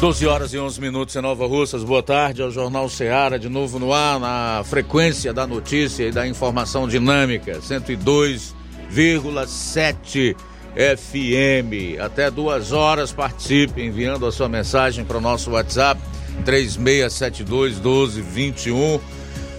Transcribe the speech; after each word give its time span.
12 0.00 0.26
horas 0.26 0.52
e 0.52 0.58
11 0.58 0.78
minutos 0.78 1.16
em 1.16 1.22
Nova 1.22 1.46
Russas. 1.46 1.82
Boa 1.82 2.02
tarde 2.02 2.42
ao 2.42 2.50
Jornal 2.50 2.86
Ceará, 2.86 3.38
de 3.38 3.48
novo 3.48 3.78
no 3.78 3.94
ar, 3.94 4.20
na 4.20 4.62
frequência 4.62 5.32
da 5.32 5.46
notícia 5.46 6.04
e 6.04 6.12
da 6.12 6.28
informação 6.28 6.86
dinâmica, 6.86 7.60
102,7 7.60 10.36
FM. 10.76 11.98
Até 11.98 12.30
duas 12.30 12.72
horas 12.72 13.10
participe 13.10 13.80
enviando 13.80 14.26
a 14.26 14.32
sua 14.32 14.50
mensagem 14.50 15.02
para 15.02 15.16
o 15.16 15.20
nosso 15.20 15.52
WhatsApp 15.52 15.98
3672 16.44 17.76
1221. 17.76 19.00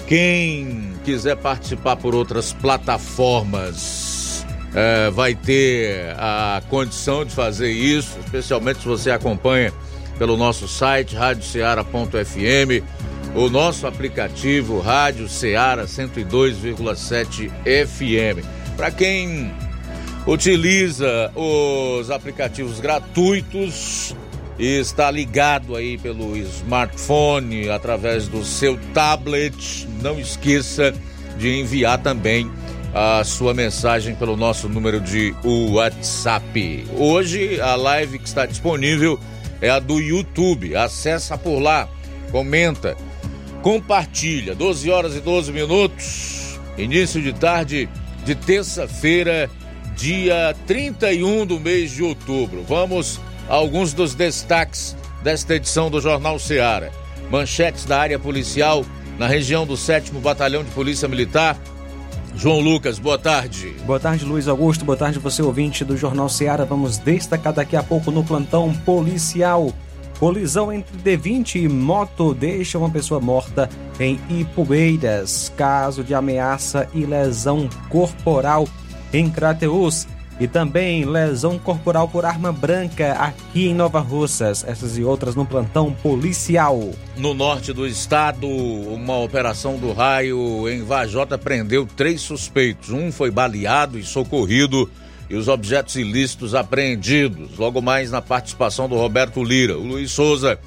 Quem 0.08 0.94
quiser 1.04 1.38
participar 1.38 1.96
por 1.96 2.14
outras 2.14 2.54
plataformas 2.54 4.46
é, 4.76 5.10
vai 5.10 5.34
ter 5.34 6.14
a 6.16 6.62
condição 6.70 7.26
de 7.26 7.34
fazer 7.34 7.72
isso, 7.72 8.20
especialmente 8.24 8.82
se 8.82 8.88
você 8.88 9.10
acompanha 9.10 9.74
pelo 10.18 10.36
nosso 10.36 10.68
site 10.68 11.16
radioceara.fm, 11.16 12.84
o 13.36 13.50
nosso 13.50 13.86
aplicativo 13.86 14.80
Rádio 14.80 15.30
Ceará 15.30 15.84
102,7 15.86 17.52
FM. 17.64 18.46
Para 18.76 18.92
quem 18.92 19.54
utiliza 20.26 21.32
os 21.36 22.10
aplicativos 22.10 22.80
gratuitos 22.80 24.16
e 24.60 24.80
está 24.80 25.12
ligado 25.12 25.76
aí 25.76 25.98
pelo 25.98 26.36
smartphone, 26.38 27.70
através 27.70 28.28
do 28.28 28.44
seu 28.44 28.78
tablet, 28.94 29.88
não 30.02 30.20
esqueça 30.20 30.94
de 31.38 31.60
enviar 31.60 32.00
também 32.00 32.52
a 32.94 33.24
sua 33.24 33.54
mensagem 33.54 34.16
pelo 34.16 34.36
nosso 34.36 34.68
número 34.68 35.00
de 35.00 35.36
WhatsApp. 35.44 36.88
Hoje 36.98 37.62
a 37.62 37.76
live 37.76 38.18
que 38.18 38.28
está 38.28 38.48
disponível 38.48 39.20
é 39.62 39.70
a 39.70 39.80
do 39.80 40.00
YouTube. 40.00 40.76
Acessa 40.76 41.38
por 41.38 41.60
lá, 41.60 41.88
comenta, 42.32 42.96
compartilha. 43.62 44.56
12 44.56 44.90
horas 44.90 45.16
e 45.16 45.20
12 45.20 45.52
minutos, 45.52 46.60
início 46.78 47.22
de 47.22 47.34
tarde 47.34 47.90
de 48.24 48.36
terça-feira, 48.36 49.50
dia 49.96 50.56
31 50.66 51.46
do 51.46 51.60
mês 51.60 51.92
de 51.92 52.04
outubro. 52.04 52.64
Vamos 52.68 53.20
a 53.50 53.56
alguns 53.56 53.94
dos 53.94 54.14
destaques 54.14 54.96
desta 55.24 55.56
edição 55.56 55.90
do 55.90 56.02
Jornal 56.02 56.38
Seara. 56.38 56.92
Manchetes 57.30 57.86
da 57.86 58.00
área 58.00 58.20
policial 58.20 58.86
na 59.18 59.28
região 59.28 59.66
do 59.66 59.76
7 59.76 60.12
Batalhão 60.14 60.64
de 60.64 60.72
Polícia 60.72 61.08
Militar 61.08 61.58
João 62.38 62.60
Lucas, 62.60 63.00
boa 63.00 63.18
tarde. 63.18 63.76
Boa 63.84 64.00
tarde, 64.00 64.24
Luiz 64.24 64.48
Augusto. 64.48 64.86
Boa 64.86 64.96
tarde, 64.96 65.18
você 65.18 65.42
ouvinte 65.42 65.84
do 65.84 65.98
Jornal 65.98 66.30
Seara. 66.30 66.66
Vamos 66.66 67.00
destacar 67.00 67.52
daqui 67.52 67.76
a 67.76 67.82
pouco 67.82 68.12
no 68.12 68.24
plantão 68.24 68.72
policial. 68.86 69.74
Colisão 70.20 70.72
entre 70.72 70.96
D20 70.98 71.64
e 71.64 71.68
moto 71.68 72.36
deixa 72.36 72.78
uma 72.78 72.92
pessoa 72.92 73.20
morta 73.20 73.68
em 74.00 74.20
Ipueiras. 74.30 75.52
Caso 75.58 76.04
de 76.04 76.14
ameaça 76.14 76.88
e 76.94 77.06
lesão 77.06 77.68
corporal 77.90 78.68
em 79.12 79.32
Crateus 79.32 80.08
e 80.40 80.48
também 80.48 81.04
lesão 81.04 81.58
corporal 81.58 82.08
por 82.08 82.26
arma 82.26 82.52
branca 82.52 83.14
aqui 83.14 83.68
em 83.68 83.74
Nova 83.74 84.00
Russas. 84.00 84.64
Essas 84.68 84.98
e 84.98 85.04
outras 85.04 85.36
no 85.36 85.46
plantão 85.46 85.92
policial. 85.92 86.92
No 87.16 87.34
norte 87.34 87.74
do 87.74 87.88
estado, 87.88 88.48
uma 88.48 89.18
operação 89.18 89.78
do 89.78 89.94
raio 89.94 90.70
em 90.70 90.84
Vajota 90.84 91.38
prendeu 91.38 91.86
três 91.86 92.22
suspeitos. 92.22 92.92
Um 92.92 93.12
foi 93.12 93.32
baleado 93.32 93.98
e 93.98 94.04
socorrido 94.04 94.90
e 95.30 95.36
os 95.36 95.48
objetos 95.48 95.96
ilícitos 95.96 96.54
apreendidos. 96.54 97.58
Logo 97.58 97.82
mais 97.82 98.12
na 98.12 98.22
participação 98.22 98.88
do 98.88 98.96
Roberto 98.96 99.44
Lira. 99.44 99.78
O 99.78 99.84
Luiz 99.84 100.12
Souza 100.12 100.60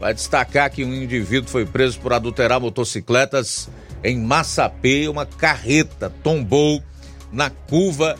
vai 0.00 0.14
destacar 0.14 0.70
que 0.70 0.84
um 0.84 0.94
indivíduo 0.94 1.50
foi 1.50 1.66
preso 1.66 1.98
por 2.00 2.12
adulterar 2.12 2.60
motocicletas 2.60 3.68
em 4.02 4.18
Massapê. 4.18 5.06
Uma 5.06 5.26
carreta 5.26 6.10
tombou 6.22 6.82
na 7.30 7.50
curva 7.50 8.16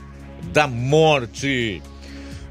da 0.52 0.66
morte. 0.66 1.82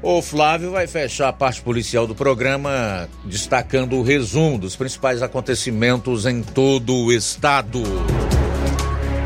O 0.00 0.22
Flávio 0.22 0.70
vai 0.70 0.86
fechar 0.86 1.28
a 1.28 1.32
parte 1.32 1.60
policial 1.60 2.06
do 2.06 2.14
programa, 2.14 3.08
destacando 3.24 3.96
o 3.96 4.02
resumo 4.02 4.56
dos 4.56 4.76
principais 4.76 5.22
acontecimentos 5.22 6.24
em 6.24 6.40
todo 6.40 6.94
o 6.94 7.12
estado. 7.12 7.82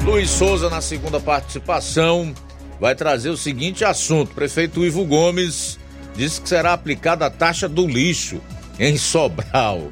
Luiz 0.03 0.31
Souza, 0.31 0.71
na 0.71 0.81
segunda 0.81 1.21
participação, 1.21 2.35
vai 2.81 2.95
trazer 2.95 3.29
o 3.29 3.37
seguinte 3.37 3.85
assunto: 3.85 4.35
prefeito 4.35 4.85
Ivo 4.85 5.05
Gomes 5.05 5.79
disse 6.17 6.41
que 6.41 6.49
será 6.49 6.73
aplicada 6.73 7.27
a 7.27 7.31
taxa 7.31 7.69
do 7.69 7.87
lixo 7.87 8.41
em 8.79 8.97
Sobral. 8.97 9.89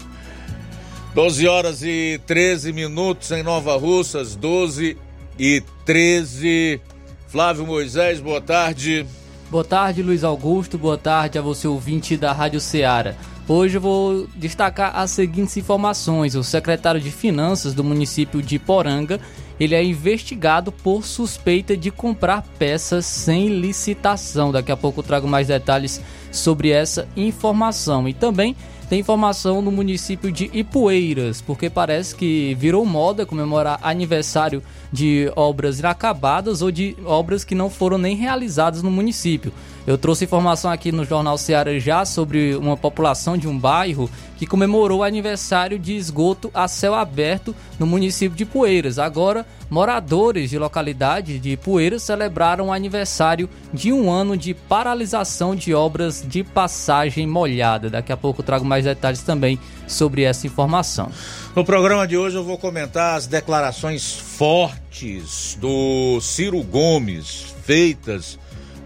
12 1.15 1.47
horas 1.47 1.83
e 1.83 2.21
13 2.27 2.73
minutos 2.73 3.31
em 3.33 3.43
Nova 3.43 3.77
Russas, 3.77 4.35
12 4.35 4.97
e 5.39 5.63
13 5.85 6.81
Flávio 7.31 7.65
Moisés, 7.65 8.19
boa 8.19 8.41
tarde. 8.41 9.07
Boa 9.49 9.63
tarde, 9.63 10.03
Luiz 10.03 10.25
Augusto. 10.25 10.77
Boa 10.77 10.99
tarde 10.99 11.39
a 11.39 11.43
você, 11.43 11.69
ouvinte 11.69 12.17
da 12.17 12.33
Rádio 12.33 12.61
Ceará. 12.61 13.15
Hoje 13.47 13.77
eu 13.77 13.81
vou 13.81 14.27
destacar 14.35 14.97
as 14.99 15.13
seguintes 15.13 15.57
informações. 15.57 16.35
O 16.35 16.43
secretário 16.43 17.01
de 17.01 17.13
Finanças 17.13 17.73
do 17.73 17.85
município 17.85 18.43
de 18.43 18.59
Poranga, 18.59 19.21
ele 19.61 19.77
é 19.77 19.85
investigado 19.85 20.73
por 20.73 21.05
suspeita 21.05 21.77
de 21.77 21.93
comprar 21.93 22.43
peças 22.59 23.07
sem 23.07 23.61
licitação. 23.61 24.51
Daqui 24.51 24.73
a 24.73 24.77
pouco 24.77 24.99
eu 24.99 25.05
trago 25.05 25.29
mais 25.29 25.47
detalhes 25.47 26.01
sobre 26.33 26.71
essa 26.71 27.07
informação. 27.17 28.09
E 28.09 28.13
também 28.13 28.57
tem 28.91 28.99
informação 28.99 29.63
no 29.63 29.71
município 29.71 30.33
de 30.33 30.51
Ipueiras, 30.53 31.41
porque 31.41 31.71
parece 31.71 32.13
que 32.13 32.57
virou 32.59 32.85
moda 32.85 33.25
comemorar 33.25 33.79
aniversário 33.85 34.61
de 34.93 35.31
obras 35.37 35.79
inacabadas 35.79 36.61
ou 36.61 36.73
de 36.73 36.97
obras 37.05 37.45
que 37.45 37.55
não 37.55 37.71
foram 37.71 37.97
nem 37.97 38.17
realizadas 38.17 38.83
no 38.83 38.91
município. 38.91 39.53
Eu 39.87 39.97
trouxe 39.97 40.25
informação 40.25 40.71
aqui 40.71 40.93
no 40.93 41.05
Jornal 41.05 41.39
Ceará 41.39 41.79
já 41.79 42.05
sobre 42.05 42.55
uma 42.55 42.77
população 42.77 43.37
de 43.37 43.49
um 43.49 43.59
bairro 43.59 44.11
que 44.37 44.47
comemorou 44.47 45.01
o 45.01 45.03
aniversário 45.03 45.79
de 45.79 45.97
esgoto 45.97 46.51
a 46.53 46.69
céu 46.69 46.95
aberto 46.95 47.55
no 47.79 47.87
município 47.87 48.37
de 48.37 48.45
Poeiras. 48.45 48.99
Agora, 48.99 49.47
moradores 49.71 50.51
de 50.51 50.59
localidade 50.59 51.39
de 51.39 51.57
Poeiras 51.57 52.03
celebraram 52.03 52.69
o 52.69 52.73
aniversário 52.73 53.49
de 53.73 53.93
um 53.93 54.11
ano 54.11 54.37
de 54.37 54.53
paralisação 54.55 55.55
de 55.55 55.75
obras 55.75 56.25
de 56.27 56.45
passagem 56.45 57.27
molhada. 57.27 57.89
Daqui 57.89 58.13
a 58.13 58.17
pouco 58.17 58.41
eu 58.41 58.47
trago 58.47 58.65
mais 58.65 58.85
detalhes 58.85 59.23
também 59.23 59.59
sobre 59.87 60.23
essa 60.23 60.47
informação. 60.47 61.11
No 61.57 61.65
programa 61.65 62.07
de 62.07 62.17
hoje 62.17 62.37
eu 62.37 62.45
vou 62.45 62.59
comentar 62.59 63.17
as 63.17 63.27
declarações 63.27 64.13
fortes 64.13 65.59
do 65.61 66.21
Ciro 66.21 66.63
Gomes 66.63 67.55
feitas 67.63 68.39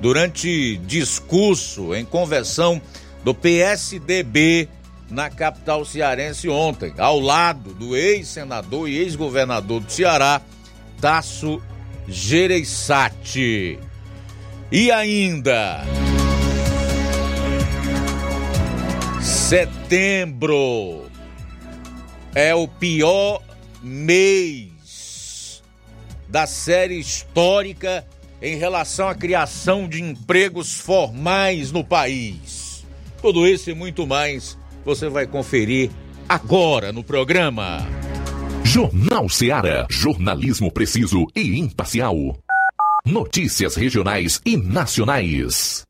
durante 0.04 0.76
discurso 0.84 1.94
em 1.94 2.04
convenção 2.04 2.78
do 3.25 3.34
PSDB 3.34 4.69
na 5.09 5.31
capital 5.31 5.82
cearense 5.82 6.47
ontem, 6.47 6.92
ao 6.98 7.19
lado 7.19 7.72
do 7.72 7.97
ex-senador 7.97 8.87
e 8.87 8.98
ex-governador 8.98 9.81
do 9.81 9.91
Ceará, 9.91 10.42
Tasso 11.00 11.59
Gereissati. 12.06 13.78
E 14.71 14.91
ainda. 14.91 15.84
Setembro 19.22 21.06
é 22.34 22.54
o 22.54 22.68
pior 22.68 23.42
mês 23.83 25.62
da 26.28 26.47
série 26.47 26.98
histórica 26.98 28.06
em 28.44 28.56
relação 28.56 29.08
à 29.08 29.14
criação 29.14 29.88
de 29.88 30.02
empregos 30.02 30.78
formais 30.78 31.72
no 31.72 31.82
país. 31.82 32.84
Tudo 33.22 33.48
isso 33.48 33.70
e 33.70 33.74
muito 33.74 34.06
mais 34.06 34.58
você 34.84 35.08
vai 35.08 35.26
conferir 35.26 35.91
agora 36.28 36.92
no 36.92 37.02
programa. 37.02 37.78
Jornal 38.62 39.30
Ceará, 39.30 39.86
jornalismo 39.88 40.70
preciso 40.70 41.26
e 41.34 41.58
imparcial. 41.58 42.16
Notícias 43.06 43.76
regionais 43.76 44.42
e 44.44 44.58
nacionais. 44.58 45.82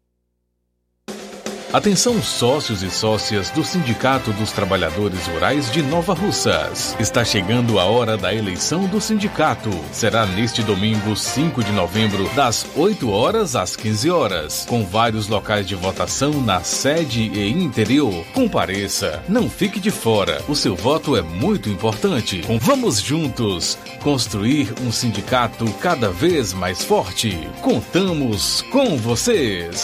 Atenção 1.75 2.23
sócios 2.23 2.85
e 2.85 2.89
sócias 2.89 3.51
do 3.51 3.65
Sindicato 3.65 4.33
dos 4.35 4.53
Trabalhadores 4.53 5.27
Rurais 5.27 5.73
de 5.73 5.83
Nova 5.83 6.15
Russas. 6.15 6.95
Está 7.01 7.25
chegando 7.25 7.81
a 7.81 7.85
hora 7.85 8.17
da 8.17 8.33
eleição 8.33 8.87
do 8.87 9.01
sindicato. 9.01 9.71
Será 9.91 10.25
neste 10.25 10.63
domingo, 10.63 11.17
5 11.17 11.65
de 11.65 11.73
novembro, 11.73 12.29
das 12.37 12.65
8 12.77 13.11
horas 13.11 13.57
às 13.57 13.75
15 13.75 14.09
horas, 14.09 14.65
com 14.69 14.87
vários 14.87 15.27
locais 15.27 15.67
de 15.67 15.75
votação 15.75 16.41
na 16.41 16.61
sede 16.61 17.23
e 17.23 17.51
interior. 17.51 18.25
Compareça, 18.33 19.21
não 19.29 19.51
fique 19.51 19.81
de 19.81 19.91
fora. 19.91 20.41
O 20.47 20.55
seu 20.55 20.77
voto 20.77 21.17
é 21.17 21.23
muito 21.23 21.69
importante. 21.69 22.43
Vamos 22.61 23.01
juntos 23.01 23.77
construir 24.01 24.73
um 24.81 24.93
sindicato 24.93 25.69
cada 25.81 26.09
vez 26.09 26.53
mais 26.53 26.85
forte. 26.85 27.37
Contamos 27.61 28.63
com 28.71 28.97
vocês. 28.97 29.84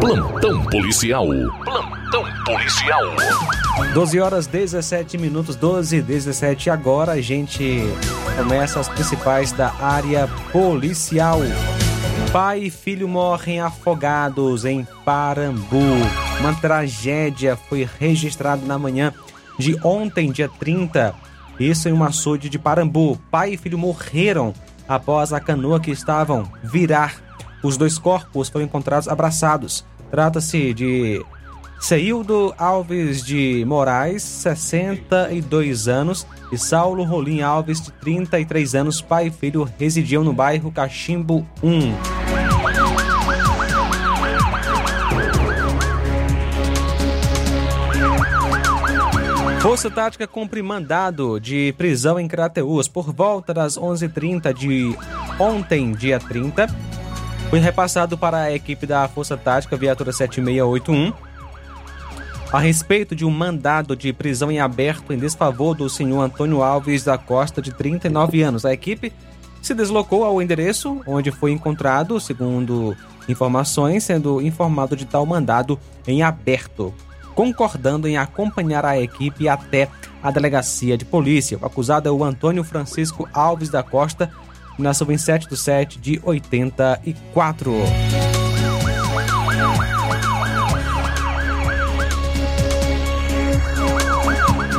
Plantão 0.00 0.62
policial. 0.64 1.26
Plantão 1.64 2.24
policial. 2.44 3.02
12 3.92 4.20
horas 4.20 4.46
17 4.46 5.18
minutos, 5.18 5.56
12 5.56 5.96
e 5.96 6.02
17. 6.02 6.70
Agora 6.70 7.12
a 7.12 7.20
gente 7.20 7.82
começa 8.36 8.78
as 8.78 8.88
principais 8.88 9.50
da 9.50 9.74
área 9.80 10.28
policial. 10.52 11.40
Pai 12.32 12.60
e 12.60 12.70
filho 12.70 13.08
morrem 13.08 13.60
afogados 13.60 14.64
em 14.64 14.86
Parambu. 15.04 15.82
Uma 16.38 16.54
tragédia 16.54 17.56
foi 17.56 17.88
registrada 17.98 18.64
na 18.64 18.78
manhã 18.78 19.12
de 19.58 19.76
ontem, 19.84 20.30
dia 20.30 20.48
30. 20.48 21.14
Isso 21.58 21.88
em 21.88 21.92
um 21.92 22.04
açude 22.04 22.48
de 22.48 22.58
Parambu. 22.58 23.18
Pai 23.30 23.54
e 23.54 23.56
filho 23.56 23.76
morreram 23.76 24.54
após 24.88 25.32
a 25.32 25.40
canoa 25.40 25.80
que 25.80 25.90
estavam 25.90 26.50
virar. 26.62 27.27
Os 27.62 27.76
dois 27.76 27.98
corpos 27.98 28.48
foram 28.48 28.64
encontrados 28.64 29.08
abraçados. 29.08 29.84
Trata-se 30.10 30.72
de 30.72 31.24
Ceildo 31.80 32.54
Alves 32.58 33.24
de 33.24 33.64
Moraes, 33.66 34.22
62 34.22 35.86
anos, 35.86 36.26
e 36.50 36.58
Saulo 36.58 37.04
Rolim 37.04 37.40
Alves, 37.40 37.80
de 37.80 37.92
33 37.92 38.74
anos, 38.74 39.00
pai 39.00 39.28
e 39.28 39.30
filho, 39.30 39.68
residiam 39.78 40.24
no 40.24 40.32
bairro 40.32 40.72
Cachimbo 40.72 41.46
1. 41.62 42.28
Força 49.60 49.90
Tática 49.90 50.26
cumpre 50.26 50.62
mandado 50.62 51.38
de 51.38 51.74
prisão 51.76 52.18
em 52.18 52.26
Crateús 52.26 52.88
por 52.88 53.12
volta 53.12 53.52
das 53.52 53.76
11h30 53.76 54.52
de 54.54 54.96
ontem, 55.38 55.92
dia 55.92 56.18
30. 56.18 56.66
Foi 57.50 57.58
repassado 57.60 58.18
para 58.18 58.42
a 58.42 58.54
equipe 58.54 58.86
da 58.86 59.08
Força 59.08 59.36
Tática 59.36 59.76
Viatura 59.76 60.12
7681 60.12 61.12
a 62.52 62.58
respeito 62.58 63.14
de 63.14 63.24
um 63.24 63.30
mandado 63.30 63.94
de 63.94 64.12
prisão 64.12 64.50
em 64.50 64.58
aberto 64.58 65.12
em 65.12 65.18
desfavor 65.18 65.74
do 65.74 65.88
senhor 65.88 66.20
Antônio 66.20 66.62
Alves 66.62 67.04
da 67.04 67.18
Costa, 67.18 67.60
de 67.60 67.72
39 67.72 68.42
anos. 68.42 68.64
A 68.64 68.72
equipe 68.72 69.12
se 69.60 69.74
deslocou 69.74 70.24
ao 70.24 70.40
endereço 70.40 71.00
onde 71.06 71.30
foi 71.30 71.52
encontrado, 71.52 72.18
segundo 72.20 72.96
informações, 73.28 74.04
sendo 74.04 74.40
informado 74.40 74.96
de 74.96 75.04
tal 75.04 75.26
mandado 75.26 75.78
em 76.06 76.22
aberto, 76.22 76.94
concordando 77.34 78.08
em 78.08 78.16
acompanhar 78.16 78.84
a 78.84 78.98
equipe 78.98 79.46
até 79.48 79.88
a 80.22 80.30
delegacia 80.30 80.96
de 80.96 81.04
polícia. 81.04 81.58
O 81.60 81.66
acusado 81.66 82.08
é 82.08 82.12
o 82.12 82.24
Antônio 82.24 82.64
Francisco 82.64 83.28
Alves 83.32 83.68
da 83.68 83.82
Costa, 83.82 84.30
nasceu 84.78 85.10
em 85.10 85.18
7 85.18 85.48
de 85.48 85.56
7 85.56 85.98
de 85.98 86.20
84. 86.22 87.72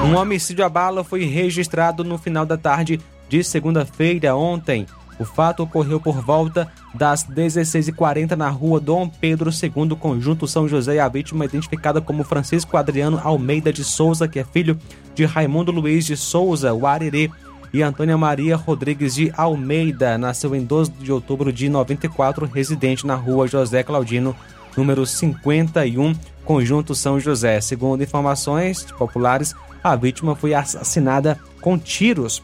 Um 0.06 0.16
homicídio 0.16 0.66
à 0.66 0.70
bala 0.70 1.04
foi 1.04 1.24
registrado 1.26 2.04
no 2.04 2.18
final 2.18 2.46
da 2.46 2.58
tarde 2.58 3.00
de 3.28 3.44
segunda-feira 3.44 4.36
ontem. 4.36 4.88
O 5.20 5.26
fato 5.26 5.64
ocorreu 5.64 6.00
por 6.00 6.22
volta 6.22 6.72
das 6.96 7.26
16h40 7.26 8.32
na 8.32 8.50
rua 8.50 8.80
Dom 8.80 9.08
Pedro 9.08 9.52
II, 9.52 9.96
conjunto 10.00 10.48
São 10.48 10.68
José, 10.68 10.96
e 10.96 11.00
a 11.00 11.10
vítima 11.10 11.46
identificada 11.46 12.00
como 12.00 12.24
Francisco 12.24 12.78
Adriano 12.78 13.20
Almeida 13.22 13.72
de 13.72 13.84
Souza, 13.84 14.28
que 14.28 14.40
é 14.40 14.44
filho 14.46 14.80
de 15.14 15.26
Raimundo 15.26 15.72
Luiz 15.72 16.06
de 16.06 16.16
Souza, 16.16 16.74
o 16.74 16.88
Arerê, 16.88 17.30
e 17.72 17.84
Antônia 17.84 18.18
Maria 18.18 18.56
Rodrigues 18.56 19.16
de 19.16 19.32
Almeida, 19.38 20.18
nasceu 20.18 20.56
em 20.56 20.64
12 20.64 20.92
de 20.92 21.12
outubro 21.12 21.54
de 21.54 21.70
94, 21.70 22.46
residente 22.46 23.06
na 23.06 23.16
rua 23.16 23.48
José 23.48 23.84
Claudino, 23.84 24.36
número 24.76 25.06
51, 25.06 26.16
conjunto 26.44 26.96
São 26.96 27.20
José. 27.20 27.62
Segundo 27.62 28.04
informações 28.04 28.84
populares, 28.98 29.56
a 29.84 29.96
vítima 29.96 30.36
foi 30.36 30.54
assassinada 30.54 31.40
com 31.62 31.78
tiros, 31.78 32.42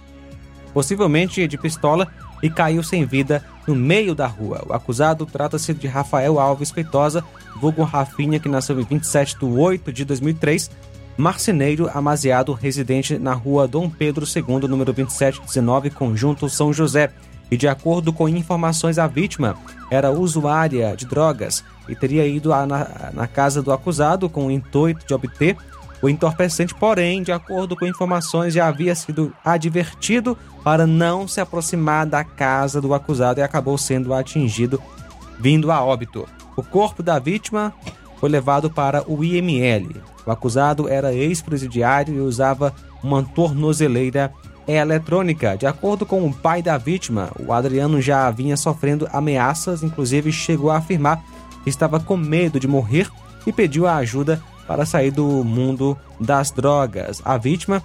possivelmente 0.74 1.48
de 1.48 1.58
pistola, 1.58 2.08
e 2.44 2.50
caiu 2.50 2.84
sem 2.84 3.06
vida 3.06 3.44
no 3.66 3.74
meio 3.76 4.14
da 4.14 4.28
rua. 4.28 4.64
O 4.68 4.74
acusado 4.74 5.26
trata-se 5.26 5.74
de 5.74 5.88
Rafael 5.88 6.40
Alves 6.40 6.70
Feitosa, 6.70 7.24
vulgo 7.60 7.84
Rafinha, 7.84 8.40
que 8.40 8.50
nasceu 8.50 8.80
em 8.80 8.84
27 8.84 9.40
de 9.40 9.46
8 9.46 9.92
de 9.92 10.06
2003, 10.06 10.70
marceneiro 11.18 11.90
amaziado, 11.94 12.54
residente 12.54 13.18
na 13.18 13.34
rua 13.34 13.68
Dom 13.68 13.90
Pedro 13.90 14.26
II, 14.26 14.68
número 14.68 14.92
2719, 14.94 15.90
Conjunto 15.90 16.50
São 16.50 16.74
José. 16.74 17.12
E 17.50 17.58
de 17.58 17.68
acordo 17.68 18.12
com 18.12 18.28
informações, 18.28 18.98
a 18.98 19.08
vítima 19.08 19.56
era 19.90 20.12
usuária 20.12 20.96
de 20.96 21.06
drogas 21.06 21.64
e 21.88 21.96
teria 21.96 22.26
ido 22.26 22.50
na, 22.50 23.12
na 23.14 23.28
casa 23.28 23.62
do 23.62 23.72
acusado 23.72 24.28
com 24.30 24.48
o 24.48 24.52
intuito 24.52 25.06
de 25.06 25.14
obter 25.14 25.56
o 26.02 26.10
entorpecente, 26.10 26.76
porém, 26.76 27.24
de 27.24 27.32
acordo 27.32 27.76
com 27.76 27.86
informações, 27.86 28.54
já 28.54 28.68
havia 28.68 28.94
sido 28.94 29.34
advertido 29.44 30.38
para 30.64 30.86
não 30.86 31.28
se 31.28 31.42
aproximar 31.42 32.06
da 32.06 32.24
casa 32.24 32.80
do 32.80 32.94
acusado 32.94 33.40
e 33.40 33.44
acabou 33.44 33.78
sendo 33.78 34.14
atingido, 34.14 34.82
vindo 35.40 35.72
a 35.72 35.84
óbito. 35.84 36.28
O 36.56 36.62
corpo 36.62 37.02
da 37.02 37.18
vítima 37.18 37.74
foi 38.18 38.30
levado 38.30 38.70
para 38.70 39.04
o 39.10 39.24
IML. 39.24 39.96
O 40.26 40.32
acusado 40.32 40.90
era 40.90 41.14
ex-presidiário 41.14 42.16
e 42.16 42.20
usava 42.20 42.74
uma 43.04 43.24
tornozeleira 43.24 44.34
eletrônica. 44.68 45.56
De 45.56 45.68
acordo 45.68 46.06
com 46.06 46.26
o 46.26 46.34
pai 46.34 46.62
da 46.62 46.78
vítima, 46.78 47.32
o 47.40 47.54
Adriano 47.54 48.02
já 48.02 48.30
vinha 48.32 48.58
sofrendo 48.58 49.08
ameaças, 49.14 49.84
inclusive 49.84 50.32
chegou 50.32 50.72
a 50.72 50.78
afirmar 50.78 51.24
que 51.64 51.70
estava 51.70 52.00
com 52.00 52.18
medo 52.18 52.60
de 52.60 52.68
morrer 52.68 53.10
e 53.46 53.52
pediu 53.52 53.88
a 53.88 53.98
ajuda 53.98 54.42
para 54.68 54.86
sair 54.86 55.12
do 55.12 55.44
mundo 55.44 55.96
das 56.20 56.50
drogas. 56.50 57.22
A 57.24 57.38
vítima 57.38 57.84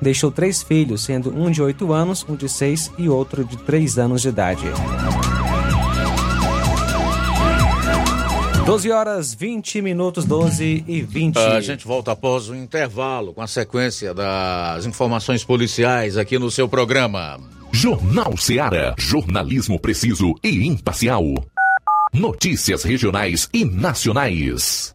Deixou 0.00 0.30
três 0.30 0.62
filhos, 0.62 1.02
sendo 1.02 1.36
um 1.36 1.50
de 1.50 1.60
8 1.60 1.92
anos, 1.92 2.24
um 2.28 2.36
de 2.36 2.48
6 2.48 2.92
e 2.98 3.08
outro 3.08 3.44
de 3.44 3.56
3 3.58 3.98
anos 3.98 4.22
de 4.22 4.28
idade. 4.28 4.64
12 8.68 8.90
horas 8.90 9.32
20 9.32 9.80
minutos, 9.80 10.26
12 10.26 10.84
e 10.86 11.00
20. 11.00 11.38
A 11.38 11.58
gente 11.58 11.86
volta 11.86 12.12
após 12.12 12.50
o 12.50 12.54
intervalo 12.54 13.32
com 13.32 13.40
a 13.40 13.46
sequência 13.46 14.12
das 14.12 14.84
informações 14.84 15.42
policiais 15.42 16.18
aqui 16.18 16.38
no 16.38 16.50
seu 16.50 16.68
programa. 16.68 17.40
Jornal 17.72 18.36
Seara. 18.36 18.94
Jornalismo 18.98 19.80
preciso 19.80 20.34
e 20.44 20.66
imparcial. 20.66 21.24
Notícias 22.12 22.82
regionais 22.82 23.48
e 23.54 23.64
nacionais. 23.64 24.94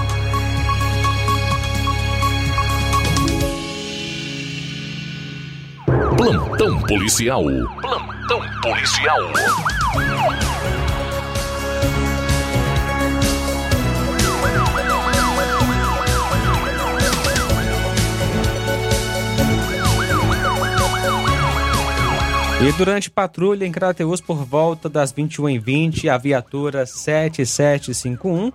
Plantão 6.21 6.79
policial. 6.83 7.43
Plantão 7.81 8.41
policial. 8.61 9.17
E 22.61 22.71
durante 22.73 23.09
patrulha 23.09 23.65
em 23.65 23.71
Crateus 23.71 24.21
por 24.21 24.45
volta 24.45 24.87
das 24.87 25.11
21h20, 25.11 26.07
a 26.07 26.19
viatura 26.19 26.85
7751 26.85 28.51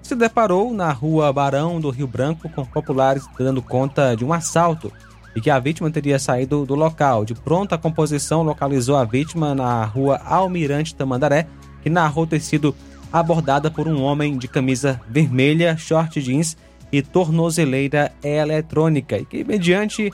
se 0.00 0.14
deparou 0.14 0.72
na 0.72 0.92
rua 0.92 1.32
Barão 1.32 1.80
do 1.80 1.90
Rio 1.90 2.06
Branco 2.06 2.48
com 2.48 2.64
populares 2.64 3.26
dando 3.36 3.60
conta 3.60 4.14
de 4.14 4.24
um 4.24 4.32
assalto 4.32 4.92
e 5.38 5.40
que 5.40 5.50
a 5.50 5.58
vítima 5.60 5.88
teria 5.88 6.18
saído 6.18 6.66
do 6.66 6.74
local. 6.74 7.24
De 7.24 7.32
pronta 7.32 7.78
composição, 7.78 8.42
localizou 8.42 8.96
a 8.96 9.04
vítima 9.04 9.54
na 9.54 9.84
rua 9.84 10.20
Almirante 10.24 10.96
Tamandaré, 10.96 11.46
que 11.80 11.88
narrou 11.88 12.26
ter 12.26 12.40
sido 12.40 12.74
abordada 13.12 13.70
por 13.70 13.86
um 13.86 14.02
homem 14.02 14.36
de 14.36 14.48
camisa 14.48 15.00
vermelha, 15.08 15.76
short 15.76 16.20
jeans 16.20 16.56
e 16.90 17.02
tornozeleira 17.02 18.10
eletrônica, 18.20 19.16
e 19.16 19.24
que, 19.24 19.44
mediante 19.44 20.12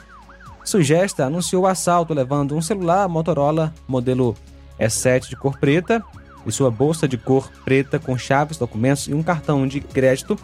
sugesta, 0.63 1.25
anunciou 1.25 1.63
o 1.63 1.67
assalto 1.67 2.13
levando 2.13 2.55
um 2.55 2.61
celular 2.61 3.09
Motorola 3.09 3.73
modelo 3.87 4.35
E7 4.79 5.29
de 5.29 5.35
cor 5.35 5.57
preta, 5.57 6.03
e 6.45 6.51
sua 6.51 6.69
bolsa 6.69 7.07
de 7.07 7.17
cor 7.17 7.51
preta 7.63 7.97
com 7.97 8.15
chaves, 8.15 8.59
documentos 8.59 9.07
e 9.07 9.13
um 9.15 9.23
cartão 9.23 9.67
de 9.67 9.81
crédito 9.81 10.37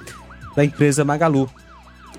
da 0.56 0.66
empresa 0.66 1.06
Magalu. 1.06 1.48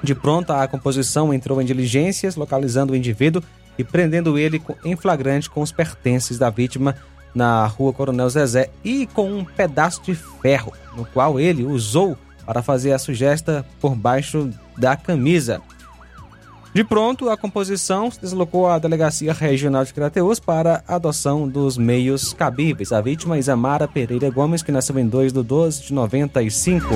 De 0.02 0.14
pronto, 0.14 0.52
a 0.52 0.66
composição 0.66 1.32
entrou 1.32 1.62
em 1.62 1.64
diligências, 1.64 2.34
localizando 2.34 2.92
o 2.92 2.96
indivíduo 2.96 3.42
e 3.78 3.84
prendendo 3.84 4.38
ele 4.38 4.60
em 4.84 4.96
flagrante 4.96 5.48
com 5.48 5.62
os 5.62 5.70
pertences 5.70 6.38
da 6.38 6.50
vítima 6.50 6.96
na 7.34 7.66
rua 7.66 7.92
Coronel 7.92 8.28
Zezé 8.28 8.70
e 8.84 9.06
com 9.06 9.30
um 9.32 9.44
pedaço 9.44 10.02
de 10.02 10.14
ferro, 10.14 10.72
no 10.96 11.04
qual 11.04 11.40
ele 11.40 11.64
usou 11.64 12.16
para 12.44 12.62
fazer 12.62 12.92
a 12.92 12.98
sugesta 12.98 13.64
por 13.80 13.94
baixo 13.94 14.50
da 14.76 14.96
camisa. 14.96 15.60
De 16.74 16.82
pronto, 16.82 17.28
a 17.28 17.36
composição 17.36 18.10
se 18.10 18.20
deslocou 18.20 18.66
à 18.66 18.78
Delegacia 18.78 19.32
Regional 19.32 19.84
de 19.84 19.92
Crateus 19.92 20.40
para 20.40 20.82
a 20.88 20.94
adoção 20.94 21.46
dos 21.46 21.76
meios 21.76 22.32
cabíveis. 22.32 22.92
A 22.92 23.00
vítima 23.00 23.38
Isamara 23.38 23.86
Pereira 23.86 24.30
Gomes, 24.30 24.62
que 24.62 24.72
nasceu 24.72 24.98
em 24.98 25.06
2 25.06 25.34
de 25.34 25.42
12 25.42 25.82
de 25.82 25.92
95. 25.92 26.86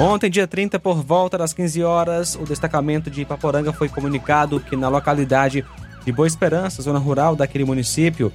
Ontem, 0.00 0.30
dia 0.30 0.46
30, 0.46 0.78
por 0.78 1.02
volta 1.02 1.36
das 1.36 1.52
15 1.52 1.82
horas, 1.82 2.38
o 2.40 2.44
destacamento 2.44 3.10
de 3.10 3.22
Ipaporanga 3.22 3.72
foi 3.72 3.88
comunicado 3.88 4.60
que 4.60 4.76
na 4.76 4.88
localidade 4.88 5.64
de 6.04 6.12
Boa 6.12 6.28
Esperança, 6.28 6.80
zona 6.80 7.00
rural 7.00 7.34
daquele 7.34 7.64
município, 7.64 8.32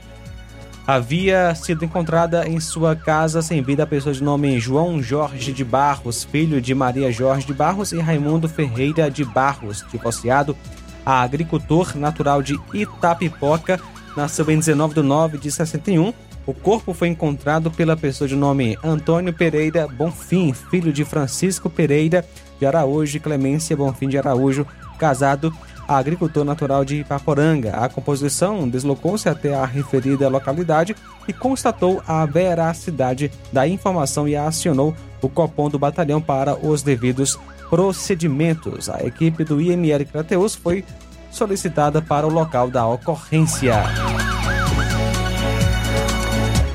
havia 0.85 1.55
sido 1.55 1.85
encontrada 1.85 2.45
em 2.45 2.59
sua 2.59 2.97
casa 2.97 3.41
sem 3.41 3.61
vida 3.61 3.83
a 3.83 3.87
pessoa 3.87 4.13
de 4.13 4.21
nome 4.21 4.59
João 4.59 5.01
Jorge 5.01 5.53
de 5.53 5.63
Barros, 5.63 6.25
filho 6.25 6.59
de 6.59 6.75
Maria 6.75 7.09
Jorge 7.13 7.47
de 7.47 7.53
Barros 7.53 7.93
e 7.93 7.99
Raimundo 8.01 8.49
Ferreira 8.49 9.09
de 9.09 9.23
Barros, 9.23 9.85
divorciado, 9.89 10.57
a 11.05 11.21
agricultor 11.21 11.95
natural 11.95 12.41
de 12.41 12.59
Itapipoca, 12.73 13.79
nasceu 14.17 14.51
em 14.51 14.59
19 14.59 14.95
de 14.95 15.01
9 15.01 15.37
de 15.37 15.49
61 15.49 16.13
o 16.45 16.53
corpo 16.53 16.93
foi 16.93 17.07
encontrado 17.07 17.71
pela 17.71 17.95
pessoa 17.95 18.27
de 18.27 18.35
nome 18.35 18.77
Antônio 18.83 19.33
Pereira 19.33 19.87
Bonfim, 19.87 20.53
filho 20.53 20.91
de 20.91 21.05
Francisco 21.05 21.69
Pereira 21.69 22.25
de 22.59 22.65
Araújo 22.65 23.17
e 23.17 23.19
Clemência 23.19 23.75
Bonfim 23.75 24.09
de 24.09 24.17
Araújo, 24.17 24.67
casado 24.97 25.53
a 25.87 25.97
agricultor 25.97 26.43
natural 26.43 26.83
de 26.83 26.97
Ipaporanga. 26.97 27.71
A 27.71 27.89
composição 27.89 28.67
deslocou-se 28.67 29.27
até 29.27 29.53
a 29.53 29.65
referida 29.65 30.29
localidade 30.29 30.95
e 31.27 31.33
constatou 31.33 32.01
a 32.07 32.25
veracidade 32.25 33.31
da 33.51 33.67
informação 33.67 34.27
e 34.27 34.35
acionou 34.35 34.95
o 35.21 35.29
copom 35.29 35.69
do 35.69 35.79
batalhão 35.79 36.21
para 36.21 36.55
os 36.55 36.81
devidos 36.81 37.39
procedimentos. 37.69 38.89
A 38.89 39.03
equipe 39.05 39.43
do 39.43 39.61
IML 39.61 40.05
Crateus 40.05 40.55
foi 40.55 40.83
solicitada 41.31 42.01
para 42.01 42.27
o 42.27 42.29
local 42.29 42.69
da 42.69 42.85
ocorrência. 42.85 43.83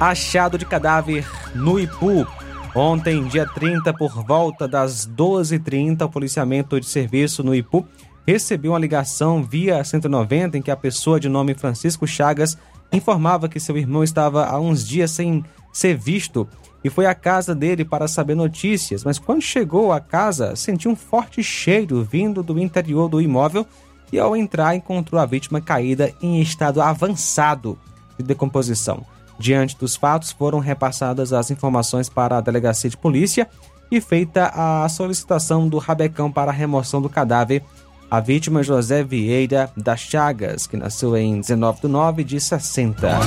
Achado 0.00 0.56
de 0.56 0.64
cadáver 0.64 1.26
no 1.56 1.78
Ipu. 1.80 2.24
Ontem, 2.72 3.24
dia 3.24 3.44
30, 3.44 3.92
por 3.94 4.24
volta 4.24 4.68
das 4.68 5.04
12h30, 5.08 6.02
o 6.02 6.08
policiamento 6.08 6.78
de 6.78 6.86
serviço 6.86 7.42
no 7.42 7.52
Ipu 7.52 7.84
recebeu 8.24 8.72
uma 8.72 8.78
ligação 8.78 9.42
via 9.42 9.82
190 9.82 10.56
em 10.56 10.62
que 10.62 10.70
a 10.70 10.76
pessoa 10.76 11.18
de 11.18 11.28
nome 11.28 11.52
Francisco 11.52 12.06
Chagas 12.06 12.56
informava 12.92 13.48
que 13.48 13.58
seu 13.58 13.76
irmão 13.76 14.04
estava 14.04 14.46
há 14.46 14.60
uns 14.60 14.86
dias 14.86 15.10
sem 15.10 15.44
ser 15.72 15.96
visto 15.96 16.46
e 16.84 16.88
foi 16.88 17.06
à 17.06 17.14
casa 17.14 17.52
dele 17.52 17.84
para 17.84 18.06
saber 18.06 18.36
notícias, 18.36 19.02
mas 19.02 19.18
quando 19.18 19.42
chegou 19.42 19.92
à 19.92 19.98
casa 20.00 20.54
sentiu 20.54 20.92
um 20.92 20.96
forte 20.96 21.42
cheiro 21.42 22.04
vindo 22.04 22.40
do 22.40 22.56
interior 22.60 23.08
do 23.08 23.20
imóvel 23.20 23.66
e 24.12 24.18
ao 24.20 24.36
entrar 24.36 24.76
encontrou 24.76 25.20
a 25.20 25.26
vítima 25.26 25.60
caída 25.60 26.14
em 26.22 26.40
estado 26.40 26.80
avançado 26.80 27.76
de 28.16 28.24
decomposição. 28.24 29.04
Diante 29.38 29.76
dos 29.78 29.94
fatos, 29.94 30.32
foram 30.32 30.58
repassadas 30.58 31.32
as 31.32 31.50
informações 31.50 32.08
para 32.08 32.38
a 32.38 32.40
delegacia 32.40 32.90
de 32.90 32.96
polícia 32.96 33.48
e 33.90 34.00
feita 34.00 34.52
a 34.54 34.88
solicitação 34.88 35.68
do 35.68 35.78
rabecão 35.78 36.30
para 36.30 36.50
a 36.50 36.54
remoção 36.54 37.00
do 37.00 37.08
cadáver. 37.08 37.62
A 38.10 38.20
vítima 38.20 38.62
José 38.62 39.04
Vieira 39.04 39.70
das 39.76 40.00
Chagas, 40.00 40.66
que 40.66 40.76
nasceu 40.76 41.16
em 41.16 41.40
19 41.40 41.82
de 41.82 41.88
9 41.88 42.24
de 42.24 42.40
60. 42.40 43.18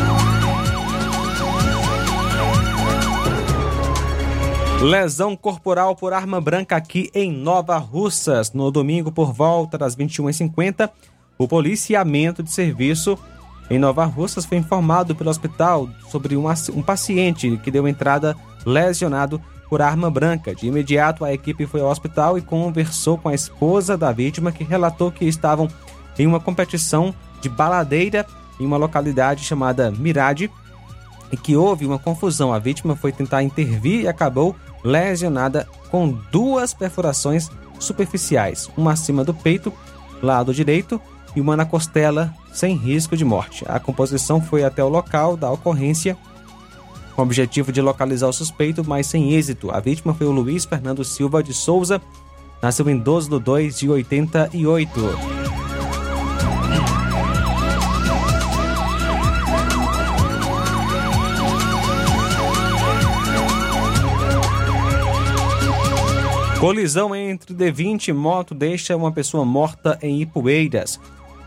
Lesão 4.82 5.36
corporal 5.36 5.96
por 5.96 6.12
arma 6.12 6.42
branca 6.42 6.76
aqui 6.76 7.12
em 7.14 7.32
Nova 7.32 7.78
Russas. 7.78 8.52
No 8.52 8.72
domingo, 8.72 9.12
por 9.12 9.32
volta 9.32 9.78
das 9.78 9.96
21h50, 9.96 10.90
o 11.38 11.48
policiamento 11.48 12.42
de 12.42 12.52
serviço 12.52 13.18
em 13.72 13.80
Nova 13.80 14.04
Russas, 14.04 14.44
foi 14.44 14.58
informado 14.58 15.16
pelo 15.16 15.30
hospital 15.30 15.90
sobre 16.10 16.36
um, 16.36 16.44
um 16.74 16.82
paciente 16.84 17.58
que 17.64 17.72
deu 17.72 17.88
entrada 17.88 18.36
lesionado 18.66 19.42
por 19.70 19.82
arma 19.82 20.12
branca. 20.12 20.54
De 20.54 20.68
imediato, 20.68 21.24
a 21.24 21.34
equipe 21.34 21.66
foi 21.66 21.80
ao 21.80 21.90
hospital 21.90 22.38
e 22.38 22.42
conversou 22.42 23.18
com 23.18 23.30
a 23.30 23.34
esposa 23.34 23.98
da 23.98 24.12
vítima, 24.12 24.52
que 24.52 24.66
relatou 24.66 25.10
que 25.10 25.24
estavam 25.24 25.70
em 26.20 26.28
uma 26.28 26.42
competição 26.42 27.16
de 27.40 27.48
baladeira 27.48 28.28
em 28.60 28.66
uma 28.66 28.76
localidade 28.76 29.46
chamada 29.46 29.90
Mirade 29.90 30.52
e 31.32 31.38
que 31.38 31.56
houve 31.56 31.86
uma 31.86 31.98
confusão. 31.98 32.52
A 32.52 32.60
vítima 32.60 32.98
foi 32.98 33.14
tentar 33.14 33.42
intervir 33.42 34.02
e 34.02 34.08
acabou 34.10 34.54
lesionada 34.84 35.66
com 35.90 36.10
duas 36.30 36.74
perfurações 36.74 37.50
superficiais, 37.80 38.70
uma 38.76 38.92
acima 38.92 39.24
do 39.24 39.34
peito, 39.34 39.72
lado 40.22 40.54
direito, 40.54 41.00
e 41.36 41.42
uma 41.42 41.56
na 41.56 41.66
costela, 41.66 42.34
sem 42.52 42.76
risco 42.76 43.16
de 43.16 43.26
morte. 43.26 43.64
A 43.68 43.80
composição 43.80 44.42
foi 44.42 44.64
até 44.64 44.84
o 44.84 44.90
local 44.90 45.36
da 45.38 45.50
ocorrência 45.52 46.18
com 47.16 47.22
o 47.22 47.26
objetivo 47.26 47.72
de 47.72 47.82
localizar 47.82 48.28
o 48.28 48.34
suspeito, 48.34 48.84
mas 48.88 49.08
sem 49.08 49.34
êxito. 49.34 49.72
A 49.72 49.80
vítima 49.80 50.14
foi 50.14 50.28
o 50.28 50.32
Luiz 50.32 50.66
Fernando 50.66 51.04
Silva 51.04 51.44
de 51.44 51.54
Souza, 51.54 52.02
nasceu 52.62 52.90
em 52.90 52.98
12 52.98 53.30
de 53.30 53.40
2 53.40 53.80
de 53.80 53.90
88. 53.90 55.42
Colisão 66.62 67.16
entre 67.16 67.56
D20 67.56 68.10
e 68.10 68.14
moto 68.14 68.54
deixa 68.54 68.96
uma 68.96 69.12
pessoa 69.12 69.44
morta 69.44 69.98
em 70.00 70.22
Ipueiras. 70.22 71.00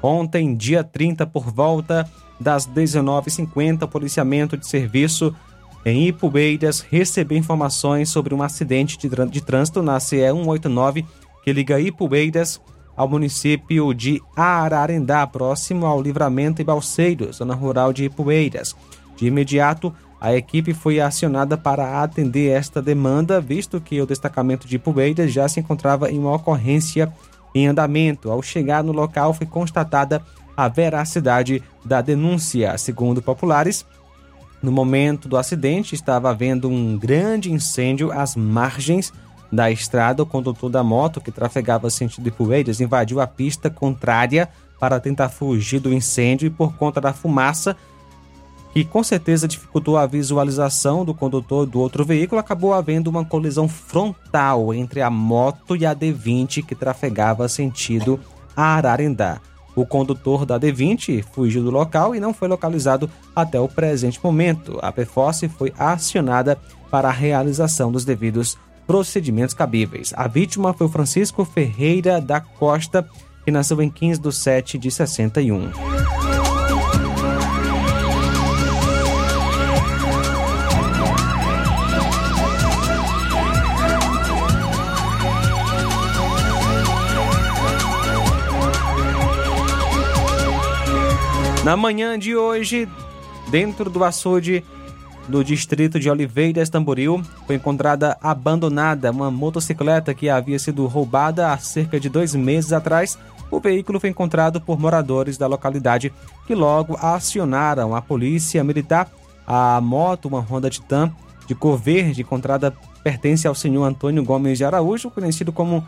Ontem, 0.07 0.55
dia 0.55 0.85
30, 0.85 1.27
por 1.27 1.51
volta 1.51 2.07
das 2.39 2.69
19h50, 2.69 3.85
o 3.85 3.89
policiamento 3.89 4.55
de 4.55 4.67
serviço 4.67 5.35
em 5.83 6.09
Ipueiras 6.09 6.81
recebeu 6.81 7.39
informações 7.39 8.11
sobre 8.11 8.35
um 8.35 8.43
acidente 8.43 8.99
de, 8.99 9.09
de 9.09 9.41
trânsito 9.41 9.83
na 9.83 9.99
CE 9.99 10.19
189 10.31 11.07
que 11.43 11.55
liga 11.55 11.81
Ipueiras 11.81 12.61
ao 12.95 13.09
município 13.09 13.95
de 13.95 14.21
Ararendá, 14.37 15.27
próximo 15.27 15.87
ao 15.87 16.03
Livramento 16.03 16.61
e 16.61 16.65
Balseiros, 16.67 17.37
zona 17.37 17.55
rural 17.55 17.91
de 17.91 18.05
Ipueiras. 18.05 18.77
De 19.17 19.27
imediato, 19.27 19.91
a 20.21 20.35
equipe 20.37 20.75
foi 20.75 21.01
acionada 21.01 21.57
para 21.57 22.03
atender 22.03 22.51
esta 22.51 22.83
demanda, 22.83 23.41
visto 23.41 23.81
que 23.81 24.03
o 24.03 24.07
destacamento 24.07 24.69
de 24.69 24.77
Ipueiras 24.77 25.33
já 25.33 25.49
se 25.49 25.61
encontrava 25.61 26.11
em 26.11 26.19
uma 26.19 26.35
ocorrência 26.35 27.11
em 27.55 27.67
andamento. 27.67 28.31
Ao 28.31 28.43
chegar 28.43 28.83
no 28.83 28.93
local, 28.93 29.33
foi 29.33 29.47
constatada 29.47 30.23
a 30.57 30.69
veracidade 30.69 31.63
da 31.85 32.01
denúncia. 32.01 32.77
Segundo 32.79 33.23
populares, 33.23 33.85
no 34.63 34.73
momento 34.73 35.29
do 35.29 35.37
acidente 35.37 35.95
estava 35.95 36.31
havendo 36.31 36.69
um 36.69 36.97
grande 36.97 37.53
incêndio 37.53 38.11
às 38.11 38.35
margens 38.35 39.13
da 39.53 39.71
estrada. 39.71 40.23
O 40.23 40.27
condutor 40.27 40.71
da 40.71 40.83
moto, 40.83 41.21
que 41.21 41.31
trafegava 41.31 41.91
sentido 41.91 42.25
de 42.25 42.31
Poeiras, 42.31 42.81
invadiu 42.81 43.21
a 43.21 43.27
pista 43.27 43.69
contrária 43.69 44.49
para 44.81 44.99
tentar 44.99 45.29
fugir 45.29 45.81
do 45.81 45.93
incêndio 45.93 46.47
e, 46.47 46.51
por 46.51 46.75
conta 46.77 47.01
da 47.01 47.13
fumaça, 47.13 47.77
que 48.75 48.85
com 48.85 49.05
certeza 49.05 49.47
dificultou 49.47 49.97
a 49.97 50.05
visualização 50.05 51.05
do 51.05 51.15
condutor 51.15 51.65
do 51.65 51.79
outro 51.79 52.05
veículo, 52.05 52.41
acabou 52.41 52.75
havendo 52.75 53.09
uma 53.09 53.25
colisão 53.25 53.69
frontal 53.69 54.75
entre 54.75 55.01
a 55.01 55.09
moto 55.09 55.77
e 55.77 55.87
a 55.87 55.95
D20 55.95 56.65
que 56.67 56.75
trafegava 56.75 57.49
sentido 57.49 58.19
Ararendá. 58.57 59.41
O 59.77 59.87
condutor 59.87 60.45
da 60.45 60.59
D20 60.59 61.25
fugiu 61.33 61.63
do 61.63 61.71
local 61.71 62.17
e 62.17 62.21
não 62.21 62.35
foi 62.35 62.49
localizado 62.49 63.09
até 63.35 63.61
o 63.61 63.69
presente 63.69 64.19
momento. 64.23 64.81
A 64.83 64.91
PFOS 64.91 65.43
foi 65.57 65.73
acionada 65.79 66.59
para 66.91 67.09
a 67.09 67.13
realização 67.13 67.93
dos 67.93 68.05
devidos 68.05 68.59
procedimentos 68.89 69.55
cabíveis. 69.55 70.13
A 70.17 70.27
vítima 70.27 70.75
foi 70.75 70.89
o 70.89 70.91
Francisco 70.91 71.45
Ferreira 71.45 72.21
da 72.21 72.41
Costa, 72.41 73.09
que 73.45 73.53
nasceu 73.53 73.81
em 73.81 73.89
15 73.89 74.21
de 74.21 74.33
7 74.33 74.79
de 74.79 74.91
61. 74.91 76.34
Na 91.65 91.79
manhã 91.79 92.19
de 92.19 92.37
hoje, 92.37 92.87
dentro 93.49 93.89
do 93.89 94.05
açude 94.05 94.63
do 95.27 95.43
distrito 95.43 95.99
de 95.99 96.11
Oliveiras, 96.11 96.69
Tamboril, 96.69 97.23
foi 97.47 97.57
encontrada 97.57 98.19
abandonada 98.21 99.11
uma 99.11 99.31
motocicleta 99.31 100.13
que 100.13 100.29
havia 100.29 100.59
sido 100.59 100.87
roubada 100.87 101.51
há 101.51 101.57
cerca 101.57 101.99
de 101.99 102.11
dois 102.11 102.35
meses 102.35 102.71
atrás. 102.71 103.19
O 103.51 103.61
veículo 103.61 103.99
foi 103.99 104.11
encontrado 104.11 104.61
por 104.61 104.79
moradores 104.79 105.39
da 105.39 105.47
localidade 105.47 106.13
que 106.47 106.55
logo 106.55 106.99
acionaram 107.01 107.97
a 107.97 108.03
polícia 108.03 108.63
militar. 108.63 109.11
A 109.47 109.81
moto, 109.81 110.29
uma 110.29 110.41
Honda 110.41 110.69
Titan 110.69 111.11
de 111.47 111.55
cor 111.55 111.79
verde, 111.79 112.21
encontrada 112.21 112.77
pertence 113.03 113.49
ao 113.49 113.55
senhor 113.55 113.85
Antônio 113.85 114.23
Gomes 114.23 114.59
de 114.59 114.67
Araújo, 114.67 115.11
conhecido 115.11 115.51
como 115.51 115.83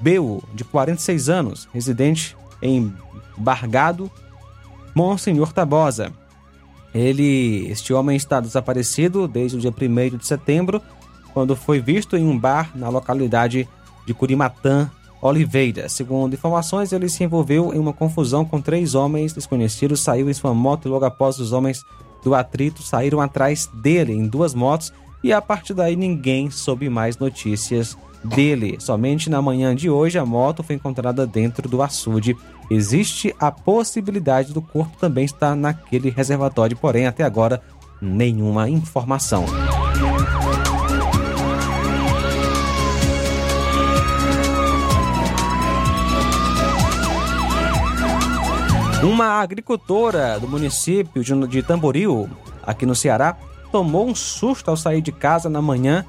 Beu, 0.00 0.44
de 0.54 0.62
46 0.62 1.28
anos, 1.28 1.68
residente 1.74 2.36
em 2.62 2.94
Bargado, 3.36 4.08
Monsenhor 4.98 5.52
Tabosa. 5.52 6.12
Ele, 6.92 7.68
este 7.70 7.94
homem 7.94 8.16
está 8.16 8.40
desaparecido 8.40 9.28
desde 9.28 9.56
o 9.56 9.60
dia 9.60 9.70
1 9.70 10.16
de 10.16 10.26
setembro, 10.26 10.82
quando 11.32 11.54
foi 11.54 11.78
visto 11.78 12.16
em 12.16 12.26
um 12.26 12.36
bar 12.36 12.72
na 12.74 12.88
localidade 12.88 13.68
de 14.04 14.12
Curimatã, 14.12 14.90
Oliveira. 15.22 15.88
Segundo 15.88 16.34
informações, 16.34 16.92
ele 16.92 17.08
se 17.08 17.22
envolveu 17.22 17.72
em 17.72 17.78
uma 17.78 17.92
confusão 17.92 18.44
com 18.44 18.60
três 18.60 18.96
homens 18.96 19.32
desconhecidos, 19.32 20.00
saiu 20.00 20.28
em 20.28 20.34
sua 20.34 20.52
moto 20.52 20.88
e 20.88 20.90
logo 20.90 21.04
após 21.04 21.38
os 21.38 21.52
homens 21.52 21.84
do 22.24 22.34
atrito 22.34 22.82
saíram 22.82 23.20
atrás 23.20 23.70
dele 23.72 24.12
em 24.12 24.26
duas 24.26 24.52
motos 24.52 24.92
e 25.22 25.32
a 25.32 25.40
partir 25.40 25.74
daí 25.74 25.94
ninguém 25.94 26.50
soube 26.50 26.88
mais 26.88 27.18
notícias 27.18 27.96
dele. 28.24 28.76
Somente 28.80 29.30
na 29.30 29.40
manhã 29.40 29.76
de 29.76 29.88
hoje 29.88 30.18
a 30.18 30.26
moto 30.26 30.64
foi 30.64 30.74
encontrada 30.74 31.24
dentro 31.24 31.68
do 31.68 31.82
açude 31.82 32.36
Existe 32.70 33.34
a 33.40 33.50
possibilidade 33.50 34.52
do 34.52 34.60
corpo 34.60 34.96
também 34.98 35.24
estar 35.24 35.56
naquele 35.56 36.10
reservatório, 36.10 36.76
porém 36.76 37.06
até 37.06 37.24
agora 37.24 37.62
nenhuma 38.00 38.68
informação. 38.68 39.46
Uma 49.02 49.40
agricultora 49.40 50.38
do 50.40 50.48
município 50.48 51.22
de 51.22 51.62
Tamboril, 51.62 52.28
aqui 52.62 52.84
no 52.84 52.96
Ceará, 52.96 53.36
tomou 53.70 54.08
um 54.08 54.14
susto 54.14 54.70
ao 54.70 54.76
sair 54.76 55.00
de 55.00 55.12
casa 55.12 55.48
na 55.48 55.62
manhã 55.62 56.04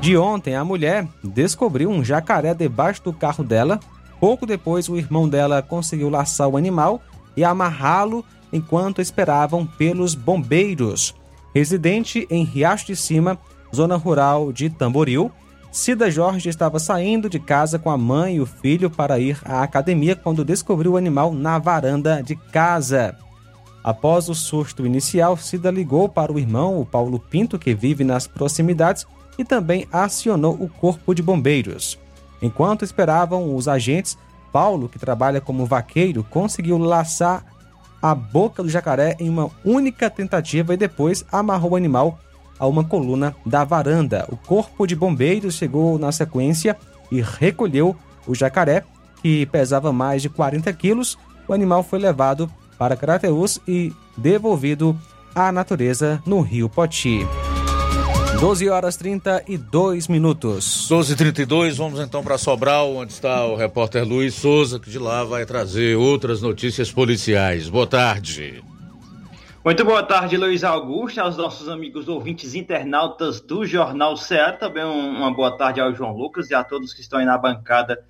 de 0.00 0.16
ontem. 0.16 0.54
A 0.54 0.64
mulher 0.64 1.06
descobriu 1.22 1.90
um 1.90 2.04
jacaré 2.04 2.54
debaixo 2.54 3.02
do 3.02 3.12
carro 3.12 3.42
dela 3.42 3.80
Pouco 4.20 4.44
depois, 4.44 4.88
o 4.88 4.98
irmão 4.98 5.28
dela 5.28 5.62
conseguiu 5.62 6.10
laçar 6.10 6.46
o 6.46 6.56
animal 6.56 7.02
e 7.34 7.42
amarrá-lo 7.42 8.24
enquanto 8.52 9.00
esperavam 9.00 9.64
pelos 9.64 10.14
bombeiros. 10.14 11.14
Residente 11.54 12.26
em 12.30 12.44
Riacho 12.44 12.86
de 12.86 12.96
Cima, 12.96 13.38
zona 13.74 13.96
rural 13.96 14.52
de 14.52 14.68
Tamboril, 14.68 15.32
Cida 15.72 16.10
Jorge 16.10 16.48
estava 16.48 16.80
saindo 16.80 17.30
de 17.30 17.38
casa 17.38 17.78
com 17.78 17.90
a 17.90 17.96
mãe 17.96 18.36
e 18.36 18.40
o 18.40 18.46
filho 18.46 18.90
para 18.90 19.20
ir 19.20 19.38
à 19.44 19.62
academia 19.62 20.16
quando 20.16 20.44
descobriu 20.44 20.92
o 20.92 20.96
animal 20.96 21.32
na 21.32 21.58
varanda 21.58 22.22
de 22.22 22.34
casa. 22.34 23.16
Após 23.82 24.28
o 24.28 24.34
susto 24.34 24.84
inicial, 24.84 25.36
Cida 25.36 25.70
ligou 25.70 26.08
para 26.08 26.32
o 26.32 26.38
irmão, 26.38 26.80
o 26.80 26.84
Paulo 26.84 27.18
Pinto, 27.18 27.58
que 27.58 27.72
vive 27.72 28.04
nas 28.04 28.26
proximidades, 28.26 29.06
e 29.38 29.44
também 29.44 29.86
acionou 29.90 30.54
o 30.54 30.68
corpo 30.68 31.14
de 31.14 31.22
bombeiros. 31.22 31.98
Enquanto 32.42 32.84
esperavam 32.84 33.54
os 33.54 33.68
agentes, 33.68 34.16
Paulo, 34.52 34.88
que 34.88 34.98
trabalha 34.98 35.40
como 35.40 35.66
vaqueiro, 35.66 36.24
conseguiu 36.24 36.78
laçar 36.78 37.44
a 38.02 38.14
boca 38.14 38.62
do 38.62 38.68
jacaré 38.68 39.16
em 39.20 39.28
uma 39.28 39.50
única 39.64 40.08
tentativa 40.08 40.72
e 40.72 40.76
depois 40.76 41.24
amarrou 41.30 41.72
o 41.72 41.76
animal 41.76 42.18
a 42.58 42.66
uma 42.66 42.84
coluna 42.84 43.34
da 43.44 43.64
varanda. 43.64 44.26
O 44.30 44.36
corpo 44.36 44.86
de 44.86 44.94
bombeiros 44.94 45.54
chegou 45.54 45.98
na 45.98 46.12
sequência 46.12 46.76
e 47.10 47.20
recolheu 47.20 47.96
o 48.26 48.34
jacaré, 48.34 48.84
que 49.22 49.46
pesava 49.46 49.92
mais 49.92 50.22
de 50.22 50.28
40 50.28 50.72
quilos. 50.72 51.18
O 51.48 51.52
animal 51.52 51.82
foi 51.82 51.98
levado 51.98 52.50
para 52.78 52.96
Crateus 52.96 53.58
e 53.66 53.92
devolvido 54.16 54.98
à 55.34 55.50
natureza 55.50 56.22
no 56.26 56.40
rio 56.40 56.68
Poti. 56.68 57.26
12 58.40 58.70
horas 58.70 58.96
32 58.96 60.08
minutos. 60.08 60.88
12 60.88 61.14
32 61.14 61.76
vamos 61.76 62.00
então 62.00 62.24
para 62.24 62.38
Sobral, 62.38 62.96
onde 62.96 63.12
está 63.12 63.44
o 63.44 63.54
repórter 63.54 64.02
Luiz 64.02 64.34
Souza, 64.34 64.80
que 64.80 64.88
de 64.88 64.98
lá 64.98 65.22
vai 65.24 65.44
trazer 65.44 65.94
outras 65.98 66.40
notícias 66.40 66.90
policiais. 66.90 67.68
Boa 67.68 67.86
tarde. 67.86 68.64
Muito 69.62 69.84
boa 69.84 70.02
tarde, 70.02 70.38
Luiz 70.38 70.64
Augusto, 70.64 71.20
aos 71.20 71.36
nossos 71.36 71.68
amigos 71.68 72.08
ouvintes 72.08 72.54
internautas 72.54 73.42
do 73.42 73.66
Jornal 73.66 74.16
Ceará. 74.16 74.54
Também 74.54 74.84
uma 74.84 75.30
boa 75.30 75.54
tarde 75.58 75.78
ao 75.78 75.94
João 75.94 76.16
Lucas 76.16 76.48
e 76.48 76.54
a 76.54 76.64
todos 76.64 76.94
que 76.94 77.02
estão 77.02 77.18
aí 77.18 77.26
na 77.26 77.36
bancada 77.36 78.02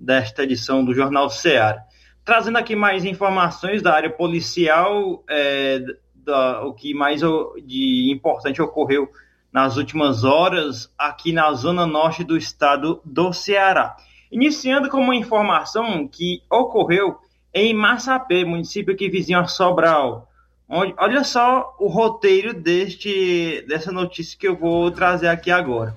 desta 0.00 0.44
edição 0.44 0.82
do 0.82 0.94
Jornal 0.94 1.28
Ceará. 1.28 1.82
Trazendo 2.24 2.56
aqui 2.56 2.74
mais 2.74 3.04
informações 3.04 3.82
da 3.82 3.92
área 3.92 4.08
policial, 4.08 5.22
é, 5.28 5.84
da, 6.14 6.64
o 6.64 6.72
que 6.72 6.94
mais 6.94 7.20
de 7.20 8.10
importante 8.10 8.62
ocorreu 8.62 9.10
nas 9.54 9.76
últimas 9.76 10.24
horas 10.24 10.92
aqui 10.98 11.30
na 11.32 11.52
zona 11.52 11.86
norte 11.86 12.24
do 12.24 12.36
estado 12.36 13.00
do 13.04 13.32
Ceará. 13.32 13.96
Iniciando 14.32 14.88
com 14.88 14.98
uma 14.98 15.14
informação 15.14 16.08
que 16.08 16.42
ocorreu 16.50 17.18
em 17.54 17.72
Massapê, 17.72 18.44
município 18.44 18.96
que 18.96 19.08
vizinho 19.08 19.38
a 19.38 19.46
Sobral. 19.46 20.28
Onde, 20.68 20.92
olha 20.98 21.22
só 21.22 21.72
o 21.78 21.86
roteiro 21.86 22.52
deste, 22.52 23.64
dessa 23.68 23.92
notícia 23.92 24.36
que 24.36 24.48
eu 24.48 24.56
vou 24.56 24.90
trazer 24.90 25.28
aqui 25.28 25.52
agora. 25.52 25.94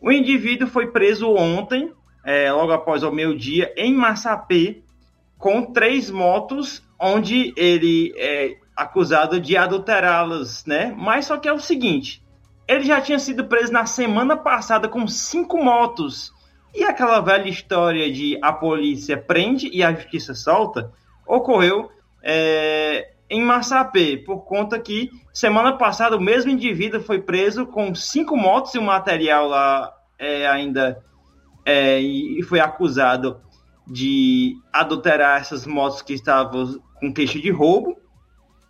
O 0.00 0.10
indivíduo 0.10 0.66
foi 0.66 0.86
preso 0.86 1.28
ontem, 1.34 1.92
é, 2.24 2.50
logo 2.50 2.72
após 2.72 3.02
o 3.02 3.12
meio-dia, 3.12 3.74
em 3.76 3.92
Massapê, 3.92 4.82
com 5.36 5.70
três 5.70 6.10
motos, 6.10 6.82
onde 6.98 7.52
ele 7.58 8.14
é 8.16 8.56
acusado 8.74 9.38
de 9.38 9.54
adulterá-las, 9.54 10.64
né? 10.64 10.94
Mas 10.96 11.26
só 11.26 11.36
que 11.36 11.46
é 11.46 11.52
o 11.52 11.60
seguinte: 11.60 12.23
ele 12.66 12.84
já 12.84 13.00
tinha 13.00 13.18
sido 13.18 13.44
preso 13.44 13.72
na 13.72 13.86
semana 13.86 14.36
passada 14.36 14.88
com 14.88 15.06
cinco 15.06 15.62
motos. 15.62 16.32
E 16.74 16.82
aquela 16.82 17.20
velha 17.20 17.48
história 17.48 18.12
de 18.12 18.38
a 18.42 18.52
polícia 18.52 19.16
prende 19.16 19.68
e 19.72 19.82
a 19.82 19.92
justiça 19.92 20.34
solta 20.34 20.92
ocorreu 21.26 21.90
é, 22.22 23.12
em 23.30 23.42
Massapê, 23.42 24.16
por 24.16 24.44
conta 24.44 24.78
que 24.78 25.10
semana 25.32 25.76
passada 25.76 26.16
o 26.16 26.20
mesmo 26.20 26.50
indivíduo 26.50 27.00
foi 27.00 27.20
preso 27.20 27.66
com 27.66 27.94
cinco 27.94 28.36
motos 28.36 28.74
e 28.74 28.78
um 28.78 28.84
material 28.84 29.48
lá 29.48 29.92
é, 30.18 30.46
ainda 30.46 31.02
é, 31.64 32.00
e 32.00 32.42
foi 32.42 32.60
acusado 32.60 33.40
de 33.86 34.56
adulterar 34.72 35.40
essas 35.40 35.66
motos 35.66 36.02
que 36.02 36.14
estavam 36.14 36.80
com 36.98 37.12
queixa 37.12 37.38
de 37.38 37.50
roubo, 37.50 37.96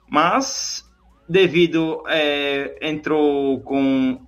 mas 0.08 0.83
devido 1.28 2.02
é, 2.06 2.78
entrou 2.82 3.60
com 3.60 4.20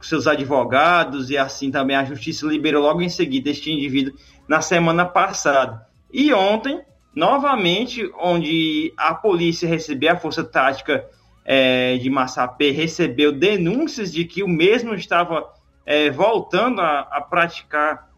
seus 0.00 0.26
advogados 0.26 1.30
e 1.30 1.36
assim 1.36 1.70
também 1.70 1.96
a 1.96 2.04
justiça 2.04 2.46
liberou 2.46 2.82
logo 2.82 3.02
em 3.02 3.08
seguida 3.08 3.50
este 3.50 3.70
indivíduo 3.70 4.14
na 4.48 4.60
semana 4.60 5.04
passada. 5.04 5.86
E 6.12 6.32
ontem, 6.32 6.80
novamente, 7.14 8.10
onde 8.18 8.92
a 8.96 9.14
polícia 9.14 9.68
recebeu 9.68 10.12
a 10.12 10.16
força 10.16 10.42
tática 10.42 11.06
é, 11.44 11.96
de 11.98 12.08
Massapê, 12.08 12.70
recebeu 12.70 13.32
denúncias 13.32 14.12
de 14.12 14.24
que 14.24 14.42
o 14.42 14.48
mesmo 14.48 14.94
estava 14.94 15.52
é, 15.84 16.10
voltando 16.10 16.80
a, 16.80 17.00
a 17.00 17.20
praticar 17.20 18.08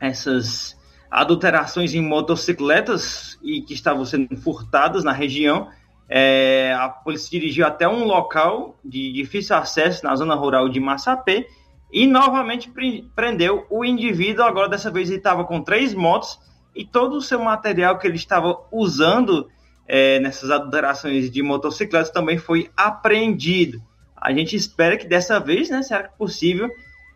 essas 0.00 0.76
adulterações 1.10 1.94
em 1.94 2.00
motocicletas 2.00 3.38
e 3.42 3.60
que 3.60 3.74
estavam 3.74 4.04
sendo 4.04 4.34
furtadas 4.36 5.04
na 5.04 5.12
região. 5.12 5.68
É, 6.14 6.74
a 6.78 6.90
polícia 6.90 7.30
dirigiu 7.30 7.64
até 7.64 7.88
um 7.88 8.04
local 8.04 8.78
de 8.84 9.10
difícil 9.14 9.56
acesso 9.56 10.04
na 10.04 10.14
zona 10.14 10.34
rural 10.34 10.68
de 10.68 10.78
Massapê 10.78 11.48
e 11.90 12.06
novamente 12.06 12.70
prendeu 13.16 13.66
o 13.70 13.82
indivíduo. 13.82 14.44
Agora, 14.44 14.68
dessa 14.68 14.90
vez, 14.90 15.08
ele 15.08 15.16
estava 15.16 15.42
com 15.46 15.62
três 15.62 15.94
motos 15.94 16.38
e 16.76 16.84
todo 16.84 17.16
o 17.16 17.22
seu 17.22 17.42
material 17.42 17.98
que 17.98 18.06
ele 18.06 18.16
estava 18.16 18.58
usando 18.70 19.48
é, 19.88 20.20
nessas 20.20 20.50
adulterações 20.50 21.30
de 21.30 21.42
motocicletas 21.42 22.10
também 22.10 22.36
foi 22.36 22.70
apreendido. 22.76 23.80
A 24.14 24.34
gente 24.34 24.54
espera 24.54 24.98
que 24.98 25.06
dessa 25.06 25.40
vez, 25.40 25.70
né, 25.70 25.82
será 25.82 26.10
possível, 26.10 26.68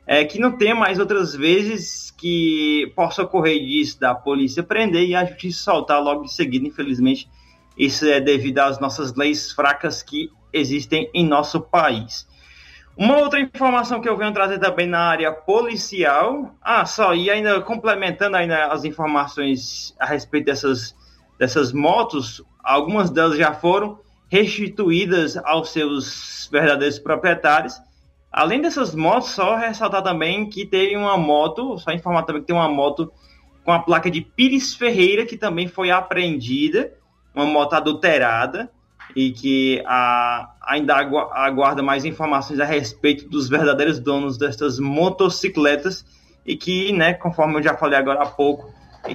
é, 0.06 0.24
que 0.24 0.40
não 0.40 0.56
tenha 0.56 0.74
mais 0.74 0.98
outras 0.98 1.34
vezes 1.34 2.10
que 2.12 2.90
possa 2.96 3.24
ocorrer 3.24 3.58
disso 3.58 4.00
da 4.00 4.14
polícia 4.14 4.62
prender 4.62 5.06
e 5.06 5.14
a 5.14 5.26
justiça 5.26 5.64
soltar 5.64 6.02
logo 6.02 6.24
em 6.24 6.28
seguida, 6.28 6.66
infelizmente 6.66 7.28
isso 7.76 8.06
é 8.06 8.20
devido 8.20 8.58
às 8.60 8.80
nossas 8.80 9.14
leis 9.14 9.52
fracas 9.52 10.02
que 10.02 10.30
existem 10.52 11.10
em 11.12 11.26
nosso 11.26 11.60
país. 11.60 12.26
Uma 12.96 13.18
outra 13.18 13.38
informação 13.38 14.00
que 14.00 14.08
eu 14.08 14.16
venho 14.16 14.32
trazer 14.32 14.58
também 14.58 14.86
na 14.86 15.00
área 15.00 15.30
policial. 15.30 16.54
Ah, 16.62 16.86
só, 16.86 17.14
e 17.14 17.28
ainda 17.28 17.60
complementando 17.60 18.36
ainda 18.36 18.68
as 18.68 18.84
informações 18.84 19.94
a 20.00 20.06
respeito 20.06 20.46
dessas, 20.46 20.96
dessas 21.38 21.74
motos, 21.74 22.42
algumas 22.64 23.10
delas 23.10 23.36
já 23.36 23.52
foram 23.52 23.98
restituídas 24.30 25.36
aos 25.36 25.70
seus 25.70 26.48
verdadeiros 26.50 26.98
proprietários. 26.98 27.78
Além 28.32 28.62
dessas 28.62 28.94
motos, 28.94 29.30
só 29.30 29.56
ressaltar 29.56 30.02
também 30.02 30.48
que 30.48 30.64
teve 30.64 30.96
uma 30.96 31.18
moto, 31.18 31.78
só 31.78 31.92
informar 31.92 32.22
também 32.22 32.40
que 32.40 32.48
tem 32.48 32.56
uma 32.56 32.68
moto 32.68 33.12
com 33.62 33.72
a 33.72 33.78
placa 33.78 34.10
de 34.10 34.22
Pires 34.22 34.74
Ferreira, 34.74 35.26
que 35.26 35.36
também 35.36 35.68
foi 35.68 35.90
apreendida, 35.90 36.94
uma 37.36 37.44
moto 37.44 37.74
adulterada, 37.74 38.70
e 39.14 39.30
que 39.30 39.82
a, 39.86 40.54
ainda 40.62 40.96
aguarda 40.96 41.82
mais 41.82 42.04
informações 42.04 42.58
a 42.58 42.64
respeito 42.64 43.28
dos 43.28 43.48
verdadeiros 43.48 44.00
donos 44.00 44.38
destas 44.38 44.78
motocicletas, 44.78 46.04
e 46.44 46.56
que, 46.56 46.92
né, 46.92 47.12
conforme 47.14 47.56
eu 47.56 47.62
já 47.62 47.76
falei 47.76 47.98
agora 47.98 48.22
há 48.22 48.26
pouco, 48.26 48.72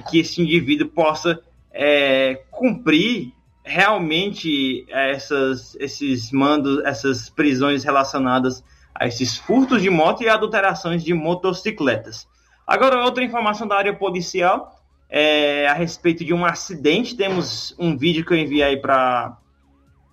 que 0.08 0.20
esse 0.20 0.40
indivíduo 0.40 0.88
possa 0.88 1.40
é, 1.72 2.42
cumprir 2.50 3.32
realmente 3.64 4.86
essas, 4.88 5.74
esses 5.76 6.30
mandos, 6.32 6.82
essas 6.84 7.28
prisões 7.28 7.84
relacionadas 7.84 8.64
a 8.94 9.06
esses 9.06 9.36
furtos 9.36 9.82
de 9.82 9.90
moto 9.90 10.22
e 10.22 10.28
adulterações 10.28 11.02
de 11.02 11.14
motocicletas. 11.14 12.26
Agora, 12.66 13.04
outra 13.04 13.24
informação 13.24 13.66
da 13.66 13.76
área 13.76 13.94
policial 13.94 14.81
é 15.14 15.68
a 15.68 15.74
respeito 15.74 16.24
de 16.24 16.32
um 16.32 16.42
acidente. 16.42 17.14
Temos 17.14 17.76
um 17.78 17.94
vídeo 17.94 18.24
que 18.24 18.32
eu 18.32 18.38
enviei 18.38 18.78
para 18.78 19.36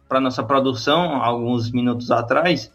a 0.09 0.19
nossa 0.19 0.43
produção 0.43 1.23
alguns 1.23 1.71
minutos 1.71 2.11
atrás, 2.11 2.69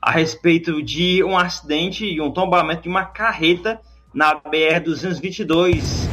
a 0.00 0.10
respeito 0.10 0.82
de 0.82 1.22
um 1.22 1.36
acidente 1.36 2.06
e 2.06 2.18
um 2.18 2.30
tombamento 2.30 2.84
de 2.84 2.88
uma 2.88 3.04
carreta 3.04 3.78
na 4.14 4.40
BR-222. 4.40 6.08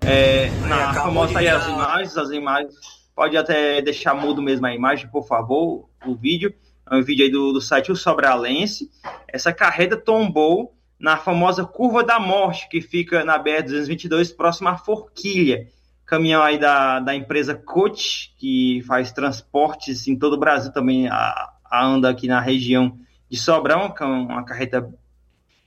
É, 0.00 0.50
na 0.68 0.94
famosa 0.94 1.40
aí 1.40 1.48
as 1.48 1.66
imagens, 1.66 2.16
as 2.16 2.30
imagens. 2.30 2.74
Pode 3.12 3.36
até 3.36 3.82
deixar 3.82 4.14
mudo 4.14 4.40
mesmo 4.40 4.66
a 4.66 4.72
imagem, 4.72 5.08
por 5.08 5.26
favor, 5.26 5.88
o 6.06 6.14
vídeo. 6.14 6.54
É 6.88 6.94
um 6.94 7.02
vídeo 7.02 7.24
aí 7.24 7.30
do, 7.30 7.52
do 7.52 7.60
site 7.60 7.90
O 7.90 7.96
Sobralense. 7.96 8.88
Essa 9.26 9.52
carreta 9.52 9.96
tombou 9.96 10.77
na 10.98 11.16
famosa 11.16 11.64
Curva 11.64 12.02
da 12.02 12.18
Morte, 12.18 12.68
que 12.68 12.80
fica 12.80 13.24
na 13.24 13.42
BR-222, 13.42 14.34
próximo 14.34 14.68
à 14.68 14.76
Forquilha. 14.76 15.68
Caminhão 16.04 16.42
aí 16.42 16.58
da, 16.58 17.00
da 17.00 17.14
empresa 17.14 17.54
Coach, 17.54 18.34
que 18.38 18.82
faz 18.86 19.12
transportes 19.12 20.08
em 20.08 20.16
todo 20.16 20.32
o 20.34 20.38
Brasil 20.38 20.72
também, 20.72 21.06
a, 21.08 21.50
a 21.64 21.84
anda 21.84 22.08
aqui 22.08 22.26
na 22.26 22.40
região 22.40 22.98
de 23.30 23.36
Sobrão, 23.36 23.90
com 23.90 24.04
uma 24.04 24.44
carreta 24.44 24.92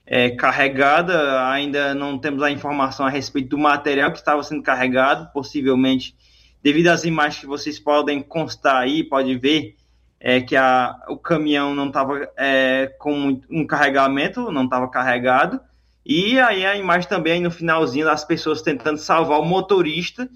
é, 0.06 0.32
carregada. 0.32 1.48
Ainda 1.50 1.94
não 1.94 2.18
temos 2.18 2.42
a 2.44 2.52
informação 2.52 3.06
a 3.06 3.10
respeito 3.10 3.50
do 3.50 3.58
material 3.58 4.12
que 4.12 4.18
estava 4.18 4.44
sendo 4.44 4.64
carregado, 4.64 5.32
possivelmente 5.32 6.16
devido 6.62 6.88
às 6.88 7.04
imagens 7.04 7.40
que 7.40 7.48
vocês 7.48 7.80
podem 7.80 8.22
constar 8.22 8.78
aí, 8.78 9.04
pode 9.04 9.36
ver, 9.38 9.76
é, 10.24 10.40
que 10.40 10.56
a, 10.56 10.96
o 11.10 11.18
caminhão 11.18 11.74
não 11.74 11.88
estava 11.88 12.30
é, 12.38 12.94
com 13.00 13.42
um 13.50 13.66
carregamento, 13.66 14.52
não 14.52 14.66
estava 14.66 14.88
carregado. 14.88 15.60
E 16.06 16.40
aí 16.40 16.64
a 16.64 16.78
imagem 16.78 17.10
também 17.10 17.42
no 17.42 17.50
finalzinho 17.50 18.06
das 18.06 18.24
pessoas 18.24 18.62
tentando 18.62 19.00
salvar 19.00 19.40
o 19.40 19.46
motorista, 19.46 20.30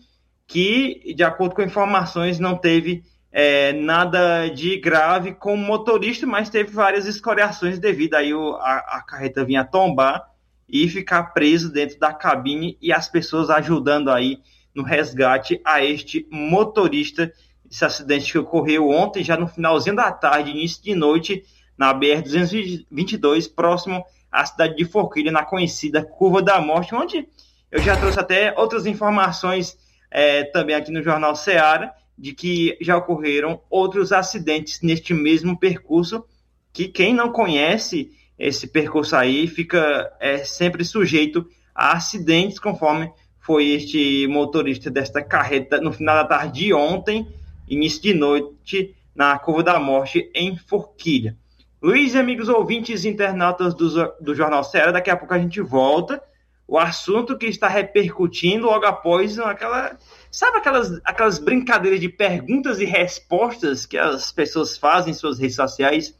que, 0.47 1.13
de 1.15 1.23
acordo 1.23 1.53
com 1.53 1.61
informações, 1.61 2.39
não 2.39 2.57
teve 2.57 3.03
é, 3.31 3.73
nada 3.73 4.47
de 4.47 4.77
grave 4.77 5.33
com 5.33 5.53
o 5.53 5.57
motorista, 5.57 6.25
mas 6.25 6.49
teve 6.49 6.71
várias 6.71 7.05
escoriações 7.05 7.77
devido 7.77 8.15
aí 8.15 8.33
o, 8.33 8.55
a, 8.55 8.77
a 8.77 9.03
carreta 9.03 9.45
vinha 9.45 9.63
tombar 9.63 10.31
e 10.67 10.87
ficar 10.89 11.25
preso 11.25 11.71
dentro 11.71 11.99
da 11.99 12.11
cabine 12.11 12.75
e 12.81 12.91
as 12.91 13.07
pessoas 13.07 13.51
ajudando 13.51 14.09
aí 14.09 14.39
no 14.73 14.81
resgate 14.81 15.61
a 15.63 15.83
este 15.83 16.27
motorista 16.31 17.31
esse 17.75 17.83
acidente 17.83 18.31
que 18.31 18.37
ocorreu 18.37 18.89
ontem, 18.89 19.21
já 19.21 19.35
no 19.35 19.47
finalzinho 19.49 19.97
da 19.97 20.09
tarde, 20.09 20.49
início 20.49 20.81
de 20.81 20.95
noite, 20.95 21.43
na 21.77 21.93
BR-222, 21.93 23.53
próximo 23.53 24.05
à 24.31 24.45
cidade 24.45 24.77
de 24.77 24.85
Forquilha, 24.85 25.29
na 25.29 25.43
conhecida 25.43 26.03
Curva 26.03 26.41
da 26.41 26.61
Morte, 26.61 26.95
onde 26.95 27.27
eu 27.69 27.81
já 27.81 27.97
trouxe 27.97 28.17
até 28.17 28.57
outras 28.57 28.85
informações 28.85 29.77
é, 30.09 30.45
também 30.45 30.73
aqui 30.73 30.89
no 30.89 31.03
Jornal 31.03 31.35
Seara, 31.35 31.91
de 32.17 32.33
que 32.33 32.77
já 32.79 32.95
ocorreram 32.95 33.59
outros 33.69 34.13
acidentes 34.13 34.79
neste 34.81 35.13
mesmo 35.13 35.59
percurso, 35.59 36.23
que 36.71 36.87
quem 36.87 37.13
não 37.13 37.29
conhece 37.29 38.09
esse 38.39 38.67
percurso 38.67 39.17
aí 39.17 39.47
fica 39.47 40.13
é, 40.21 40.37
sempre 40.45 40.85
sujeito 40.85 41.45
a 41.73 41.91
acidentes, 41.91 42.57
conforme 42.57 43.11
foi 43.37 43.71
este 43.71 44.27
motorista 44.27 44.89
desta 44.89 45.21
carreta 45.21 45.81
no 45.81 45.91
final 45.91 46.15
da 46.15 46.25
tarde 46.25 46.61
de 46.61 46.73
ontem, 46.73 47.27
início 47.67 48.01
de 48.01 48.13
noite, 48.13 48.95
na 49.15 49.37
Curva 49.39 49.63
da 49.63 49.79
Morte, 49.79 50.29
em 50.33 50.57
Forquilha. 50.57 51.37
Luiz 51.81 52.13
e 52.13 52.17
amigos 52.17 52.49
ouvintes 52.49 53.05
internautas 53.05 53.73
do, 53.73 54.13
do 54.19 54.33
Jornal 54.33 54.63
Ceará, 54.63 54.91
daqui 54.91 55.09
a 55.09 55.15
pouco 55.17 55.33
a 55.33 55.39
gente 55.39 55.61
volta. 55.61 56.21
O 56.67 56.79
assunto 56.79 57.37
que 57.37 57.45
está 57.45 57.67
repercutindo 57.67 58.65
logo 58.65 58.85
após 58.85 59.37
aquela. 59.37 59.97
Sabe 60.31 60.57
aquelas, 60.57 60.99
aquelas 61.05 61.37
brincadeiras 61.37 61.99
de 61.99 62.09
perguntas 62.09 62.79
e 62.79 62.85
respostas 62.85 63.85
que 63.85 63.97
as 63.97 64.31
pessoas 64.31 64.75
fazem 64.75 65.11
em 65.11 65.15
suas 65.15 65.37
redes 65.37 65.55
sociais? 65.55 66.15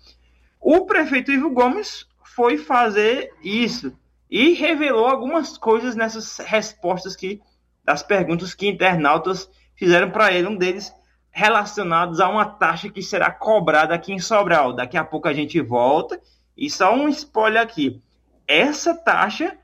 O 0.62 0.86
prefeito 0.86 1.32
Ivo 1.32 1.50
Gomes 1.50 2.06
foi 2.24 2.58
fazer 2.58 3.32
isso 3.44 3.92
e 4.30 4.54
revelou 4.54 5.08
algumas 5.08 5.58
coisas 5.58 5.96
nessas 5.96 6.38
respostas 6.38 7.16
que 7.16 7.42
das 7.84 8.04
perguntas 8.04 8.54
que 8.54 8.68
internautas 8.68 9.50
fizeram 9.76 10.12
para 10.12 10.32
ele. 10.32 10.48
Um 10.48 10.56
deles 10.56 10.94
relacionados 11.36 12.22
a 12.22 12.30
uma 12.30 12.46
taxa 12.46 12.88
que 12.88 13.02
será 13.02 13.30
cobrada 13.30 13.94
aqui 13.94 14.14
em 14.14 14.20
Sobral. 14.20 14.72
Daqui 14.72 14.96
a 14.96 15.04
pouco 15.04 15.28
a 15.28 15.34
gente 15.34 15.60
volta. 15.60 16.18
E 16.58 16.70
só 16.70 16.96
um 16.96 17.10
spoiler 17.10 17.62
aqui. 17.62 18.02
Essa 18.48 18.96
taxa, 18.96 19.58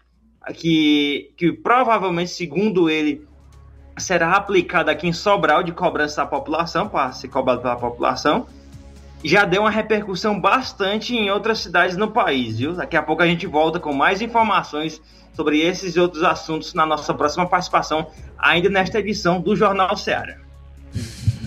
que, 0.53 1.33
que 1.37 1.53
provavelmente, 1.53 2.31
segundo 2.31 2.89
ele, 2.89 3.25
será 3.97 4.33
aplicada 4.33 4.91
aqui 4.91 5.07
em 5.07 5.13
Sobral 5.13 5.63
de 5.63 5.71
cobrança 5.71 6.23
à 6.23 6.25
população, 6.25 6.89
para 6.89 7.13
ser 7.13 7.29
cobrada 7.29 7.61
pela 7.61 7.77
população, 7.77 8.47
já 9.23 9.45
deu 9.45 9.61
uma 9.61 9.69
repercussão 9.69 10.37
bastante 10.37 11.15
em 11.15 11.31
outras 11.31 11.59
cidades 11.59 11.95
no 11.95 12.11
país, 12.11 12.57
viu? 12.59 12.73
Daqui 12.73 12.97
a 12.97 13.01
pouco 13.01 13.23
a 13.23 13.27
gente 13.27 13.47
volta 13.47 13.79
com 13.79 13.93
mais 13.93 14.21
informações 14.21 15.01
sobre 15.33 15.61
esses 15.61 15.95
e 15.95 15.99
outros 16.01 16.23
assuntos 16.23 16.73
na 16.73 16.85
nossa 16.85 17.13
próxima 17.13 17.47
participação, 17.47 18.07
ainda 18.37 18.67
nesta 18.67 18.99
edição 18.99 19.39
do 19.39 19.55
Jornal 19.55 19.95
Ceará. 19.95 20.35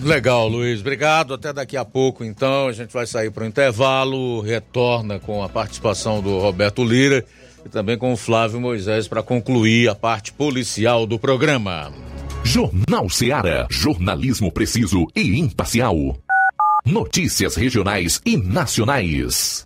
Legal, 0.01 0.47
Luiz. 0.47 0.81
Obrigado. 0.81 1.33
Até 1.33 1.53
daqui 1.53 1.77
a 1.77 1.85
pouco, 1.85 2.23
então. 2.23 2.67
A 2.67 2.71
gente 2.71 2.91
vai 2.91 3.05
sair 3.05 3.31
para 3.31 3.43
o 3.43 3.47
intervalo. 3.47 4.41
Retorna 4.41 5.19
com 5.19 5.43
a 5.43 5.49
participação 5.49 6.21
do 6.21 6.39
Roberto 6.39 6.83
Lira 6.83 7.25
e 7.65 7.69
também 7.69 7.97
com 7.97 8.13
o 8.13 8.17
Flávio 8.17 8.59
Moisés 8.59 9.07
para 9.07 9.23
concluir 9.23 9.89
a 9.89 9.95
parte 9.95 10.31
policial 10.31 11.05
do 11.05 11.17
programa. 11.17 11.91
Jornal 12.43 13.09
Seara. 13.09 13.67
Jornalismo 13.69 14.51
preciso 14.51 15.07
e 15.15 15.39
imparcial. 15.39 16.17
Notícias 16.85 17.55
regionais 17.55 18.21
e 18.23 18.37
nacionais. 18.37 19.65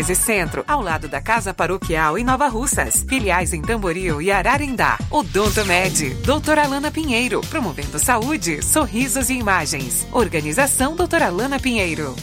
1213 0.00 0.14
Centro, 0.14 0.64
ao 0.66 0.80
lado 0.80 1.08
da 1.08 1.20
Casa 1.20 1.52
Paroquial 1.52 2.16
em 2.16 2.24
Nova 2.24 2.48
Russas. 2.48 3.04
Filiais 3.08 3.52
em 3.52 3.60
Tamboril 3.60 4.20
e 4.22 4.30
Ararendá. 4.30 4.98
Odonto 5.10 5.64
Med, 5.66 6.14
doutora 6.24 6.64
Alana 6.64 6.90
Pinheiro, 6.90 7.40
promovendo 7.42 7.98
saúde, 7.98 8.64
sorrisos 8.64 9.28
e 9.28 9.34
imagens. 9.34 10.06
Organização 10.12 10.96
doutora 10.96 11.26
Alana 11.26 11.58
Pinheiro. 11.58 12.14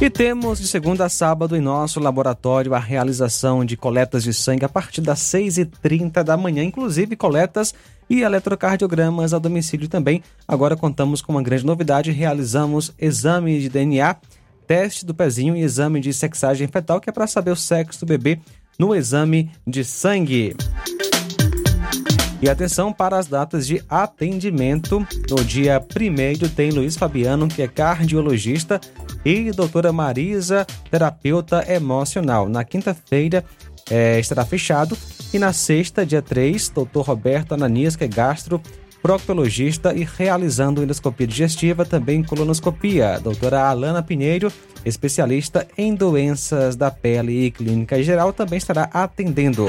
E 0.00 0.10
temos 0.10 0.58
de 0.58 0.66
segunda 0.66 1.04
a 1.04 1.08
sábado 1.08 1.56
em 1.56 1.60
nosso 1.60 2.00
laboratório 2.00 2.74
a 2.74 2.78
realização 2.78 3.64
de 3.64 3.76
coletas 3.76 4.24
de 4.24 4.34
sangue 4.34 4.64
a 4.64 4.68
partir 4.68 5.00
das 5.00 5.20
6h30 5.20 6.22
da 6.24 6.36
manhã, 6.36 6.64
inclusive 6.64 7.14
coletas 7.14 7.72
e 8.10 8.22
eletrocardiogramas 8.22 9.32
a 9.32 9.38
domicílio 9.38 9.88
também. 9.88 10.22
Agora 10.48 10.76
contamos 10.76 11.22
com 11.22 11.32
uma 11.32 11.42
grande 11.42 11.64
novidade: 11.64 12.10
realizamos 12.10 12.92
exame 12.98 13.60
de 13.60 13.68
DNA, 13.68 14.16
teste 14.66 15.04
do 15.04 15.14
pezinho 15.14 15.56
e 15.56 15.62
exame 15.62 16.00
de 16.00 16.12
sexagem 16.12 16.66
fetal, 16.66 17.00
que 17.00 17.10
é 17.10 17.12
para 17.12 17.26
saber 17.26 17.50
o 17.50 17.56
sexo 17.56 18.00
do 18.00 18.08
bebê 18.08 18.38
no 18.78 18.94
exame 18.94 19.50
de 19.66 19.84
sangue. 19.84 20.56
E 22.42 22.48
atenção 22.48 22.92
para 22.92 23.18
as 23.18 23.26
datas 23.26 23.66
de 23.66 23.82
atendimento. 23.88 25.06
No 25.30 25.44
dia 25.44 25.80
1 25.80 26.48
tem 26.50 26.70
Luiz 26.70 26.96
Fabiano, 26.96 27.48
que 27.48 27.62
é 27.62 27.68
cardiologista, 27.68 28.78
e 29.24 29.50
doutora 29.50 29.92
Marisa, 29.92 30.66
terapeuta 30.90 31.64
emocional. 31.72 32.46
Na 32.46 32.62
quinta-feira 32.62 33.42
é, 33.90 34.20
estará 34.20 34.44
fechado. 34.44 34.96
E 35.32 35.38
na 35.38 35.52
sexta, 35.52 36.04
dia 36.04 36.20
3, 36.20 36.68
doutor 36.68 37.06
Roberto 37.06 37.54
Ananias, 37.54 37.96
que 37.96 38.04
é 38.04 38.08
gastro, 38.08 38.60
proctologista 39.04 39.92
e 39.92 40.02
realizando 40.02 40.82
endoscopia 40.82 41.26
digestiva, 41.26 41.84
também 41.84 42.22
colonoscopia. 42.22 43.20
Doutora 43.22 43.68
Alana 43.68 44.02
Pinheiro, 44.02 44.50
especialista 44.82 45.68
em 45.76 45.94
doenças 45.94 46.74
da 46.74 46.90
pele 46.90 47.44
e 47.44 47.50
clínica 47.50 48.02
geral, 48.02 48.32
também 48.32 48.56
estará 48.56 48.88
atendendo. 48.94 49.68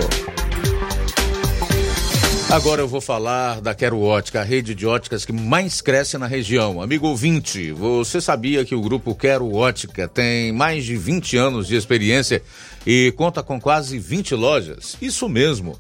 Agora 2.50 2.82
eu 2.82 2.88
vou 2.88 3.02
falar 3.02 3.60
da 3.60 3.76
Quero 3.76 4.00
Ótica, 4.00 4.40
a 4.40 4.44
rede 4.44 4.74
de 4.74 4.88
óticas 4.88 5.26
que 5.26 5.34
mais 5.34 5.82
cresce 5.82 6.18
na 6.18 6.28
região. 6.28 6.82
Amigo 6.82 7.06
ouvinte, 7.06 7.74
você 7.74 8.22
sabia 8.22 8.64
que 8.64 8.74
o 8.74 8.80
grupo 8.80 9.14
Quero 9.14 9.54
Ótica 9.54 10.08
tem 10.08 10.54
mais 10.54 10.86
de 10.86 10.96
20 10.96 11.36
anos 11.36 11.68
de 11.68 11.76
experiência 11.76 12.42
e 12.88 13.14
conta 13.18 13.44
com 13.44 13.60
quase 13.60 14.00
20 14.00 14.34
lojas? 14.34 14.96
Isso 15.02 15.28
mesmo. 15.28 15.78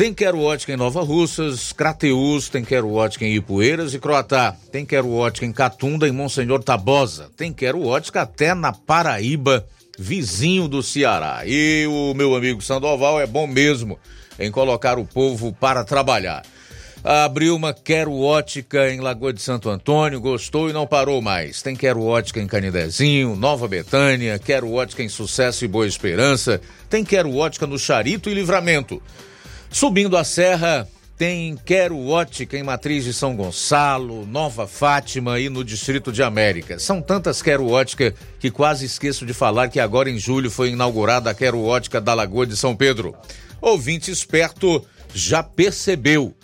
Tem 0.00 0.14
Quero 0.14 0.40
Ótica 0.40 0.72
em 0.72 0.78
Nova 0.78 1.02
Russas, 1.02 1.74
Crateus, 1.74 2.48
tem 2.48 2.64
Quero 2.64 2.90
Ótica 2.90 3.26
em 3.26 3.34
Ipueiras 3.34 3.92
e 3.92 3.98
Croatá. 3.98 4.56
Tem 4.72 4.86
Quero 4.86 5.12
Ótica 5.12 5.44
em 5.44 5.52
Catunda 5.52 6.08
e 6.08 6.10
Monsenhor 6.10 6.64
Tabosa. 6.64 7.28
Tem 7.36 7.52
Quero 7.52 7.84
Ótica 7.84 8.22
até 8.22 8.54
na 8.54 8.72
Paraíba, 8.72 9.66
vizinho 9.98 10.68
do 10.68 10.82
Ceará. 10.82 11.42
E 11.44 11.86
o 11.86 12.14
meu 12.14 12.34
amigo 12.34 12.62
Sandoval 12.62 13.20
é 13.20 13.26
bom 13.26 13.46
mesmo 13.46 13.98
em 14.38 14.50
colocar 14.50 14.98
o 14.98 15.04
povo 15.04 15.52
para 15.52 15.84
trabalhar. 15.84 16.46
Abriu 17.04 17.54
uma 17.54 17.74
Quero 17.74 18.18
Ótica 18.18 18.90
em 18.90 19.00
Lagoa 19.00 19.34
de 19.34 19.42
Santo 19.42 19.68
Antônio, 19.68 20.18
gostou 20.18 20.70
e 20.70 20.72
não 20.72 20.86
parou 20.86 21.20
mais. 21.20 21.60
Tem 21.60 21.76
Quero 21.76 22.02
Ótica 22.02 22.40
em 22.40 22.46
Canidezinho, 22.46 23.36
Nova 23.36 23.68
Betânia, 23.68 24.38
Quero 24.38 24.72
Ótica 24.72 25.02
em 25.02 25.10
Sucesso 25.10 25.62
e 25.62 25.68
Boa 25.68 25.86
Esperança, 25.86 26.58
tem 26.88 27.04
Quero 27.04 27.36
Ótica 27.36 27.66
no 27.66 27.78
Charito 27.78 28.30
e 28.30 28.34
Livramento. 28.34 29.02
Subindo 29.72 30.16
a 30.16 30.24
serra, 30.24 30.86
tem 31.16 31.56
Quero 31.64 32.08
Ótica 32.08 32.58
em 32.58 32.62
Matriz 32.62 33.04
de 33.04 33.12
São 33.12 33.36
Gonçalo, 33.36 34.26
Nova 34.26 34.66
Fátima 34.66 35.38
e 35.38 35.48
no 35.48 35.62
Distrito 35.62 36.10
de 36.10 36.24
América. 36.24 36.78
São 36.78 37.00
tantas 37.00 37.40
Quero 37.40 37.68
Ótica 37.68 38.12
que 38.40 38.50
quase 38.50 38.84
esqueço 38.84 39.24
de 39.24 39.32
falar 39.32 39.68
que 39.68 39.78
agora 39.78 40.10
em 40.10 40.18
julho 40.18 40.50
foi 40.50 40.70
inaugurada 40.70 41.30
a 41.30 41.34
Quero 41.34 41.62
Ótica 41.62 42.00
da 42.00 42.14
Lagoa 42.14 42.46
de 42.46 42.56
São 42.56 42.74
Pedro. 42.74 43.14
Ouvinte 43.60 44.10
esperto 44.10 44.84
já 45.14 45.40
percebeu. 45.40 46.34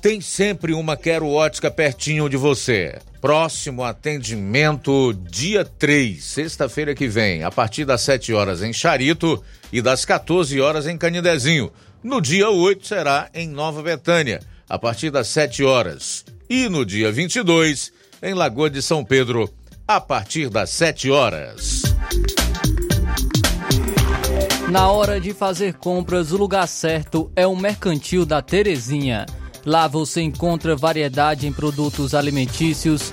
Tem 0.00 0.20
sempre 0.20 0.72
uma 0.72 0.96
Quero 0.96 1.28
Ótica 1.28 1.70
pertinho 1.70 2.28
de 2.28 2.38
você. 2.38 2.98
Próximo 3.20 3.82
atendimento, 3.82 5.12
dia 5.28 5.64
3, 5.64 6.22
sexta-feira 6.22 6.94
que 6.94 7.08
vem, 7.08 7.42
a 7.42 7.50
partir 7.50 7.84
das 7.84 8.00
7 8.02 8.32
horas 8.32 8.62
em 8.62 8.72
Charito 8.72 9.42
e 9.72 9.82
das 9.82 10.04
14 10.04 10.60
horas 10.60 10.86
em 10.86 10.96
Canidezinho. 10.96 11.72
No 12.06 12.20
dia 12.20 12.48
8 12.48 12.86
será 12.86 13.28
em 13.34 13.48
Nova 13.48 13.82
Betânia, 13.82 14.40
a 14.68 14.78
partir 14.78 15.10
das 15.10 15.26
7 15.26 15.64
horas. 15.64 16.24
E 16.48 16.68
no 16.68 16.86
dia 16.86 17.10
22, 17.10 17.92
em 18.22 18.32
Lagoa 18.32 18.70
de 18.70 18.80
São 18.80 19.04
Pedro, 19.04 19.52
a 19.88 20.00
partir 20.00 20.48
das 20.48 20.70
7 20.70 21.10
horas. 21.10 21.82
Na 24.70 24.88
hora 24.88 25.20
de 25.20 25.34
fazer 25.34 25.74
compras, 25.74 26.30
o 26.30 26.36
lugar 26.36 26.68
certo 26.68 27.28
é 27.34 27.44
o 27.44 27.56
Mercantil 27.56 28.24
da 28.24 28.40
Terezinha. 28.40 29.26
Lá 29.64 29.88
você 29.88 30.20
encontra 30.22 30.76
variedade 30.76 31.48
em 31.48 31.52
produtos 31.52 32.14
alimentícios, 32.14 33.12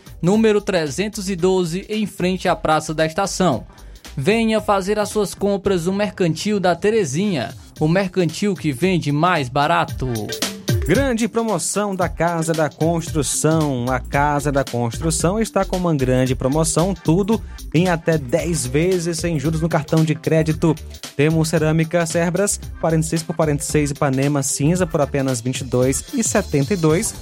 número 0.21 0.61
312, 0.61 1.85
em 1.89 2.05
frente 2.05 2.47
à 2.47 2.55
Praça 2.55 2.93
da 2.93 3.05
Estação. 3.05 3.65
Venha 4.15 4.59
fazer 4.61 4.99
as 4.99 5.09
suas 5.09 5.33
compras 5.33 5.85
no 5.85 5.93
Mercantil 5.93 6.59
da 6.59 6.75
Terezinha, 6.75 7.55
o 7.79 7.87
mercantil 7.87 8.53
que 8.53 8.71
vende 8.71 9.11
mais 9.11 9.49
barato. 9.49 10.07
Grande 10.85 11.27
promoção 11.27 11.95
da 11.95 12.09
Casa 12.09 12.53
da 12.53 12.69
Construção. 12.69 13.85
A 13.89 13.99
Casa 13.99 14.51
da 14.51 14.63
Construção 14.63 15.39
está 15.39 15.63
com 15.63 15.77
uma 15.77 15.95
grande 15.95 16.35
promoção, 16.35 16.93
tudo 16.93 17.41
em 17.73 17.87
até 17.87 18.17
10 18.17 18.65
vezes 18.65 19.19
sem 19.19 19.39
juros 19.39 19.61
no 19.61 19.69
cartão 19.69 20.03
de 20.03 20.15
crédito. 20.15 20.75
Temos 21.15 21.49
cerâmica 21.49 22.05
Cerbras 22.05 22.59
46 22.81 23.23
por 23.23 23.35
46 23.35 23.91
Ipanema 23.91 24.43
cinza 24.43 24.85
por 24.85 24.99
apenas 25.01 25.39
R$ 25.39 25.51
22,72 25.51 27.13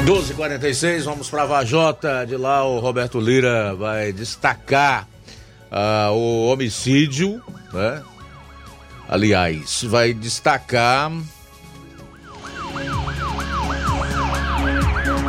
12h46, 0.07 1.03
vamos 1.03 1.29
para 1.29 1.45
Vajota. 1.45 2.25
De 2.25 2.37
lá 2.37 2.65
o 2.65 2.79
Roberto 2.79 3.19
Lira 3.19 3.75
vai 3.75 4.13
destacar 4.13 5.09
uh, 5.73 6.13
o 6.13 6.53
homicídio, 6.53 7.43
né? 7.73 8.01
Aliás, 9.09 9.83
vai 9.83 10.15
destacar 10.15 11.11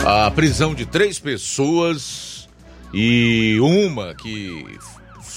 a 0.05 0.29
prisão 0.29 0.75
de 0.75 0.85
três 0.85 1.17
pessoas 1.17 2.47
e 2.93 3.57
uma 3.59 4.13
que 4.13 4.77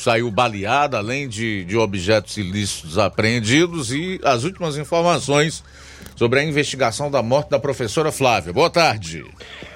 saiu 0.04 0.30
baleada, 0.30 0.98
além 0.98 1.26
de, 1.26 1.64
de 1.64 1.78
objetos 1.78 2.36
ilícitos 2.36 2.98
apreendidos 2.98 3.90
e 3.90 4.20
as 4.22 4.44
últimas 4.44 4.76
informações 4.76 5.64
sobre 6.14 6.40
a 6.40 6.44
investigação 6.44 7.10
da 7.10 7.22
morte 7.22 7.48
da 7.48 7.58
professora 7.58 8.12
Flávia. 8.12 8.52
Boa 8.52 8.68
tarde. 8.68 9.24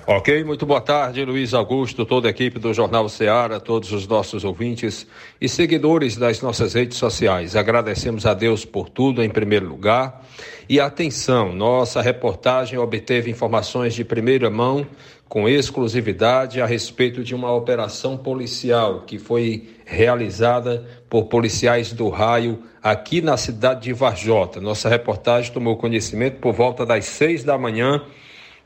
Ok, 0.06 0.44
muito 0.44 0.66
boa 0.66 0.82
tarde, 0.82 1.24
Luiz 1.24 1.54
Augusto, 1.54 2.04
toda 2.04 2.28
a 2.28 2.30
equipe 2.30 2.58
do 2.58 2.74
Jornal 2.74 3.08
Ceará, 3.08 3.58
todos 3.58 3.90
os 3.90 4.06
nossos 4.06 4.44
ouvintes 4.44 5.06
e 5.40 5.48
seguidores 5.48 6.16
das 6.16 6.42
nossas 6.42 6.74
redes 6.74 6.98
sociais. 6.98 7.56
Agradecemos 7.56 8.26
a 8.26 8.34
Deus 8.34 8.66
por 8.66 8.90
tudo, 8.90 9.22
em 9.22 9.30
primeiro 9.30 9.66
lugar. 9.66 10.26
E 10.68 10.78
atenção, 10.78 11.54
nossa 11.54 12.02
reportagem 12.02 12.78
obteve 12.78 13.30
informações 13.30 13.94
de 13.94 14.04
primeira 14.04 14.50
mão 14.50 14.86
com 15.28 15.46
exclusividade 15.46 16.60
a 16.60 16.66
respeito 16.66 17.22
de 17.22 17.34
uma 17.34 17.52
operação 17.52 18.16
policial 18.16 19.02
que 19.02 19.18
foi 19.18 19.77
realizada 19.88 20.86
por 21.08 21.24
policiais 21.24 21.92
do 21.92 22.10
raio 22.10 22.62
aqui 22.82 23.22
na 23.22 23.38
cidade 23.38 23.84
de 23.84 23.92
Varjota. 23.94 24.60
Nossa 24.60 24.86
reportagem 24.86 25.50
tomou 25.50 25.78
conhecimento 25.78 26.40
por 26.40 26.52
volta 26.52 26.84
das 26.84 27.06
seis 27.06 27.42
da 27.42 27.56
manhã 27.56 28.02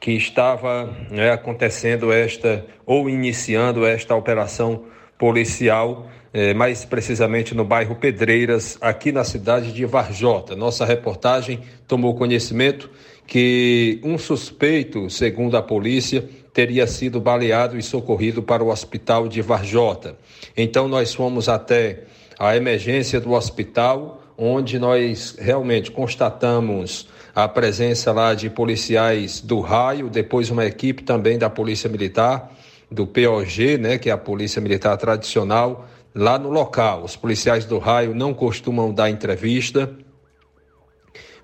que 0.01 0.11
estava 0.11 0.91
né, 1.11 1.31
acontecendo 1.31 2.13
esta 2.13 2.67
ou 2.85 3.09
iniciando 3.09 3.87
esta 3.87 4.17
operação 4.17 4.83
policial, 5.17 6.09
eh, 6.35 6.53
mais 6.55 6.85
precisamente 6.85 7.55
no 7.55 7.65
bairro 7.65 7.95
Pedreiras, 7.95 8.77
aqui 8.81 9.13
na 9.13 9.23
cidade 9.23 9.73
de 9.73 9.85
Varjota. 9.85 10.57
Nossa 10.57 10.85
reportagem 10.85 11.61
tomou 11.87 12.17
conhecimento 12.17 12.91
que 13.29 14.01
um 14.03 14.19
suspeito, 14.19 15.09
segundo 15.09 15.57
a 15.57 15.63
polícia, 15.63 16.29
teria 16.53 16.87
sido 16.87 17.21
baleado 17.21 17.79
e 17.79 17.83
socorrido 17.83 18.43
para 18.43 18.63
o 18.63 18.69
hospital 18.69 19.27
de 19.27 19.41
Varjota. 19.41 20.17
Então 20.57 20.87
nós 20.87 21.15
fomos 21.15 21.49
até 21.49 22.05
a 22.39 22.57
emergência 22.57 23.21
do 23.21 23.33
hospital, 23.33 24.23
onde 24.37 24.79
nós 24.79 25.37
realmente 25.39 25.91
constatamos 25.91 27.09
a 27.35 27.49
presença 27.49 28.13
lá 28.13 28.35
de 28.35 28.51
policiais 28.51 29.41
do 29.41 29.61
raio, 29.61 30.11
depois 30.11 30.51
uma 30.51 30.67
equipe 30.67 31.03
também 31.03 31.39
da 31.39 31.49
Polícia 31.49 31.89
Militar, 31.89 32.53
do 32.91 33.07
POG, 33.07 33.79
né, 33.79 33.97
que 33.97 34.11
é 34.11 34.13
a 34.13 34.19
Polícia 34.19 34.61
Militar 34.61 34.97
tradicional, 34.99 35.89
lá 36.15 36.39
no 36.39 36.51
local. 36.51 37.05
Os 37.05 37.17
policiais 37.17 37.65
do 37.65 37.79
raio 37.79 38.15
não 38.15 38.35
costumam 38.35 38.93
dar 38.93 39.09
entrevista, 39.09 39.91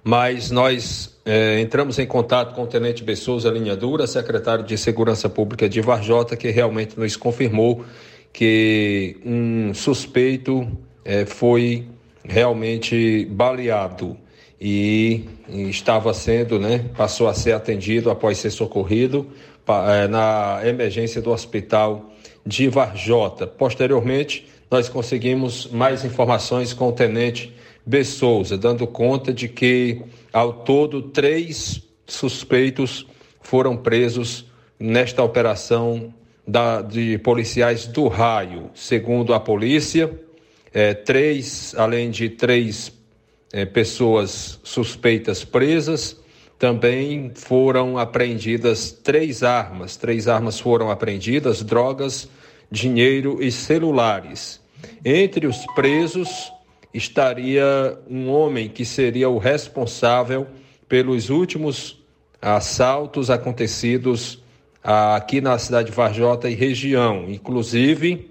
mas 0.02 0.50
nós 0.50 1.18
é, 1.24 1.60
entramos 1.60 1.98
em 1.98 2.06
contato 2.06 2.54
com 2.54 2.62
o 2.62 2.66
Tenente 2.66 3.04
Bessouza 3.04 3.50
Linha 3.50 3.76
Dura, 3.76 4.06
secretário 4.06 4.64
de 4.64 4.78
Segurança 4.78 5.28
Pública 5.28 5.68
de 5.68 5.80
Varjota, 5.80 6.36
que 6.36 6.50
realmente 6.50 6.98
nos 6.98 7.16
confirmou 7.16 7.84
que 8.32 9.16
um 9.24 9.74
suspeito 9.74 10.66
é, 11.04 11.26
foi 11.26 11.86
realmente 12.24 13.26
baleado 13.26 14.16
e, 14.60 15.24
estava 15.48 16.12
sendo, 16.12 16.58
né, 16.58 16.84
passou 16.96 17.28
a 17.28 17.34
ser 17.34 17.52
atendido 17.52 18.10
após 18.10 18.38
ser 18.38 18.50
socorrido 18.50 19.26
é, 19.66 20.08
na 20.08 20.60
emergência 20.64 21.22
do 21.22 21.30
hospital 21.30 22.10
de 22.44 22.68
Varjota. 22.68 23.46
Posteriormente, 23.46 24.46
nós 24.70 24.88
conseguimos 24.88 25.68
mais 25.70 26.04
informações 26.04 26.72
com 26.72 26.88
o 26.88 26.92
Tenente 26.92 27.54
Bessouza, 27.88 28.58
dando 28.58 28.86
conta 28.86 29.32
de 29.32 29.48
que 29.48 30.02
ao 30.30 30.52
todo, 30.52 31.00
três 31.00 31.82
suspeitos 32.06 33.06
foram 33.40 33.78
presos 33.78 34.44
nesta 34.78 35.22
operação 35.22 36.12
da, 36.46 36.82
de 36.82 37.16
policiais 37.16 37.86
do 37.86 38.06
raio. 38.06 38.70
Segundo 38.74 39.32
a 39.32 39.40
polícia, 39.40 40.10
é, 40.70 40.92
três, 40.92 41.74
além 41.78 42.10
de 42.10 42.28
três 42.28 42.92
é, 43.54 43.64
pessoas 43.64 44.60
suspeitas 44.62 45.42
presas, 45.42 46.14
também 46.58 47.32
foram 47.34 47.96
apreendidas 47.96 48.92
três 48.92 49.42
armas. 49.42 49.96
Três 49.96 50.28
armas 50.28 50.60
foram 50.60 50.90
apreendidas: 50.90 51.62
drogas, 51.62 52.28
dinheiro 52.70 53.42
e 53.42 53.50
celulares. 53.50 54.60
Entre 55.02 55.46
os 55.46 55.64
presos 55.74 56.52
estaria 56.92 57.98
um 58.08 58.28
homem 58.30 58.68
que 58.68 58.84
seria 58.84 59.28
o 59.28 59.38
responsável 59.38 60.46
pelos 60.88 61.30
últimos 61.30 62.02
assaltos 62.40 63.30
acontecidos 63.30 64.42
aqui 64.82 65.40
na 65.40 65.58
cidade 65.58 65.90
de 65.90 65.96
Varjota 65.96 66.48
e 66.48 66.54
região. 66.54 67.26
Inclusive, 67.28 68.30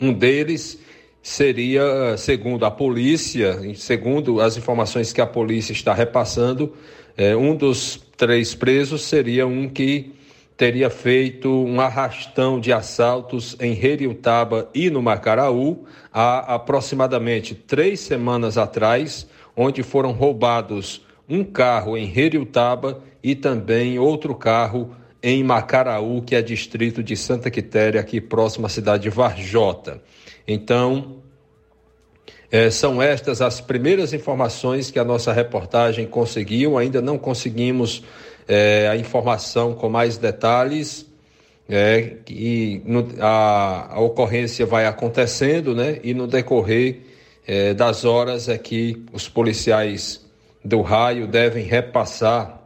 um 0.00 0.12
deles 0.12 0.78
seria, 1.22 2.16
segundo 2.18 2.64
a 2.66 2.70
polícia, 2.70 3.58
segundo 3.74 4.40
as 4.40 4.56
informações 4.56 5.12
que 5.12 5.20
a 5.20 5.26
polícia 5.26 5.72
está 5.72 5.94
repassando, 5.94 6.74
é, 7.16 7.34
um 7.34 7.56
dos 7.56 8.04
três 8.16 8.54
presos 8.54 9.02
seria 9.02 9.46
um 9.46 9.68
que 9.68 10.12
teria 10.56 10.88
feito 10.88 11.50
um 11.50 11.80
arrastão 11.80 12.60
de 12.60 12.72
assaltos 12.72 13.56
em 13.60 13.72
Heriutaba 13.72 14.68
e 14.72 14.88
no 14.88 15.02
Macaraú 15.02 15.84
há 16.12 16.54
aproximadamente 16.54 17.54
três 17.54 18.00
semanas 18.00 18.56
atrás, 18.56 19.26
onde 19.56 19.82
foram 19.82 20.12
roubados 20.12 21.04
um 21.28 21.42
carro 21.42 21.96
em 21.96 22.10
Heriutaba 22.16 23.02
e 23.22 23.34
também 23.34 23.98
outro 23.98 24.34
carro 24.34 24.94
em 25.22 25.42
Macaraú, 25.42 26.20
que 26.22 26.36
é 26.36 26.42
distrito 26.42 27.02
de 27.02 27.16
Santa 27.16 27.50
Quitéria, 27.50 28.00
aqui 28.00 28.20
próximo 28.20 28.66
à 28.66 28.68
cidade 28.68 29.04
de 29.04 29.10
Varjota. 29.10 30.02
Então, 30.46 31.22
é, 32.54 32.70
são 32.70 33.02
estas 33.02 33.40
as 33.40 33.60
primeiras 33.60 34.12
informações 34.12 34.90
que 34.90 34.98
a 34.98 35.04
nossa 35.04 35.32
reportagem 35.32 36.06
conseguiu. 36.06 36.76
Ainda 36.78 37.00
não 37.00 37.18
conseguimos 37.18 38.04
é, 38.48 38.88
a 38.88 38.96
informação 38.96 39.74
com 39.74 39.88
mais 39.88 40.16
detalhes. 40.16 41.06
É, 41.68 42.16
e 42.28 42.82
no, 42.84 43.08
a, 43.20 43.94
a, 43.94 44.00
ocorrência 44.00 44.66
vai 44.66 44.84
acontecendo, 44.86 45.74
né? 45.74 45.98
E 46.02 46.12
no 46.12 46.26
decorrer 46.26 47.00
é, 47.46 47.72
das 47.72 48.04
horas 48.04 48.48
é 48.48 48.58
que 48.58 49.02
os 49.12 49.28
policiais 49.28 50.24
do 50.62 50.82
raio 50.82 51.26
devem 51.26 51.64
repassar, 51.64 52.60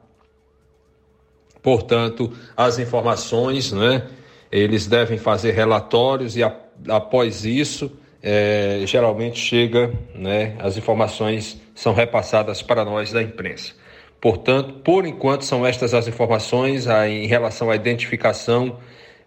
portanto, 1.63 2.33
as 2.57 2.79
informações, 2.79 3.73
né? 3.73 4.07
Eles 4.51 4.87
devem 4.87 5.19
fazer 5.19 5.53
relatórios 5.53 6.37
e 6.37 6.43
a, 6.43 6.53
após 6.89 7.45
isso, 7.45 7.93
é, 8.21 8.83
geralmente 8.85 9.39
chega, 9.39 9.93
né? 10.13 10.57
As 10.59 10.77
informações 10.77 11.61
são 11.73 11.95
repassadas 11.95 12.63
para 12.63 12.85
nós 12.85 13.13
da 13.13 13.23
imprensa. 13.23 13.78
Portanto, 14.21 14.75
por 14.85 15.07
enquanto, 15.07 15.45
são 15.45 15.67
estas 15.67 15.95
as 15.95 16.09
informações 16.09 16.87
em 16.87 17.27
relação 17.27 17.71
à 17.71 17.77
identificação. 17.77 18.79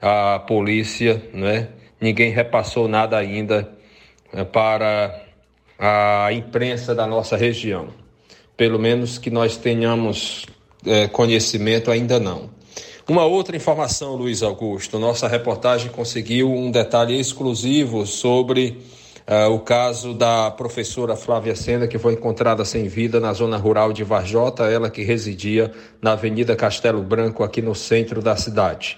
A 0.01 0.39
polícia, 0.39 1.21
né? 1.33 1.69
ninguém 1.99 2.31
repassou 2.31 2.87
nada 2.87 3.17
ainda 3.17 3.71
eh, 4.33 4.43
para 4.43 5.21
a 5.77 6.33
imprensa 6.33 6.95
da 6.95 7.05
nossa 7.05 7.37
região. 7.37 7.89
Pelo 8.57 8.79
menos 8.79 9.17
que 9.17 9.29
nós 9.29 9.57
tenhamos 9.57 10.45
é, 10.85 11.07
conhecimento, 11.07 11.91
ainda 11.91 12.19
não. 12.19 12.49
Uma 13.07 13.25
outra 13.25 13.55
informação, 13.55 14.15
Luiz 14.15 14.43
Augusto: 14.43 14.99
nossa 14.99 15.27
reportagem 15.27 15.91
conseguiu 15.91 16.51
um 16.51 16.71
detalhe 16.71 17.19
exclusivo 17.19 18.05
sobre 18.05 18.79
Uh, 19.27 19.53
o 19.53 19.59
caso 19.59 20.13
da 20.13 20.49
professora 20.51 21.15
Flávia 21.15 21.55
Sena, 21.55 21.87
que 21.87 21.99
foi 21.99 22.13
encontrada 22.13 22.65
sem 22.65 22.87
vida 22.87 23.19
na 23.19 23.31
zona 23.33 23.55
rural 23.55 23.93
de 23.93 24.03
Varjota, 24.03 24.63
ela 24.63 24.89
que 24.89 25.03
residia 25.03 25.71
na 26.01 26.13
Avenida 26.13 26.55
Castelo 26.55 27.01
Branco, 27.01 27.43
aqui 27.43 27.61
no 27.61 27.75
centro 27.75 28.21
da 28.21 28.35
cidade. 28.35 28.97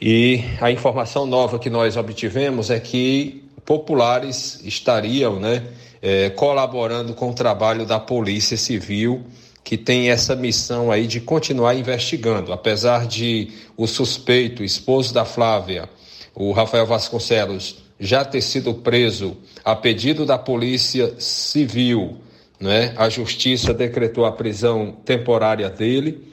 E 0.00 0.44
a 0.60 0.70
informação 0.70 1.24
nova 1.24 1.58
que 1.58 1.70
nós 1.70 1.96
obtivemos 1.96 2.70
é 2.70 2.78
que 2.78 3.42
populares 3.64 4.60
estariam 4.64 5.40
né, 5.40 5.64
eh, 6.02 6.30
colaborando 6.30 7.14
com 7.14 7.30
o 7.30 7.34
trabalho 7.34 7.86
da 7.86 7.98
Polícia 7.98 8.56
Civil, 8.56 9.24
que 9.64 9.78
tem 9.78 10.10
essa 10.10 10.36
missão 10.36 10.92
aí 10.92 11.06
de 11.06 11.20
continuar 11.20 11.74
investigando. 11.74 12.52
Apesar 12.52 13.06
de 13.06 13.50
o 13.76 13.86
suspeito, 13.86 14.62
esposo 14.62 15.14
da 15.14 15.24
Flávia, 15.24 15.88
o 16.34 16.52
Rafael 16.52 16.86
Vasconcelos, 16.86 17.83
já 17.98 18.24
ter 18.24 18.40
sido 18.40 18.74
preso 18.74 19.36
a 19.64 19.74
pedido 19.74 20.26
da 20.26 20.36
Polícia 20.36 21.14
Civil, 21.18 22.18
né? 22.60 22.92
A 22.96 23.08
Justiça 23.08 23.72
decretou 23.72 24.24
a 24.24 24.32
prisão 24.32 24.92
temporária 25.04 25.68
dele. 25.70 26.32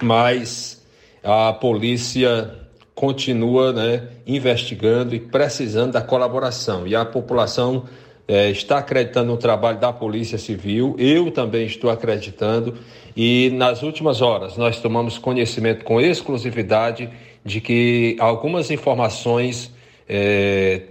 mas 0.00 0.82
a 1.22 1.52
polícia 1.52 2.62
continua 2.94 3.72
né, 3.72 4.08
investigando 4.26 5.14
e 5.14 5.20
precisando 5.20 5.92
da 5.92 6.02
colaboração. 6.02 6.86
E 6.86 6.96
a 6.96 7.04
população 7.04 7.84
é, 8.26 8.50
está 8.50 8.78
acreditando 8.78 9.28
no 9.32 9.36
trabalho 9.36 9.78
da 9.78 9.92
Polícia 9.92 10.38
Civil, 10.38 10.94
eu 10.98 11.30
também 11.30 11.66
estou 11.66 11.90
acreditando, 11.90 12.76
e 13.16 13.50
nas 13.54 13.82
últimas 13.82 14.20
horas 14.20 14.56
nós 14.56 14.80
tomamos 14.80 15.18
conhecimento 15.18 15.84
com 15.84 16.00
exclusividade 16.00 17.10
de 17.44 17.60
que 17.60 18.16
algumas 18.18 18.70
informações 18.70 19.70
é, 20.08 20.82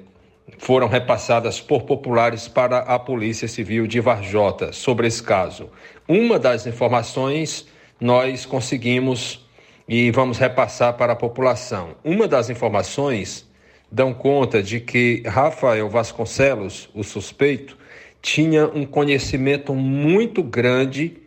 foram 0.57 0.87
repassadas 0.87 1.59
por 1.59 1.83
populares 1.83 2.47
para 2.47 2.79
a 2.79 2.99
Polícia 2.99 3.47
Civil 3.47 3.87
de 3.87 3.99
Varjota 3.99 4.71
sobre 4.71 5.07
esse 5.07 5.21
caso. 5.21 5.69
Uma 6.07 6.37
das 6.37 6.67
informações 6.67 7.67
nós 7.99 8.45
conseguimos 8.45 9.45
e 9.87 10.11
vamos 10.11 10.37
repassar 10.37 10.93
para 10.93 11.13
a 11.13 11.15
população. 11.15 11.95
Uma 12.03 12.27
das 12.27 12.49
informações 12.49 13.47
dão 13.91 14.13
conta 14.13 14.63
de 14.63 14.79
que 14.79 15.21
Rafael 15.25 15.89
Vasconcelos, 15.89 16.89
o 16.93 17.03
suspeito, 17.03 17.77
tinha 18.21 18.67
um 18.67 18.85
conhecimento 18.85 19.73
muito 19.73 20.41
grande 20.41 21.17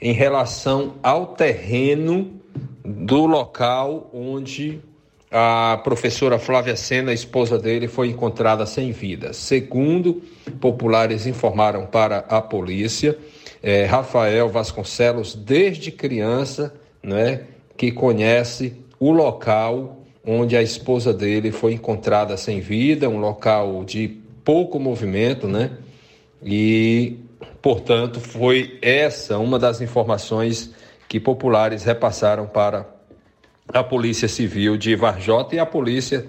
em 0.00 0.12
relação 0.12 0.94
ao 1.02 1.28
terreno 1.28 2.40
do 2.84 3.26
local 3.26 4.10
onde 4.12 4.80
a 5.36 5.80
professora 5.82 6.38
Flávia 6.38 6.76
Sena, 6.76 7.12
esposa 7.12 7.58
dele, 7.58 7.88
foi 7.88 8.06
encontrada 8.10 8.64
sem 8.66 8.92
vida. 8.92 9.32
Segundo 9.32 10.22
populares 10.60 11.26
informaram 11.26 11.86
para 11.86 12.18
a 12.28 12.40
polícia, 12.40 13.18
é, 13.60 13.84
Rafael 13.84 14.48
Vasconcelos, 14.48 15.34
desde 15.34 15.90
criança, 15.90 16.72
né, 17.02 17.40
que 17.76 17.90
conhece 17.90 18.76
o 19.00 19.10
local 19.10 20.04
onde 20.24 20.56
a 20.56 20.62
esposa 20.62 21.12
dele 21.12 21.50
foi 21.50 21.72
encontrada 21.72 22.36
sem 22.36 22.60
vida, 22.60 23.08
um 23.08 23.18
local 23.18 23.82
de 23.82 24.06
pouco 24.44 24.78
movimento, 24.78 25.48
né? 25.48 25.72
E, 26.42 27.18
portanto, 27.60 28.20
foi 28.20 28.78
essa 28.80 29.36
uma 29.38 29.58
das 29.58 29.80
informações 29.80 30.72
que 31.08 31.18
populares 31.18 31.82
repassaram 31.82 32.46
para 32.46 32.93
a 33.68 33.82
Polícia 33.82 34.28
Civil 34.28 34.76
de 34.76 34.94
Varjota 34.94 35.54
e 35.54 35.58
a 35.58 35.66
polícia 35.66 36.26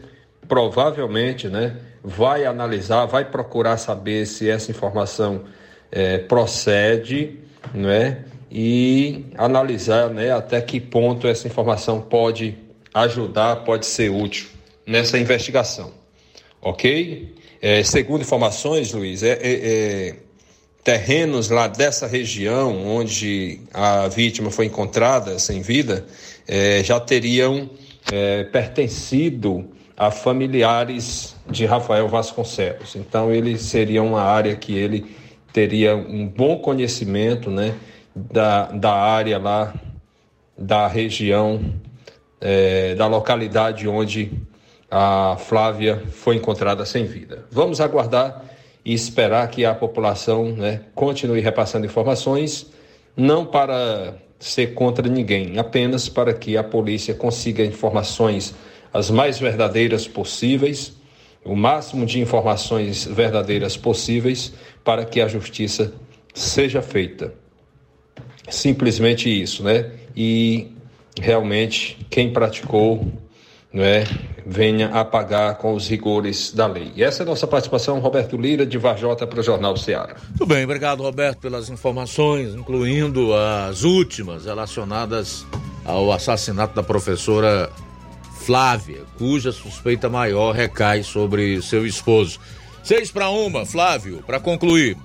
provavelmente, 0.47 1.47
né, 1.47 1.77
vai 2.03 2.45
analisar, 2.45 3.05
vai 3.05 3.25
procurar 3.25 3.77
saber 3.77 4.25
se 4.25 4.49
essa 4.49 4.71
informação 4.71 5.43
é, 5.91 6.19
procede, 6.19 7.39
não 7.73 7.89
é? 7.89 8.19
E 8.51 9.25
analisar, 9.38 10.09
né, 10.09 10.31
até 10.31 10.61
que 10.61 10.79
ponto 10.79 11.27
essa 11.27 11.47
informação 11.47 11.99
pode 11.99 12.55
ajudar, 12.93 13.57
pode 13.57 13.86
ser 13.86 14.09
útil 14.09 14.47
nessa 14.86 15.17
investigação. 15.17 15.91
Ok? 16.61 17.36
É, 17.61 17.83
segundo 17.83 18.21
informações, 18.21 18.93
Luiz, 18.93 19.23
é, 19.23 19.31
é, 19.31 19.39
é, 19.41 20.15
terrenos 20.83 21.49
lá 21.49 21.67
dessa 21.67 22.05
região 22.05 22.86
onde 22.88 23.59
a 23.73 24.07
vítima 24.07 24.51
foi 24.51 24.67
encontrada 24.67 25.39
sem 25.39 25.61
vida 25.61 26.05
é, 26.47 26.83
já 26.83 26.99
teriam 26.99 27.69
é, 28.11 28.43
pertencido 28.45 29.69
a 29.97 30.11
familiares 30.11 31.35
de 31.49 31.65
Rafael 31.65 32.07
Vasconcelos. 32.07 32.95
Então, 32.95 33.31
ele 33.31 33.57
seria 33.57 34.03
uma 34.03 34.21
área 34.21 34.55
que 34.55 34.75
ele 34.75 35.15
teria 35.53 35.95
um 35.95 36.27
bom 36.27 36.59
conhecimento 36.59 37.49
né, 37.49 37.75
da, 38.13 38.65
da 38.71 38.93
área 38.93 39.37
lá, 39.37 39.73
da 40.57 40.87
região 40.87 41.61
é, 42.41 42.93
da 42.95 43.07
localidade 43.07 43.87
onde 43.87 44.31
a 44.91 45.35
Flávia 45.39 46.03
foi 46.11 46.35
encontrada 46.35 46.85
sem 46.85 47.05
vida. 47.05 47.45
Vamos 47.49 47.81
aguardar 47.81 48.43
e 48.83 48.93
esperar 48.93 49.49
que 49.49 49.65
a 49.65 49.73
população 49.73 50.51
né, 50.51 50.81
continue 50.93 51.41
repassando 51.41 51.85
informações, 51.85 52.71
não 53.17 53.45
para 53.45 54.15
ser 54.39 54.73
contra 54.73 55.07
ninguém, 55.07 55.57
apenas 55.57 56.09
para 56.09 56.33
que 56.33 56.57
a 56.57 56.63
polícia 56.63 57.13
consiga 57.13 57.63
informações 57.63 58.53
as 58.93 59.09
mais 59.09 59.38
verdadeiras 59.38 60.07
possíveis, 60.07 60.93
o 61.43 61.55
máximo 61.55 62.05
de 62.05 62.19
informações 62.19 63.05
verdadeiras 63.05 63.75
possíveis, 63.75 64.53
para 64.83 65.03
que 65.03 65.19
a 65.19 65.27
justiça 65.27 65.93
seja 66.33 66.81
feita. 66.81 67.33
Simplesmente 68.49 69.29
isso, 69.29 69.63
né? 69.63 69.91
E 70.15 70.71
realmente 71.19 71.97
quem 72.09 72.31
praticou 72.31 73.05
não 73.73 73.83
é, 73.83 74.05
venha 74.45 74.89
a 74.89 75.03
pagar 75.03 75.55
com 75.55 75.73
os 75.73 75.87
rigores 75.87 76.53
da 76.53 76.67
lei. 76.67 76.91
E 76.95 77.03
essa 77.03 77.23
é 77.23 77.25
a 77.25 77.25
nossa 77.25 77.47
participação, 77.47 77.99
Roberto 77.99 78.37
Lira, 78.37 78.65
de 78.65 78.77
Varjota, 78.77 79.25
para 79.25 79.39
o 79.39 79.43
Jornal 79.43 79.75
Ceará. 79.75 80.15
Muito 80.29 80.45
bem, 80.45 80.63
obrigado, 80.63 81.01
Roberto, 81.01 81.39
pelas 81.39 81.69
informações, 81.69 82.53
incluindo 82.53 83.33
as 83.33 83.83
últimas 83.83 84.45
relacionadas 84.45 85.45
ao 85.83 86.11
assassinato 86.11 86.75
da 86.75 86.83
professora 86.83 87.71
Flávia, 88.45 89.01
cuja 89.17 89.51
suspeita 89.51 90.07
maior 90.07 90.53
recai 90.53 91.01
sobre 91.01 91.61
seu 91.63 91.85
esposo. 91.85 92.39
Seis 92.83 93.09
para 93.09 93.29
uma, 93.29 93.65
Flávio, 93.65 94.23
para 94.27 94.39
concluir. 94.39 94.95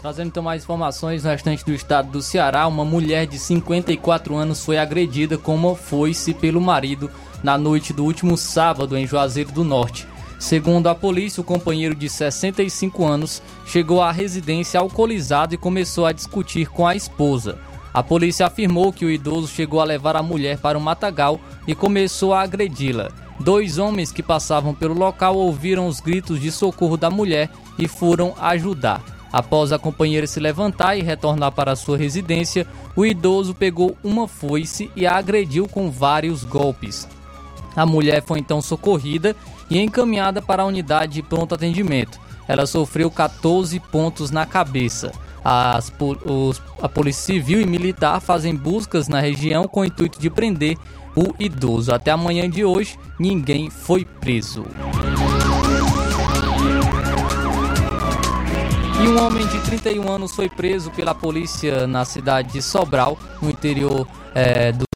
Trazendo 0.00 0.28
então 0.28 0.42
mais 0.42 0.62
informações 0.64 1.22
no 1.22 1.30
restante 1.30 1.64
do 1.64 1.72
estado 1.72 2.10
do 2.10 2.22
Ceará, 2.22 2.66
uma 2.66 2.84
mulher 2.84 3.26
de 3.26 3.38
54 3.38 4.34
anos 4.34 4.64
foi 4.64 4.78
agredida 4.78 5.36
com 5.36 5.54
uma 5.54 5.76
foice 5.76 6.32
pelo 6.32 6.60
marido 6.60 7.10
na 7.42 7.56
noite 7.56 7.92
do 7.92 8.04
último 8.04 8.36
sábado 8.36 8.96
em 8.96 9.06
Juazeiro 9.06 9.52
do 9.52 9.64
Norte. 9.64 10.06
Segundo 10.38 10.88
a 10.88 10.94
polícia, 10.94 11.40
o 11.40 11.44
companheiro 11.44 11.94
de 11.94 12.08
65 12.08 13.06
anos 13.06 13.42
chegou 13.66 14.00
à 14.00 14.10
residência 14.10 14.80
alcoolizado 14.80 15.54
e 15.54 15.58
começou 15.58 16.06
a 16.06 16.12
discutir 16.12 16.68
com 16.68 16.86
a 16.86 16.96
esposa. 16.96 17.58
A 17.92 18.02
polícia 18.02 18.46
afirmou 18.46 18.92
que 18.92 19.04
o 19.04 19.10
idoso 19.10 19.48
chegou 19.48 19.80
a 19.80 19.84
levar 19.84 20.16
a 20.16 20.22
mulher 20.22 20.58
para 20.58 20.78
um 20.78 20.80
matagal 20.80 21.38
e 21.66 21.74
começou 21.74 22.32
a 22.32 22.40
agredi-la. 22.40 23.10
Dois 23.38 23.78
homens 23.78 24.12
que 24.12 24.22
passavam 24.22 24.74
pelo 24.74 24.94
local 24.94 25.36
ouviram 25.36 25.86
os 25.86 26.00
gritos 26.00 26.40
de 26.40 26.50
socorro 26.50 26.96
da 26.96 27.10
mulher 27.10 27.50
e 27.78 27.88
foram 27.88 28.34
ajudar. 28.40 29.02
Após 29.32 29.72
a 29.72 29.78
companheira 29.78 30.26
se 30.26 30.40
levantar 30.40 30.96
e 30.96 31.02
retornar 31.02 31.52
para 31.52 31.76
sua 31.76 31.96
residência, 31.96 32.66
o 32.96 33.06
idoso 33.06 33.54
pegou 33.54 33.96
uma 34.02 34.26
foice 34.26 34.90
e 34.96 35.06
a 35.06 35.16
agrediu 35.16 35.68
com 35.68 35.90
vários 35.90 36.44
golpes. 36.44 37.08
A 37.76 37.86
mulher 37.86 38.22
foi 38.22 38.38
então 38.38 38.60
socorrida 38.60 39.36
e 39.68 39.78
encaminhada 39.78 40.42
para 40.42 40.62
a 40.62 40.66
unidade 40.66 41.14
de 41.14 41.22
pronto 41.22 41.54
atendimento. 41.54 42.20
Ela 42.48 42.66
sofreu 42.66 43.10
14 43.10 43.78
pontos 43.78 44.30
na 44.30 44.44
cabeça. 44.44 45.12
As, 45.44 45.92
os, 46.24 46.60
a 46.82 46.88
Polícia 46.88 47.34
Civil 47.34 47.60
e 47.60 47.66
Militar 47.66 48.20
fazem 48.20 48.54
buscas 48.54 49.08
na 49.08 49.20
região 49.20 49.66
com 49.66 49.80
o 49.80 49.84
intuito 49.84 50.20
de 50.20 50.28
prender 50.28 50.76
o 51.16 51.34
idoso. 51.38 51.92
Até 51.92 52.10
amanhã 52.10 52.48
de 52.48 52.64
hoje, 52.64 52.98
ninguém 53.18 53.70
foi 53.70 54.04
preso. 54.04 54.64
E 59.02 59.08
um 59.08 59.24
homem 59.24 59.46
de 59.46 59.58
31 59.60 60.12
anos 60.12 60.32
foi 60.32 60.48
preso 60.48 60.90
pela 60.90 61.14
polícia 61.14 61.86
na 61.86 62.04
cidade 62.04 62.52
de 62.52 62.60
Sobral, 62.60 63.18
no 63.40 63.48
interior 63.48 64.06
é, 64.34 64.72
do 64.72 64.89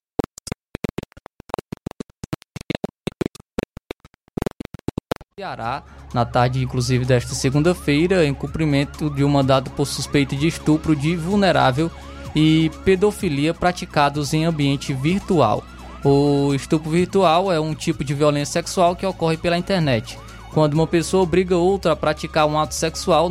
Ceará, 5.36 5.82
na 6.14 6.24
tarde 6.24 6.62
inclusive 6.62 7.04
desta 7.04 7.34
segunda-feira, 7.34 8.24
em 8.24 8.32
cumprimento 8.32 9.10
de 9.10 9.24
um 9.24 9.28
mandado 9.28 9.68
por 9.72 9.84
suspeita 9.84 10.36
de 10.36 10.46
estupro 10.46 10.94
de 10.94 11.16
vulnerável 11.16 11.90
e 12.36 12.70
pedofilia 12.84 13.52
praticados 13.52 14.32
em 14.32 14.44
ambiente 14.44 14.94
virtual. 14.94 15.64
O 16.04 16.54
estupro 16.54 16.88
virtual 16.88 17.50
é 17.50 17.58
um 17.58 17.74
tipo 17.74 18.04
de 18.04 18.14
violência 18.14 18.62
sexual 18.62 18.94
que 18.94 19.04
ocorre 19.04 19.36
pela 19.36 19.58
internet, 19.58 20.16
quando 20.52 20.74
uma 20.74 20.86
pessoa 20.86 21.24
obriga 21.24 21.56
outra 21.56 21.94
a 21.94 21.96
praticar 21.96 22.46
um 22.46 22.56
ato 22.56 22.76
sexual 22.76 23.28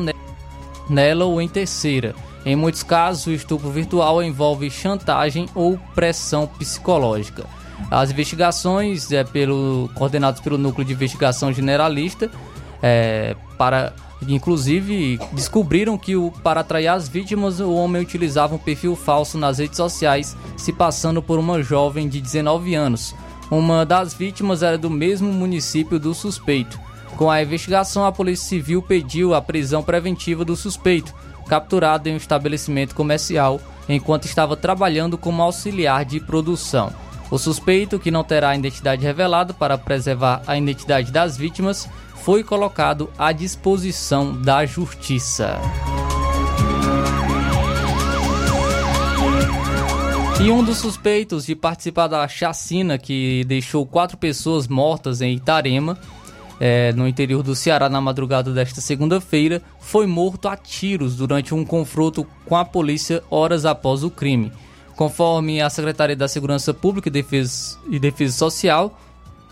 nela 0.90 1.24
ou 1.24 1.42
em 1.42 1.48
terceira. 1.48 2.14
Em 2.46 2.54
muitos 2.54 2.84
casos, 2.84 3.28
o 3.28 3.32
estupro 3.32 3.72
virtual 3.72 4.22
envolve 4.22 4.70
chantagem 4.70 5.48
ou 5.56 5.80
pressão 5.96 6.48
psicológica. 6.48 7.46
As 7.90 8.12
investigações, 8.12 9.12
é, 9.12 9.24
pelo, 9.24 9.90
coordenadas 9.96 10.40
pelo 10.40 10.58
Núcleo 10.58 10.86
de 10.86 10.94
Investigação 10.94 11.52
Generalista, 11.54 12.30
é, 12.82 13.36
para, 13.58 13.94
inclusive 14.28 15.20
descobriram 15.32 15.98
que 15.98 16.16
o, 16.16 16.32
para 16.44 16.62
atrair 16.62 16.88
as 16.88 17.08
vítimas, 17.08 17.60
o 17.60 17.74
homem 17.74 18.02
utilizava 18.02 18.56
um 18.56 18.58
perfil 18.60 18.96
falso 18.96 19.38
nas 19.38 19.60
redes 19.60 19.78
sociais, 19.78 20.36
se 20.58 20.74
passando 20.74 21.22
por 21.22 21.40
uma 21.40 21.62
jovem 21.62 22.08
de 22.08 22.20
19 22.20 22.76
anos. 22.76 23.16
Uma 23.50 23.86
das 23.86 24.14
vítimas 24.14 24.64
era 24.64 24.78
do 24.78 24.90
mesmo 24.90 25.32
município 25.32 26.00
do 26.00 26.14
suspeito. 26.14 26.80
Com 27.18 27.30
a 27.30 27.42
investigação, 27.42 28.06
a 28.06 28.12
Polícia 28.12 28.48
Civil 28.48 28.82
pediu 28.82 29.34
a 29.36 29.42
prisão 29.42 29.84
preventiva 29.84 30.44
do 30.44 30.56
suspeito, 30.56 31.14
capturado 31.48 32.10
em 32.10 32.14
um 32.14 32.18
estabelecimento 32.18 32.96
comercial 32.96 33.62
enquanto 33.88 34.26
estava 34.26 34.56
trabalhando 34.56 35.18
como 35.18 35.42
auxiliar 35.42 36.06
de 36.06 36.20
produção. 36.20 36.92
O 37.34 37.40
suspeito, 37.40 37.98
que 37.98 38.12
não 38.12 38.24
terá 38.24 38.50
a 38.50 38.56
identidade 38.56 39.02
revelada 39.04 39.56
para 39.56 39.76
preservar 39.76 40.44
a 40.46 40.56
identidade 40.56 41.12
das 41.12 41.36
vítimas, 41.36 41.90
foi 42.24 42.44
colocado 42.44 43.10
à 43.18 43.32
disposição 43.32 44.40
da 44.40 44.64
Justiça. 44.68 45.60
E 50.46 50.52
um 50.52 50.64
dos 50.64 50.78
suspeitos 50.78 51.48
de 51.48 51.56
participar 51.56 52.06
da 52.06 52.28
chacina 52.28 53.00
que 53.00 53.44
deixou 53.46 53.84
quatro 53.84 54.16
pessoas 54.16 54.68
mortas 54.68 55.20
em 55.20 55.34
Itarema, 55.34 55.98
é, 56.60 56.94
no 56.94 57.08
interior 57.08 57.42
do 57.42 57.56
Ceará, 57.56 57.90
na 57.90 58.00
madrugada 58.00 58.54
desta 58.54 58.80
segunda-feira, 58.80 59.60
foi 59.80 60.06
morto 60.06 60.48
a 60.48 60.56
tiros 60.56 61.16
durante 61.16 61.56
um 61.56 61.66
confronto 61.66 62.28
com 62.46 62.56
a 62.56 62.64
polícia 62.64 63.24
horas 63.32 63.66
após 63.66 64.04
o 64.04 64.12
crime. 64.12 64.52
Conforme 64.96 65.62
a 65.62 65.70
Secretaria 65.70 66.16
da 66.16 66.28
Segurança 66.28 66.74
Pública 66.74 67.10
e 67.10 67.12
Defesa, 67.12 67.78
e 67.90 67.98
Defesa 67.98 68.38
Social, 68.38 68.98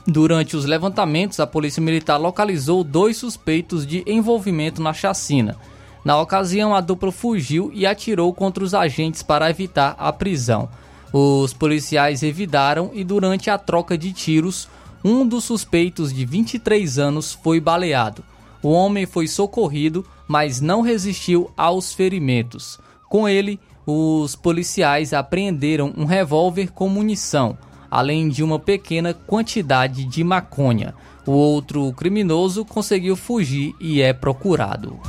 durante 0.06 0.56
os 0.56 0.66
levantamentos, 0.66 1.40
a 1.40 1.48
Polícia 1.48 1.82
Militar 1.82 2.18
localizou 2.18 2.84
dois 2.84 3.18
suspeitos 3.18 3.86
de 3.86 4.04
envolvimento 4.06 4.82
na 4.82 4.94
chacina. 4.94 5.58
Na 6.04 6.20
ocasião, 6.20 6.74
a 6.74 6.82
dupla 6.82 7.12
fugiu 7.12 7.72
e 7.74 7.86
atirou 7.86 8.34
contra 8.34 8.64
os 8.64 8.74
agentes 8.74 9.22
para 9.22 9.50
evitar 9.50 9.96
a 9.98 10.12
prisão. 10.12 10.70
Os 11.14 11.54
policiais 11.54 12.24
evitaram 12.24 12.90
e, 12.94 13.04
durante 13.04 13.50
a 13.50 13.58
troca 13.58 13.98
de 13.98 14.14
tiros, 14.14 14.68
um 15.04 15.28
dos 15.28 15.44
suspeitos 15.44 16.14
de 16.14 16.26
23 16.26 16.98
anos 16.98 17.34
foi 17.34 17.60
baleado. 17.60 18.24
O 18.64 18.70
homem 18.70 19.06
foi 19.06 19.28
socorrido, 19.28 20.06
mas 20.28 20.62
não 20.62 20.82
resistiu 20.82 21.52
aos 21.58 21.94
ferimentos. 21.94 22.80
Com 23.10 23.28
ele, 23.28 23.60
os 23.86 24.36
policiais 24.36 25.14
apreenderam 25.14 25.94
um 25.98 26.06
revólver 26.06 26.72
com 26.72 26.88
munição, 26.88 27.58
além 27.90 28.30
de 28.30 28.44
uma 28.44 28.60
pequena 28.60 29.14
quantidade 29.14 30.06
de 30.06 30.24
maconha. 30.24 30.94
O 31.26 31.32
outro 31.32 31.92
criminoso 31.94 32.66
conseguiu 32.66 33.16
fugir 33.16 33.76
e 33.80 34.02
é 34.02 34.14
procurado. 34.14 35.00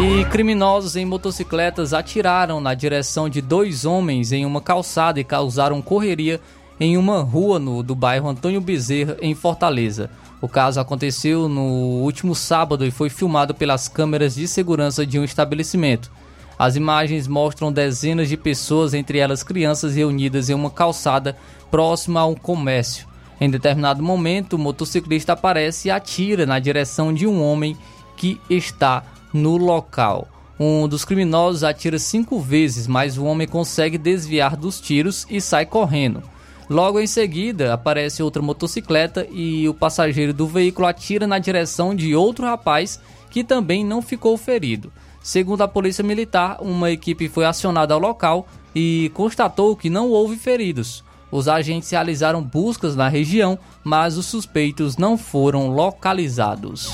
E 0.00 0.24
criminosos 0.26 0.94
em 0.94 1.04
motocicletas 1.04 1.92
atiraram 1.92 2.60
na 2.60 2.72
direção 2.72 3.28
de 3.28 3.42
dois 3.42 3.84
homens 3.84 4.30
em 4.30 4.46
uma 4.46 4.60
calçada 4.60 5.18
e 5.18 5.24
causaram 5.24 5.82
correria 5.82 6.40
em 6.78 6.96
uma 6.96 7.20
rua 7.22 7.58
no, 7.58 7.82
do 7.82 7.96
bairro 7.96 8.28
Antônio 8.28 8.60
Bezerra, 8.60 9.16
em 9.20 9.34
Fortaleza. 9.34 10.08
O 10.40 10.48
caso 10.48 10.80
aconteceu 10.80 11.48
no 11.48 11.62
último 12.02 12.34
sábado 12.34 12.86
e 12.86 12.90
foi 12.90 13.10
filmado 13.10 13.54
pelas 13.54 13.88
câmeras 13.88 14.36
de 14.36 14.46
segurança 14.46 15.04
de 15.04 15.18
um 15.18 15.24
estabelecimento. 15.24 16.10
As 16.58 16.76
imagens 16.76 17.26
mostram 17.26 17.72
dezenas 17.72 18.28
de 18.28 18.36
pessoas, 18.36 18.94
entre 18.94 19.18
elas 19.18 19.42
crianças, 19.42 19.94
reunidas 19.94 20.48
em 20.48 20.54
uma 20.54 20.70
calçada 20.70 21.36
próxima 21.70 22.20
a 22.20 22.26
um 22.26 22.34
comércio. 22.34 23.06
Em 23.40 23.48
determinado 23.48 24.02
momento, 24.02 24.54
o 24.54 24.58
motociclista 24.58 25.32
aparece 25.32 25.88
e 25.88 25.90
atira 25.90 26.44
na 26.46 26.58
direção 26.58 27.12
de 27.12 27.26
um 27.26 27.42
homem 27.42 27.76
que 28.16 28.40
está 28.50 29.04
no 29.32 29.56
local. 29.56 30.26
Um 30.58 30.88
dos 30.88 31.04
criminosos 31.04 31.62
atira 31.62 31.98
cinco 32.00 32.40
vezes, 32.40 32.88
mas 32.88 33.16
o 33.16 33.24
homem 33.24 33.46
consegue 33.46 33.96
desviar 33.96 34.56
dos 34.56 34.80
tiros 34.80 35.24
e 35.30 35.40
sai 35.40 35.64
correndo. 35.64 36.22
Logo 36.68 37.00
em 37.00 37.06
seguida, 37.06 37.72
aparece 37.72 38.22
outra 38.22 38.42
motocicleta 38.42 39.26
e 39.30 39.66
o 39.68 39.72
passageiro 39.72 40.34
do 40.34 40.46
veículo 40.46 40.86
atira 40.86 41.26
na 41.26 41.38
direção 41.38 41.94
de 41.94 42.14
outro 42.14 42.44
rapaz 42.44 43.00
que 43.30 43.42
também 43.42 43.84
não 43.84 44.02
ficou 44.02 44.36
ferido. 44.36 44.92
Segundo 45.22 45.62
a 45.62 45.68
Polícia 45.68 46.04
Militar, 46.04 46.58
uma 46.60 46.90
equipe 46.90 47.28
foi 47.28 47.46
acionada 47.46 47.94
ao 47.94 48.00
local 48.00 48.46
e 48.74 49.10
constatou 49.14 49.76
que 49.76 49.88
não 49.88 50.10
houve 50.10 50.36
feridos. 50.36 51.02
Os 51.30 51.48
agentes 51.48 51.90
realizaram 51.90 52.42
buscas 52.42 52.96
na 52.96 53.08
região, 53.08 53.58
mas 53.82 54.16
os 54.16 54.26
suspeitos 54.26 54.96
não 54.96 55.18
foram 55.18 55.68
localizados. 55.68 56.90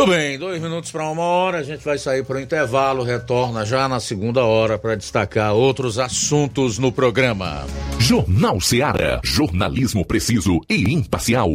Tudo 0.00 0.12
bem, 0.12 0.38
dois 0.38 0.62
minutos 0.62 0.90
para 0.90 1.06
uma 1.10 1.20
hora, 1.20 1.58
a 1.58 1.62
gente 1.62 1.84
vai 1.84 1.98
sair 1.98 2.24
para 2.24 2.38
o 2.38 2.40
intervalo, 2.40 3.02
retorna 3.02 3.66
já 3.66 3.86
na 3.86 4.00
segunda 4.00 4.42
hora 4.46 4.78
para 4.78 4.94
destacar 4.94 5.52
outros 5.52 5.98
assuntos 5.98 6.78
no 6.78 6.90
programa. 6.90 7.66
Jornal 7.98 8.58
Seara, 8.62 9.20
jornalismo 9.22 10.02
preciso 10.02 10.58
e 10.70 10.90
imparcial. 10.90 11.50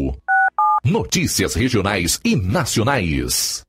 Notícias 0.84 1.56
regionais 1.56 2.20
e 2.24 2.36
nacionais. 2.36 3.65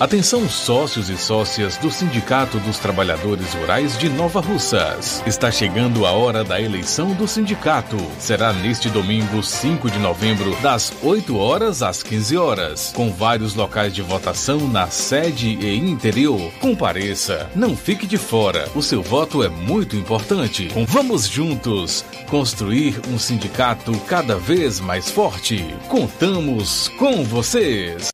Atenção 0.00 0.48
sócios 0.48 1.08
e 1.08 1.16
sócias 1.16 1.76
do 1.76 1.88
Sindicato 1.88 2.58
dos 2.58 2.80
Trabalhadores 2.80 3.54
Rurais 3.54 3.96
de 3.96 4.08
Nova 4.08 4.40
Russas. 4.40 5.22
Está 5.24 5.52
chegando 5.52 6.04
a 6.04 6.10
hora 6.10 6.42
da 6.42 6.60
eleição 6.60 7.14
do 7.14 7.28
sindicato. 7.28 7.96
Será 8.18 8.52
neste 8.52 8.90
domingo, 8.90 9.40
5 9.40 9.88
de 9.88 10.00
novembro, 10.00 10.56
das 10.60 10.92
8 11.00 11.36
horas 11.36 11.80
às 11.80 12.02
15 12.02 12.36
horas, 12.36 12.92
com 12.92 13.12
vários 13.12 13.54
locais 13.54 13.94
de 13.94 14.02
votação 14.02 14.66
na 14.66 14.88
sede 14.88 15.50
e 15.50 15.76
interior. 15.78 16.52
Compareça, 16.60 17.48
não 17.54 17.76
fique 17.76 18.04
de 18.04 18.18
fora. 18.18 18.68
O 18.74 18.82
seu 18.82 19.00
voto 19.00 19.44
é 19.44 19.48
muito 19.48 19.94
importante. 19.94 20.72
Vamos 20.88 21.28
juntos 21.28 22.04
construir 22.28 23.00
um 23.08 23.18
sindicato 23.18 23.96
cada 24.08 24.36
vez 24.36 24.80
mais 24.80 25.08
forte. 25.08 25.64
Contamos 25.88 26.88
com 26.98 27.22
vocês. 27.22 28.13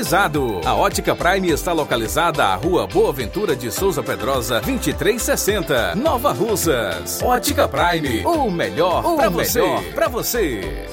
climatizado. 0.00 0.60
A 0.64 0.74
Ótica 0.74 1.14
Prime 1.14 1.50
está 1.50 1.72
localizada 1.72 2.44
à 2.44 2.54
Rua 2.54 2.86
Boa 2.86 3.12
Ventura 3.12 3.54
de 3.54 3.70
Souza 3.70 4.02
Pedrosa, 4.02 4.60
2360, 4.60 5.94
Nova 5.94 6.32
Russas. 6.32 7.20
Ótica 7.22 7.68
Prime, 7.68 8.24
o 8.24 8.50
melhor 8.50 9.16
para 9.16 9.28
você. 9.28 9.62
Pra 9.94 10.08
você. 10.08 10.86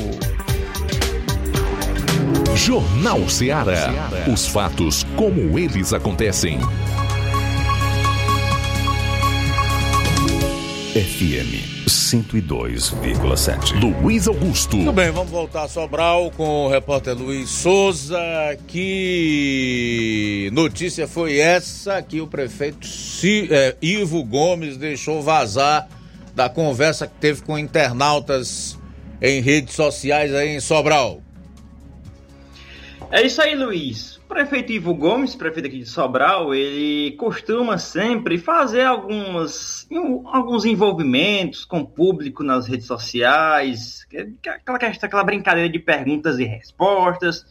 Jornal 2.55 3.27
Ceará. 3.29 4.09
Os 4.31 4.47
fatos 4.47 5.03
como 5.15 5.57
eles 5.57 5.93
acontecem. 5.93 6.59
FM 10.93 11.73
102,7. 11.87 13.73
Luiz 13.81 14.27
Augusto. 14.27 14.77
Tudo 14.77 14.93
bem, 14.93 15.09
vamos 15.09 15.31
voltar 15.31 15.63
a 15.63 15.67
Sobral 15.67 16.29
com 16.37 16.65
o 16.65 16.69
repórter 16.69 17.15
Luiz 17.15 17.49
Souza. 17.49 18.19
Que 18.67 20.49
notícia 20.53 21.07
foi 21.07 21.39
essa 21.39 21.99
que 22.01 22.21
o 22.21 22.27
prefeito 22.27 22.87
é, 23.49 23.75
Ivo 23.81 24.23
Gomes 24.23 24.77
deixou 24.77 25.21
vazar 25.21 25.87
da 26.35 26.47
conversa 26.47 27.07
que 27.07 27.15
teve 27.19 27.41
com 27.41 27.57
internautas 27.57 28.77
em 29.19 29.41
redes 29.41 29.73
sociais 29.73 30.33
aí 30.33 30.49
em 30.49 30.59
Sobral? 30.59 31.21
É 33.13 33.21
isso 33.21 33.43
aí, 33.43 33.53
Luiz. 33.53 34.15
O 34.17 34.21
prefeito 34.21 34.71
Ivo 34.71 34.91
Gomes, 34.95 35.35
prefeito 35.35 35.67
aqui 35.67 35.77
de 35.77 35.85
Sobral, 35.85 36.51
ele 36.55 37.11
costuma 37.11 37.77
sempre 37.77 38.39
fazer 38.39 38.81
algumas, 38.85 39.87
alguns 40.25 40.65
envolvimentos 40.65 41.63
com 41.63 41.81
o 41.81 41.87
público 41.87 42.43
nas 42.43 42.65
redes 42.65 42.87
sociais, 42.87 44.03
aquela 44.43 44.79
aquela 44.79 45.23
brincadeira 45.23 45.69
de 45.69 45.77
perguntas 45.77 46.39
e 46.39 46.43
respostas. 46.43 47.45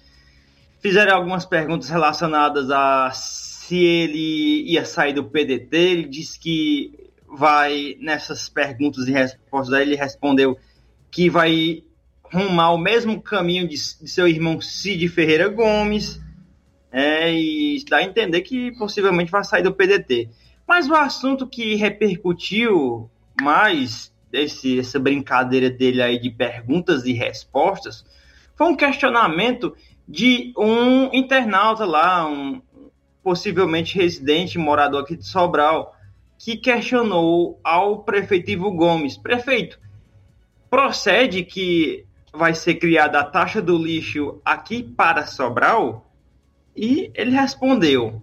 Fizeram 0.80 1.14
algumas 1.14 1.46
perguntas 1.46 1.88
relacionadas 1.88 2.68
a 2.68 3.12
se 3.12 3.76
ele 3.76 4.64
ia 4.68 4.84
sair 4.84 5.12
do 5.12 5.22
PDT. 5.22 5.76
Ele 5.76 6.08
disse 6.08 6.40
que 6.40 6.92
vai, 7.28 7.96
nessas 8.00 8.48
perguntas 8.48 9.06
e 9.06 9.12
respostas, 9.12 9.80
ele 9.80 9.94
respondeu 9.94 10.58
que 11.08 11.30
vai 11.30 11.84
rumar 12.32 12.74
o 12.74 12.78
mesmo 12.78 13.20
caminho 13.20 13.68
de, 13.68 13.76
de 13.76 14.08
seu 14.08 14.26
irmão 14.26 14.60
Cid 14.60 15.06
Ferreira 15.08 15.48
Gomes, 15.48 16.20
é, 16.90 17.32
e 17.32 17.84
dá 17.88 17.98
a 17.98 18.02
entender 18.02 18.40
que 18.42 18.72
possivelmente 18.72 19.30
vai 19.30 19.44
sair 19.44 19.62
do 19.62 19.74
PDT. 19.74 20.30
Mas 20.66 20.88
o 20.88 20.94
assunto 20.94 21.46
que 21.46 21.74
repercutiu 21.74 23.10
mais 23.40 24.12
desse, 24.30 24.78
essa 24.78 24.98
brincadeira 24.98 25.70
dele 25.70 26.02
aí 26.02 26.18
de 26.18 26.30
perguntas 26.30 27.04
e 27.04 27.12
respostas 27.12 28.04
foi 28.54 28.66
um 28.66 28.76
questionamento 28.76 29.74
de 30.08 30.52
um 30.56 31.10
internauta 31.12 31.84
lá, 31.84 32.26
um 32.26 32.62
possivelmente 33.22 33.96
residente, 33.96 34.58
morador 34.58 35.02
aqui 35.02 35.16
de 35.16 35.26
Sobral, 35.26 35.94
que 36.38 36.56
questionou 36.56 37.58
ao 37.62 38.02
prefeito 38.02 38.50
Ivo 38.50 38.70
Gomes. 38.72 39.16
Prefeito, 39.16 39.78
procede 40.68 41.44
que 41.44 42.04
vai 42.32 42.54
ser 42.54 42.76
criada 42.76 43.20
a 43.20 43.24
taxa 43.24 43.60
do 43.60 43.76
lixo 43.76 44.40
aqui 44.44 44.82
para 44.82 45.26
Sobral? 45.26 46.10
E 46.74 47.10
ele 47.14 47.32
respondeu: 47.32 48.22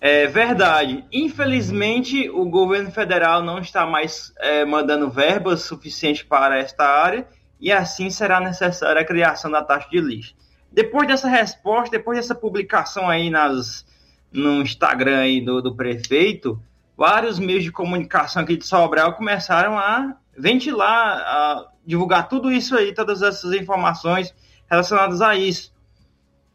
É 0.00 0.26
verdade. 0.26 1.04
Infelizmente, 1.12 2.28
o 2.28 2.44
governo 2.46 2.90
federal 2.90 3.42
não 3.42 3.58
está 3.58 3.86
mais 3.86 4.32
é, 4.38 4.64
mandando 4.64 5.08
verbas 5.08 5.62
suficientes 5.62 6.22
para 6.22 6.58
esta 6.58 6.84
área 6.84 7.26
e 7.60 7.72
assim 7.72 8.10
será 8.10 8.40
necessária 8.40 9.00
a 9.00 9.04
criação 9.04 9.50
da 9.50 9.62
taxa 9.62 9.88
de 9.88 10.00
lixo. 10.00 10.34
Depois 10.70 11.08
dessa 11.08 11.28
resposta, 11.28 11.96
depois 11.96 12.18
dessa 12.18 12.34
publicação 12.34 13.08
aí 13.08 13.30
nas, 13.30 13.86
no 14.32 14.60
Instagram 14.60 15.20
aí 15.20 15.40
do, 15.40 15.62
do 15.62 15.74
prefeito, 15.74 16.60
vários 16.96 17.38
meios 17.38 17.64
de 17.64 17.72
comunicação 17.72 18.42
aqui 18.42 18.56
de 18.56 18.66
Sobral 18.66 19.14
começaram 19.14 19.78
a 19.78 20.16
ventilar, 20.36 21.18
a 21.18 21.66
divulgar 21.86 22.28
tudo 22.28 22.50
isso 22.50 22.76
aí, 22.76 22.92
todas 22.92 23.22
essas 23.22 23.52
informações 23.52 24.34
relacionadas 24.68 25.22
a 25.22 25.36
isso. 25.36 25.72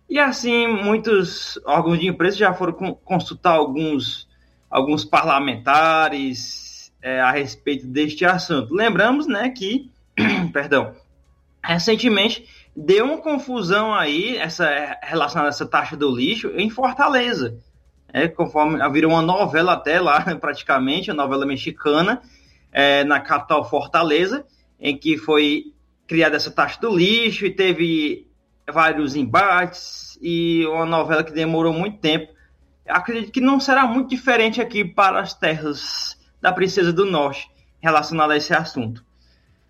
E 0.09 0.19
assim, 0.19 0.67
muitos 0.67 1.57
órgãos 1.65 1.99
de 1.99 2.07
imprensa 2.07 2.37
já 2.37 2.53
foram 2.53 2.73
consultar 2.73 3.53
alguns, 3.53 4.27
alguns 4.69 5.05
parlamentares 5.05 6.91
é, 7.01 7.21
a 7.21 7.31
respeito 7.31 7.87
deste 7.87 8.25
assunto. 8.25 8.73
Lembramos, 8.73 9.25
né, 9.25 9.49
que, 9.49 9.89
perdão, 10.51 10.93
recentemente 11.63 12.45
deu 12.75 13.05
uma 13.05 13.17
confusão 13.17 13.93
aí, 13.93 14.37
essa 14.37 14.97
relacionada 15.01 15.47
a 15.47 15.53
essa 15.53 15.65
taxa 15.65 15.95
do 15.95 16.13
lixo, 16.13 16.51
em 16.55 16.69
Fortaleza. 16.69 17.57
É, 18.13 18.27
conforme 18.27 18.77
virou 18.89 19.11
uma 19.11 19.21
novela 19.21 19.73
até 19.73 19.99
lá, 19.99 20.21
praticamente, 20.35 21.09
a 21.09 21.13
novela 21.13 21.45
mexicana, 21.45 22.21
é, 22.71 23.05
na 23.05 23.19
capital 23.19 23.69
Fortaleza, 23.69 24.45
em 24.81 24.97
que 24.97 25.17
foi 25.17 25.73
criada 26.07 26.35
essa 26.35 26.51
taxa 26.51 26.81
do 26.81 26.93
lixo 26.93 27.45
e 27.45 27.51
teve 27.51 28.27
vários 28.69 29.15
embates 29.15 30.17
e 30.21 30.65
uma 30.65 30.85
novela 30.85 31.23
que 31.23 31.31
demorou 31.31 31.71
muito 31.71 31.99
tempo. 31.99 32.33
Acredito 32.87 33.31
que 33.31 33.39
não 33.39 33.59
será 33.59 33.85
muito 33.85 34.09
diferente 34.09 34.59
aqui 34.59 34.83
para 34.83 35.21
as 35.21 35.33
terras 35.33 36.17
da 36.41 36.51
Princesa 36.51 36.91
do 36.91 37.05
Norte 37.05 37.49
relacionada 37.79 38.33
a 38.33 38.37
esse 38.37 38.53
assunto. 38.53 39.05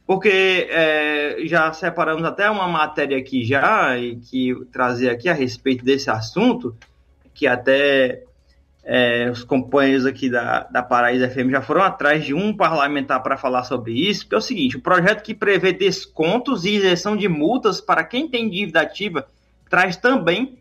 Porque 0.05 0.67
é, 0.69 1.37
já 1.45 1.71
separamos 1.73 2.23
até 2.23 2.49
uma 2.49 2.67
matéria 2.67 3.17
aqui 3.17 3.45
já, 3.45 3.97
e 3.97 4.15
que 4.17 4.53
trazia 4.71 5.11
aqui 5.11 5.29
a 5.29 5.33
respeito 5.33 5.85
desse 5.85 6.09
assunto, 6.09 6.75
que 7.33 7.47
até 7.47 8.23
é, 8.83 9.29
os 9.29 9.43
companheiros 9.43 10.05
aqui 10.05 10.29
da, 10.29 10.63
da 10.63 10.81
Paraíba 10.81 11.29
FM 11.29 11.51
já 11.51 11.61
foram 11.61 11.83
atrás 11.83 12.25
de 12.25 12.33
um 12.33 12.55
parlamentar 12.55 13.21
para 13.21 13.37
falar 13.37 13.63
sobre 13.63 13.93
isso, 13.93 14.27
que 14.27 14.33
é 14.33 14.37
o 14.37 14.41
seguinte: 14.41 14.77
o 14.77 14.81
projeto 14.81 15.23
que 15.23 15.35
prevê 15.35 15.71
descontos 15.71 16.65
e 16.65 16.71
isenção 16.71 17.15
de 17.15 17.27
multas 17.27 17.79
para 17.79 18.03
quem 18.03 18.27
tem 18.27 18.49
dívida 18.49 18.81
ativa 18.81 19.27
traz 19.69 19.95
também 19.95 20.57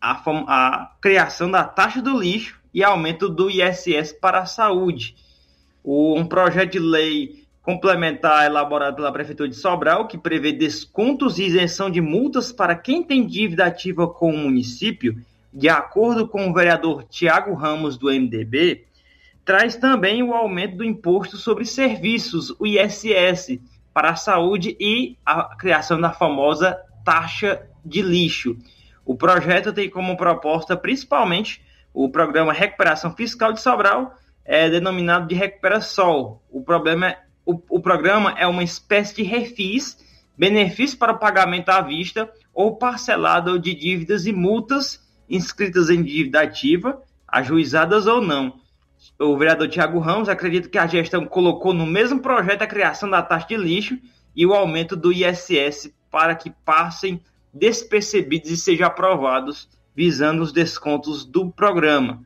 a, 0.00 0.22
a 0.46 0.92
criação 1.00 1.50
da 1.50 1.64
taxa 1.64 2.00
do 2.00 2.18
lixo 2.18 2.60
e 2.72 2.82
aumento 2.84 3.28
do 3.28 3.50
ISS 3.50 4.12
para 4.12 4.40
a 4.40 4.46
saúde. 4.46 5.16
O, 5.82 6.18
um 6.18 6.26
projeto 6.26 6.72
de 6.72 6.78
lei 6.78 7.44
complementar 7.60 8.44
elaborado 8.44 8.96
pela 8.96 9.12
Prefeitura 9.12 9.48
de 9.48 9.56
Sobral, 9.56 10.06
que 10.06 10.18
prevê 10.18 10.52
descontos 10.52 11.38
e 11.38 11.44
isenção 11.44 11.90
de 11.90 12.00
multas 12.00 12.52
para 12.52 12.74
quem 12.76 13.02
tem 13.02 13.26
dívida 13.26 13.64
ativa 13.64 14.06
com 14.06 14.30
o 14.30 14.36
município 14.36 15.16
de 15.54 15.68
acordo 15.68 16.26
com 16.26 16.50
o 16.50 16.52
vereador 16.52 17.04
Tiago 17.04 17.54
Ramos, 17.54 17.96
do 17.96 18.08
MDB, 18.08 18.86
traz 19.44 19.76
também 19.76 20.20
o 20.20 20.34
aumento 20.34 20.78
do 20.78 20.84
imposto 20.84 21.36
sobre 21.36 21.64
serviços, 21.64 22.52
o 22.58 22.66
ISS, 22.66 23.60
para 23.92 24.10
a 24.10 24.16
saúde 24.16 24.76
e 24.80 25.16
a 25.24 25.54
criação 25.54 26.00
da 26.00 26.12
famosa 26.12 26.76
taxa 27.04 27.64
de 27.84 28.02
lixo. 28.02 28.56
O 29.04 29.14
projeto 29.14 29.72
tem 29.72 29.88
como 29.88 30.16
proposta 30.16 30.76
principalmente 30.76 31.62
o 31.92 32.08
programa 32.08 32.52
Recuperação 32.52 33.14
Fiscal 33.14 33.52
de 33.52 33.60
Sobral, 33.60 34.16
é 34.44 34.68
denominado 34.68 35.28
de 35.28 35.36
Recupera 35.36 35.80
Sol. 35.80 36.42
O, 36.50 36.64
problema 36.64 37.10
é, 37.10 37.18
o, 37.46 37.60
o 37.68 37.80
programa 37.80 38.34
é 38.36 38.46
uma 38.46 38.64
espécie 38.64 39.14
de 39.14 39.22
refis, 39.22 39.96
benefício 40.36 40.98
para 40.98 41.12
o 41.12 41.18
pagamento 41.18 41.68
à 41.68 41.80
vista 41.80 42.28
ou 42.52 42.74
parcelado 42.74 43.56
de 43.56 43.72
dívidas 43.72 44.26
e 44.26 44.32
multas 44.32 45.03
inscritas 45.28 45.90
em 45.90 46.02
dívida 46.02 46.42
ativa, 46.42 47.02
ajuizadas 47.26 48.06
ou 48.06 48.20
não. 48.20 48.60
O 49.18 49.36
vereador 49.36 49.68
Tiago 49.68 49.98
Ramos 49.98 50.28
acredita 50.28 50.68
que 50.68 50.78
a 50.78 50.86
gestão 50.86 51.26
colocou 51.26 51.72
no 51.74 51.86
mesmo 51.86 52.20
projeto 52.20 52.62
a 52.62 52.66
criação 52.66 53.08
da 53.08 53.22
taxa 53.22 53.48
de 53.48 53.56
lixo 53.56 53.98
e 54.34 54.46
o 54.46 54.54
aumento 54.54 54.96
do 54.96 55.12
ISS 55.12 55.92
para 56.10 56.34
que 56.34 56.50
passem 56.64 57.20
despercebidos 57.52 58.50
e 58.50 58.56
sejam 58.56 58.86
aprovados, 58.86 59.68
visando 59.94 60.42
os 60.42 60.52
descontos 60.52 61.24
do 61.24 61.50
programa. 61.50 62.22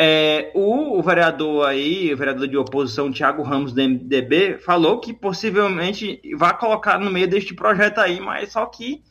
É, 0.00 0.52
o, 0.54 0.96
o, 0.96 1.02
vereador 1.02 1.66
aí, 1.66 2.14
o 2.14 2.16
vereador 2.16 2.46
de 2.46 2.56
oposição, 2.56 3.10
Tiago 3.10 3.42
Ramos, 3.42 3.72
do 3.72 3.82
MDB, 3.82 4.58
falou 4.58 5.00
que 5.00 5.12
possivelmente 5.12 6.20
vai 6.36 6.56
colocar 6.56 7.00
no 7.00 7.10
meio 7.10 7.26
deste 7.26 7.52
projeto 7.52 7.98
aí, 7.98 8.20
mas 8.20 8.52
só 8.52 8.64
que 8.66 9.02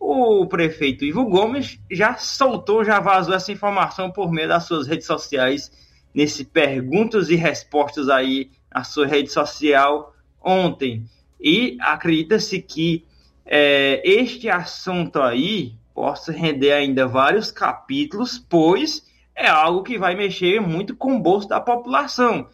o 0.00 0.46
prefeito 0.46 1.04
Ivo 1.04 1.24
Gomes 1.24 1.78
já 1.90 2.16
soltou, 2.16 2.84
já 2.84 3.00
vazou 3.00 3.34
essa 3.34 3.52
informação 3.52 4.10
por 4.10 4.30
meio 4.30 4.48
das 4.48 4.64
suas 4.64 4.86
redes 4.86 5.06
sociais, 5.06 5.70
nesse 6.14 6.44
perguntas 6.44 7.28
e 7.28 7.34
respostas 7.34 8.08
aí 8.08 8.50
na 8.72 8.84
sua 8.84 9.06
rede 9.06 9.30
social 9.30 10.14
ontem. 10.40 11.04
E 11.40 11.76
acredita-se 11.80 12.60
que 12.60 13.04
é, 13.44 14.02
este 14.04 14.48
assunto 14.48 15.20
aí 15.20 15.74
possa 15.94 16.32
render 16.32 16.72
ainda 16.72 17.06
vários 17.06 17.50
capítulos, 17.50 18.38
pois 18.38 19.06
é 19.34 19.48
algo 19.48 19.82
que 19.82 19.98
vai 19.98 20.14
mexer 20.14 20.60
muito 20.60 20.96
com 20.96 21.16
o 21.16 21.20
bolso 21.20 21.48
da 21.48 21.60
população. 21.60 22.48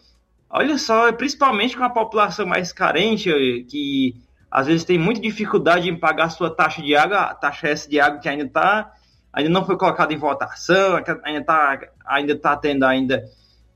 Olha 0.49 0.77
só, 0.77 1.11
principalmente 1.11 1.75
com 1.75 1.83
a 1.83 1.89
população 1.89 2.45
mais 2.45 2.71
carente, 2.71 3.29
que 3.69 4.15
às 4.55 4.67
vezes 4.67 4.85
tem 4.85 4.97
muita 4.97 5.19
dificuldade 5.19 5.89
em 5.89 5.99
pagar 5.99 6.29
sua 6.29 6.49
taxa 6.49 6.81
de 6.81 6.95
água, 6.95 7.23
a 7.23 7.35
taxa 7.35 7.67
S 7.67 7.89
de 7.89 7.99
água 7.99 8.21
que 8.21 8.29
ainda 8.29 8.47
tá, 8.47 8.93
ainda 9.33 9.49
não 9.49 9.65
foi 9.65 9.75
colocada 9.75 10.13
em 10.13 10.17
votação, 10.17 10.95
ainda 11.25 11.39
está 11.41 11.79
ainda 12.05 12.39
tá 12.39 12.55
tendo 12.55 12.85
ainda 12.85 13.21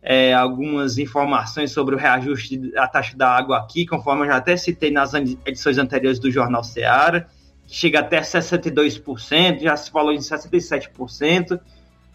é, 0.02 0.34
algumas 0.34 0.98
informações 0.98 1.74
sobre 1.74 1.96
o 1.96 1.98
reajuste 1.98 2.72
da 2.72 2.88
taxa 2.88 3.18
da 3.18 3.30
água 3.30 3.58
aqui, 3.58 3.86
conforme 3.86 4.22
eu 4.22 4.28
já 4.28 4.38
até 4.38 4.56
citei 4.56 4.90
nas 4.90 5.14
edições 5.14 5.78
anteriores 5.78 6.18
do 6.18 6.32
Jornal 6.32 6.64
Seara, 6.64 7.28
que 7.68 7.76
chega 7.76 8.00
até 8.00 8.22
62%, 8.22 9.60
já 9.60 9.76
se 9.76 9.92
falou 9.92 10.14
em 10.14 10.20
67%, 10.20 11.60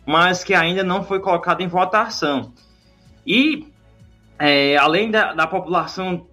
mas 0.07 0.43
que 0.43 0.55
ainda 0.55 0.83
não 0.83 1.05
foi 1.05 1.21
colocado 1.21 1.61
em 1.61 1.69
votação. 1.69 2.55
E, 3.27 3.67
é, 4.39 4.79
além 4.79 5.11
da, 5.11 5.35
da 5.35 5.47
população 5.47 6.27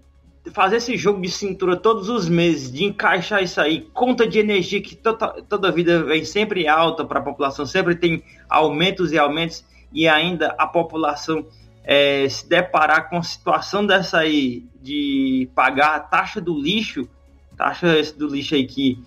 fazer 0.49 0.77
esse 0.77 0.97
jogo 0.97 1.21
de 1.21 1.29
cintura 1.29 1.77
todos 1.77 2.09
os 2.09 2.27
meses, 2.27 2.71
de 2.71 2.83
encaixar 2.83 3.43
isso 3.43 3.61
aí, 3.61 3.81
conta 3.93 4.27
de 4.27 4.39
energia 4.39 4.81
que 4.81 4.95
toda, 4.95 5.27
toda 5.43 5.71
vida 5.71 6.03
vem 6.03 6.25
sempre 6.25 6.67
alta 6.67 7.05
para 7.05 7.19
a 7.19 7.23
população, 7.23 7.65
sempre 7.65 7.95
tem 7.95 8.23
aumentos 8.49 9.11
e 9.11 9.19
aumentos, 9.19 9.63
e 9.93 10.07
ainda 10.07 10.55
a 10.57 10.65
população 10.65 11.45
é, 11.83 12.27
se 12.27 12.47
deparar 12.47 13.09
com 13.09 13.17
a 13.17 13.23
situação 13.23 13.85
dessa 13.85 14.19
aí, 14.19 14.65
de 14.81 15.47
pagar 15.53 15.95
a 15.95 15.99
taxa 15.99 16.41
do 16.41 16.59
lixo, 16.59 17.07
taxa 17.55 18.01
do 18.17 18.27
lixo 18.27 18.55
aí 18.55 18.65
que 18.65 18.97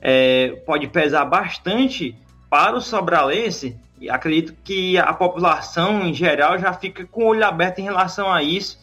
é, 0.00 0.50
pode 0.64 0.86
pesar 0.86 1.24
bastante 1.24 2.14
para 2.48 2.76
o 2.76 2.80
sobralense, 2.80 3.76
e 4.00 4.08
acredito 4.08 4.54
que 4.62 4.96
a 4.96 5.12
população 5.12 6.06
em 6.06 6.14
geral 6.14 6.56
já 6.58 6.72
fica 6.72 7.04
com 7.04 7.24
o 7.24 7.28
olho 7.28 7.44
aberto 7.44 7.80
em 7.80 7.84
relação 7.84 8.30
a 8.30 8.42
isso, 8.42 8.78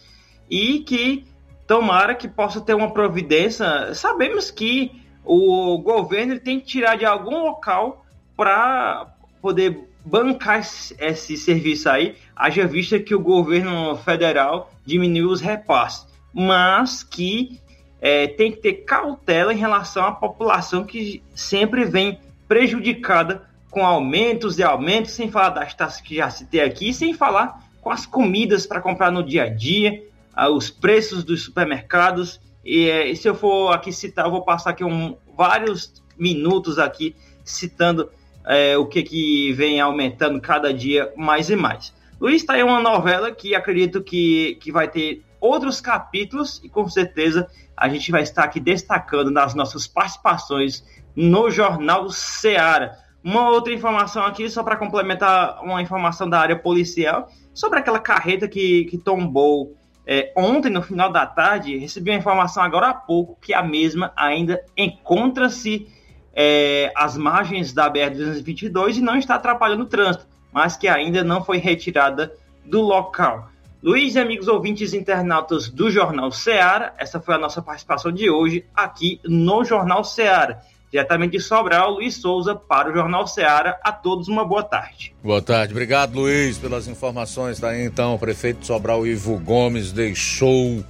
e 0.49 0.79
que 0.79 1.30
tomara 1.71 2.13
que 2.13 2.27
possa 2.27 2.59
ter 2.59 2.73
uma 2.73 2.91
providência. 2.91 3.93
Sabemos 3.93 4.51
que 4.51 4.91
o 5.23 5.77
governo 5.77 6.37
tem 6.37 6.59
que 6.59 6.65
tirar 6.65 6.97
de 6.97 7.05
algum 7.05 7.45
local 7.45 8.05
para 8.35 9.07
poder 9.41 9.87
bancar 10.03 10.59
esse, 10.59 11.37
serviço 11.37 11.89
aí, 11.89 12.17
haja 12.35 12.67
vista 12.67 12.99
que 12.99 13.15
o 13.15 13.21
governo 13.21 13.95
federal 13.95 14.69
diminuiu 14.85 15.29
os 15.29 15.39
repasses, 15.39 16.05
mas 16.33 17.03
que 17.03 17.61
é, 18.01 18.27
tem 18.27 18.51
que 18.51 18.57
ter 18.57 18.73
cautela 18.83 19.53
em 19.53 19.57
relação 19.57 20.03
à 20.03 20.11
população 20.11 20.83
que 20.83 21.23
sempre 21.33 21.85
vem 21.85 22.19
prejudicada 22.49 23.47
com 23.69 23.85
aumentos 23.85 24.59
e 24.59 24.63
aumentos, 24.63 25.11
sem 25.11 25.31
falar 25.31 25.51
das 25.51 25.73
taxas 25.73 26.01
que 26.01 26.15
já 26.15 26.29
citei 26.29 26.59
aqui, 26.59 26.93
sem 26.93 27.13
falar 27.13 27.63
com 27.79 27.89
as 27.89 28.05
comidas 28.05 28.67
para 28.67 28.81
comprar 28.81 29.09
no 29.09 29.23
dia 29.23 29.43
a 29.43 29.49
dia, 29.49 30.10
os 30.49 30.69
preços 30.69 31.23
dos 31.23 31.43
supermercados. 31.43 32.39
E, 32.63 32.89
é, 32.89 33.09
e, 33.09 33.15
se 33.15 33.27
eu 33.27 33.35
for 33.35 33.73
aqui 33.73 33.91
citar, 33.91 34.25
eu 34.25 34.31
vou 34.31 34.43
passar 34.43 34.71
aqui 34.71 34.83
um, 34.83 35.17
vários 35.35 36.01
minutos 36.17 36.77
aqui 36.77 37.15
citando 37.43 38.09
é, 38.45 38.77
o 38.77 38.85
que, 38.85 39.03
que 39.03 39.53
vem 39.53 39.79
aumentando 39.79 40.39
cada 40.39 40.73
dia 40.73 41.11
mais 41.15 41.49
e 41.49 41.55
mais. 41.55 41.93
Luiz, 42.19 42.41
está 42.41 42.53
aí 42.53 42.63
uma 42.63 42.79
novela 42.79 43.31
que 43.31 43.55
acredito 43.55 44.03
que, 44.03 44.57
que 44.61 44.71
vai 44.71 44.87
ter 44.87 45.23
outros 45.39 45.81
capítulos 45.81 46.61
e 46.63 46.69
com 46.69 46.87
certeza 46.87 47.47
a 47.75 47.89
gente 47.89 48.11
vai 48.11 48.21
estar 48.21 48.43
aqui 48.43 48.59
destacando 48.59 49.31
nas 49.31 49.55
nossas 49.55 49.87
participações 49.87 50.85
no 51.15 51.49
Jornal 51.49 52.09
Seara. 52.11 52.95
Uma 53.23 53.49
outra 53.49 53.73
informação 53.73 54.23
aqui, 54.23 54.49
só 54.49 54.63
para 54.63 54.75
complementar 54.75 55.63
uma 55.63 55.81
informação 55.81 56.29
da 56.29 56.39
área 56.39 56.55
policial, 56.55 57.29
sobre 57.53 57.79
aquela 57.79 57.99
carreta 57.99 58.47
que, 58.47 58.85
que 58.85 58.97
tombou 58.97 59.75
é, 60.13 60.33
ontem, 60.35 60.69
no 60.69 60.81
final 60.81 61.09
da 61.09 61.25
tarde, 61.25 61.77
recebi 61.77 62.11
uma 62.11 62.17
informação 62.17 62.61
agora 62.61 62.89
há 62.89 62.93
pouco 62.93 63.37
que 63.39 63.53
a 63.53 63.63
mesma 63.63 64.11
ainda 64.13 64.61
encontra-se 64.75 65.87
é, 66.33 66.91
às 66.97 67.15
margens 67.15 67.71
da 67.71 67.89
BR-222 67.89 68.97
e 68.97 69.01
não 69.01 69.15
está 69.15 69.35
atrapalhando 69.35 69.83
o 69.83 69.85
trânsito, 69.85 70.27
mas 70.51 70.75
que 70.75 70.89
ainda 70.89 71.23
não 71.23 71.41
foi 71.41 71.59
retirada 71.59 72.35
do 72.65 72.81
local. 72.81 73.49
Luiz 73.81 74.15
e 74.15 74.19
amigos 74.19 74.49
ouvintes 74.49 74.93
internautas 74.93 75.69
do 75.69 75.89
Jornal 75.89 76.29
Seara, 76.29 76.93
essa 76.97 77.21
foi 77.21 77.35
a 77.35 77.37
nossa 77.37 77.61
participação 77.61 78.11
de 78.11 78.29
hoje 78.29 78.65
aqui 78.75 79.21
no 79.23 79.63
Jornal 79.63 80.03
Seara. 80.03 80.61
Diretamente 80.91 81.37
de 81.37 81.39
Sobral, 81.39 81.91
Luiz 81.91 82.15
Souza 82.15 82.53
para 82.53 82.89
o 82.89 82.93
Jornal 82.93 83.25
Seara. 83.25 83.79
A 83.81 83.93
todos 83.93 84.27
uma 84.27 84.43
boa 84.43 84.61
tarde. 84.61 85.15
Boa 85.23 85.41
tarde. 85.41 85.71
Obrigado, 85.71 86.15
Luiz, 86.15 86.57
pelas 86.57 86.85
informações. 86.85 87.61
Tá 87.61 87.69
aí, 87.69 87.85
então, 87.85 88.15
o 88.15 88.19
prefeito 88.19 88.59
de 88.59 88.67
Sobral, 88.67 89.07
Ivo 89.07 89.39
Gomes, 89.39 89.93
deixou 89.93 90.83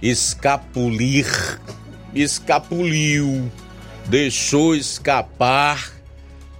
escapulir, 0.00 1.26
escapuliu, 2.14 3.50
deixou 4.06 4.76
escapar 4.76 5.90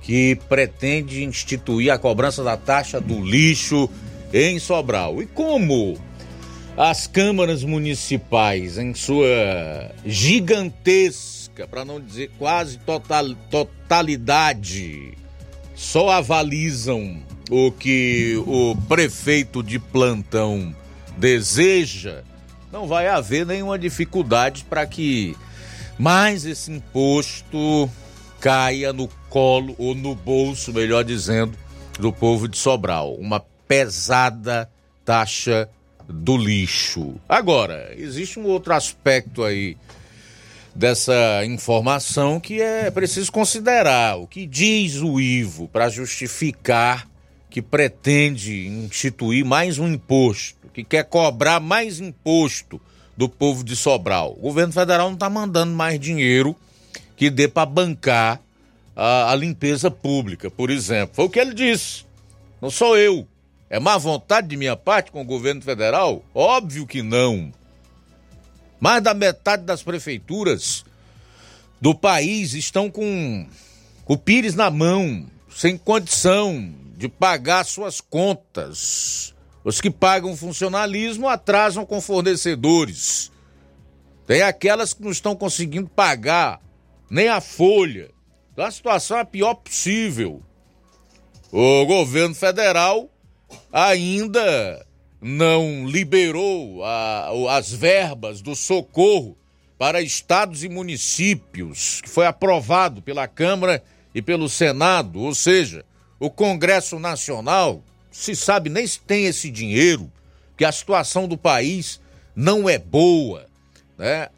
que 0.02 0.34
pretende 0.48 1.22
instituir 1.22 1.92
a 1.92 1.98
cobrança 1.98 2.42
da 2.42 2.56
taxa 2.56 3.00
do 3.00 3.24
lixo 3.24 3.88
em 4.32 4.58
Sobral. 4.58 5.22
E 5.22 5.26
como 5.26 5.96
as 6.76 7.06
câmaras 7.06 7.62
municipais, 7.62 8.76
em 8.76 8.92
sua 8.92 9.92
gigantesca 10.04 11.37
para 11.66 11.84
não 11.84 12.00
dizer 12.00 12.30
quase 12.38 12.78
total, 12.78 13.34
totalidade, 13.50 15.14
só 15.74 16.10
avalizam 16.10 17.22
o 17.50 17.72
que 17.72 18.36
o 18.46 18.76
prefeito 18.88 19.62
de 19.62 19.78
plantão 19.78 20.74
deseja, 21.16 22.22
não 22.70 22.86
vai 22.86 23.08
haver 23.08 23.46
nenhuma 23.46 23.78
dificuldade 23.78 24.64
para 24.68 24.86
que 24.86 25.36
mais 25.98 26.44
esse 26.44 26.70
imposto 26.70 27.90
caia 28.40 28.92
no 28.92 29.08
colo 29.28 29.74
ou 29.78 29.94
no 29.94 30.14
bolso, 30.14 30.72
melhor 30.72 31.02
dizendo, 31.02 31.56
do 31.98 32.12
povo 32.12 32.46
de 32.46 32.56
Sobral. 32.56 33.14
Uma 33.14 33.40
pesada 33.66 34.70
taxa 35.04 35.68
do 36.08 36.36
lixo. 36.36 37.14
Agora, 37.28 37.92
existe 37.96 38.38
um 38.38 38.44
outro 38.44 38.72
aspecto 38.72 39.42
aí 39.42 39.76
dessa 40.78 41.44
informação 41.44 42.38
que 42.38 42.62
é 42.62 42.88
preciso 42.88 43.32
considerar. 43.32 44.16
O 44.16 44.28
que 44.28 44.46
diz 44.46 45.02
o 45.02 45.20
Ivo 45.20 45.66
para 45.66 45.88
justificar 45.88 47.08
que 47.50 47.60
pretende 47.60 48.68
instituir 48.68 49.44
mais 49.44 49.80
um 49.80 49.88
imposto, 49.88 50.68
que 50.72 50.84
quer 50.84 51.02
cobrar 51.04 51.58
mais 51.58 51.98
imposto 51.98 52.80
do 53.16 53.28
povo 53.28 53.64
de 53.64 53.74
Sobral? 53.74 54.36
O 54.38 54.42
governo 54.42 54.72
federal 54.72 55.08
não 55.08 55.14
está 55.14 55.28
mandando 55.28 55.74
mais 55.74 55.98
dinheiro 55.98 56.54
que 57.16 57.28
dê 57.28 57.48
para 57.48 57.66
bancar 57.66 58.40
a, 58.94 59.32
a 59.32 59.34
limpeza 59.34 59.90
pública, 59.90 60.48
por 60.48 60.70
exemplo. 60.70 61.16
Foi 61.16 61.24
o 61.24 61.30
que 61.30 61.40
ele 61.40 61.54
disse. 61.54 62.04
Não 62.62 62.70
sou 62.70 62.96
eu. 62.96 63.26
É 63.68 63.80
má 63.80 63.98
vontade 63.98 64.46
de 64.46 64.56
minha 64.56 64.76
parte 64.76 65.10
com 65.10 65.22
o 65.22 65.26
governo 65.26 65.60
federal? 65.60 66.22
Óbvio 66.32 66.86
que 66.86 67.02
não. 67.02 67.52
Mais 68.80 69.02
da 69.02 69.14
metade 69.14 69.64
das 69.64 69.82
prefeituras 69.82 70.84
do 71.80 71.94
país 71.94 72.54
estão 72.54 72.90
com 72.90 73.46
o 74.06 74.16
Pires 74.16 74.54
na 74.54 74.70
mão, 74.70 75.26
sem 75.54 75.76
condição 75.76 76.72
de 76.96 77.08
pagar 77.08 77.64
suas 77.64 78.00
contas. 78.00 79.34
Os 79.64 79.80
que 79.80 79.90
pagam 79.90 80.36
funcionalismo 80.36 81.28
atrasam 81.28 81.84
com 81.84 82.00
fornecedores. 82.00 83.30
Tem 84.26 84.42
aquelas 84.42 84.92
que 84.92 85.02
não 85.02 85.10
estão 85.10 85.34
conseguindo 85.34 85.88
pagar 85.88 86.60
nem 87.10 87.28
a 87.28 87.40
folha. 87.40 88.10
Então 88.52 88.64
a 88.64 88.70
situação 88.70 89.18
é 89.18 89.20
a 89.20 89.24
pior 89.24 89.54
possível. 89.54 90.42
O 91.52 91.86
governo 91.86 92.34
federal 92.34 93.08
ainda 93.72 94.86
não 95.20 95.86
liberou 95.86 96.84
a, 96.84 97.56
as 97.56 97.72
verbas 97.72 98.40
do 98.40 98.54
socorro 98.54 99.36
para 99.78 100.00
estados 100.00 100.64
e 100.64 100.68
municípios, 100.68 102.00
que 102.00 102.08
foi 102.08 102.26
aprovado 102.26 103.00
pela 103.00 103.28
Câmara 103.28 103.82
e 104.14 104.20
pelo 104.20 104.48
Senado, 104.48 105.20
ou 105.20 105.34
seja, 105.34 105.84
o 106.18 106.30
Congresso 106.30 106.98
Nacional, 106.98 107.82
se 108.10 108.34
sabe 108.34 108.68
nem 108.68 108.86
se 108.86 108.98
tem 109.00 109.26
esse 109.26 109.50
dinheiro, 109.50 110.10
que 110.56 110.64
a 110.64 110.72
situação 110.72 111.28
do 111.28 111.38
país 111.38 112.00
não 112.34 112.68
é 112.68 112.78
boa, 112.78 113.46
né? 113.96 114.28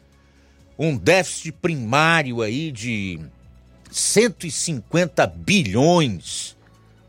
Um 0.77 0.95
déficit 0.95 1.51
primário 1.53 2.41
aí 2.41 2.71
de 2.71 3.19
150 3.91 5.27
bilhões. 5.27 6.55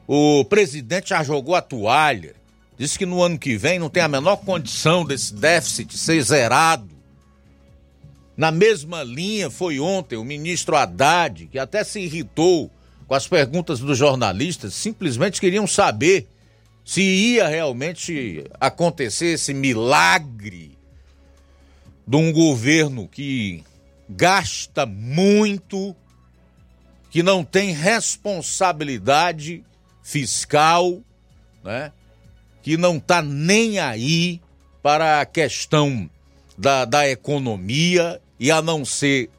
O 0.07 0.45
presidente 0.45 1.11
já 1.11 1.23
jogou 1.23 1.55
a 1.55 1.63
toalha. 1.63 2.35
Diz 2.83 2.97
que 2.97 3.07
no 3.07 3.23
ano 3.23 3.39
que 3.39 3.57
vem 3.57 3.79
não 3.79 3.89
tem 3.89 4.03
a 4.03 4.09
menor 4.09 4.39
condição 4.39 5.05
desse 5.05 5.33
déficit 5.33 5.97
ser 5.97 6.21
zerado. 6.21 6.91
Na 8.37 8.51
mesma 8.51 9.05
linha 9.05 9.49
foi 9.49 9.79
ontem 9.79 10.17
o 10.17 10.25
ministro 10.25 10.75
Haddad, 10.75 11.47
que 11.47 11.61
até 11.61 11.85
se 11.85 12.01
irritou 12.01 12.69
com 13.07 13.15
as 13.15 13.29
perguntas 13.29 13.79
dos 13.79 13.97
jornalistas, 13.97 14.75
simplesmente 14.75 15.41
queriam 15.41 15.65
saber 15.65 16.27
se 16.85 17.03
ia 17.03 17.47
realmente 17.47 18.43
acontecer 18.61 19.35
esse 19.35 19.55
milagre 19.55 20.77
de 22.05 22.17
um 22.17 22.33
governo 22.33 23.07
que 23.07 23.63
gasta 24.09 24.85
muito, 24.85 25.95
que 27.11 27.23
não 27.23 27.45
tem 27.45 27.71
responsabilidade 27.73 29.63
fiscal, 30.03 31.01
né? 31.63 31.93
Que 32.63 32.77
não 32.77 32.97
está 32.97 33.21
nem 33.21 33.79
aí 33.79 34.41
para 34.83 35.21
a 35.21 35.27
questão 35.27 36.09
da, 36.57 36.85
da 36.85 37.09
economia 37.09 38.21
e 38.39 38.51
a 38.51 38.63
não 38.63 38.85
ser 38.85 39.31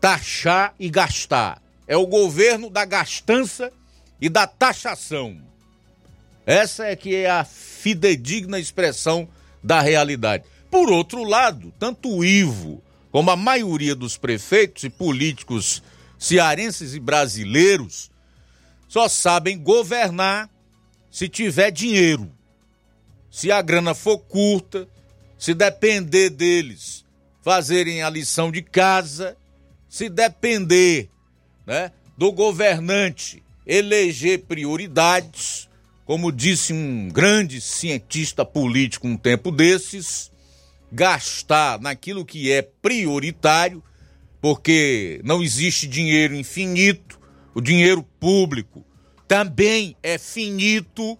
taxar 0.00 0.74
e 0.78 0.88
gastar. 0.88 1.62
É 1.86 1.96
o 1.96 2.06
governo 2.06 2.70
da 2.70 2.84
gastança 2.84 3.72
e 4.20 4.28
da 4.28 4.46
taxação. 4.46 5.40
Essa 6.44 6.86
é 6.86 6.96
que 6.96 7.14
é 7.14 7.30
a 7.30 7.44
fidedigna 7.44 8.58
expressão 8.58 9.28
da 9.62 9.80
realidade. 9.80 10.44
Por 10.70 10.90
outro 10.90 11.24
lado, 11.24 11.72
tanto 11.78 12.08
o 12.10 12.24
Ivo 12.24 12.82
como 13.10 13.30
a 13.30 13.36
maioria 13.36 13.94
dos 13.94 14.16
prefeitos 14.16 14.84
e 14.84 14.90
políticos 14.90 15.82
cearenses 16.18 16.94
e 16.94 17.00
brasileiros 17.00 18.10
só 18.88 19.08
sabem 19.08 19.58
governar 19.58 20.50
se 21.18 21.28
tiver 21.28 21.72
dinheiro. 21.72 22.30
Se 23.28 23.50
a 23.50 23.60
grana 23.60 23.92
for 23.92 24.18
curta, 24.18 24.88
se 25.36 25.52
depender 25.52 26.30
deles 26.30 27.04
fazerem 27.42 28.04
a 28.04 28.08
lição 28.08 28.52
de 28.52 28.62
casa, 28.62 29.36
se 29.88 30.08
depender 30.08 31.10
né, 31.66 31.90
do 32.16 32.30
governante 32.30 33.42
eleger 33.66 34.44
prioridades, 34.44 35.68
como 36.04 36.30
disse 36.30 36.72
um 36.72 37.08
grande 37.08 37.60
cientista 37.60 38.44
político 38.44 39.08
um 39.08 39.16
tempo 39.16 39.50
desses, 39.50 40.30
gastar 40.92 41.80
naquilo 41.80 42.24
que 42.24 42.52
é 42.52 42.62
prioritário, 42.62 43.82
porque 44.40 45.20
não 45.24 45.42
existe 45.42 45.88
dinheiro 45.88 46.36
infinito, 46.36 47.18
o 47.56 47.60
dinheiro 47.60 48.04
público 48.20 48.86
também 49.28 49.94
é 50.02 50.16
finito, 50.16 51.18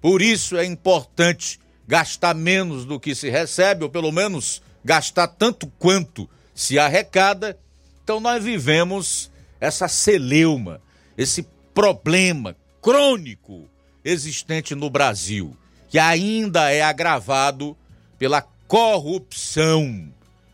por 0.00 0.22
isso 0.22 0.56
é 0.56 0.64
importante 0.64 1.60
gastar 1.86 2.34
menos 2.34 2.86
do 2.86 2.98
que 2.98 3.14
se 3.14 3.28
recebe, 3.28 3.84
ou 3.84 3.90
pelo 3.90 4.10
menos 4.10 4.62
gastar 4.82 5.28
tanto 5.28 5.66
quanto 5.78 6.28
se 6.54 6.78
arrecada. 6.78 7.58
Então 8.02 8.18
nós 8.18 8.42
vivemos 8.42 9.30
essa 9.60 9.86
celeuma, 9.86 10.80
esse 11.16 11.46
problema 11.74 12.56
crônico 12.80 13.68
existente 14.02 14.74
no 14.74 14.88
Brasil, 14.88 15.54
que 15.90 15.98
ainda 15.98 16.70
é 16.70 16.82
agravado 16.82 17.76
pela 18.18 18.42
corrupção 18.66 20.08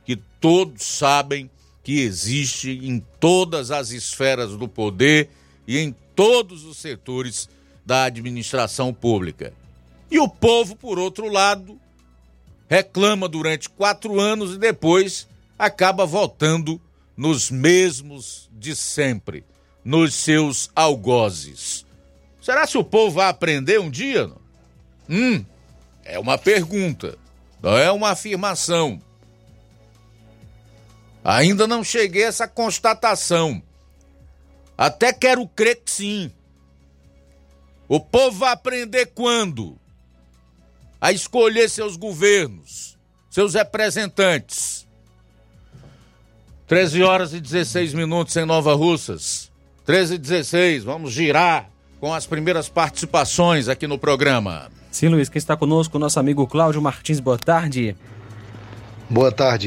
que 0.05 0.17
todos 0.41 0.85
sabem 0.85 1.49
que 1.85 2.01
existe 2.01 2.81
em 2.83 3.01
todas 3.21 3.71
as 3.71 3.91
esferas 3.91 4.57
do 4.57 4.69
poder 4.69 5.31
e 5.67 5.79
em 5.79 5.95
todos 6.21 6.67
os 6.67 6.77
setores 6.77 7.49
da 7.83 8.05
administração 8.05 8.93
pública. 8.93 9.55
E 10.11 10.19
o 10.19 10.29
povo, 10.29 10.77
por 10.77 10.99
outro 10.99 11.31
lado, 11.31 11.81
reclama 12.69 13.27
durante 13.27 13.71
quatro 13.71 14.21
anos 14.21 14.55
e 14.55 14.59
depois 14.59 15.27
acaba 15.59 16.05
votando 16.05 16.79
nos 17.17 17.51
mesmos 17.51 18.51
de 18.53 18.77
sempre, 18.77 19.47
nos 19.83 20.15
seus 20.15 20.69
algozes. 20.77 21.87
Será 22.43 22.67
que 22.67 22.77
o 22.77 22.85
povo 22.85 23.17
vai 23.17 23.31
aprender 23.31 23.81
um 23.81 23.89
dia? 23.89 24.31
Hum, 25.09 25.43
é 26.05 26.19
uma 26.19 26.37
pergunta, 26.37 27.17
não 27.63 27.79
é 27.79 27.91
uma 27.91 28.11
afirmação. 28.11 29.01
Ainda 31.25 31.67
não 31.67 31.83
cheguei 31.83 32.25
a 32.25 32.29
essa 32.29 32.47
constatação. 32.47 33.63
Até 34.81 35.13
quero 35.13 35.47
crer 35.47 35.77
que 35.77 35.91
sim. 35.91 36.31
O 37.87 38.01
povo 38.01 38.39
vai 38.39 38.53
aprender 38.55 39.13
quando? 39.15 39.77
A 40.99 41.13
escolher 41.13 41.69
seus 41.69 41.99
governos, 41.99 42.97
seus 43.29 43.53
representantes. 43.53 44.89
13 46.67 47.03
horas 47.03 47.35
e 47.35 47.41
16 47.43 47.93
minutos 47.93 48.35
em 48.39 48.47
Nova 48.47 48.73
Russas. 48.73 49.53
13 49.85 50.15
e 50.15 50.19
16, 50.19 50.85
vamos 50.85 51.13
girar 51.13 51.69
com 52.01 52.15
as 52.15 52.25
primeiras 52.25 52.71
participações 52.71 53.69
aqui 53.69 53.87
no 53.87 53.99
programa. 53.99 54.71
Sim, 54.91 55.09
Luiz, 55.09 55.29
quem 55.29 55.39
está 55.39 55.59
conosco, 55.59 55.99
nosso 55.99 56.19
amigo 56.19 56.47
Cláudio 56.47 56.81
Martins, 56.81 57.21
boa 57.21 57.39
tarde. 57.39 57.93
Boa 57.93 57.99
tarde, 57.99 58.20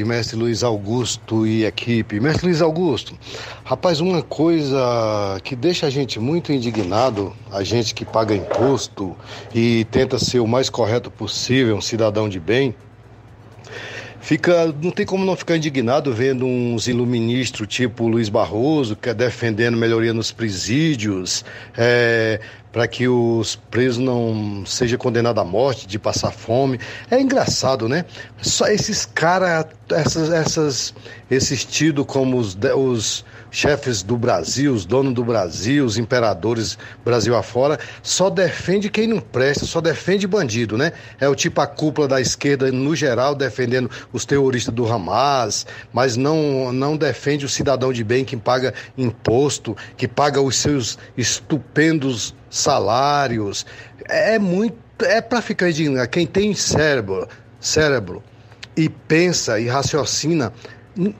mestre 0.06 0.36
Luiz 0.36 0.62
Augusto 0.62 1.46
e 1.46 1.64
equipe. 1.66 2.18
Mestre 2.18 2.46
Luiz 2.46 2.62
Augusto, 2.62 3.14
rapaz, 3.62 4.00
uma 4.00 4.22
coisa 4.22 5.38
que 5.44 5.54
deixa 5.54 5.86
a 5.86 5.90
gente 5.90 6.18
muito 6.18 6.50
indignado, 6.50 7.34
a 7.52 7.62
gente 7.62 7.94
que 7.94 8.04
paga 8.04 8.34
imposto 8.34 9.14
e 9.54 9.84
tenta 9.90 10.18
ser 10.18 10.40
o 10.40 10.46
mais 10.46 10.70
correto 10.70 11.10
possível, 11.10 11.76
um 11.76 11.80
cidadão 11.82 12.26
de 12.26 12.40
bem, 12.40 12.74
fica, 14.18 14.74
não 14.82 14.90
tem 14.90 15.04
como 15.04 15.26
não 15.26 15.36
ficar 15.36 15.58
indignado 15.58 16.10
vendo 16.12 16.46
uns 16.46 16.88
iluministros 16.88 17.68
tipo 17.68 18.08
Luiz 18.08 18.30
Barroso, 18.30 18.96
que 18.96 19.10
é 19.10 19.14
defendendo 19.14 19.76
melhoria 19.76 20.14
nos 20.14 20.32
presídios, 20.32 21.44
é, 21.76 22.40
para 22.74 22.88
que 22.88 23.06
os 23.06 23.54
presos 23.54 24.02
não 24.02 24.64
sejam 24.66 24.98
condenados 24.98 25.40
à 25.40 25.44
morte, 25.44 25.86
de 25.86 25.96
passar 25.96 26.32
fome. 26.32 26.80
É 27.08 27.20
engraçado, 27.20 27.88
né? 27.88 28.04
Só 28.42 28.66
esses 28.66 29.06
caras, 29.06 29.66
essas, 29.88 30.28
essas, 30.28 30.94
esses 31.30 31.64
tidos 31.64 32.04
como 32.04 32.36
os, 32.36 32.58
os 32.76 33.24
chefes 33.54 34.02
do 34.02 34.16
Brasil, 34.16 34.74
os 34.74 34.84
donos 34.84 35.14
do 35.14 35.24
Brasil, 35.24 35.84
os 35.84 35.96
imperadores 35.96 36.76
Brasil 37.04 37.36
afora, 37.36 37.78
só 38.02 38.28
defende 38.28 38.90
quem 38.90 39.06
não 39.06 39.20
presta, 39.20 39.64
só 39.64 39.80
defende 39.80 40.26
bandido, 40.26 40.76
né? 40.76 40.92
É 41.20 41.28
o 41.28 41.36
tipo 41.36 41.60
a 41.60 41.66
cúpula 41.66 42.08
da 42.08 42.20
esquerda 42.20 42.72
no 42.72 42.96
geral 42.96 43.32
defendendo 43.32 43.88
os 44.12 44.24
terroristas 44.24 44.74
do 44.74 44.84
Hamas, 44.92 45.64
mas 45.92 46.16
não 46.16 46.72
não 46.72 46.96
defende 46.96 47.46
o 47.46 47.48
cidadão 47.48 47.92
de 47.92 48.02
bem 48.02 48.24
que 48.24 48.36
paga 48.36 48.74
imposto, 48.98 49.76
que 49.96 50.08
paga 50.08 50.40
os 50.40 50.56
seus 50.56 50.98
estupendos 51.16 52.34
salários. 52.50 53.64
É 54.08 54.36
muito 54.36 54.82
é 54.98 55.20
para 55.20 55.40
ficar 55.40 55.70
indignado. 55.70 56.08
Quem 56.08 56.26
tem 56.26 56.54
cérebro, 56.54 57.28
cérebro 57.60 58.20
e 58.76 58.88
pensa 58.88 59.60
e 59.60 59.68
raciocina 59.68 60.52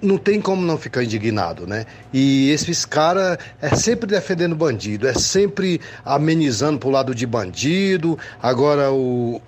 não 0.00 0.16
tem 0.16 0.40
como 0.40 0.64
não 0.64 0.78
ficar 0.78 1.02
indignado, 1.02 1.66
né? 1.66 1.84
E 2.12 2.50
esses 2.50 2.84
caras 2.84 3.38
é 3.60 3.74
sempre 3.74 4.06
defendendo 4.06 4.54
bandido, 4.54 5.08
é 5.08 5.14
sempre 5.14 5.80
amenizando 6.04 6.78
pro 6.78 6.90
lado 6.90 7.14
de 7.14 7.26
bandido. 7.26 8.18
Agora 8.40 8.92
o, 8.92 9.40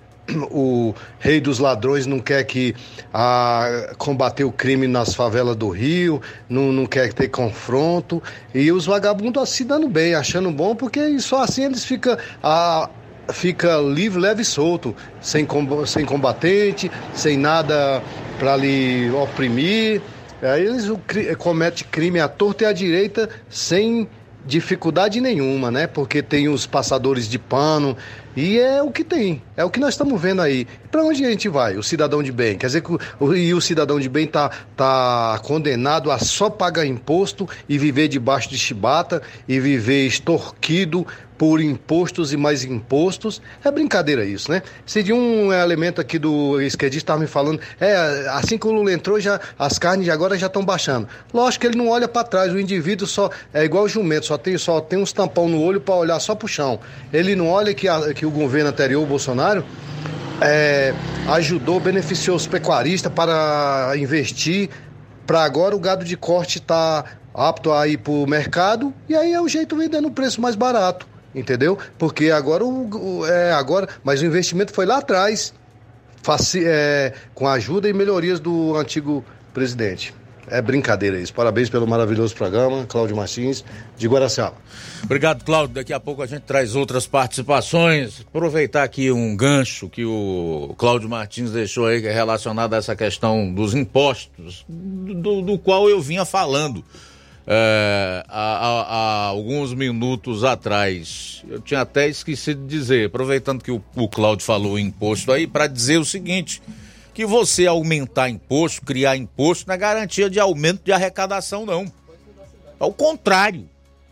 o 0.51 0.93
rei 1.19 1.39
dos 1.39 1.59
ladrões 1.59 2.05
não 2.05 2.19
quer 2.19 2.43
que 2.43 2.75
a, 3.13 3.93
combater 3.97 4.43
o 4.43 4.51
crime 4.51 4.87
nas 4.87 5.13
favelas 5.13 5.55
do 5.55 5.69
Rio, 5.69 6.21
não, 6.49 6.71
não 6.71 6.85
quer 6.85 7.13
ter 7.13 7.29
confronto. 7.29 8.21
E 8.53 8.71
os 8.71 8.85
vagabundos 8.85 9.49
se 9.49 9.63
dando 9.63 9.87
bem, 9.87 10.13
achando 10.13 10.51
bom, 10.51 10.75
porque 10.75 11.19
só 11.19 11.43
assim 11.43 11.63
eles 11.63 11.85
ficam. 11.85 12.17
A, 12.43 12.89
fica 13.29 13.77
livre, 13.77 14.21
leve 14.21 14.41
e 14.41 14.45
solto, 14.45 14.95
sem, 15.19 15.45
sem 15.85 16.05
combatente, 16.05 16.89
sem 17.13 17.37
nada 17.37 18.01
para 18.39 18.55
lhe 18.55 19.09
oprimir. 19.11 20.01
Aí 20.41 20.65
eles 20.65 20.85
cometem 21.37 21.85
crime 21.89 22.19
à 22.19 22.27
torta 22.27 22.63
e 22.63 22.67
à 22.67 22.73
direita 22.73 23.29
sem 23.49 24.07
dificuldade 24.45 25.19
nenhuma, 25.19 25.69
né? 25.69 25.87
Porque 25.87 26.23
tem 26.23 26.47
os 26.47 26.65
passadores 26.65 27.27
de 27.27 27.37
pano 27.37 27.97
e 28.35 28.57
é 28.57 28.81
o 28.81 28.91
que 28.91 29.03
tem, 29.03 29.41
é 29.55 29.65
o 29.65 29.69
que 29.69 29.79
nós 29.79 29.93
estamos 29.93 30.19
vendo 30.19 30.41
aí. 30.41 30.67
Para 30.91 31.03
onde 31.03 31.25
a 31.25 31.29
gente 31.29 31.49
vai? 31.49 31.75
O 31.75 31.83
cidadão 31.83 32.23
de 32.23 32.31
bem, 32.31 32.57
quer 32.57 32.67
dizer 32.67 32.81
que 32.81 32.91
o, 33.19 33.35
e 33.35 33.53
o 33.53 33.59
cidadão 33.59 33.99
de 33.99 34.07
bem 34.07 34.25
tá, 34.25 34.49
tá 34.75 35.39
condenado 35.43 36.11
a 36.11 36.17
só 36.17 36.49
pagar 36.49 36.85
imposto 36.85 37.47
e 37.67 37.77
viver 37.77 38.07
debaixo 38.07 38.49
de 38.49 38.57
chibata 38.57 39.21
e 39.47 39.59
viver 39.59 40.05
extorquido 40.05 41.05
por 41.37 41.61
impostos 41.61 42.33
e 42.33 42.37
mais 42.37 42.63
impostos. 42.63 43.41
É 43.63 43.69
brincadeira 43.69 44.25
isso, 44.25 44.49
né? 44.49 44.63
Se 44.85 45.03
de 45.03 45.13
um 45.13 45.53
elemento 45.53 46.01
aqui 46.01 46.17
do 46.17 46.59
esquerdista 46.61 47.03
estava 47.03 47.19
me 47.19 47.27
falando, 47.27 47.59
é, 47.79 48.27
assim 48.29 48.57
que 48.57 48.65
o 48.65 48.71
Lula 48.71 48.91
entrou, 48.91 49.19
já, 49.19 49.39
as 49.57 49.77
carnes 49.77 50.09
agora 50.09 50.37
já 50.37 50.47
estão 50.47 50.65
baixando. 50.65 51.07
Lógico 51.33 51.61
que 51.61 51.67
ele 51.67 51.77
não 51.77 51.89
olha 51.89 52.07
para 52.07 52.23
trás, 52.23 52.51
o 52.51 52.59
indivíduo 52.59 53.07
só 53.07 53.29
é 53.53 53.63
igual 53.63 53.83
o 53.83 53.89
jumento, 53.89 54.25
só 54.25 54.37
tem, 54.37 54.57
só 54.57 54.81
tem 54.81 54.99
uns 54.99 55.13
tampão 55.13 55.47
no 55.47 55.61
olho 55.61 55.79
para 55.79 55.95
olhar 55.95 56.19
só 56.19 56.33
pro 56.33 56.47
chão. 56.47 56.79
Ele 57.13 57.35
não 57.35 57.49
olha 57.49 57.73
que, 57.73 57.87
a, 57.87 58.13
que 58.13 58.25
o 58.25 58.31
governo 58.31 58.69
anterior, 58.69 59.03
o 59.03 59.05
Bolsonaro, 59.05 59.63
é, 60.41 60.93
ajudou, 61.29 61.79
beneficiou 61.79 62.35
os 62.35 62.47
pecuaristas 62.47 63.11
para 63.11 63.93
investir, 63.97 64.69
para 65.25 65.43
agora 65.43 65.75
o 65.75 65.79
gado 65.79 66.05
de 66.05 66.15
corte 66.15 66.61
tá 66.61 67.03
apto 67.33 67.71
a 67.71 67.87
ir 67.87 67.97
para 67.97 68.13
o 68.13 68.25
mercado 68.27 68.93
e 69.07 69.15
aí 69.15 69.33
é 69.33 69.41
o 69.41 69.47
jeito 69.47 69.75
vendendo 69.75 70.07
o 70.07 70.11
preço 70.11 70.41
mais 70.41 70.55
barato 70.55 71.07
entendeu? 71.39 71.77
Porque 71.97 72.31
agora 72.31 72.65
o, 72.65 73.25
é, 73.25 73.53
agora, 73.53 73.87
mas 74.03 74.21
o 74.21 74.25
investimento 74.25 74.73
foi 74.73 74.85
lá 74.85 74.97
atrás, 74.97 75.53
faci, 76.23 76.63
é, 76.65 77.13
com 77.33 77.47
a 77.47 77.53
ajuda 77.53 77.87
e 77.87 77.93
melhorias 77.93 78.39
do 78.39 78.75
antigo 78.75 79.23
presidente. 79.53 80.13
É 80.49 80.61
brincadeira 80.61 81.19
isso. 81.19 81.33
Parabéns 81.33 81.69
pelo 81.69 81.85
maravilhoso 81.85 82.35
programa, 82.35 82.85
Cláudio 82.85 83.15
Martins, 83.15 83.63
de 83.97 84.07
Guaraciaba. 84.07 84.55
Obrigado, 85.03 85.43
Cláudio. 85.43 85.75
Daqui 85.75 85.91
a 85.91 85.99
pouco 85.99 86.21
a 86.21 86.25
gente 86.25 86.43
traz 86.43 86.75
outras 86.75 87.05
participações. 87.05 88.21
Aproveitar 88.21 88.83
aqui 88.83 89.11
um 89.11 89.35
gancho 89.35 89.89
que 89.89 90.05
o 90.05 90.73
Cláudio 90.77 91.09
Martins 91.09 91.51
deixou 91.51 91.87
aí, 91.87 92.05
é 92.05 92.13
relacionado 92.13 92.73
a 92.73 92.77
essa 92.77 92.95
questão 92.95 93.53
dos 93.53 93.73
impostos, 93.73 94.65
do, 94.67 95.41
do 95.41 95.59
qual 95.59 95.89
eu 95.89 96.01
vinha 96.01 96.23
falando 96.23 96.83
é, 97.49 98.25
há, 98.27 98.41
há, 98.41 98.81
há, 98.81 99.25
alguns 99.27 99.73
minutos 99.73 100.43
atrás. 100.43 101.43
Eu 101.47 101.61
tinha 101.61 101.79
até 101.79 102.09
esquecido 102.09 102.61
de 102.61 102.67
dizer, 102.67 103.07
aproveitando 103.07 103.63
que 103.63 103.71
o, 103.71 103.81
o 103.95 104.09
Cláudio 104.09 104.45
falou 104.45 104.77
imposto 104.77 105.31
aí, 105.31 105.47
para 105.47 105.65
dizer 105.65 105.97
o 105.97 106.03
seguinte: 106.03 106.61
que 107.17 107.25
você 107.25 107.65
aumentar 107.65 108.29
imposto, 108.29 108.83
criar 108.83 109.17
imposto, 109.17 109.67
não 109.67 109.73
é 109.73 109.77
garantia 109.79 110.29
de 110.29 110.39
aumento 110.39 110.83
de 110.83 110.91
arrecadação, 110.91 111.65
não. 111.65 111.91
Ao 112.79 112.93
contrário. 112.93 113.67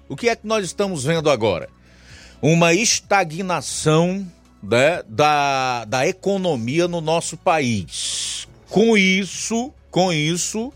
O 0.10 0.15
que 0.15 0.27
é 0.27 0.36
que 0.36 0.48
nós 0.48 0.65
estamos 0.65 1.03
vendo 1.03 1.30
agora? 1.30 1.69
Uma 2.41 2.73
estagnação 2.73 4.26
né, 4.61 5.03
da, 5.07 5.86
da 5.86 6.07
economia 6.07 6.88
no 6.88 6.99
nosso 6.99 7.38
país. 7.38 8.48
Com 8.72 8.98
isso, 8.98 9.72
com 9.91 10.11
isso, 10.11 10.73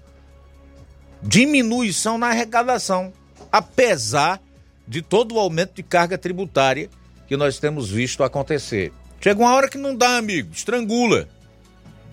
diminuição 1.24 2.20
na 2.20 2.28
arrecadação, 2.28 3.12
apesar 3.52 4.40
de 4.88 5.02
todo 5.02 5.34
o 5.34 5.40
aumento 5.40 5.74
de 5.74 5.82
carga 5.82 6.16
tributária 6.16 6.92
que 7.28 7.36
nós 7.36 7.58
temos 7.58 7.90
visto 7.90 8.24
acontecer. 8.24 8.94
Chega 9.20 9.42
uma 9.42 9.56
hora 9.56 9.68
que 9.68 9.80
não 9.80 9.96
dá, 9.96 10.18
amigo, 10.18 10.52
estrangula. 10.54 11.28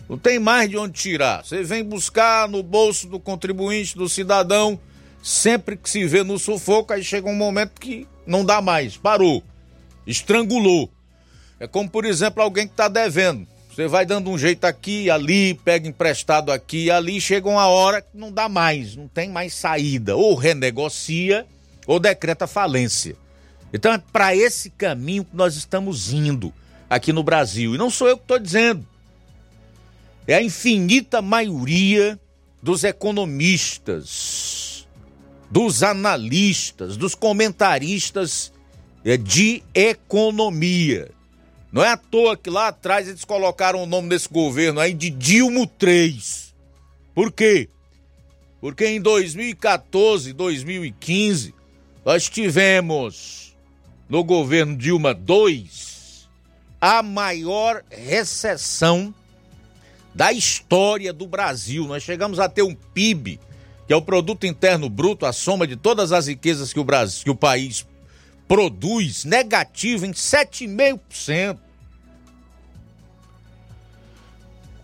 Não 0.09 0.17
tem 0.17 0.39
mais 0.39 0.71
de 0.71 0.77
onde 0.77 0.93
tirar. 0.93 1.45
Você 1.45 1.63
vem 1.63 1.83
buscar 1.83 2.49
no 2.49 2.63
bolso 2.63 3.09
do 3.09 3.19
contribuinte, 3.19 3.97
do 3.97 4.09
cidadão, 4.09 4.79
sempre 5.23 5.77
que 5.77 5.91
se 5.91 6.07
vê 6.07 6.23
no 6.23 6.39
sufoco, 6.39 6.93
aí 6.93 7.03
chega 7.03 7.29
um 7.29 7.35
momento 7.35 7.81
que 7.81 8.07
não 8.27 8.45
dá 8.45 8.61
mais, 8.61 8.97
parou, 8.97 9.43
estrangulou. 10.07 10.91
É 11.59 11.67
como, 11.67 11.91
por 11.91 12.05
exemplo, 12.05 12.43
alguém 12.43 12.67
que 12.67 12.73
está 12.73 12.89
devendo. 12.89 13.47
Você 13.77 13.89
vai 13.89 14.07
dando 14.07 14.31
um 14.31 14.39
jeito 14.39 14.65
aqui, 14.65 15.11
ali, 15.11 15.55
pega 15.55 15.89
emprestado 15.89 16.51
aqui 16.51 16.91
ali, 16.91 17.21
chega 17.21 17.49
uma 17.49 17.67
hora 17.67 18.01
que 18.01 18.17
não 18.17 18.33
dá 18.33 18.49
mais, 18.49 18.97
não 18.97 19.07
tem 19.09 19.29
mais 19.29 19.53
saída. 19.53 20.17
Ou 20.17 20.35
renegocia 20.35 21.47
ou 21.87 22.01
decreta 22.01 22.47
falência. 22.47 23.17
Então 23.73 23.93
é 23.93 23.99
para 23.99 24.35
esse 24.35 24.71
caminho 24.71 25.25
que 25.25 25.37
nós 25.37 25.57
estamos 25.57 26.13
indo 26.13 26.53
aqui 26.89 27.13
no 27.13 27.23
Brasil. 27.23 27.75
E 27.75 27.79
não 27.79 27.91
sou 27.91 28.09
eu 28.09 28.17
que 28.17 28.25
estou 28.25 28.39
dizendo. 28.39 28.87
É 30.27 30.35
a 30.35 30.43
infinita 30.43 31.23
maioria 31.23 32.19
dos 32.61 32.83
economistas, 32.83 34.89
dos 35.49 35.85
analistas, 35.85 36.97
dos 36.97 37.15
comentaristas 37.15 38.53
é, 39.05 39.17
de 39.17 39.63
economia 39.73 41.13
Não 41.71 41.85
é 41.85 41.91
à 41.91 41.97
toa 41.97 42.37
que 42.37 42.51
lá 42.51 42.69
atrás 42.69 43.07
eles 43.07 43.25
colocaram 43.25 43.85
o 43.85 43.87
nome 43.87 44.09
desse 44.09 44.29
governo 44.29 44.81
aí 44.81 44.93
de 44.93 45.11
Dilma 45.11 45.65
3. 45.79 46.53
Por 47.15 47.31
quê? 47.31 47.69
Porque 48.61 48.87
em 48.87 49.01
2014, 49.01 50.33
2015, 50.33 51.55
nós 52.05 52.29
tivemos 52.29 53.57
no 54.09 54.25
governo 54.25 54.77
Dilma 54.77 55.15
2 55.15 56.29
a 56.81 57.03
maior 57.03 57.83
recessão 57.91 59.15
da 60.17 60.33
história 60.33 61.13
do 61.13 61.27
Brasil. 61.27 61.87
Nós 61.87 62.03
chegamos 62.03 62.41
a 62.41 62.49
ter 62.49 62.63
um 62.63 62.75
PIB, 62.75 63.39
que 63.87 63.93
é 63.93 63.97
o 63.97 64.01
produto 64.01 64.47
interno 64.47 64.89
bruto, 64.89 65.27
a 65.27 65.33
soma 65.33 65.67
de 65.67 65.77
todas 65.77 66.11
as 66.11 66.27
riquezas 66.27 66.73
que 66.73 66.81
o 66.81 66.85
Brasil, 66.85 67.23
que 67.23 67.31
o 67.31 67.37
país 67.37 67.87
produz, 68.49 69.27
negativo 69.27 70.07
em 70.07 70.13
7,5%. 70.13 71.59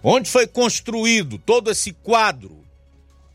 Onde 0.04 0.28
foi 0.28 0.46
construído 0.46 1.38
todo 1.38 1.70
esse 1.70 1.92
quadro 1.92 2.58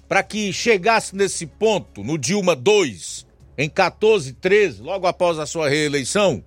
para 0.07 0.21
que 0.21 0.53
chegasse 0.53 1.15
nesse 1.15 1.47
ponto 1.47 2.03
no 2.03 2.17
Dilma 2.17 2.55
2, 2.55 3.25
em 3.57 3.67
14, 3.67 4.33
13, 4.33 4.83
logo 4.83 5.07
após 5.07 5.39
a 5.39 5.47
sua 5.47 5.67
reeleição? 5.67 6.43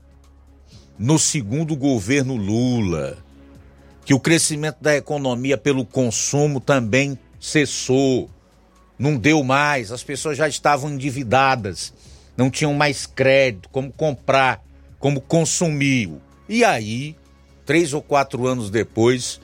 No 0.96 1.18
segundo 1.18 1.74
governo 1.74 2.36
Lula, 2.36 3.18
que 4.10 4.14
o 4.14 4.18
crescimento 4.18 4.78
da 4.80 4.96
economia 4.96 5.56
pelo 5.56 5.86
consumo 5.86 6.58
também 6.58 7.16
cessou, 7.38 8.28
não 8.98 9.16
deu 9.16 9.44
mais, 9.44 9.92
as 9.92 10.02
pessoas 10.02 10.36
já 10.36 10.48
estavam 10.48 10.90
endividadas, 10.90 11.94
não 12.36 12.50
tinham 12.50 12.74
mais 12.74 13.06
crédito, 13.06 13.68
como 13.68 13.92
comprar, 13.92 14.64
como 14.98 15.20
consumir. 15.20 16.10
E 16.48 16.64
aí, 16.64 17.14
três 17.64 17.92
ou 17.92 18.02
quatro 18.02 18.48
anos 18.48 18.68
depois, 18.68 19.40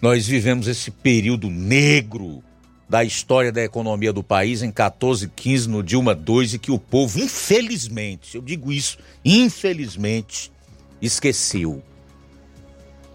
nós 0.00 0.28
vivemos 0.28 0.68
esse 0.68 0.92
período 0.92 1.50
negro 1.50 2.40
da 2.88 3.02
história 3.02 3.50
da 3.50 3.64
economia 3.64 4.12
do 4.12 4.22
país 4.22 4.62
em 4.62 4.70
14, 4.70 5.26
15, 5.26 5.68
no 5.68 5.82
Dilma 5.82 6.14
2, 6.14 6.54
e 6.54 6.58
que 6.60 6.70
o 6.70 6.78
povo, 6.78 7.18
infelizmente, 7.18 8.36
eu 8.36 8.42
digo 8.42 8.70
isso, 8.70 8.96
infelizmente, 9.24 10.52
esqueceu. 11.00 11.82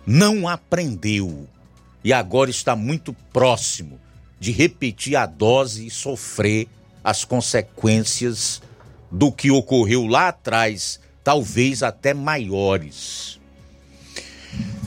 Não 0.08 0.48
aprendeu. 0.48 1.50
E 2.02 2.14
agora 2.14 2.50
está 2.50 2.78
muito 2.78 3.12
próximo 3.34 4.00
de 4.40 4.54
repetir 4.54 5.18
a 5.18 5.26
dose 5.26 5.86
e 5.86 5.90
sofrer 5.90 6.70
as 7.04 7.26
consequências 7.26 8.62
do 9.12 9.32
que 9.34 9.52
ocorreu 9.52 10.08
lá 10.08 10.30
atrás, 10.30 10.98
talvez 11.26 11.84
até 11.84 12.14
maiores. 12.14 13.38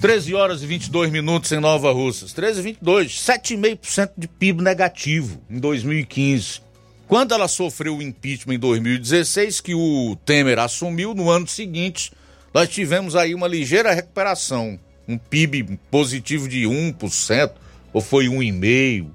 13 0.01 0.35
horas 0.35 0.63
e 0.63 0.67
22 0.67 1.11
minutos 1.11 1.53
em 1.53 1.61
Nova 1.61 1.93
Russas. 1.93 2.33
13 2.33 2.61
e 2.61 2.63
22, 2.63 3.13
7,5% 3.13 4.13
de 4.17 4.27
PIB 4.27 4.63
negativo 4.63 5.43
em 5.51 5.59
2015. 5.59 6.63
Quando 7.07 7.35
ela 7.35 7.49
sofreu 7.49 7.99
o 7.99 8.03
impeachment 8.03 8.55
em 8.55 8.59
2016, 8.59 9.61
que 9.61 9.75
o 9.75 10.17
Temer 10.25 10.59
assumiu, 10.59 11.13
no 11.13 11.29
ano 11.29 11.47
seguinte, 11.47 12.11
nós 12.55 12.71
tivemos 12.71 13.15
aí 13.15 13.35
uma 13.35 13.47
ligeira 13.47 13.93
recuperação. 13.93 14.79
Um 15.11 15.19
PIB 15.19 15.79
positivo 15.91 16.49
de 16.49 16.63
1%, 16.63 17.53
ou 17.93 18.01
foi 18.01 18.27
1,5%. 18.27 19.09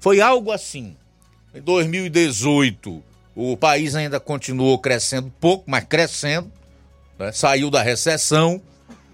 Foi 0.00 0.20
algo 0.20 0.50
assim. 0.50 0.96
Em 1.54 1.60
2018, 1.60 3.02
o 3.34 3.56
país 3.56 3.94
ainda 3.94 4.18
continuou 4.18 4.78
crescendo 4.78 5.32
pouco, 5.40 5.64
mas 5.70 5.84
crescendo. 5.84 6.50
Né? 7.18 7.32
Saiu 7.32 7.70
da 7.70 7.82
recessão 7.82 8.60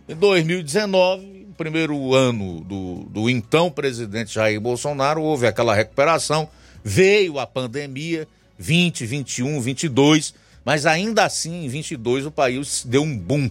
em 0.09 0.14
2019, 0.14 1.26
no 1.48 1.55
primeiro 1.55 2.14
ano 2.14 2.60
do, 2.60 3.06
do 3.10 3.28
então 3.28 3.70
presidente 3.70 4.32
Jair 4.32 4.59
Bolsonaro, 4.59 5.20
houve 5.20 5.46
aquela 5.46 5.74
recuperação, 5.74 6.48
veio 6.82 7.38
a 7.38 7.46
pandemia, 7.46 8.26
20, 8.59 9.05
21, 9.05 9.60
22, 9.60 10.32
mas 10.64 10.86
ainda 10.86 11.26
assim, 11.26 11.66
em 11.66 11.68
22, 11.68 12.24
o 12.24 12.30
país 12.30 12.86
deu 12.86 13.02
um 13.02 13.18
boom. 13.18 13.50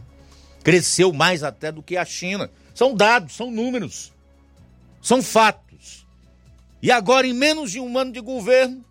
Cresceu 0.63 1.13
mais 1.13 1.43
até 1.43 1.71
do 1.71 1.83
que 1.83 1.95
a 1.95 2.03
China. 2.03 2.49
São 2.77 2.93
dados, 2.93 3.35
são 3.35 3.49
números, 3.49 4.13
são 5.01 5.19
fatos. 5.23 6.05
E 6.79 6.91
agora, 6.91 7.25
em 7.25 7.33
menos 7.33 7.71
de 7.71 7.79
um 7.79 7.97
ano 7.97 8.11
de 8.11 8.21
governo, 8.21 8.85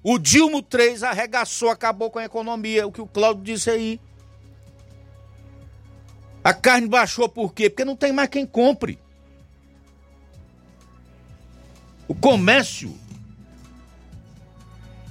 o 0.00 0.16
Dilma 0.16 0.62
3 0.62 1.02
arregaçou, 1.02 1.68
acabou 1.68 2.08
com 2.08 2.20
a 2.20 2.24
economia, 2.24 2.86
o 2.86 2.92
que 2.92 3.00
o 3.00 3.06
Cláudio 3.06 3.42
disse 3.42 3.68
aí. 3.68 4.00
A 6.44 6.54
carne 6.54 6.86
baixou 6.86 7.28
por 7.28 7.52
quê? 7.52 7.68
Porque 7.68 7.84
não 7.84 7.96
tem 7.96 8.12
mais 8.12 8.28
quem 8.28 8.46
compre. 8.46 8.96
O 12.06 12.14
comércio 12.14 12.96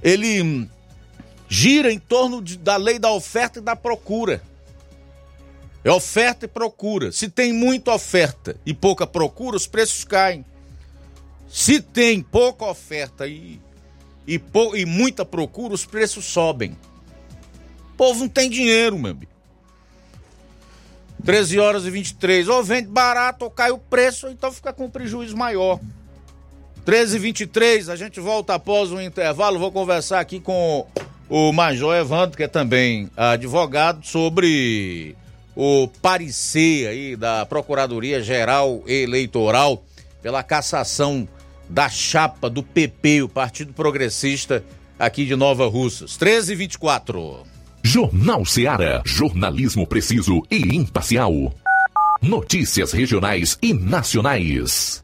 ele 0.01 0.69
gira 1.49 1.91
em 1.91 1.99
torno 1.99 2.41
de, 2.41 2.57
da 2.57 2.77
lei 2.77 2.97
da 2.97 3.11
oferta 3.11 3.59
e 3.59 3.61
da 3.61 3.75
procura. 3.75 4.41
É 5.83 5.91
oferta 5.91 6.45
e 6.45 6.47
procura. 6.47 7.11
Se 7.11 7.27
tem 7.27 7.51
muita 7.51 7.93
oferta 7.93 8.55
e 8.65 8.73
pouca 8.73 9.07
procura, 9.07 9.57
os 9.57 9.65
preços 9.65 10.03
caem. 10.03 10.45
Se 11.49 11.81
tem 11.81 12.21
pouca 12.21 12.65
oferta 12.65 13.27
e, 13.27 13.59
e, 14.27 14.37
pou, 14.37 14.75
e 14.75 14.85
muita 14.85 15.25
procura, 15.25 15.73
os 15.73 15.85
preços 15.85 16.25
sobem. 16.25 16.77
O 17.93 17.97
povo 17.97 18.21
não 18.21 18.29
tem 18.29 18.49
dinheiro, 18.49 18.97
meu 18.97 19.11
amigo. 19.11 19.31
13 21.25 21.59
horas 21.59 21.85
e 21.85 21.89
23. 21.89 22.47
Ou 22.47 22.63
vende 22.63 22.87
barato 22.87 23.45
ou 23.45 23.51
cai 23.51 23.71
o 23.71 23.77
preço, 23.77 24.27
então 24.29 24.51
fica 24.51 24.71
com 24.71 24.85
um 24.85 24.89
prejuízo 24.89 25.35
maior. 25.35 25.79
13 26.85 27.15
e 27.15 27.19
23, 27.19 27.89
a 27.89 27.95
gente 27.95 28.19
volta 28.19 28.55
após 28.55 28.91
um 28.91 28.99
intervalo. 28.99 29.59
Vou 29.59 29.71
conversar 29.71 30.19
aqui 30.19 30.39
com 30.39 30.87
o 31.29 31.51
Major 31.51 31.95
Evandro, 31.95 32.35
que 32.35 32.43
é 32.43 32.47
também 32.47 33.09
advogado, 33.15 34.05
sobre 34.05 35.15
o 35.55 35.87
parecer 36.01 36.87
aí 36.87 37.15
da 37.15 37.45
Procuradoria 37.45 38.21
Geral 38.21 38.83
Eleitoral 38.87 39.83
pela 40.21 40.43
cassação 40.43 41.27
da 41.69 41.89
chapa 41.89 42.49
do 42.49 42.61
PP, 42.61 43.23
o 43.23 43.29
Partido 43.29 43.73
Progressista 43.73 44.63
aqui 44.99 45.25
de 45.25 45.35
Nova 45.35 45.67
Russas. 45.67 46.15
13 46.17 46.53
e 46.53 46.55
24. 46.55 47.43
Jornal 47.83 48.45
Seara. 48.45 49.01
Jornalismo 49.05 49.87
preciso 49.87 50.41
e 50.51 50.75
imparcial. 50.75 51.53
Notícias 52.21 52.91
regionais 52.91 53.57
e 53.61 53.73
nacionais. 53.73 55.03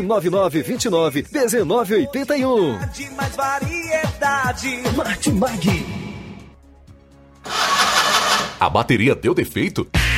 9929 0.01 1.25
1981. 1.31 2.77
De 2.93 3.09
mais 3.11 3.35
variedade. 3.35 4.83
Martimag. 4.95 5.85
A 8.59 8.69
bateria 8.69 9.15
deu 9.15 9.33
defeito? 9.33 9.87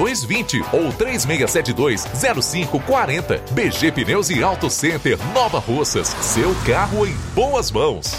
3220 0.00 0.62
ou 0.72 0.92
3672 0.92 2.06
0540. 2.44 3.42
BG 3.52 3.92
Pneus 3.92 4.30
e 4.30 4.42
Auto 4.42 4.70
Center 4.70 5.18
Nova 5.34 5.58
Russas. 5.58 6.08
Seu 6.08 6.54
carro 6.66 7.06
em 7.06 7.14
boas 7.34 7.70
mãos. 7.70 8.18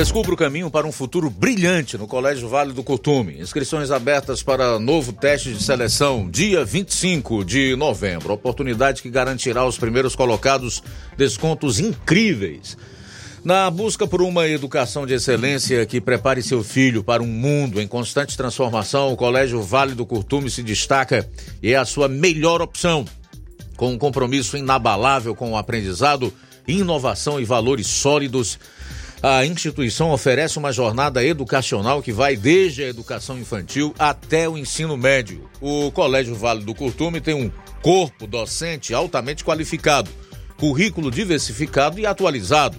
Descubra 0.00 0.32
o 0.32 0.36
caminho 0.36 0.70
para 0.70 0.86
um 0.86 0.92
futuro 0.92 1.28
brilhante 1.28 1.98
no 1.98 2.06
Colégio 2.06 2.48
Vale 2.48 2.72
do 2.72 2.82
Curtume. 2.82 3.38
Inscrições 3.38 3.90
abertas 3.90 4.42
para 4.42 4.78
novo 4.78 5.12
teste 5.12 5.52
de 5.52 5.62
seleção, 5.62 6.26
dia 6.30 6.64
25 6.64 7.44
de 7.44 7.76
novembro. 7.76 8.32
Oportunidade 8.32 9.02
que 9.02 9.10
garantirá 9.10 9.60
aos 9.60 9.76
primeiros 9.76 10.16
colocados 10.16 10.82
descontos 11.18 11.78
incríveis. 11.78 12.78
Na 13.44 13.70
busca 13.70 14.06
por 14.06 14.22
uma 14.22 14.48
educação 14.48 15.04
de 15.04 15.12
excelência 15.12 15.84
que 15.84 16.00
prepare 16.00 16.42
seu 16.42 16.64
filho 16.64 17.04
para 17.04 17.22
um 17.22 17.26
mundo 17.26 17.78
em 17.78 17.86
constante 17.86 18.38
transformação, 18.38 19.12
o 19.12 19.16
Colégio 19.18 19.60
Vale 19.60 19.94
do 19.94 20.06
Curtume 20.06 20.48
se 20.48 20.62
destaca 20.62 21.28
e 21.62 21.74
é 21.74 21.76
a 21.76 21.84
sua 21.84 22.08
melhor 22.08 22.62
opção. 22.62 23.04
Com 23.76 23.92
um 23.92 23.98
compromisso 23.98 24.56
inabalável 24.56 25.34
com 25.34 25.52
o 25.52 25.58
aprendizado, 25.58 26.32
inovação 26.66 27.38
e 27.38 27.44
valores 27.44 27.86
sólidos, 27.86 28.58
a 29.22 29.44
instituição 29.44 30.10
oferece 30.10 30.58
uma 30.58 30.72
jornada 30.72 31.22
educacional 31.24 32.02
que 32.02 32.12
vai 32.12 32.36
desde 32.36 32.82
a 32.82 32.88
educação 32.88 33.38
infantil 33.38 33.94
até 33.98 34.48
o 34.48 34.56
ensino 34.56 34.96
médio. 34.96 35.48
O 35.60 35.90
Colégio 35.92 36.34
Vale 36.34 36.64
do 36.64 36.74
Curtume 36.74 37.20
tem 37.20 37.34
um 37.34 37.50
corpo 37.82 38.26
docente 38.26 38.94
altamente 38.94 39.44
qualificado, 39.44 40.10
currículo 40.56 41.10
diversificado 41.10 41.98
e 41.98 42.06
atualizado. 42.06 42.78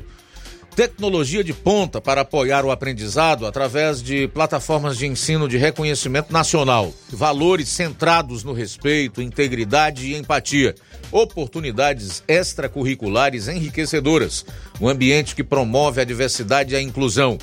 Tecnologia 0.75 1.43
de 1.43 1.53
ponta 1.53 1.99
para 1.99 2.21
apoiar 2.21 2.63
o 2.63 2.71
aprendizado 2.71 3.45
através 3.45 4.01
de 4.01 4.29
plataformas 4.29 4.97
de 4.97 5.05
ensino 5.05 5.49
de 5.49 5.57
reconhecimento 5.57 6.31
nacional. 6.31 6.93
Valores 7.09 7.67
centrados 7.67 8.45
no 8.45 8.53
respeito, 8.53 9.21
integridade 9.21 10.07
e 10.07 10.15
empatia. 10.15 10.73
Oportunidades 11.11 12.23
extracurriculares 12.25 13.49
enriquecedoras. 13.49 14.45
Um 14.79 14.87
ambiente 14.87 15.35
que 15.35 15.43
promove 15.43 15.99
a 15.99 16.05
diversidade 16.05 16.73
e 16.73 16.77
a 16.77 16.81
inclusão. 16.81 17.37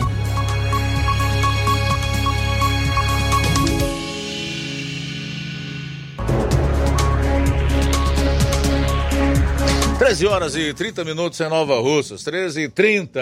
Treze 10.07 10.25
horas 10.25 10.55
e 10.55 10.73
30 10.73 11.05
minutos 11.05 11.41
em 11.41 11.49
Nova 11.49 11.81
Russas, 11.81 12.23
13 12.23 12.61
e 12.61 12.69
30. 12.69 13.21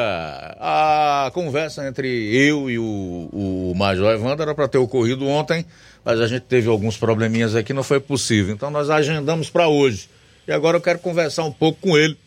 A 0.61 1.31
conversa 1.33 1.89
entre 1.89 2.07
eu 2.37 2.69
e 2.69 2.79
o, 2.79 3.31
o 3.33 3.73
Major 3.75 4.13
Evandro 4.13 4.43
era 4.43 4.55
para 4.55 4.69
ter 4.69 4.77
ocorrido 4.77 5.27
ontem, 5.27 5.65
mas 6.05 6.21
a 6.21 6.27
gente 6.27 6.43
teve 6.43 6.69
alguns 6.69 6.99
probleminhas 6.99 7.55
aqui, 7.57 7.73
não 7.73 7.83
foi 7.83 8.01
possível. 8.01 8.55
Então 8.55 8.71
nós 8.71 8.91
agendamos 8.91 9.49
para 9.49 9.67
hoje. 9.67 10.11
E 10.47 10.53
agora 10.53 10.77
eu 10.77 10.81
quero 10.83 10.99
conversar 10.99 11.45
um 11.45 11.51
pouco 11.51 11.81
com 11.81 11.97
ele 11.97 12.19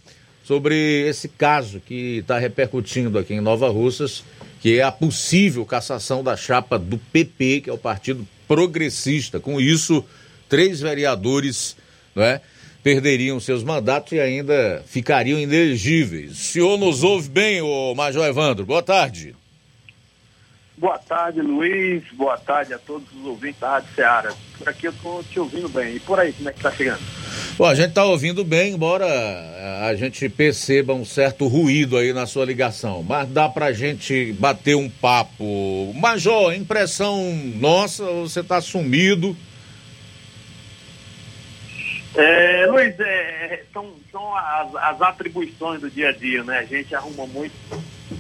sobre 0.44 1.08
esse 1.08 1.28
caso 1.30 1.80
que 1.80 2.18
está 2.18 2.40
repercutindo 2.40 3.20
aqui 3.20 3.36
em 3.36 3.42
Nova 3.42 3.70
Russas, 3.70 4.24
que 4.60 4.80
é 4.80 4.82
a 4.82 4.92
possível 4.92 5.64
cassação 5.68 6.24
da 6.24 6.36
chapa 6.36 6.80
do 6.80 6.98
PP, 6.98 7.62
que 7.62 7.70
é 7.70 7.74
o 7.74 7.78
Partido 7.78 8.28
Progressista. 8.48 9.40
Com 9.40 9.62
isso, 9.62 10.04
três 10.50 10.82
vereadores 10.82 11.78
não 12.16 12.24
é, 12.24 12.42
perderiam 12.88 13.38
seus 13.38 13.66
mandatos 13.66 14.14
e 14.14 14.20
ainda 14.22 14.82
ficariam 14.88 15.38
inelegíveis. 15.38 16.32
O 16.32 16.36
senhor 16.36 16.78
nos 16.78 17.04
ouve 17.04 17.28
bem, 17.28 17.62
ô 17.62 17.94
Major 17.94 18.26
Evandro? 18.26 18.66
Boa 18.66 18.82
tarde. 18.82 19.36
Boa 20.78 20.98
tarde, 20.98 21.42
Luiz. 21.42 22.02
Boa 22.14 22.38
tarde 22.38 22.74
a 22.74 22.80
todos 22.80 23.06
os 23.14 23.26
ouvintes 23.26 23.60
da 23.60 23.72
Rádio 23.72 23.90
Ceará. 23.94 24.34
Por 24.58 24.70
aqui 24.70 24.88
eu 24.88 24.94
estou 24.94 25.22
te 25.22 25.38
ouvindo 25.38 25.68
bem. 25.68 25.98
E 25.98 26.00
por 26.00 26.18
aí, 26.18 26.32
como 26.32 26.48
é 26.48 26.54
que 26.54 26.60
está 26.60 26.72
chegando? 26.72 27.02
Bom, 27.58 27.66
a 27.66 27.76
gente 27.76 27.90
está 27.90 28.06
ouvindo 28.06 28.46
bem, 28.46 28.76
embora 28.76 29.06
a 29.86 29.94
gente 29.94 30.30
perceba 30.30 30.94
um 30.94 31.04
certo 31.04 31.46
ruído 31.46 31.98
aí 31.98 32.14
na 32.14 32.26
sua 32.26 32.46
ligação. 32.46 33.04
Mas 33.04 33.28
dá 33.28 33.50
para 33.50 33.66
a 33.66 33.74
gente 33.74 34.32
bater 34.40 34.78
um 34.78 34.90
papo. 34.90 35.92
Major, 35.94 36.54
impressão 36.54 37.36
nossa, 37.60 38.06
você 38.06 38.40
está 38.40 38.62
sumido. 38.62 39.36
É, 42.18 42.66
Luiz, 42.66 43.00
é, 43.00 43.64
são, 43.72 43.94
são 44.12 44.36
as, 44.36 44.76
as 44.76 45.02
atribuições 45.04 45.82
do 45.82 45.90
dia 45.90 46.10
a 46.10 46.12
dia, 46.12 46.44
né? 46.44 46.60
A 46.60 46.66
gente 46.66 46.96
arruma 46.96 47.28
muito 47.28 47.54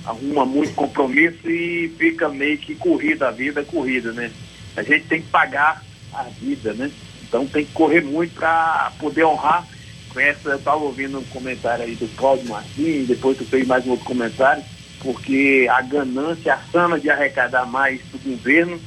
arruma 0.05 0.45
muito 0.45 0.73
compromisso 0.73 1.49
e 1.49 1.89
fica 1.97 2.29
meio 2.29 2.57
que 2.57 2.75
corrida 2.75 3.27
a 3.27 3.31
vida, 3.31 3.63
corrida, 3.63 4.11
né? 4.11 4.31
A 4.75 4.83
gente 4.83 5.05
tem 5.07 5.21
que 5.21 5.29
pagar 5.29 5.83
a 6.13 6.23
vida, 6.23 6.73
né? 6.73 6.91
Então 7.23 7.47
tem 7.47 7.65
que 7.65 7.73
correr 7.73 8.01
muito 8.01 8.33
para 8.35 8.91
poder 8.99 9.25
honrar. 9.25 9.65
Com 10.09 10.19
essa, 10.19 10.49
eu 10.49 10.57
estava 10.57 10.77
ouvindo 10.77 11.19
um 11.19 11.25
comentário 11.25 11.83
aí 11.83 11.95
do 11.95 12.07
Cláudio 12.15 12.47
Martins, 12.47 13.07
depois 13.07 13.37
tu 13.37 13.45
fez 13.45 13.67
mais 13.67 13.85
um 13.85 13.91
outro 13.91 14.05
comentário, 14.05 14.63
porque 15.01 15.67
a 15.69 15.81
ganância, 15.81 16.53
a 16.53 16.59
sana 16.71 16.99
de 16.99 17.09
arrecadar 17.09 17.65
mais 17.65 17.99
do 18.11 18.17
governo 18.19 18.79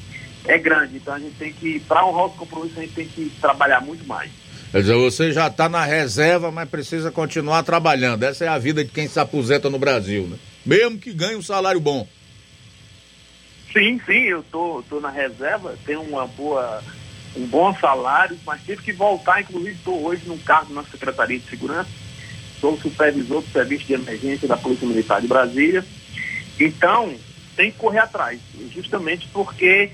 é 0.47 0.57
grande. 0.57 0.97
Então 0.97 1.15
a 1.15 1.19
gente 1.19 1.37
tem 1.37 1.53
que, 1.53 1.81
para 1.81 2.07
honrar 2.07 2.27
os 2.27 2.37
compromissos, 2.37 2.79
a 2.79 2.83
gente 2.83 2.95
tem 2.95 3.07
que 3.07 3.31
trabalhar 3.41 3.81
muito 3.81 4.07
mais. 4.07 4.40
Quer 4.71 4.83
dizer, 4.83 4.95
você 4.95 5.33
já 5.33 5.49
está 5.49 5.69
na 5.69 5.85
reserva, 5.85 6.51
mas 6.53 6.69
precisa 6.69 7.11
continuar 7.11 7.65
trabalhando. 7.65 8.23
Essa 8.23 8.45
é 8.45 8.49
a 8.49 8.59
vida 8.59 8.85
de 8.85 8.91
quem 8.91 9.09
se 9.09 9.19
aposenta 9.19 9.69
no 9.69 9.79
Brasil, 9.79 10.29
né? 10.29 10.37
mesmo 10.65 10.99
que 10.99 11.13
ganhe 11.13 11.37
um 11.37 11.43
salário 11.43 11.81
bom. 11.81 12.07
Sim, 13.73 14.01
sim, 14.05 14.25
eu 14.25 14.45
tô, 14.51 14.83
tô 14.89 15.01
na 15.01 15.11
reserva, 15.11 15.77
tenho 15.85 16.03
uma 16.03 16.27
boa, 16.27 16.83
um 17.37 17.47
bom 17.47 17.75
salário, 17.77 18.37
mas 18.45 18.63
tive 18.63 18.83
que 18.83 18.93
voltar, 18.93 19.41
inclusive 19.41 19.73
estou 19.73 20.05
hoje 20.05 20.23
num 20.27 20.39
cargo 20.39 20.75
na 20.75 20.83
Secretaria 20.85 21.39
de 21.39 21.49
Segurança, 21.49 21.89
sou 22.61 22.77
supervisor 22.79 23.43
do 23.43 23.51
Serviço 23.51 23.87
de 23.87 23.95
Emergência 23.95 24.49
da 24.49 24.57
Polícia 24.57 24.87
Militar 24.87 25.21
de 25.21 25.29
Brasília. 25.29 25.85
Então, 26.59 27.15
tem 27.57 27.71
que 27.71 27.79
correr 27.79 28.01
atrás, 28.01 28.41
justamente 28.75 29.29
porque 29.33 29.91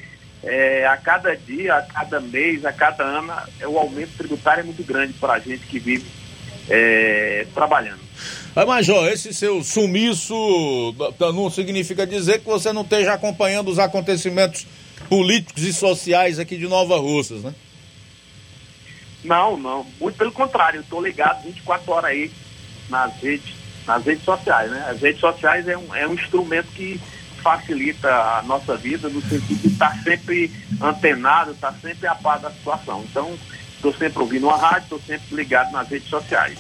é, 0.47 0.87
a 0.87 0.97
cada 0.97 1.37
dia, 1.37 1.75
a 1.75 1.83
cada 1.83 2.21
mês, 2.21 2.65
a 2.65 2.73
cada 2.73 3.03
ano, 3.03 3.33
o 3.67 3.79
aumento 3.79 4.17
tributário 4.17 4.61
é 4.61 4.65
muito 4.65 4.83
grande 4.85 5.13
para 5.15 5.35
a 5.35 5.39
gente 5.41 5.67
que 5.67 5.79
vive 5.79 6.07
é, 6.71 7.47
trabalhando. 7.53 8.01
Mas, 8.55 8.67
Major, 8.67 9.09
esse 9.09 9.35
seu 9.35 9.63
sumiço 9.63 10.95
não 11.19 11.51
significa 11.51 12.07
dizer 12.07 12.39
que 12.39 12.47
você 12.47 12.73
não 12.73 12.83
esteja 12.83 13.13
acompanhando 13.13 13.69
os 13.69 13.79
acontecimentos 13.79 14.67
políticos 15.09 15.63
e 15.65 15.73
sociais 15.73 16.39
aqui 16.39 16.57
de 16.57 16.67
Nova 16.67 16.97
Russas, 16.97 17.43
né? 17.43 17.53
Não, 19.25 19.57
não. 19.57 19.85
Muito 20.01 20.17
pelo 20.17 20.33
contrário, 20.33 20.79
eu 20.79 20.83
estou 20.83 21.03
ligado 21.03 21.43
24 21.43 21.93
horas 21.93 22.11
aí 22.11 22.31
nas 22.89 23.15
redes, 23.21 23.55
nas 23.85 24.05
redes 24.05 24.25
sociais, 24.25 24.71
né? 24.71 24.87
As 24.89 25.01
redes 25.01 25.21
sociais 25.21 25.67
é 25.67 25.77
um, 25.77 25.95
é 25.95 26.07
um 26.07 26.15
instrumento 26.15 26.69
que 26.69 27.01
facilita 27.47 28.09
a 28.09 28.43
nossa 28.43 28.77
vida 28.77 29.09
no 29.09 29.23
sentido 29.23 29.61
de 29.61 29.69
estar 29.69 29.97
sempre 30.03 30.51
antenado, 30.83 31.53
estar 31.53 31.73
sempre 31.81 32.05
a 32.09 32.15
par 32.17 32.41
da 32.41 32.51
situação. 32.51 33.05
Então, 33.09 33.39
estou 33.77 33.95
sempre 33.95 34.19
ouvindo 34.19 34.51
a 34.51 34.57
rádio, 34.57 34.83
estou 34.83 35.01
sempre 35.07 35.37
ligado 35.37 35.71
nas 35.71 35.89
redes 35.89 36.09
sociais. 36.09 36.59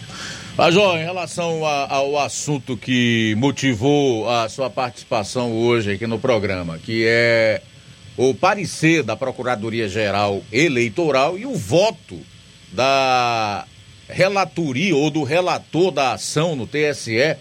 Major, 0.57 0.97
em 0.97 1.05
relação 1.05 1.67
a, 1.67 1.93
ao 1.93 2.17
assunto 2.21 2.77
que 2.77 3.35
motivou 3.37 4.31
a 4.31 4.49
sua 4.49 4.71
participação 4.71 5.53
hoje 5.53 5.93
aqui 5.93 6.07
no 6.07 6.21
programa, 6.21 6.79
que 6.79 7.05
é 7.05 7.61
o 8.17 8.33
parecer 8.33 9.03
da 9.03 9.17
Procuradoria-Geral 9.17 10.41
Eleitoral 10.53 11.37
e 11.37 11.45
o 11.45 11.57
voto 11.57 12.21
da 12.73 13.67
relatoria 14.09 14.95
ou 14.95 15.11
do 15.11 15.25
relator 15.25 15.91
da 15.91 16.13
ação 16.13 16.55
no 16.55 16.65
TSE, 16.65 17.37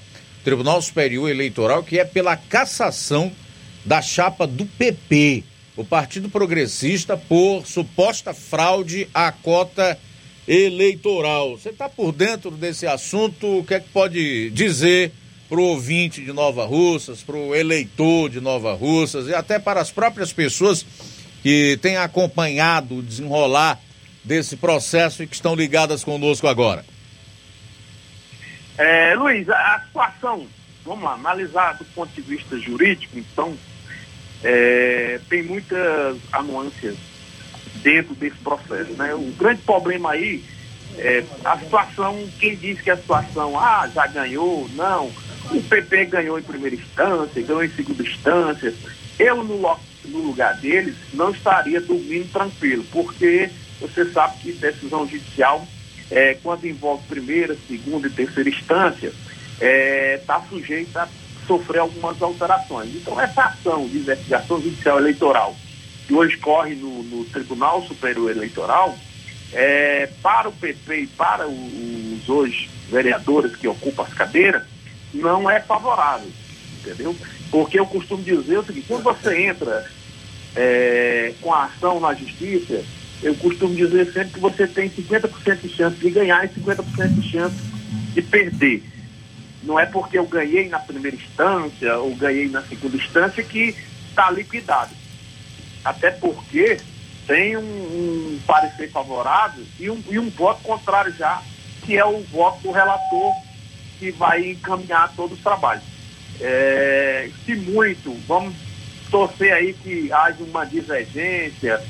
Tribunal 0.45 0.79
Superior 0.79 1.27
Eleitoral, 1.27 1.83
que 1.83 1.97
é 1.97 2.05
pela 2.05 2.37
cassação 2.37 3.31
da 3.83 3.99
chapa 3.99 4.45
do 4.45 4.63
PP, 4.63 5.43
o 5.75 5.83
Partido 5.83 6.29
Progressista, 6.29 7.17
por 7.17 7.65
suposta 7.65 8.31
fraude 8.31 9.09
à 9.11 9.31
cota 9.31 9.97
eleitoral. 10.47 11.57
Você 11.57 11.69
está 11.69 11.89
por 11.89 12.11
dentro 12.11 12.51
desse 12.51 12.85
assunto? 12.85 13.57
O 13.57 13.63
que 13.63 13.73
é 13.73 13.79
que 13.79 13.89
pode 13.89 14.51
dizer 14.51 15.11
para 15.49 15.59
o 15.59 15.63
ouvinte 15.63 16.21
de 16.21 16.31
Nova 16.31 16.63
Russas, 16.63 17.23
para 17.23 17.35
o 17.35 17.55
eleitor 17.55 18.29
de 18.29 18.39
Nova 18.39 18.75
Russas 18.75 19.27
e 19.27 19.33
até 19.33 19.57
para 19.57 19.81
as 19.81 19.89
próprias 19.89 20.31
pessoas 20.31 20.85
que 21.41 21.79
têm 21.81 21.97
acompanhado 21.97 22.97
o 22.97 23.01
desenrolar 23.01 23.81
desse 24.23 24.55
processo 24.55 25.23
e 25.23 25.27
que 25.27 25.35
estão 25.35 25.55
ligadas 25.55 26.03
conosco 26.03 26.47
agora? 26.47 26.85
É, 28.77 29.15
Luiz, 29.15 29.49
a 29.49 29.81
situação, 29.85 30.47
vamos 30.83 31.03
lá, 31.03 31.13
analisar 31.13 31.73
do 31.77 31.85
ponto 31.85 32.13
de 32.13 32.21
vista 32.21 32.57
jurídico, 32.57 33.17
então, 33.17 33.57
é, 34.43 35.19
tem 35.29 35.43
muitas 35.43 36.17
anuâncias 36.31 36.97
dentro 37.81 38.13
desse 38.15 38.37
processo. 38.37 38.91
Né? 38.93 39.13
O 39.13 39.31
grande 39.37 39.61
problema 39.61 40.11
aí 40.11 40.43
é 40.97 41.23
a 41.43 41.57
situação, 41.57 42.27
quem 42.39 42.55
diz 42.55 42.81
que 42.81 42.91
a 42.91 42.97
situação, 42.97 43.59
ah, 43.59 43.89
já 43.93 44.07
ganhou, 44.07 44.69
não, 44.75 45.11
o 45.51 45.61
PP 45.61 46.05
ganhou 46.05 46.39
em 46.39 46.43
primeira 46.43 46.75
instância, 46.75 47.41
ganhou 47.41 47.63
em 47.63 47.69
segunda 47.69 48.03
instância. 48.03 48.73
Eu, 49.17 49.43
no, 49.43 49.77
no 50.05 50.19
lugar 50.19 50.55
deles, 50.57 50.95
não 51.13 51.31
estaria 51.31 51.79
dormindo 51.81 52.31
tranquilo, 52.31 52.83
porque 52.91 53.49
você 53.79 54.05
sabe 54.11 54.37
que 54.39 54.51
decisão 54.53 55.07
judicial, 55.07 55.67
é, 56.11 56.35
quando 56.35 56.65
envolve 56.65 57.03
primeira, 57.07 57.55
segunda 57.67 58.07
e 58.07 58.11
terceira 58.11 58.49
instância, 58.49 59.07
está 59.07 59.65
é, 59.65 60.21
tá 60.25 60.41
sujeita 60.49 61.03
a 61.03 61.07
sofrer 61.47 61.79
algumas 61.79 62.21
alterações. 62.21 62.95
Então, 62.95 63.19
essa 63.19 63.43
ação 63.43 63.87
de 63.87 63.97
investigação 63.97 64.61
judicial 64.61 64.99
eleitoral 64.99 65.55
que 66.07 66.13
hoje 66.13 66.37
corre 66.37 66.75
no, 66.75 67.03
no 67.03 67.25
Tribunal 67.25 67.81
Superior 67.83 68.31
Eleitoral, 68.31 68.95
é, 69.53 70.09
para 70.21 70.49
o 70.49 70.51
PP 70.51 70.95
e 70.95 71.07
para 71.07 71.47
os 71.47 72.29
hoje 72.29 72.69
vereadores 72.89 73.55
que 73.55 73.67
ocupam 73.67 74.03
as 74.03 74.13
cadeiras, 74.13 74.63
não 75.13 75.49
é 75.49 75.59
favorável, 75.59 76.29
entendeu? 76.79 77.15
Porque 77.49 77.79
eu 77.79 77.85
costumo 77.85 78.21
dizer 78.21 78.59
o 78.59 78.65
seguinte, 78.65 78.85
quando 78.87 79.03
você 79.03 79.43
entra 79.43 79.89
é, 80.55 81.33
com 81.41 81.53
a 81.53 81.65
ação 81.65 81.99
na 81.99 82.13
justiça, 82.13 82.83
eu 83.23 83.35
costumo 83.35 83.75
dizer 83.75 84.11
sempre 84.11 84.33
que 84.33 84.39
você 84.39 84.67
tem 84.67 84.89
50% 84.89 85.61
de 85.61 85.69
chance 85.69 85.97
de 85.97 86.09
ganhar 86.09 86.45
e 86.45 86.49
50% 86.49 87.13
de 87.15 87.29
chance 87.29 87.55
de 88.13 88.21
perder. 88.21 88.83
Não 89.63 89.79
é 89.79 89.85
porque 89.85 90.17
eu 90.17 90.25
ganhei 90.27 90.69
na 90.69 90.79
primeira 90.79 91.15
instância 91.15 91.97
ou 91.97 92.15
ganhei 92.15 92.47
na 92.49 92.61
segunda 92.61 92.97
instância 92.97 93.41
que 93.43 93.75
está 94.09 94.29
liquidado 94.29 94.93
até 95.85 96.09
porque 96.09 96.79
tem 97.27 97.55
um, 97.55 97.61
um 97.61 98.39
parecer 98.45 98.89
favorável 98.89 99.63
e 99.79 99.89
um, 99.89 100.03
e 100.09 100.17
um 100.17 100.29
voto 100.31 100.63
contrário 100.63 101.13
já, 101.13 101.41
que 101.83 101.95
é 101.95 102.03
o 102.03 102.21
voto 102.23 102.63
do 102.63 102.71
relator 102.71 103.33
que 103.99 104.11
vai 104.11 104.51
encaminhar 104.51 105.13
todos 105.15 105.37
os 105.37 105.43
trabalhos. 105.43 105.83
É, 106.41 107.29
se 107.45 107.55
muito, 107.55 108.13
vamos 108.27 108.55
torcer 109.11 109.53
aí 109.53 109.73
que 109.73 110.11
haja 110.11 110.43
uma 110.43 110.65
divergência, 110.65 111.81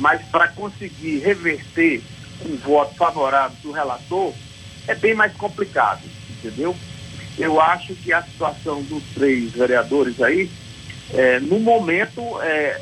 mas 0.00 0.22
para 0.28 0.48
conseguir 0.48 1.18
reverter 1.18 2.02
um 2.44 2.56
voto 2.56 2.94
favorável 2.96 3.56
do 3.62 3.70
relator 3.70 4.32
é 4.88 4.94
bem 4.94 5.14
mais 5.14 5.32
complicado, 5.34 6.00
entendeu? 6.30 6.74
Eu 7.38 7.60
acho 7.60 7.94
que 7.94 8.12
a 8.12 8.22
situação 8.22 8.82
dos 8.82 9.04
três 9.14 9.52
vereadores 9.52 10.20
aí, 10.20 10.50
é, 11.12 11.38
no 11.38 11.60
momento, 11.60 12.40
é, 12.40 12.80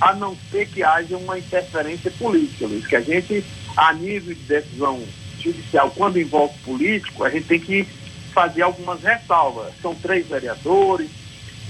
a 0.00 0.14
não 0.14 0.36
ser 0.50 0.66
que 0.66 0.82
haja 0.82 1.16
uma 1.16 1.38
interferência 1.38 2.10
política, 2.12 2.66
Luiz, 2.66 2.86
que 2.86 2.96
a 2.96 3.00
gente, 3.00 3.44
a 3.76 3.92
nível 3.92 4.34
de 4.34 4.40
decisão 4.40 5.02
judicial, 5.38 5.90
quando 5.90 6.18
envolve 6.18 6.58
político, 6.64 7.22
a 7.22 7.30
gente 7.30 7.46
tem 7.46 7.60
que 7.60 7.86
fazer 8.32 8.62
algumas 8.62 9.02
ressalvas. 9.02 9.72
São 9.82 9.94
três 9.94 10.26
vereadores 10.26 11.10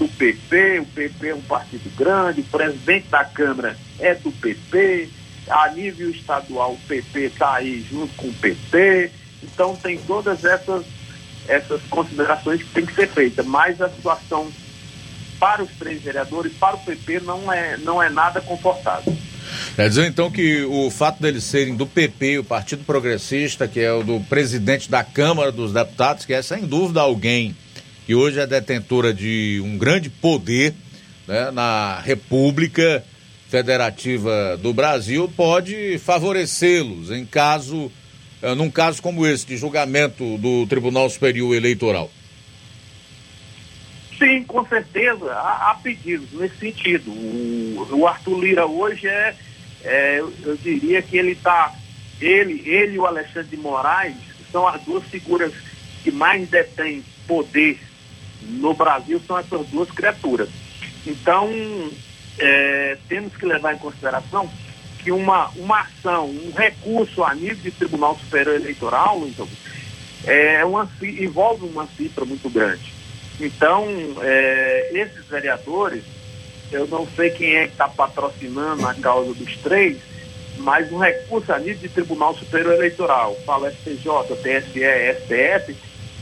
do 0.01 0.07
PP, 0.07 0.79
o 0.79 0.85
PP 0.85 1.27
é 1.27 1.35
um 1.35 1.41
partido 1.41 1.95
grande, 1.95 2.41
o 2.41 2.45
presidente 2.45 3.07
da 3.07 3.23
Câmara 3.23 3.77
é 3.99 4.15
do 4.15 4.31
PP, 4.31 5.09
a 5.47 5.69
nível 5.69 6.09
estadual 6.09 6.73
o 6.73 6.87
PP 6.87 7.19
está 7.19 7.53
aí 7.53 7.85
junto 7.87 8.11
com 8.15 8.27
o 8.29 8.33
PT, 8.33 9.11
então 9.43 9.75
tem 9.75 9.99
todas 9.99 10.43
essas 10.43 10.83
essas 11.47 11.81
considerações 11.83 12.63
que 12.63 12.69
tem 12.69 12.85
que 12.85 12.93
ser 12.93 13.07
feitas. 13.07 13.45
Mas 13.45 13.81
a 13.81 13.89
situação 13.89 14.51
para 15.39 15.63
os 15.63 15.71
três 15.71 16.01
vereadores, 16.01 16.53
para 16.53 16.75
o 16.75 16.79
PP, 16.79 17.21
não 17.21 17.51
é, 17.51 17.77
não 17.77 18.01
é 18.01 18.09
nada 18.09 18.39
confortável. 18.41 19.15
Quer 19.75 19.89
dizer 19.89 20.05
então 20.05 20.31
que 20.31 20.63
o 20.63 20.89
fato 20.91 21.21
deles 21.21 21.43
serem 21.43 21.75
do 21.75 21.85
PP, 21.87 22.39
o 22.39 22.43
Partido 22.43 22.83
Progressista, 22.85 23.67
que 23.67 23.79
é 23.79 23.91
o 23.91 24.03
do 24.03 24.19
presidente 24.21 24.89
da 24.89 25.03
Câmara 25.03 25.51
dos 25.51 25.73
Deputados, 25.73 26.25
que 26.25 26.33
é 26.33 26.41
sem 26.41 26.65
dúvida 26.65 27.01
alguém 27.01 27.55
que 28.11 28.15
hoje 28.15 28.41
é 28.41 28.45
detentora 28.45 29.13
de 29.13 29.61
um 29.63 29.77
grande 29.77 30.09
poder 30.09 30.73
né, 31.25 31.49
na 31.49 31.97
República 32.01 33.01
Federativa 33.47 34.57
do 34.57 34.73
Brasil, 34.73 35.31
pode 35.33 35.97
favorecê-los 35.97 37.09
em 37.09 37.25
caso, 37.25 37.89
eh, 38.41 38.53
num 38.53 38.69
caso 38.69 39.01
como 39.01 39.25
esse, 39.25 39.45
de 39.45 39.55
julgamento 39.55 40.37
do 40.39 40.67
Tribunal 40.67 41.09
Superior 41.09 41.55
Eleitoral. 41.55 42.11
Sim, 44.19 44.43
com 44.43 44.65
certeza, 44.65 45.31
há, 45.31 45.71
há 45.71 45.75
pedidos 45.75 46.33
nesse 46.33 46.57
sentido. 46.57 47.09
O, 47.11 47.87
o 47.97 48.05
Arthur 48.05 48.41
Lira 48.41 48.65
hoje 48.65 49.07
é, 49.07 49.35
é 49.85 50.19
eu, 50.19 50.57
diria 50.61 51.01
que 51.01 51.17
ele 51.17 51.31
está, 51.31 51.73
ele, 52.19 52.61
ele 52.67 52.95
e 52.95 52.99
o 52.99 53.05
Alexandre 53.05 53.55
de 53.55 53.55
Moraes 53.55 54.17
são 54.51 54.67
as 54.67 54.81
duas 54.81 55.05
figuras 55.05 55.53
que 56.03 56.11
mais 56.11 56.49
detêm 56.49 57.05
poder 57.25 57.79
no 58.43 58.73
Brasil, 58.73 59.21
são 59.25 59.37
essas 59.37 59.67
duas 59.67 59.89
criaturas. 59.91 60.49
Então, 61.05 61.49
é, 62.37 62.97
temos 63.07 63.35
que 63.35 63.45
levar 63.45 63.73
em 63.73 63.77
consideração 63.77 64.49
que 64.99 65.11
uma, 65.11 65.49
uma 65.55 65.81
ação, 65.81 66.29
um 66.29 66.51
recurso 66.51 67.23
a 67.23 67.33
nível 67.33 67.57
de 67.57 67.71
Tribunal 67.71 68.17
Superior 68.19 68.55
Eleitoral, 68.55 69.23
então, 69.25 69.47
é 70.25 70.63
uma, 70.63 70.87
envolve 71.01 71.65
uma 71.65 71.87
cifra 71.87 72.23
muito 72.23 72.49
grande. 72.49 72.93
Então, 73.39 73.87
é, 74.21 74.91
esses 74.93 75.25
vereadores, 75.25 76.03
eu 76.71 76.87
não 76.87 77.07
sei 77.15 77.31
quem 77.31 77.55
é 77.55 77.65
que 77.65 77.71
está 77.71 77.89
patrocinando 77.89 78.87
a 78.87 78.93
causa 78.93 79.33
dos 79.33 79.57
três, 79.57 79.97
mas 80.57 80.91
um 80.91 80.99
recurso 80.99 81.51
a 81.51 81.57
nível 81.57 81.79
de 81.79 81.89
Tribunal 81.89 82.37
Superior 82.37 82.75
Eleitoral, 82.75 83.35
fala 83.45 83.71
STJ, 83.71 84.05
TSE, 84.43 84.81
STF, 85.23 85.75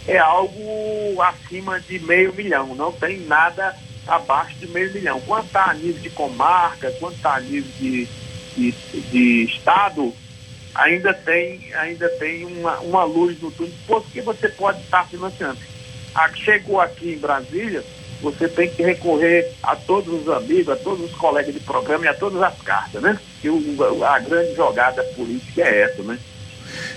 é 0.10 0.18
algo 0.18 1.22
acima 1.22 1.80
de 1.80 2.00
meio 2.00 2.34
milhão, 2.34 2.76
não 2.76 2.92
tem 2.92 3.20
nada 3.22 3.76
abaixo 4.08 4.56
de 4.56 4.68
meio 4.68 4.92
milhão. 4.94 5.22
Quanto 5.22 5.46
está 5.46 5.70
a 5.70 5.74
nível 5.74 6.02
de 6.02 6.10
comarca, 6.10 6.92
quanto 7.00 7.16
está 7.16 7.36
a 7.36 7.40
nível 7.40 7.72
de, 7.80 8.08
de, 8.56 8.72
de, 9.12 9.44
estado, 9.46 10.14
ainda 10.74 11.14
tem, 11.14 11.74
ainda 11.76 12.10
tem 12.10 12.46
uma, 12.46 12.80
uma 12.80 13.04
luz 13.04 13.40
no 13.42 13.52
túnel, 13.52 13.74
porque 13.86 14.22
você 14.22 14.50
pode 14.50 14.80
estar 14.82 15.08
financiando 15.08 15.60
chegou 16.36 16.82
aqui 16.82 17.14
em 17.14 17.18
Brasília, 17.18 17.84
você 18.22 18.48
tem 18.48 18.70
que 18.70 18.84
recorrer 18.84 19.50
a 19.64 19.76
todos 19.76 20.22
os 20.22 20.30
amigos, 20.30 20.70
a 20.70 20.76
todos 20.76 21.06
os 21.06 21.16
colegas 21.18 21.54
de 21.54 21.60
programa 21.60 22.06
e 22.06 22.08
a 22.08 22.14
todas 22.14 22.42
as 22.42 22.62
cartas, 22.62 23.02
né? 23.02 23.18
Que 23.42 23.50
o, 23.50 24.04
a 24.04 24.20
grande 24.20 24.56
jogada 24.56 25.04
política 25.16 25.62
é 25.62 25.82
essa, 25.82 26.04
né? 26.04 26.20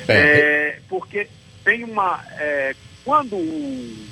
É. 0.08 0.12
É, 0.12 0.78
porque 0.88 1.28
tem 1.64 1.84
uma. 1.84 2.20
É, 2.38 2.74
quando 3.04 3.36
o, 3.36 4.06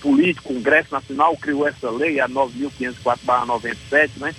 político, 0.00 0.54
Congresso 0.54 0.92
Nacional 0.92 1.36
criou 1.36 1.66
essa 1.66 1.90
lei, 1.90 2.20
a 2.20 2.28
9.504-97, 2.28 4.10
né? 4.18 4.34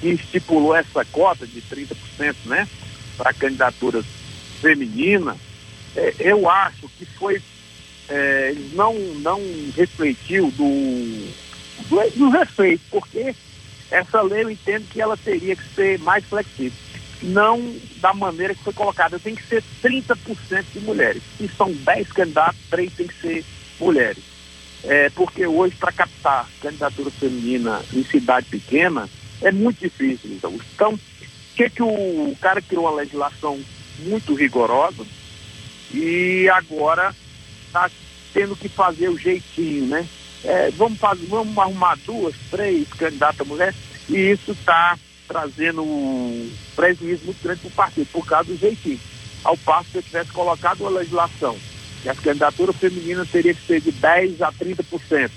Que 0.00 0.10
estipulou 0.10 0.74
essa 0.74 1.04
cota 1.06 1.46
de 1.46 1.60
30%, 1.60 2.36
né? 2.46 2.68
Para 3.16 3.34
candidaturas 3.34 4.06
femininas, 4.60 5.36
é, 5.96 6.14
eu 6.20 6.48
acho 6.48 6.88
que 6.96 7.04
foi 7.04 7.42
é, 8.08 8.54
não, 8.72 8.94
não 9.20 9.40
refletiu 9.76 10.50
do, 10.52 11.32
do, 11.88 12.10
do 12.16 12.30
respeito, 12.30 12.82
porque 12.90 13.34
essa 13.90 14.20
lei 14.22 14.44
eu 14.44 14.50
entendo 14.50 14.88
que 14.88 15.00
ela 15.00 15.16
teria 15.16 15.56
que 15.56 15.74
ser 15.74 15.98
mais 16.00 16.24
flexível. 16.24 16.78
Não 17.22 17.76
da 17.96 18.14
maneira 18.14 18.54
que 18.54 18.62
foi 18.62 18.72
colocada. 18.72 19.18
Tem 19.18 19.34
que 19.34 19.42
ser 19.42 19.62
30% 19.82 20.64
de 20.72 20.80
mulheres. 20.80 21.22
Se 21.36 21.48
são 21.48 21.70
10 21.72 22.12
candidatos, 22.12 22.60
3 22.70 22.92
tem 22.92 23.06
que 23.06 23.20
ser 23.20 23.44
mulheres. 23.78 24.22
É, 24.84 25.10
porque 25.10 25.46
hoje, 25.46 25.76
para 25.76 25.92
captar 25.92 26.48
candidatura 26.62 27.10
feminina 27.10 27.82
em 27.92 28.02
cidade 28.04 28.46
pequena, 28.46 29.08
é 29.42 29.52
muito 29.52 29.80
difícil. 29.80 30.30
Então, 30.32 30.58
então 30.74 30.98
que, 31.54 31.68
que 31.68 31.82
o, 31.82 32.30
o 32.30 32.36
cara 32.40 32.62
criou 32.62 32.84
uma 32.84 32.96
legislação 32.96 33.60
muito 33.98 34.34
rigorosa 34.34 35.04
e 35.92 36.48
agora 36.48 37.14
está 37.66 37.90
tendo 38.32 38.56
que 38.56 38.68
fazer 38.68 39.08
o 39.08 39.18
jeitinho, 39.18 39.86
né? 39.86 40.06
É, 40.42 40.70
vamos, 40.70 40.98
fazer, 40.98 41.26
vamos 41.26 41.56
arrumar 41.58 41.98
duas, 42.06 42.34
três 42.50 42.88
candidatas 42.88 43.46
mulheres, 43.46 43.76
e 44.08 44.30
isso 44.30 44.52
está 44.52 44.98
trazendo 45.30 45.82
um 45.82 46.50
prejuízo 46.74 47.24
muito 47.24 47.40
grande 47.40 47.60
para 47.60 47.68
o 47.68 47.72
partido, 47.72 48.08
por 48.12 48.26
causa 48.26 48.50
do 48.50 48.58
jeitinho. 48.58 48.98
Ao 49.44 49.56
passo 49.56 49.90
que 49.92 49.98
eu 49.98 50.02
tivesse 50.02 50.32
colocado 50.32 50.80
uma 50.80 50.90
legislação 50.90 51.56
que 52.02 52.08
as 52.08 52.18
candidaturas 52.18 52.76
femininas 52.76 53.30
teriam 53.30 53.54
que 53.54 53.66
ser 53.66 53.80
de 53.80 53.92
10% 53.92 54.40
a 54.40 54.52
30%. 54.52 55.30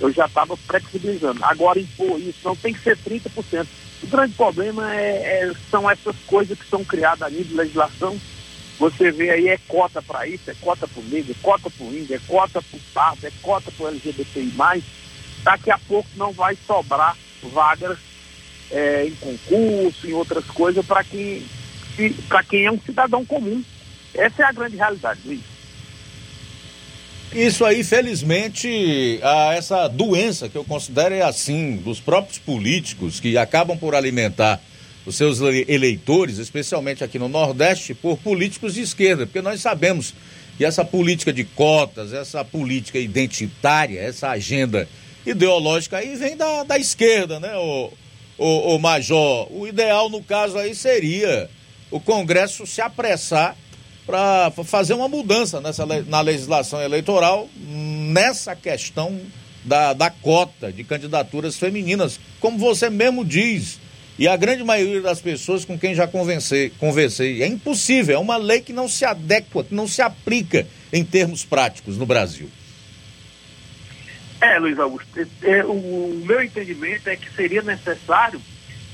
Eu 0.00 0.12
já 0.12 0.26
estava 0.26 0.56
flexibilizando. 0.56 1.42
Agora 1.42 1.80
impor 1.80 2.20
isso 2.20 2.40
não 2.44 2.54
tem 2.54 2.74
que 2.74 2.80
ser 2.80 2.98
30%. 2.98 3.66
O 4.02 4.06
grande 4.08 4.34
problema 4.34 4.94
é, 4.94 5.44
é, 5.48 5.52
são 5.70 5.90
essas 5.90 6.16
coisas 6.26 6.58
que 6.58 6.68
são 6.68 6.84
criadas 6.84 7.22
a 7.22 7.30
nível 7.30 7.46
de 7.46 7.54
legislação 7.54 8.18
você 8.80 9.12
vê 9.12 9.28
aí, 9.28 9.48
é 9.48 9.58
cota 9.68 10.00
para 10.00 10.26
isso, 10.26 10.50
é 10.50 10.54
cota 10.54 10.88
para 10.88 11.02
o 11.02 11.04
negro, 11.04 11.32
é 11.32 11.42
cota 11.42 11.68
para 11.68 11.84
o 11.84 11.94
índio, 11.94 12.16
é 12.16 12.20
cota 12.26 12.62
para 12.62 12.78
o 12.78 12.80
pardo, 12.94 13.26
é 13.26 13.32
cota 13.42 13.70
para 13.70 13.84
o 13.84 13.88
LGBTI. 13.88 14.82
Daqui 15.42 15.70
a 15.70 15.78
pouco 15.86 16.08
não 16.16 16.32
vai 16.32 16.56
sobrar 16.66 17.14
vagas 17.42 17.98
é, 18.70 19.06
em 19.06 19.14
concurso, 19.16 20.06
em 20.06 20.12
outras 20.12 20.44
coisas, 20.46 20.84
para 20.84 21.02
quem, 21.04 21.42
quem 22.48 22.66
é 22.66 22.70
um 22.70 22.80
cidadão 22.80 23.24
comum. 23.24 23.62
Essa 24.14 24.42
é 24.42 24.46
a 24.46 24.52
grande 24.52 24.76
realidade, 24.76 25.20
Luiz. 25.24 25.40
Isso 27.32 27.64
aí, 27.64 27.84
felizmente, 27.84 29.20
a 29.22 29.54
essa 29.54 29.86
doença 29.86 30.48
que 30.48 30.56
eu 30.56 30.64
considero 30.64 31.14
é 31.14 31.22
assim, 31.22 31.76
dos 31.76 32.00
próprios 32.00 32.38
políticos 32.38 33.20
que 33.20 33.38
acabam 33.38 33.78
por 33.78 33.94
alimentar 33.94 34.60
os 35.06 35.14
seus 35.14 35.40
eleitores, 35.40 36.38
especialmente 36.38 37.04
aqui 37.04 37.18
no 37.18 37.28
Nordeste, 37.28 37.94
por 37.94 38.18
políticos 38.18 38.74
de 38.74 38.82
esquerda, 38.82 39.26
porque 39.26 39.40
nós 39.40 39.60
sabemos 39.60 40.12
que 40.58 40.64
essa 40.64 40.84
política 40.84 41.32
de 41.32 41.44
cotas, 41.44 42.12
essa 42.12 42.44
política 42.44 42.98
identitária, 42.98 44.00
essa 44.00 44.30
agenda 44.30 44.88
ideológica 45.24 45.98
aí 45.98 46.16
vem 46.16 46.36
da, 46.36 46.64
da 46.64 46.78
esquerda, 46.78 47.38
né, 47.38 47.56
o, 47.56 47.92
o, 48.40 48.74
o 48.74 48.78
Major? 48.78 49.46
O 49.52 49.66
ideal, 49.66 50.08
no 50.08 50.22
caso 50.22 50.56
aí, 50.58 50.74
seria 50.74 51.48
o 51.90 52.00
Congresso 52.00 52.66
se 52.66 52.80
apressar 52.80 53.56
para 54.06 54.50
fazer 54.64 54.94
uma 54.94 55.08
mudança 55.08 55.60
nessa, 55.60 55.84
na 55.86 56.20
legislação 56.20 56.80
eleitoral 56.80 57.48
nessa 57.56 58.56
questão 58.56 59.20
da, 59.64 59.92
da 59.92 60.10
cota 60.10 60.72
de 60.72 60.82
candidaturas 60.82 61.56
femininas. 61.56 62.18
Como 62.40 62.58
você 62.58 62.88
mesmo 62.88 63.24
diz, 63.24 63.78
e 64.18 64.26
a 64.26 64.36
grande 64.36 64.64
maioria 64.64 65.00
das 65.00 65.20
pessoas 65.20 65.64
com 65.64 65.78
quem 65.78 65.94
já 65.94 66.06
conversei, 66.06 66.70
conversei, 66.78 67.42
é 67.42 67.46
impossível, 67.46 68.16
é 68.16 68.18
uma 68.18 68.36
lei 68.36 68.60
que 68.60 68.72
não 68.72 68.88
se 68.88 69.04
adequa, 69.04 69.64
que 69.64 69.74
não 69.74 69.86
se 69.86 70.02
aplica 70.02 70.66
em 70.92 71.04
termos 71.04 71.44
práticos 71.44 71.96
no 71.96 72.06
Brasil. 72.06 72.50
É, 74.40 74.58
Luiz 74.58 74.78
Augusto, 74.78 75.08
é, 75.18 75.58
é, 75.58 75.64
o, 75.64 75.72
o, 75.72 76.22
meu 76.24 76.42
entendimento 76.42 77.08
é 77.08 77.16
que 77.16 77.30
seria 77.34 77.60
necessário 77.60 78.40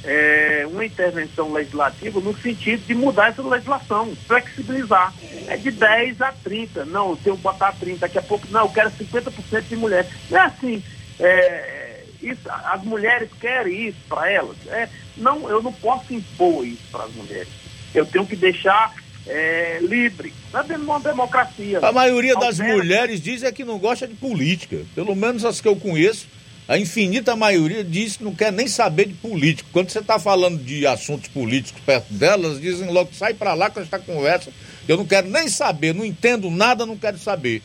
é, 0.03 0.67
uma 0.69 0.85
intervenção 0.85 1.53
legislativa 1.53 2.21
no 2.21 2.37
sentido 2.37 2.85
de 2.85 2.95
mudar 2.95 3.29
essa 3.29 3.43
legislação, 3.43 4.15
flexibilizar. 4.27 5.15
É 5.47 5.57
de 5.57 5.71
10 5.71 6.21
a 6.21 6.33
30. 6.33 6.85
Não, 6.87 7.17
se 7.17 7.29
eu 7.29 7.37
botar 7.37 7.73
30, 7.73 8.01
daqui 8.01 8.19
a 8.19 8.23
pouco, 8.23 8.47
não, 8.51 8.63
eu 8.63 8.69
quero 8.71 8.91
50% 8.91 9.63
de 9.69 9.77
mulheres. 9.77 10.11
Não 10.31 10.39
é 10.39 10.47
assim. 10.47 10.83
É, 11.21 12.05
isso, 12.21 12.41
as 12.51 12.83
mulheres 12.83 13.31
querem 13.41 13.89
isso 13.89 13.99
para 14.09 14.31
elas. 14.31 14.57
É, 14.67 14.89
não, 15.17 15.49
eu 15.49 15.63
não 15.63 15.73
posso 15.73 16.13
impor 16.13 16.67
isso 16.67 16.83
para 16.91 17.05
as 17.05 17.15
mulheres. 17.15 17.49
Eu 17.95 18.05
tenho 18.05 18.27
que 18.27 18.37
deixar 18.37 18.93
é, 19.27 19.79
livre. 19.83 20.33
Nós 20.53 20.67
temos 20.67 20.87
uma 20.87 21.01
democracia. 21.01 21.81
A 21.81 21.93
maioria 21.93 22.35
das 22.37 22.59
mulheres 22.59 23.21
diz 23.21 23.43
é 23.43 23.51
que 23.51 23.65
não 23.65 23.79
gosta 23.79 24.07
de 24.07 24.15
política. 24.15 24.79
Pelo 24.95 25.15
menos 25.15 25.45
as 25.45 25.61
que 25.61 25.69
eu 25.69 25.77
conheço, 25.77 26.27
a 26.69 26.79
infinita 26.79 27.37
maioria 27.37 27.85
diz 27.85 28.17
que 28.17 28.25
não 28.25 28.35
quer 28.35 28.53
nem 28.53 28.67
saber 28.67 29.07
de 29.07 29.15
política. 29.15 29.69
Quando 29.73 29.91
você 29.91 30.01
está 30.01 30.19
falando 30.19 30.63
de 30.63 30.87
assuntos 30.87 31.29
políticos 31.29 31.83
perto 31.85 32.13
delas, 32.13 32.61
dizem 32.61 32.91
logo, 32.91 33.11
sai 33.13 33.35
para 33.35 33.55
lá 33.55 33.71
com 33.71 33.81
esta 33.81 33.99
conversa. 33.99 34.51
Eu 34.89 34.97
não 34.97 35.07
quero 35.07 35.29
nem 35.29 35.49
saber, 35.49 35.95
não 35.95 36.05
entendo 36.05 36.51
nada, 36.51 36.87
não 36.87 36.97
quero 36.97 37.19
saber. 37.19 37.63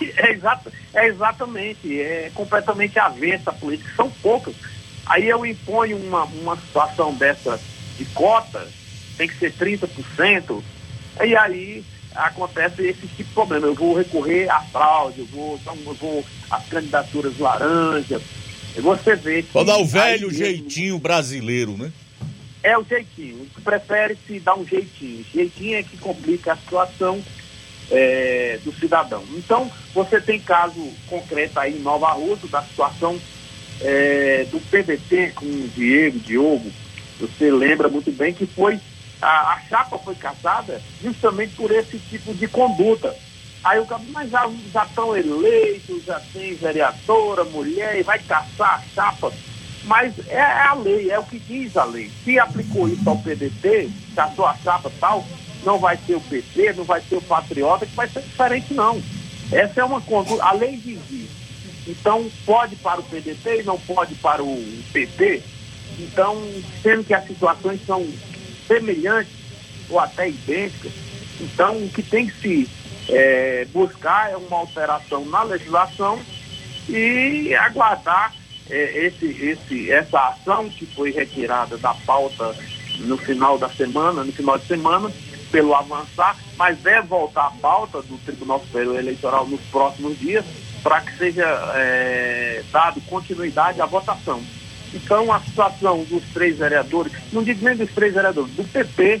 É, 0.00 0.30
exato, 0.30 0.72
é 0.94 1.08
exatamente, 1.08 2.00
é 2.00 2.30
completamente 2.32 2.98
avessa 2.98 3.50
a 3.50 3.52
política, 3.52 3.90
são 3.96 4.10
poucas. 4.22 4.54
Aí 5.06 5.28
eu 5.28 5.44
imponho 5.44 5.96
uma, 5.96 6.24
uma 6.24 6.56
situação 6.56 7.12
dessa 7.14 7.58
de 7.96 8.04
cota, 8.06 8.68
tem 9.18 9.28
que 9.28 9.36
ser 9.36 9.52
30%, 9.52 10.62
e 11.24 11.36
aí 11.36 11.84
acontece 12.14 12.82
esse 12.86 13.06
tipo 13.08 13.16
de 13.16 13.24
problema. 13.34 13.66
Eu 13.66 13.74
vou 13.74 13.94
recorrer 13.94 14.48
à 14.48 14.60
fraude, 14.62 15.20
eu 15.20 15.26
vou, 15.26 15.58
então, 15.60 15.76
eu 15.84 15.94
vou 15.94 16.24
às 16.50 16.66
candidaturas 16.66 17.38
laranjas. 17.38 18.22
E 18.76 18.80
você 18.80 19.16
vê 19.16 19.42
que. 19.42 19.52
Vou 19.52 19.64
dar 19.64 19.78
o 19.78 19.84
velho 19.84 20.32
jeitinho 20.32 20.98
brasileiro, 20.98 21.76
né? 21.76 21.92
É 22.62 22.78
o 22.78 22.84
jeitinho. 22.84 23.46
Prefere-se 23.64 24.40
dar 24.40 24.56
um 24.56 24.66
jeitinho. 24.66 25.24
Jeitinho 25.32 25.76
é 25.76 25.82
que 25.82 25.96
complica 25.96 26.52
a 26.52 26.56
situação 26.56 27.22
é, 27.90 28.58
do 28.64 28.72
cidadão. 28.72 29.24
Então, 29.34 29.70
você 29.94 30.20
tem 30.20 30.38
caso 30.40 30.80
concreto 31.08 31.58
aí 31.58 31.76
em 31.76 31.82
Nova 31.82 32.12
Rússia 32.12 32.48
da 32.48 32.62
situação 32.62 33.18
é, 33.80 34.46
do 34.50 34.60
PDT 34.60 35.32
com 35.34 35.46
o 35.46 35.70
Diego, 35.74 36.18
Diogo. 36.18 36.70
Você 37.20 37.50
lembra 37.50 37.88
muito 37.88 38.12
bem 38.12 38.32
que 38.32 38.46
foi 38.46 38.78
a, 39.20 39.54
a 39.54 39.60
chapa 39.68 39.98
foi 39.98 40.14
caçada 40.14 40.80
justamente 41.02 41.54
por 41.54 41.70
esse 41.70 41.98
tipo 41.98 42.34
de 42.34 42.46
conduta. 42.48 43.14
Aí 43.64 43.80
o 43.80 43.86
cara, 43.86 44.02
mas 44.10 44.30
já, 44.30 44.48
já 44.72 44.84
estão 44.84 45.16
eleitos, 45.16 46.04
já 46.04 46.20
tem 46.32 46.54
vereadora, 46.54 47.44
mulher, 47.44 47.98
e 47.98 48.02
vai 48.02 48.18
caçar 48.20 48.74
a 48.74 48.82
chapa. 48.94 49.32
Mas 49.84 50.14
é, 50.28 50.40
a 50.40 50.74
lei, 50.74 51.10
é 51.10 51.18
o 51.18 51.24
que 51.24 51.38
diz 51.38 51.76
a 51.76 51.84
lei. 51.84 52.10
Se 52.24 52.38
aplicou 52.38 52.88
isso 52.88 53.08
ao 53.08 53.18
PDT, 53.18 53.90
caçou 54.14 54.46
a 54.46 54.54
chapa 54.56 54.90
tal, 55.00 55.26
não 55.64 55.78
vai 55.78 55.96
ser 56.06 56.14
o 56.16 56.20
PT, 56.20 56.74
não 56.74 56.84
vai 56.84 57.00
ser 57.00 57.16
o 57.16 57.22
Patriota, 57.22 57.86
que 57.86 57.94
vai 57.94 58.08
ser 58.08 58.22
diferente, 58.22 58.74
não. 58.74 59.02
Essa 59.50 59.80
é 59.80 59.84
uma 59.84 60.00
conduta, 60.00 60.44
a 60.44 60.52
lei 60.52 60.76
diz 60.76 61.00
isso. 61.10 61.38
Então, 61.86 62.30
pode 62.44 62.76
para 62.76 63.00
o 63.00 63.04
PDT 63.04 63.60
e 63.60 63.62
não 63.62 63.78
pode 63.78 64.14
para 64.16 64.42
o 64.42 64.82
PT. 64.92 65.42
Então, 65.98 66.36
sendo 66.82 67.02
que 67.02 67.14
as 67.14 67.26
situações 67.26 67.80
são 67.86 68.06
semelhantes 68.68 69.32
ou 69.90 69.98
até 69.98 70.28
idênticas, 70.28 70.92
então 71.40 71.76
o 71.76 71.88
que 71.88 72.02
tem 72.02 72.28
que 72.28 72.34
se 72.40 72.70
eh, 73.08 73.66
buscar 73.72 74.30
é 74.30 74.36
uma 74.36 74.58
alteração 74.58 75.24
na 75.24 75.42
legislação 75.42 76.20
e 76.88 77.54
aguardar 77.54 78.34
eh, 78.70 79.06
esse, 79.06 79.26
esse, 79.26 79.90
essa 79.90 80.28
ação 80.28 80.68
que 80.68 80.86
foi 80.86 81.10
retirada 81.10 81.76
da 81.78 81.94
pauta 81.94 82.54
no 82.98 83.16
final 83.16 83.58
da 83.58 83.68
semana, 83.70 84.24
no 84.24 84.32
final 84.32 84.58
de 84.58 84.66
semana, 84.66 85.10
pelo 85.50 85.74
avançar, 85.74 86.36
mas 86.56 86.78
deve 86.78 87.06
voltar 87.06 87.46
à 87.46 87.50
pauta 87.50 88.02
do 88.02 88.18
Tribunal 88.18 88.60
Superior 88.60 88.98
Eleitoral 88.98 89.46
nos 89.46 89.60
próximos 89.70 90.18
dias 90.18 90.44
para 90.82 91.00
que 91.00 91.16
seja 91.16 91.44
eh, 91.74 92.62
dado 92.70 93.00
continuidade 93.02 93.80
à 93.80 93.86
votação. 93.86 94.42
Então, 94.94 95.32
a 95.32 95.40
situação 95.40 96.04
dos 96.04 96.22
três 96.32 96.58
vereadores, 96.58 97.12
não 97.32 97.42
digo 97.42 97.64
nem 97.64 97.76
dos 97.76 97.90
três 97.90 98.14
vereadores, 98.14 98.50
do 98.52 98.64
PP, 98.64 99.20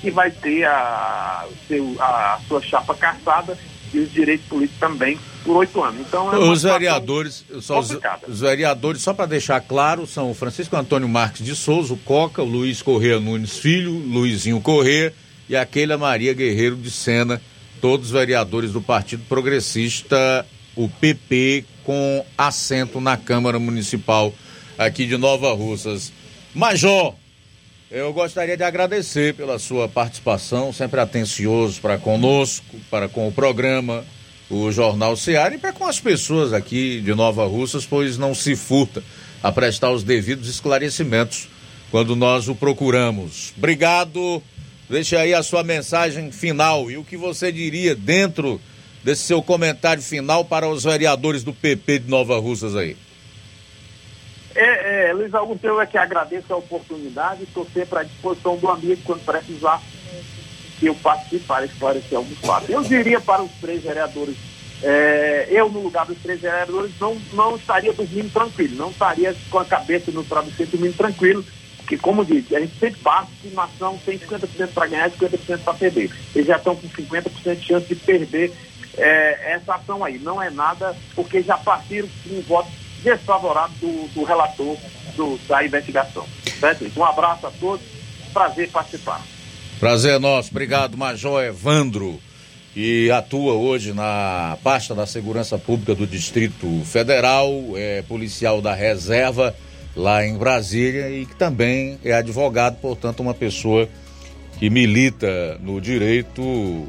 que 0.00 0.10
vai 0.10 0.30
ter 0.30 0.64
a, 0.64 1.46
seu, 1.66 1.96
a 2.00 2.40
sua 2.46 2.62
chapa 2.62 2.94
caçada 2.94 3.58
e 3.92 3.98
os 3.98 4.12
direitos 4.12 4.46
políticos 4.46 4.78
também 4.78 5.18
por 5.44 5.56
oito 5.56 5.82
anos. 5.82 6.00
Então, 6.00 6.32
é 6.32 6.38
Os 6.38 6.62
vereadores, 6.62 7.44
só 7.60 7.80
os, 7.80 7.96
os 8.28 8.40
vereadores, 8.40 9.02
só 9.02 9.14
para 9.14 9.26
deixar 9.26 9.60
claro, 9.60 10.06
são 10.06 10.30
o 10.30 10.34
Francisco 10.34 10.76
Antônio 10.76 11.08
Marques 11.08 11.44
de 11.44 11.56
Souza, 11.56 11.94
o 11.94 11.96
Coca, 11.96 12.42
o 12.42 12.46
Luiz 12.46 12.82
Correia 12.82 13.18
Nunes 13.18 13.56
Filho, 13.58 13.92
Luizinho 13.92 14.60
Correia 14.60 15.12
e 15.48 15.56
a 15.56 15.64
Keila 15.64 15.96
Maria 15.96 16.34
Guerreiro 16.34 16.76
de 16.76 16.90
Sena, 16.90 17.40
todos 17.80 18.10
vereadores 18.10 18.72
do 18.72 18.82
Partido 18.82 19.24
Progressista, 19.28 20.46
o 20.76 20.88
PP, 20.88 21.64
com 21.82 22.24
assento 22.36 23.00
na 23.00 23.16
Câmara 23.16 23.58
Municipal 23.58 24.32
aqui 24.78 25.06
de 25.06 25.18
Nova 25.18 25.52
Russas. 25.52 26.12
Major, 26.54 27.14
eu 27.90 28.12
gostaria 28.12 28.56
de 28.56 28.62
agradecer 28.62 29.34
pela 29.34 29.58
sua 29.58 29.88
participação, 29.88 30.72
sempre 30.72 31.00
atencioso 31.00 31.80
para 31.80 31.98
conosco, 31.98 32.76
para 32.88 33.08
com 33.08 33.26
o 33.26 33.32
programa, 33.32 34.04
o 34.48 34.70
Jornal 34.70 35.16
Seara 35.16 35.54
e 35.54 35.58
para 35.58 35.72
com 35.72 35.84
as 35.84 35.98
pessoas 35.98 36.52
aqui 36.52 37.00
de 37.00 37.14
Nova 37.14 37.44
Russas, 37.44 37.84
pois 37.84 38.16
não 38.16 38.34
se 38.34 38.54
furta 38.54 39.02
a 39.42 39.50
prestar 39.50 39.90
os 39.90 40.04
devidos 40.04 40.48
esclarecimentos 40.48 41.48
quando 41.90 42.14
nós 42.14 42.48
o 42.48 42.54
procuramos. 42.54 43.52
Obrigado. 43.56 44.42
Deixe 44.88 45.16
aí 45.16 45.34
a 45.34 45.42
sua 45.42 45.62
mensagem 45.62 46.32
final 46.32 46.90
e 46.90 46.96
o 46.96 47.04
que 47.04 47.16
você 47.16 47.52
diria 47.52 47.94
dentro 47.94 48.58
desse 49.04 49.22
seu 49.22 49.42
comentário 49.42 50.02
final 50.02 50.44
para 50.44 50.68
os 50.68 50.84
vereadores 50.84 51.44
do 51.44 51.52
PP 51.52 52.00
de 52.00 52.10
Nova 52.10 52.38
Russas 52.38 52.74
aí. 52.74 52.96
É, 54.60 55.10
é, 55.10 55.12
Luiz 55.12 55.32
Augusto, 55.34 55.64
eu 55.64 55.80
é 55.80 55.86
que 55.86 55.96
agradeço 55.96 56.52
a 56.52 56.56
oportunidade, 56.56 57.44
estou 57.44 57.64
sempre 57.72 58.00
à 58.00 58.02
disposição 58.02 58.56
do 58.56 58.68
amigo 58.68 59.00
quando 59.04 59.24
precisar 59.24 59.80
que 60.80 60.86
eu 60.86 60.96
participe 60.96 61.44
para 61.44 61.64
esclarecer 61.64 62.18
alguns 62.18 62.38
fatos. 62.38 62.68
Eu 62.68 62.82
diria 62.82 63.20
para 63.20 63.40
os 63.40 63.52
três 63.60 63.84
vereadores, 63.84 64.36
é, 64.82 65.46
eu 65.48 65.68
no 65.68 65.80
lugar 65.80 66.06
dos 66.06 66.18
três 66.18 66.40
vereadores 66.40 66.90
não, 66.98 67.16
não 67.34 67.54
estaria 67.54 67.92
dormindo 67.92 68.32
tranquilo, 68.32 68.74
não 68.74 68.90
estaria 68.90 69.32
com 69.48 69.60
a 69.60 69.64
cabeça 69.64 70.10
no 70.10 70.24
travesseiro 70.24 70.72
dormindo 70.72 70.96
tranquilo, 70.96 71.44
porque 71.76 71.96
como 71.96 72.24
disse, 72.24 72.56
a 72.56 72.58
gente 72.58 72.76
sempre 72.80 73.00
passa 73.00 73.28
que 73.40 73.46
uma 73.46 73.62
ação 73.62 73.96
tem 74.04 74.18
50% 74.18 74.72
para 74.74 74.88
ganhar 74.88 75.06
e 75.06 75.12
50% 75.12 75.58
para 75.60 75.74
perder. 75.74 76.10
Eles 76.34 76.48
já 76.48 76.56
estão 76.56 76.74
com 76.74 76.88
50% 76.88 77.54
de 77.54 77.64
chance 77.64 77.86
de 77.86 77.94
perder 77.94 78.52
é, 78.96 79.52
essa 79.52 79.76
ação 79.76 80.04
aí. 80.04 80.18
Não 80.18 80.42
é 80.42 80.50
nada, 80.50 80.96
porque 81.14 81.42
já 81.42 81.56
partiram 81.56 82.08
com 82.24 82.34
um 82.34 82.42
voto 82.42 82.68
desfavorável 83.02 83.74
do, 83.80 84.08
do 84.14 84.24
relator 84.24 84.76
do- 85.16 85.38
da 85.48 85.64
investigação. 85.64 86.24
Certo? 86.60 86.90
Um 86.98 87.04
abraço 87.04 87.46
a 87.46 87.50
todos, 87.50 87.84
prazer 88.32 88.68
participar. 88.70 89.20
Prazer 89.78 90.14
é 90.14 90.18
nosso. 90.18 90.50
Obrigado, 90.50 90.96
Major 90.96 91.42
Evandro, 91.42 92.18
que 92.74 93.10
atua 93.10 93.52
hoje 93.54 93.92
na 93.92 94.58
pasta 94.62 94.94
da 94.94 95.06
Segurança 95.06 95.56
Pública 95.56 95.94
do 95.94 96.06
Distrito 96.06 96.66
Federal, 96.84 97.50
é 97.76 98.02
policial 98.02 98.60
da 98.60 98.74
reserva 98.74 99.54
lá 99.96 100.24
em 100.24 100.36
Brasília 100.36 101.08
e 101.10 101.26
que 101.26 101.34
também 101.36 101.98
é 102.04 102.12
advogado, 102.12 102.76
portanto, 102.80 103.20
uma 103.20 103.34
pessoa 103.34 103.88
que 104.58 104.68
milita 104.68 105.56
no 105.60 105.80
direito, 105.80 106.86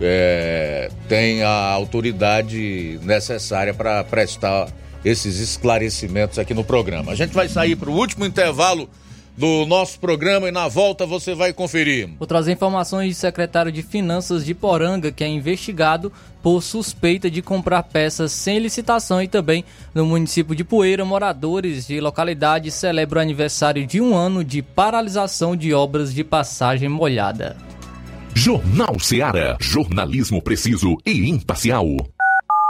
é, 0.00 0.90
tem 1.08 1.42
a 1.42 1.50
autoridade 1.72 2.98
necessária 3.02 3.72
para 3.72 4.04
prestar 4.04 4.68
esses 5.04 5.38
esclarecimentos 5.38 6.38
aqui 6.38 6.54
no 6.54 6.64
programa. 6.64 7.12
A 7.12 7.14
gente 7.14 7.32
vai 7.32 7.48
sair 7.48 7.76
para 7.76 7.90
o 7.90 7.94
último 7.94 8.24
intervalo 8.24 8.88
do 9.36 9.66
nosso 9.66 10.00
programa 10.00 10.48
e 10.48 10.52
na 10.52 10.66
volta 10.66 11.04
você 11.04 11.34
vai 11.34 11.52
conferir. 11.52 12.08
Vou 12.18 12.26
trazer 12.26 12.52
informações 12.52 13.14
do 13.14 13.18
secretário 13.18 13.70
de 13.70 13.82
Finanças 13.82 14.44
de 14.44 14.54
Poranga, 14.54 15.12
que 15.12 15.22
é 15.22 15.28
investigado 15.28 16.10
por 16.42 16.62
suspeita 16.62 17.30
de 17.30 17.42
comprar 17.42 17.82
peças 17.82 18.32
sem 18.32 18.58
licitação 18.58 19.22
e 19.22 19.28
também 19.28 19.64
no 19.94 20.06
município 20.06 20.54
de 20.54 20.64
Poeira, 20.64 21.04
moradores 21.04 21.86
de 21.86 22.00
localidade 22.00 22.70
celebram 22.70 23.20
o 23.20 23.22
aniversário 23.22 23.86
de 23.86 24.00
um 24.00 24.16
ano 24.16 24.42
de 24.42 24.62
paralisação 24.62 25.54
de 25.54 25.74
obras 25.74 26.14
de 26.14 26.24
passagem 26.24 26.88
molhada. 26.88 27.56
Jornal 28.34 28.98
Seara. 29.00 29.56
Jornalismo 29.60 30.42
preciso 30.42 30.96
e 31.04 31.28
imparcial. 31.28 31.86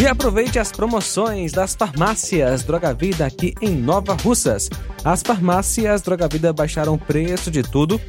E 0.00 0.06
aproveite 0.08 0.58
as 0.58 0.72
promoções 0.72 1.52
das 1.52 1.74
farmácias 1.74 2.64
Droga 2.64 2.92
Vida 2.92 3.24
aqui 3.24 3.54
em 3.60 3.70
Nova 3.70 4.14
Russas. 4.14 4.68
As 5.04 5.22
farmácias 5.22 6.02
Droga 6.02 6.26
Vida 6.26 6.52
baixaram 6.52 6.94
o 6.94 6.98
preço 6.98 7.50
de 7.50 7.62
tudo 7.62 8.00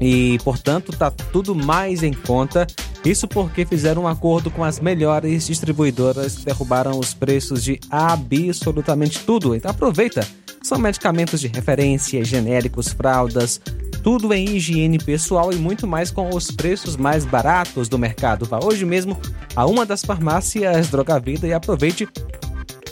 e, 0.00 0.38
portanto, 0.44 0.92
tá 0.92 1.10
tudo 1.10 1.54
mais 1.54 2.04
em 2.04 2.12
conta. 2.12 2.66
Isso 3.04 3.26
porque 3.26 3.66
fizeram 3.66 4.02
um 4.02 4.08
acordo 4.08 4.50
com 4.50 4.62
as 4.62 4.78
melhores 4.78 5.46
distribuidoras 5.46 6.36
que 6.36 6.44
derrubaram 6.44 6.98
os 6.98 7.12
preços 7.12 7.64
de 7.64 7.80
absolutamente 7.90 9.20
tudo. 9.20 9.54
Então 9.54 9.70
aproveita. 9.70 10.26
São 10.62 10.78
medicamentos 10.78 11.40
de 11.40 11.48
referência, 11.48 12.24
genéricos, 12.24 12.88
fraldas, 12.88 13.60
tudo 14.02 14.32
em 14.32 14.56
higiene 14.56 14.96
pessoal 14.98 15.52
e 15.52 15.56
muito 15.56 15.86
mais 15.86 16.10
com 16.10 16.34
os 16.34 16.50
preços 16.50 16.96
mais 16.96 17.24
baratos 17.24 17.88
do 17.88 17.96
mercado. 17.98 18.46
Vá 18.46 18.58
hoje 18.62 18.84
mesmo 18.84 19.18
a 19.54 19.64
uma 19.66 19.86
das 19.86 20.02
farmácias 20.02 20.88
Droga 20.88 21.18
Vida 21.18 21.46
e 21.46 21.52
aproveite 21.52 22.08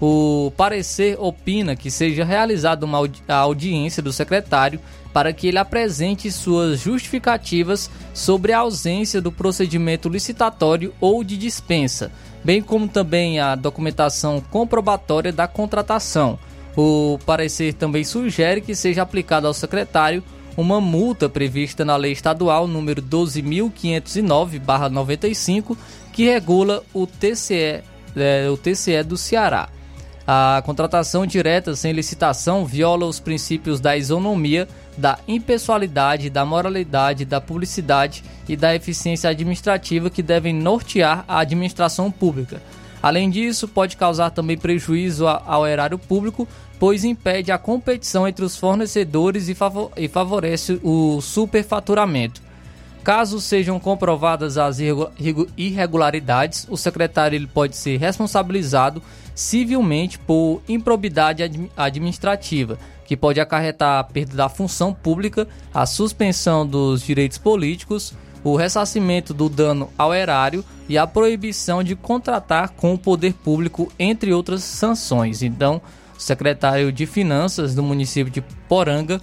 O 0.00 0.52
parecer 0.56 1.16
opina 1.20 1.76
que 1.76 1.88
seja 1.88 2.24
realizada 2.24 2.84
uma 2.84 2.98
audi 2.98 3.22
audiência 3.28 4.02
do 4.02 4.12
secretário 4.12 4.80
para 5.12 5.32
que 5.32 5.46
ele 5.46 5.58
apresente 5.58 6.32
suas 6.32 6.80
justificativas 6.80 7.88
sobre 8.12 8.52
a 8.52 8.58
ausência 8.58 9.20
do 9.20 9.30
procedimento 9.30 10.08
licitatório 10.08 10.92
ou 11.00 11.22
de 11.22 11.36
dispensa, 11.36 12.10
bem 12.42 12.60
como 12.60 12.88
também 12.88 13.38
a 13.38 13.54
documentação 13.54 14.40
comprobatória 14.40 15.32
da 15.32 15.46
contratação. 15.46 16.36
O 16.76 17.18
parecer 17.26 17.74
também 17.74 18.04
sugere 18.04 18.60
que 18.60 18.74
seja 18.74 19.02
aplicada 19.02 19.46
ao 19.46 19.54
secretário 19.54 20.22
uma 20.56 20.80
multa 20.80 21.28
prevista 21.28 21.84
na 21.84 21.96
Lei 21.96 22.12
Estadual 22.12 22.66
número 22.66 23.02
12.509/95, 23.02 25.76
que 26.12 26.24
regula 26.24 26.82
o 26.92 27.06
TCE, 27.06 27.82
é, 28.16 28.48
o 28.50 28.56
TCE 28.56 29.02
do 29.02 29.16
Ceará. 29.16 29.68
A 30.26 30.62
contratação 30.64 31.26
direta 31.26 31.74
sem 31.74 31.92
licitação 31.92 32.64
viola 32.64 33.06
os 33.06 33.18
princípios 33.18 33.80
da 33.80 33.96
isonomia, 33.96 34.68
da 34.96 35.18
impessoalidade, 35.26 36.30
da 36.30 36.44
moralidade, 36.44 37.24
da 37.24 37.40
publicidade 37.40 38.22
e 38.48 38.56
da 38.56 38.72
eficiência 38.74 39.30
administrativa 39.30 40.10
que 40.10 40.22
devem 40.22 40.54
nortear 40.54 41.24
a 41.26 41.40
administração 41.40 42.10
pública. 42.10 42.62
Além 43.02 43.28
disso, 43.28 43.66
pode 43.66 43.96
causar 43.96 44.30
também 44.30 44.56
prejuízo 44.56 45.26
ao 45.26 45.66
erário 45.66 45.98
público, 45.98 46.46
pois 46.78 47.02
impede 47.02 47.50
a 47.50 47.58
competição 47.58 48.28
entre 48.28 48.44
os 48.44 48.56
fornecedores 48.56 49.48
e, 49.48 49.54
favor 49.54 49.90
favorece 50.10 50.80
o 50.82 51.20
superfaturamento. 51.20 52.40
Caso 53.02 53.40
sejam 53.40 53.80
comprovadas 53.80 54.56
as 54.56 54.78
irregularidades, 55.56 56.68
o 56.70 56.76
secretário 56.76 57.34
ele 57.34 57.48
pode 57.48 57.76
ser 57.76 57.96
responsabilizado 57.96 59.02
civilmente 59.34 60.20
por 60.20 60.62
improbidade 60.68 61.42
administrativa, 61.76 62.78
que 63.04 63.16
pode 63.16 63.40
acarretar 63.40 63.98
a 63.98 64.04
perda 64.04 64.36
da 64.36 64.48
função 64.48 64.94
pública, 64.94 65.48
a 65.74 65.84
suspensão 65.84 66.64
dos 66.64 67.02
direitos 67.02 67.38
políticos, 67.38 68.14
o 68.44 68.56
ressarcimento 68.56 69.32
do 69.32 69.48
dano 69.48 69.88
ao 69.96 70.14
erário 70.14 70.64
e 70.88 70.98
a 70.98 71.06
proibição 71.06 71.82
de 71.82 71.94
contratar 71.94 72.70
com 72.70 72.92
o 72.94 72.98
poder 72.98 73.34
público, 73.34 73.90
entre 73.98 74.32
outras 74.32 74.62
sanções. 74.62 75.42
Então, 75.42 75.80
o 76.16 76.20
secretário 76.20 76.92
de 76.92 77.06
Finanças 77.06 77.74
do 77.74 77.82
município 77.82 78.32
de 78.32 78.40
Poranga, 78.68 79.20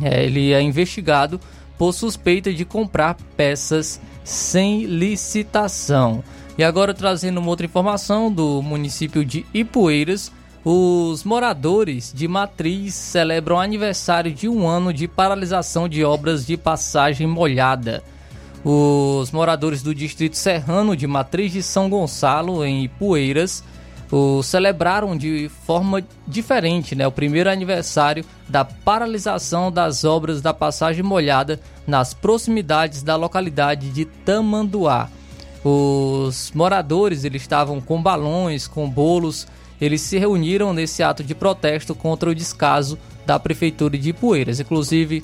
É, 0.00 0.24
ele 0.24 0.52
é 0.52 0.62
investigado 0.62 1.40
por 1.76 1.92
suspeita 1.92 2.52
de 2.52 2.64
comprar 2.64 3.16
peças 3.36 4.00
sem 4.22 4.84
licitação. 4.84 6.22
E 6.56 6.62
agora 6.62 6.94
trazendo 6.94 7.40
uma 7.40 7.48
outra 7.48 7.66
informação 7.66 8.32
do 8.32 8.62
município 8.62 9.24
de 9.24 9.44
Ipueiras, 9.52 10.30
os 10.64 11.24
moradores 11.24 12.12
de 12.14 12.28
Matriz 12.28 12.94
celebram 12.94 13.58
aniversário 13.58 14.32
de 14.32 14.48
um 14.48 14.68
ano 14.68 14.92
de 14.92 15.08
paralisação 15.08 15.88
de 15.88 16.04
obras 16.04 16.46
de 16.46 16.56
passagem 16.56 17.26
molhada. 17.26 18.02
Os 18.64 19.30
moradores 19.30 19.82
do 19.82 19.94
distrito 19.94 20.36
serrano 20.36 20.96
de 20.96 21.06
Matriz 21.06 21.52
de 21.52 21.62
São 21.62 21.88
Gonçalo, 21.88 22.64
em 22.64 22.84
Ipueiras, 22.84 23.62
o 24.10 24.42
celebraram 24.42 25.16
de 25.16 25.50
forma 25.66 26.02
diferente 26.26 26.94
né, 26.94 27.06
o 27.06 27.12
primeiro 27.12 27.50
aniversário 27.50 28.24
da 28.48 28.64
paralisação 28.64 29.70
das 29.70 30.02
obras 30.02 30.40
da 30.40 30.54
passagem 30.54 31.02
molhada 31.02 31.60
nas 31.86 32.14
proximidades 32.14 33.02
da 33.02 33.16
localidade 33.16 33.90
de 33.90 34.04
Tamanduá. 34.04 35.10
Os 35.64 36.50
moradores 36.54 37.24
eles 37.24 37.42
estavam 37.42 37.80
com 37.80 38.02
balões, 38.02 38.66
com 38.66 38.88
bolos, 38.88 39.46
eles 39.80 40.00
se 40.00 40.18
reuniram 40.18 40.72
nesse 40.72 41.02
ato 41.02 41.22
de 41.22 41.34
protesto 41.34 41.94
contra 41.94 42.30
o 42.30 42.34
descaso 42.34 42.98
da 43.26 43.38
prefeitura 43.38 43.98
de 43.98 44.10
Ipueiras. 44.10 44.58
Inclusive, 44.58 45.22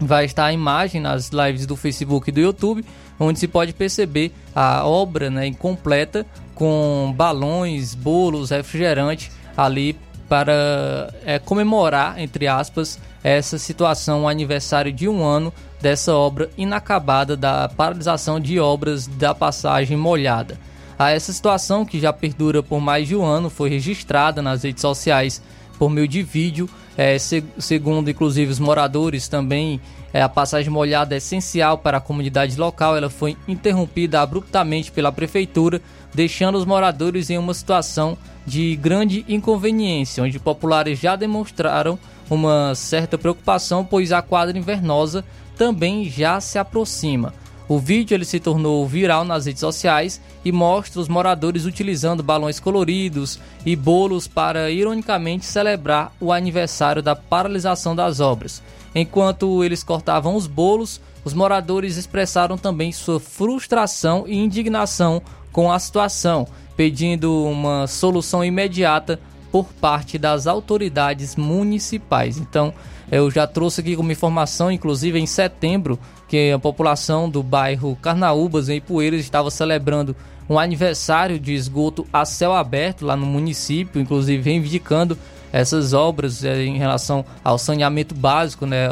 vai 0.00 0.24
estar 0.24 0.46
a 0.46 0.52
imagem 0.52 1.00
nas 1.00 1.30
lives 1.30 1.66
do 1.66 1.76
Facebook 1.76 2.28
e 2.28 2.32
do 2.32 2.40
YouTube, 2.40 2.84
onde 3.18 3.38
se 3.38 3.48
pode 3.48 3.72
perceber 3.72 4.32
a 4.54 4.86
obra 4.86 5.30
né, 5.30 5.46
incompleta 5.46 6.26
com 6.54 7.12
balões, 7.16 7.94
bolos, 7.94 8.50
refrigerante 8.50 9.30
ali 9.56 9.96
para 10.28 11.12
é, 11.26 11.38
comemorar, 11.38 12.18
entre 12.18 12.48
aspas, 12.48 12.98
essa 13.22 13.58
situação, 13.58 14.22
o 14.22 14.28
aniversário 14.28 14.92
de 14.92 15.08
um 15.08 15.22
ano 15.22 15.52
dessa 15.80 16.14
obra 16.14 16.48
inacabada 16.56 17.36
da 17.36 17.68
paralisação 17.68 18.40
de 18.40 18.58
obras 18.58 19.06
da 19.06 19.34
passagem 19.34 19.96
molhada. 19.96 20.58
A 20.98 21.10
essa 21.10 21.32
situação, 21.32 21.84
que 21.84 22.00
já 22.00 22.12
perdura 22.12 22.62
por 22.62 22.80
mais 22.80 23.08
de 23.08 23.16
um 23.16 23.24
ano, 23.24 23.50
foi 23.50 23.68
registrada 23.68 24.40
nas 24.40 24.62
redes 24.62 24.80
sociais 24.80 25.42
por 25.78 25.90
meio 25.90 26.06
de 26.06 26.22
vídeo, 26.22 26.68
é, 26.96 27.16
segundo 27.18 28.10
inclusive 28.10 28.50
os 28.50 28.58
moradores 28.58 29.28
também 29.28 29.80
é, 30.12 30.20
a 30.20 30.28
passagem 30.28 30.70
molhada 30.70 31.14
é 31.14 31.18
essencial 31.18 31.78
para 31.78 31.96
a 31.96 32.00
comunidade 32.00 32.58
local. 32.58 32.96
Ela 32.96 33.08
foi 33.08 33.36
interrompida 33.48 34.20
abruptamente 34.20 34.92
pela 34.92 35.10
prefeitura, 35.10 35.80
deixando 36.12 36.58
os 36.58 36.66
moradores 36.66 37.30
em 37.30 37.38
uma 37.38 37.54
situação 37.54 38.16
de 38.46 38.76
grande 38.76 39.24
inconveniência, 39.28 40.22
onde 40.22 40.38
populares 40.38 40.98
já 40.98 41.16
demonstraram 41.16 41.98
uma 42.28 42.74
certa 42.74 43.16
preocupação, 43.16 43.84
pois 43.84 44.12
a 44.12 44.20
quadra 44.20 44.58
invernosa 44.58 45.24
também 45.56 46.08
já 46.08 46.40
se 46.40 46.58
aproxima. 46.58 47.32
O 47.72 47.78
vídeo 47.78 48.14
ele 48.14 48.26
se 48.26 48.38
tornou 48.38 48.86
viral 48.86 49.24
nas 49.24 49.46
redes 49.46 49.60
sociais 49.60 50.20
e 50.44 50.52
mostra 50.52 51.00
os 51.00 51.08
moradores 51.08 51.64
utilizando 51.64 52.22
balões 52.22 52.60
coloridos 52.60 53.40
e 53.64 53.74
bolos 53.74 54.28
para 54.28 54.70
ironicamente 54.70 55.46
celebrar 55.46 56.12
o 56.20 56.30
aniversário 56.30 57.02
da 57.02 57.16
paralisação 57.16 57.96
das 57.96 58.20
obras. 58.20 58.62
Enquanto 58.94 59.64
eles 59.64 59.82
cortavam 59.82 60.36
os 60.36 60.46
bolos, 60.46 61.00
os 61.24 61.32
moradores 61.32 61.96
expressaram 61.96 62.58
também 62.58 62.92
sua 62.92 63.18
frustração 63.18 64.24
e 64.26 64.36
indignação 64.36 65.22
com 65.50 65.72
a 65.72 65.78
situação, 65.78 66.46
pedindo 66.76 67.42
uma 67.42 67.86
solução 67.86 68.44
imediata 68.44 69.18
por 69.50 69.64
parte 69.64 70.18
das 70.18 70.46
autoridades 70.46 71.36
municipais. 71.36 72.36
Então, 72.36 72.74
eu 73.10 73.30
já 73.30 73.46
trouxe 73.46 73.82
aqui 73.82 73.94
como 73.94 74.10
informação, 74.10 74.72
inclusive 74.72 75.18
em 75.18 75.26
setembro, 75.26 75.98
que 76.32 76.50
a 76.50 76.58
população 76.58 77.28
do 77.28 77.42
bairro 77.42 77.94
Carnaúbas, 78.00 78.70
em 78.70 78.80
Poeiras, 78.80 79.20
estava 79.20 79.50
celebrando 79.50 80.16
um 80.48 80.58
aniversário 80.58 81.38
de 81.38 81.52
esgoto 81.52 82.06
a 82.10 82.24
céu 82.24 82.54
aberto 82.54 83.04
lá 83.04 83.14
no 83.14 83.26
município, 83.26 84.00
inclusive 84.00 84.42
reivindicando 84.42 85.18
essas 85.52 85.92
obras 85.92 86.42
é, 86.42 86.64
em 86.64 86.78
relação 86.78 87.22
ao 87.44 87.58
saneamento 87.58 88.14
básico, 88.14 88.64
né, 88.64 88.88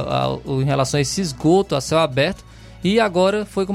em 0.46 0.64
relação 0.64 0.98
a 0.98 1.00
esse 1.00 1.22
esgoto 1.22 1.74
a 1.74 1.80
céu 1.80 2.00
aberto. 2.00 2.44
E 2.84 3.00
agora 3.00 3.46
foi 3.46 3.66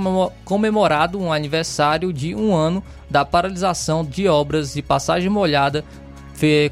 comemorado 0.43 1.19
um 1.19 1.33
aniversário 1.33 2.13
de 2.13 2.35
um 2.35 2.53
ano 2.53 2.83
da 3.09 3.25
paralisação 3.25 4.05
de 4.05 4.27
obras 4.27 4.75
de 4.75 4.83
passagem 4.83 5.27
molhada, 5.27 5.83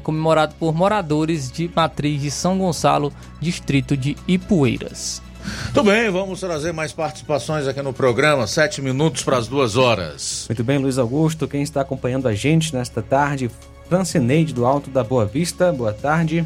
comemorado 0.04 0.54
por 0.60 0.72
moradores 0.72 1.50
de 1.50 1.68
Matriz 1.74 2.22
de 2.22 2.30
São 2.30 2.56
Gonçalo, 2.56 3.12
distrito 3.40 3.96
de 3.96 4.16
Ipueiras. 4.28 5.23
Tudo 5.72 5.90
bem, 5.90 6.10
vamos 6.10 6.40
trazer 6.40 6.72
mais 6.72 6.92
participações 6.92 7.66
aqui 7.66 7.82
no 7.82 7.92
programa, 7.92 8.46
sete 8.46 8.80
minutos 8.80 9.22
para 9.22 9.36
as 9.36 9.48
duas 9.48 9.76
horas. 9.76 10.46
Muito 10.48 10.62
bem, 10.64 10.78
Luiz 10.78 10.98
Augusto, 10.98 11.48
quem 11.48 11.62
está 11.62 11.80
acompanhando 11.80 12.28
a 12.28 12.34
gente 12.34 12.74
nesta 12.74 13.02
tarde, 13.02 13.50
Francineide 13.88 14.54
do 14.54 14.64
Alto 14.64 14.90
da 14.90 15.04
Boa 15.04 15.26
Vista, 15.26 15.72
boa 15.72 15.92
tarde. 15.92 16.44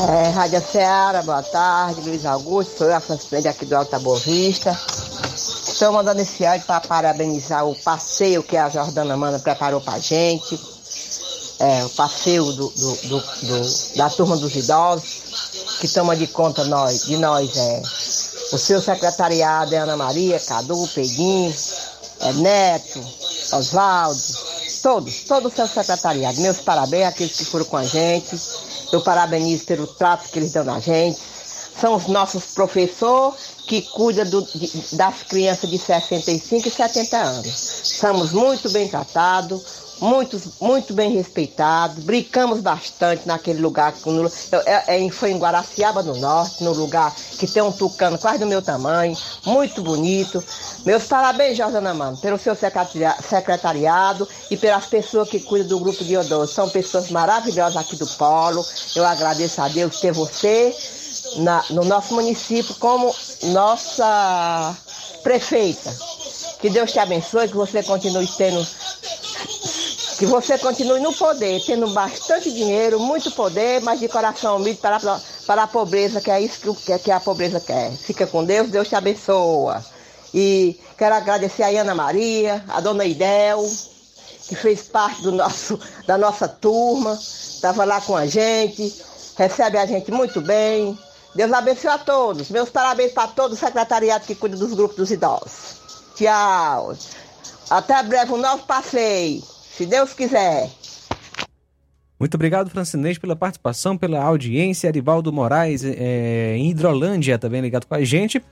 É, 0.00 0.30
Rádio 0.30 0.62
Ceará, 0.62 1.22
boa 1.22 1.42
tarde, 1.42 2.00
Luiz 2.00 2.24
Augusto, 2.24 2.78
sou 2.78 2.86
eu, 2.86 2.96
a 2.96 3.00
Francineide 3.00 3.48
aqui 3.48 3.66
do 3.66 3.76
Alto 3.76 3.90
da 3.90 3.98
Boa 3.98 4.18
Vista. 4.18 4.76
Estou 5.80 5.92
mandando 5.92 6.20
esse 6.20 6.44
áudio 6.44 6.66
para 6.66 6.80
parabenizar 6.80 7.66
o 7.66 7.74
passeio 7.74 8.42
que 8.42 8.56
a 8.56 8.68
Jordana 8.68 9.16
Mana 9.16 9.38
preparou 9.38 9.80
para 9.80 9.94
a 9.94 9.98
gente. 9.98 10.58
É, 11.58 11.84
o 11.84 11.90
passeio 11.90 12.44
do, 12.44 12.68
do, 12.70 12.94
do, 13.08 13.20
do, 13.20 13.96
da 13.96 14.08
turma 14.08 14.36
dos 14.36 14.54
idosos, 14.56 15.49
que 15.80 15.88
toma 15.88 16.14
de 16.14 16.26
conta 16.26 16.62
nós, 16.64 17.04
de 17.04 17.16
nós. 17.16 17.56
É, 17.56 17.82
o 18.52 18.58
seu 18.58 18.80
secretariado 18.82 19.74
é 19.74 19.78
Ana 19.78 19.96
Maria, 19.96 20.38
Cadu, 20.38 20.86
Peguinho, 20.88 21.54
é, 22.20 22.32
Neto, 22.34 23.00
Oswaldo, 23.52 24.20
todos, 24.82 25.22
todo 25.22 25.48
o 25.48 25.50
seu 25.50 25.66
secretariado. 25.66 26.38
Meus 26.40 26.58
parabéns 26.58 27.06
àqueles 27.06 27.36
que 27.36 27.44
foram 27.46 27.64
com 27.64 27.78
a 27.78 27.84
gente. 27.84 28.38
Eu 28.92 29.00
parabenizo 29.00 29.64
pelo 29.64 29.86
trato 29.86 30.28
que 30.28 30.38
eles 30.38 30.52
dão 30.52 30.64
na 30.64 30.80
gente. 30.80 31.18
São 31.80 31.94
os 31.94 32.06
nossos 32.08 32.44
professores 32.46 33.36
que 33.66 33.80
cuidam 33.82 34.28
do, 34.28 34.42
de, 34.42 34.96
das 34.96 35.22
crianças 35.22 35.70
de 35.70 35.78
65 35.78 36.68
e 36.68 36.70
70 36.70 37.16
anos. 37.16 37.82
Somos 37.84 38.32
muito 38.32 38.68
bem 38.70 38.88
tratados, 38.88 39.62
muito, 40.00 40.40
muito 40.60 40.94
bem 40.94 41.12
respeitados, 41.12 42.02
brincamos 42.02 42.60
bastante 42.60 43.26
naquele 43.26 43.60
lugar, 43.60 43.94
no, 44.06 44.26
é, 44.66 45.04
é, 45.04 45.10
foi 45.10 45.30
em 45.30 45.38
Guaraciaba 45.38 46.02
do 46.02 46.14
Norte, 46.16 46.64
no 46.64 46.72
lugar 46.72 47.14
que 47.38 47.46
tem 47.46 47.62
um 47.62 47.70
tucano 47.70 48.18
quase 48.18 48.38
do 48.38 48.46
meu 48.46 48.62
tamanho, 48.62 49.16
muito 49.44 49.82
bonito. 49.82 50.42
Meus 50.84 51.04
parabéns, 51.04 51.56
Jordana 51.56 51.92
Mano, 51.92 52.16
pelo 52.16 52.38
seu 52.38 52.56
secretariado 52.56 54.26
e 54.50 54.56
pelas 54.56 54.86
pessoas 54.86 55.28
que 55.28 55.40
cuidam 55.40 55.68
do 55.68 55.80
grupo 55.80 56.02
de 56.02 56.14
idosos. 56.14 56.54
São 56.54 56.68
pessoas 56.68 57.10
maravilhosas 57.10 57.76
aqui 57.76 57.96
do 57.96 58.06
Polo. 58.06 58.64
Eu 58.96 59.04
agradeço 59.06 59.60
a 59.60 59.68
Deus 59.68 60.00
ter 60.00 60.12
você 60.12 60.74
na, 61.36 61.64
no 61.70 61.84
nosso 61.84 62.14
município 62.14 62.74
como 62.76 63.14
nossa 63.44 64.76
prefeita. 65.22 65.94
Que 66.60 66.70
Deus 66.70 66.92
te 66.92 66.98
abençoe, 66.98 67.48
que 67.48 67.56
você 67.56 67.82
continue 67.82 68.26
tendo 68.36 68.66
que 70.20 70.26
você 70.26 70.58
continue 70.58 71.00
no 71.00 71.14
poder, 71.14 71.64
tendo 71.64 71.88
bastante 71.92 72.52
dinheiro, 72.52 73.00
muito 73.00 73.30
poder, 73.30 73.80
mas 73.80 73.98
de 73.98 74.06
coração 74.06 74.58
humilde 74.58 74.78
para, 74.78 75.00
para 75.46 75.62
a 75.62 75.66
pobreza, 75.66 76.20
que 76.20 76.30
é 76.30 76.38
isso 76.38 76.74
que, 76.74 76.98
que 76.98 77.10
a 77.10 77.18
pobreza 77.18 77.58
quer. 77.58 77.90
Fica 77.92 78.26
com 78.26 78.44
Deus, 78.44 78.68
Deus 78.68 78.86
te 78.86 78.94
abençoa. 78.94 79.82
E 80.34 80.78
quero 80.98 81.14
agradecer 81.14 81.62
a 81.62 81.80
Ana 81.80 81.94
Maria, 81.94 82.62
a 82.68 82.82
dona 82.82 83.06
Idel, 83.06 83.64
que 84.46 84.54
fez 84.54 84.82
parte 84.82 85.22
do 85.22 85.32
nosso, 85.32 85.80
da 86.06 86.18
nossa 86.18 86.46
turma, 86.46 87.14
estava 87.14 87.86
lá 87.86 87.98
com 88.02 88.14
a 88.14 88.26
gente, 88.26 88.94
recebe 89.38 89.78
a 89.78 89.86
gente 89.86 90.12
muito 90.12 90.42
bem. 90.42 90.98
Deus 91.34 91.50
abençoe 91.50 91.92
a 91.92 91.96
todos. 91.96 92.50
Meus 92.50 92.68
parabéns 92.68 93.12
para 93.12 93.28
todo 93.28 93.52
o 93.52 93.56
secretariado 93.56 94.26
que 94.26 94.34
cuida 94.34 94.58
dos 94.58 94.74
grupos 94.74 94.96
dos 94.96 95.10
idosos. 95.10 95.80
Tchau. 96.14 96.94
Até 97.70 98.02
breve, 98.02 98.34
um 98.34 98.36
novo 98.36 98.64
passeio 98.66 99.42
se 99.80 99.86
Deus 99.86 100.12
quiser. 100.12 100.68
Muito 102.18 102.34
obrigado, 102.34 102.68
Francinês, 102.68 103.16
pela 103.16 103.34
participação, 103.34 103.96
pela 103.96 104.22
audiência. 104.22 104.90
Arivaldo 104.90 105.32
Moraes, 105.32 105.82
é, 105.82 106.54
em 106.58 106.68
Hidrolândia, 106.68 107.38
também 107.38 107.62
ligado 107.62 107.86
com 107.86 107.94
a 107.94 108.04
gente. 108.04 108.44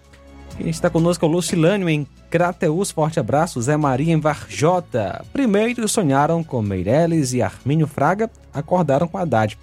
Quem 0.57 0.71
está 0.71 0.89
conosco 0.89 1.27
é 1.27 1.29
o 1.29 1.31
Lucilânio, 1.31 1.87
em 1.87 2.07
Crateus. 2.31 2.91
Forte 2.91 3.21
abraço. 3.21 3.61
Zé 3.61 3.77
Maria, 3.77 4.15
em 4.15 4.19
Varjota. 4.19 5.23
Primeiro 5.31 5.87
sonharam 5.87 6.43
com 6.43 6.63
Meireles 6.63 7.35
e 7.35 7.43
Armínio 7.43 7.87
Fraga, 7.87 8.31
acordaram 8.53 9.07
com 9.07 9.19
Haddad. 9.19 9.59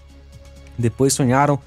Depois 0.78 1.14
sonharam 1.14 1.60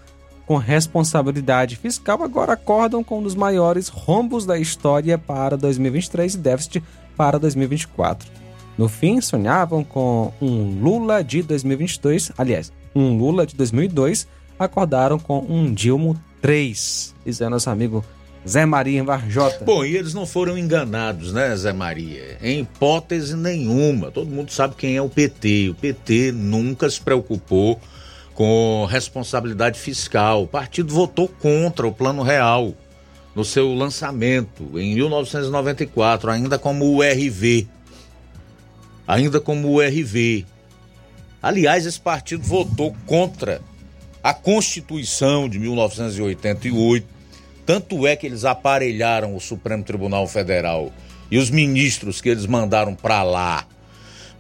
com 0.47 0.57
responsabilidade 0.57 1.75
fiscal, 1.75 2.23
agora 2.23 2.53
acordam 2.53 3.03
com 3.03 3.19
um 3.19 3.23
dos 3.23 3.35
maiores 3.35 3.89
rombos 3.89 4.47
da 4.47 4.59
história 4.59 5.19
para 5.19 5.57
2023 5.57 6.35
e 6.35 6.39
déficit 6.39 6.85
para 7.17 7.37
2024. 7.39 8.48
No 8.79 8.89
fim, 8.89 9.21
sonhavam 9.21 9.83
com 9.83 10.33
um 10.41 10.81
Lula 10.81 11.25
de 11.25 11.43
2022, 11.43 12.31
aliás, 12.39 12.73
um 12.95 13.19
Lula 13.19 13.45
de 13.45 13.57
2002, 13.57 14.29
acordaram 14.57 15.19
com 15.19 15.41
um 15.49 15.75
Dilmo 15.75 16.17
3, 16.41 17.13
diz 17.27 17.43
aí 17.43 17.51
nosso 17.51 17.69
amigo 17.69 18.05
Zé 18.47 18.65
Maria 18.65 19.03
Varjota. 19.03 19.65
Bom, 19.65 19.85
e 19.85 19.97
eles 19.97 20.15
não 20.15 20.25
foram 20.25 20.57
enganados, 20.57 21.33
né, 21.33 21.57
Zé 21.57 21.73
Maria? 21.73 22.39
Em 22.41 22.61
hipótese 22.61 23.37
nenhuma. 23.37 24.13
Todo 24.13 24.31
mundo 24.31 24.53
sabe 24.53 24.77
quem 24.77 24.97
é 24.97 25.03
o 25.03 25.09
PT. 25.09 25.71
O 25.71 25.75
PT 25.75 26.31
nunca 26.33 26.89
se 26.89 27.01
preocupou 27.01 27.81
com 28.33 28.87
responsabilidade 28.89 29.79
fiscal. 29.79 30.45
O 30.45 30.47
partido 30.47 30.95
votou 30.95 31.27
contra 31.27 31.85
o 31.85 31.93
Plano 31.93 32.23
Real 32.23 32.73
no 33.35 33.45
seu 33.45 33.75
lançamento 33.75 34.79
em 34.79 34.95
1994, 34.95 36.31
ainda 36.31 36.59
como 36.59 36.97
URV. 36.97 37.69
Ainda 39.09 39.41
como 39.41 39.73
URV. 39.73 40.47
Aliás, 41.43 41.85
esse 41.85 41.99
partido 41.99 42.45
votou 42.45 42.95
contra 43.07 43.61
a 44.23 44.33
Constituição 44.33 45.49
de 45.49 45.59
1988 45.59 47.19
tanto 47.69 48.07
é 48.07 48.17
que 48.17 48.27
eles 48.27 48.47
aparelharam 48.47 49.37
o 49.37 49.41
Supremo 49.41 49.85
Tribunal 49.85 50.27
Federal 50.27 50.91
e 51.31 51.37
os 51.37 51.51
ministros 51.51 52.19
que 52.19 52.31
eles 52.31 52.47
mandaram 52.47 52.95
para 52.95 53.23
lá 53.23 53.67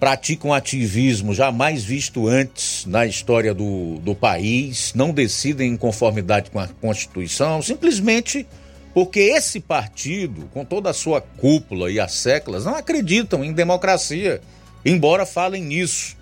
praticam 0.01 0.55
ativismo 0.55 1.35
jamais 1.35 1.85
visto 1.85 2.27
antes 2.27 2.86
na 2.86 3.05
história 3.05 3.53
do, 3.53 3.99
do 3.99 4.15
país, 4.15 4.95
não 4.95 5.11
decidem 5.11 5.73
em 5.73 5.77
conformidade 5.77 6.51
com 6.51 6.59
a 6.59 6.69
Constituição, 6.69 7.61
simplesmente 7.61 8.47
porque 8.95 9.20
esse 9.20 9.61
partido, 9.61 10.49
com 10.55 10.65
toda 10.65 10.89
a 10.89 10.95
sua 10.95 11.20
cúpula 11.20 11.90
e 11.90 12.01
as 12.01 12.12
séculas, 12.12 12.65
não 12.65 12.77
acreditam 12.77 13.45
em 13.45 13.53
democracia, 13.53 14.40
embora 14.85 15.27
falem 15.27 15.63
nisso, 15.63 16.17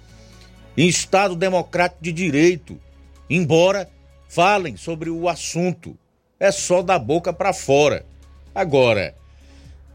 em 0.76 0.88
Estado 0.88 1.34
democrático 1.34 2.02
de 2.02 2.12
direito, 2.12 2.80
embora 3.28 3.88
falem 4.28 4.76
sobre 4.76 5.10
o 5.10 5.28
assunto 5.28 5.96
é 6.38 6.52
só 6.52 6.82
da 6.82 6.98
boca 6.98 7.32
para 7.32 7.52
fora. 7.52 8.04
Agora, 8.54 9.14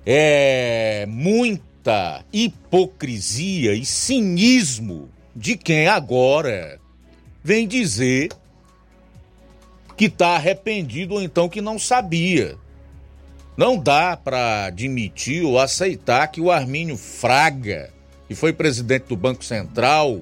é 0.06 1.06
muita 1.08 2.26
hipocrisia 2.34 3.74
e 3.74 3.86
cinismo 3.86 5.10
de 5.36 5.56
quem 5.56 5.88
agora 5.88 6.80
vem 7.44 7.68
dizer 7.68 8.30
que 9.96 10.06
está 10.06 10.30
arrependido 10.30 11.16
ou 11.16 11.22
então 11.22 11.48
que 11.48 11.62
não 11.62 11.78
sabia. 11.78 12.58
Não 13.56 13.78
dá 13.78 14.18
para 14.18 14.66
admitir 14.66 15.44
ou 15.44 15.60
aceitar 15.60 16.28
que 16.28 16.42
o 16.42 16.50
Armínio 16.50 16.98
Fraga, 16.98 17.92
que 18.32 18.36
foi 18.36 18.53
presidente 18.53 19.08
do 19.10 19.18
Banco 19.18 19.44
Central, 19.44 20.22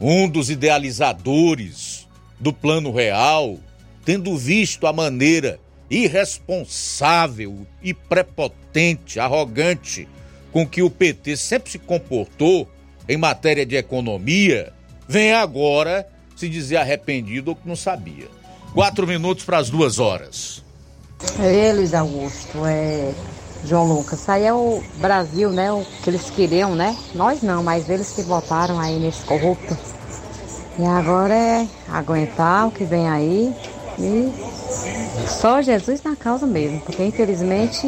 um 0.00 0.28
dos 0.28 0.50
idealizadores 0.50 2.08
do 2.40 2.52
Plano 2.52 2.90
Real, 2.90 3.56
tendo 4.04 4.36
visto 4.36 4.84
a 4.88 4.92
maneira 4.92 5.60
irresponsável 5.88 7.64
e 7.80 7.94
prepotente, 7.94 9.20
arrogante 9.20 10.08
com 10.50 10.66
que 10.66 10.82
o 10.82 10.90
PT 10.90 11.36
sempre 11.36 11.70
se 11.70 11.78
comportou 11.78 12.68
em 13.08 13.16
matéria 13.16 13.64
de 13.64 13.76
economia, 13.76 14.72
vem 15.06 15.34
agora 15.34 16.04
se 16.34 16.48
dizer 16.48 16.78
arrependido 16.78 17.50
ou 17.50 17.56
que 17.56 17.68
não 17.68 17.76
sabia. 17.76 18.26
Quatro 18.74 19.06
minutos 19.06 19.44
para 19.44 19.58
as 19.58 19.70
duas 19.70 20.00
horas. 20.00 20.64
É, 21.38 21.72
Luiz 21.72 21.94
Augusto, 21.94 22.66
é. 22.66 23.14
João 23.64 23.86
Lucas, 23.86 24.28
aí 24.28 24.44
é 24.44 24.52
o 24.52 24.82
Brasil, 24.98 25.50
né? 25.50 25.72
O 25.72 25.84
que 26.02 26.10
eles 26.10 26.30
queriam, 26.30 26.74
né? 26.74 26.96
Nós 27.14 27.42
não, 27.42 27.62
mas 27.62 27.88
eles 27.88 28.12
que 28.12 28.22
votaram 28.22 28.78
aí 28.78 28.98
nesse 28.98 29.24
corrupto. 29.24 29.76
E 30.78 30.84
agora 30.84 31.34
é 31.34 31.66
aguentar 31.88 32.68
o 32.68 32.70
que 32.70 32.84
vem 32.84 33.08
aí 33.08 33.54
e 33.98 34.30
só 35.26 35.62
Jesus 35.62 36.02
na 36.02 36.14
causa 36.14 36.46
mesmo, 36.46 36.80
porque 36.80 37.02
infelizmente 37.02 37.86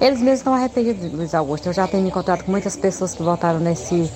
eles 0.00 0.20
mesmos 0.20 0.38
estão 0.38 0.54
arrependidos, 0.54 1.12
Luiz 1.12 1.34
Augusto. 1.34 1.66
Eu 1.68 1.72
já 1.72 1.86
tenho 1.86 2.02
me 2.02 2.08
encontrado 2.08 2.42
com 2.44 2.50
muitas 2.50 2.74
pessoas 2.74 3.14
que 3.14 3.22
votaram 3.22 3.58
nesse 3.58 4.10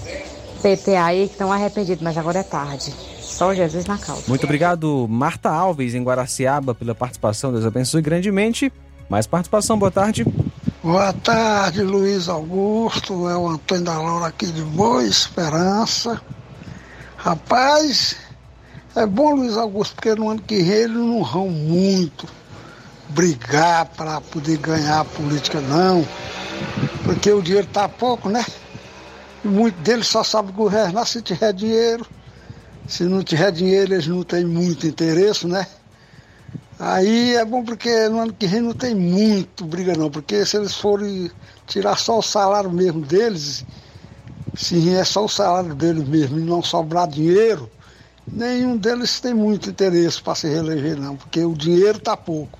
PT 0.62 0.97
aí 0.97 1.27
que 1.27 1.32
estão 1.32 1.52
arrependidos, 1.52 2.02
mas 2.02 2.16
agora 2.16 2.40
é 2.40 2.43
tarde. 2.43 2.94
Só 3.20 3.55
Jesus 3.55 3.86
na 3.86 3.97
causa. 3.97 4.24
Muito 4.27 4.44
obrigado, 4.44 5.07
Marta 5.09 5.51
Alves, 5.51 5.94
em 5.94 6.02
Guaraciaba, 6.02 6.74
pela 6.74 6.94
participação. 6.94 7.52
Deus 7.52 7.65
abençoe 7.65 8.02
grandemente. 8.02 8.73
Mais 9.11 9.27
participação, 9.27 9.77
boa 9.77 9.91
tarde. 9.91 10.24
Boa 10.81 11.12
tarde, 11.12 11.82
Luiz 11.82 12.28
Augusto. 12.28 13.28
É 13.28 13.37
o 13.37 13.49
Antônio 13.49 13.85
da 13.85 14.01
Laura 14.01 14.28
aqui 14.28 14.47
de 14.47 14.62
Boa 14.62 15.05
Esperança. 15.05 16.23
Rapaz, 17.16 18.15
é 18.95 19.05
bom, 19.05 19.35
Luiz 19.35 19.57
Augusto, 19.57 19.97
porque 19.97 20.15
no 20.15 20.31
ano 20.31 20.41
que 20.41 20.62
vem 20.62 20.74
eles 20.74 20.97
não 20.97 21.24
vão 21.24 21.49
muito 21.49 22.28
brigar 23.09 23.87
para 23.87 24.20
poder 24.20 24.59
ganhar 24.59 25.01
a 25.01 25.05
política, 25.05 25.61
não. 25.61 26.07
Porque 27.03 27.32
o 27.32 27.43
dinheiro 27.43 27.66
tá 27.66 27.89
pouco, 27.89 28.28
né? 28.28 28.47
E 29.45 29.49
muito 29.49 29.74
deles 29.81 30.07
só 30.07 30.23
sabem 30.23 30.55
governar 30.55 31.05
se 31.05 31.20
tiver 31.20 31.53
dinheiro. 31.53 32.07
Se 32.87 33.03
não 33.03 33.24
tiver 33.24 33.51
dinheiro, 33.51 33.93
eles 33.93 34.07
não 34.07 34.23
têm 34.23 34.45
muito 34.45 34.87
interesse, 34.87 35.49
né? 35.49 35.66
Aí 36.81 37.36
é 37.36 37.44
bom 37.44 37.62
porque 37.62 38.09
no 38.09 38.20
ano 38.20 38.32
que 38.32 38.47
vem 38.47 38.62
não 38.62 38.73
tem 38.73 38.94
muito 38.94 39.66
briga 39.66 39.94
não, 39.94 40.11
porque 40.11 40.47
se 40.47 40.57
eles 40.57 40.74
forem 40.74 41.31
tirar 41.66 41.98
só 41.98 42.19
o 42.19 42.23
salário 42.23 42.70
mesmo 42.73 43.02
deles, 43.02 43.66
se 44.55 44.94
é 44.94 45.05
só 45.05 45.27
o 45.27 45.28
salário 45.28 45.74
deles 45.74 46.09
mesmo 46.09 46.39
e 46.39 46.43
não 46.43 46.62
sobrar 46.62 47.07
dinheiro, 47.07 47.70
nenhum 48.27 48.78
deles 48.78 49.20
tem 49.20 49.35
muito 49.35 49.69
interesse 49.69 50.23
para 50.23 50.35
se 50.35 50.48
reeleger, 50.48 50.97
não, 50.97 51.16
porque 51.16 51.44
o 51.44 51.52
dinheiro 51.52 51.98
está 51.98 52.16
pouco. 52.16 52.59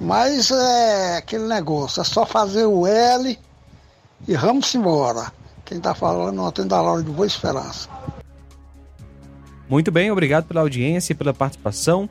Mas 0.00 0.50
é 0.50 1.18
aquele 1.18 1.46
negócio, 1.46 2.00
é 2.00 2.04
só 2.04 2.26
fazer 2.26 2.66
o 2.66 2.84
L 2.84 3.38
e 4.26 4.36
vamos 4.36 4.74
embora. 4.74 5.32
Quem 5.64 5.78
está 5.78 5.94
falando 5.94 6.34
não 6.34 6.46
atende 6.48 6.74
a 6.74 6.80
Laura 6.80 7.04
de 7.04 7.10
Boa 7.10 7.26
Esperança. 7.26 7.88
Muito 9.68 9.92
bem, 9.92 10.10
obrigado 10.10 10.44
pela 10.44 10.60
audiência 10.60 11.12
e 11.12 11.16
pela 11.16 11.32
participação. 11.32 12.10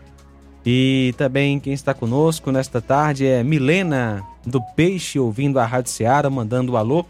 E 0.65 1.13
também 1.17 1.59
quem 1.59 1.73
está 1.73 1.93
conosco 1.93 2.51
nesta 2.51 2.81
tarde 2.81 3.25
é 3.25 3.43
Milena 3.43 4.23
do 4.45 4.61
Peixe, 4.75 5.19
ouvindo 5.19 5.59
a 5.59 5.65
Rádio 5.65 5.91
Seara, 5.91 6.29
mandando 6.29 6.73
um 6.73 6.77
alô 6.77 7.05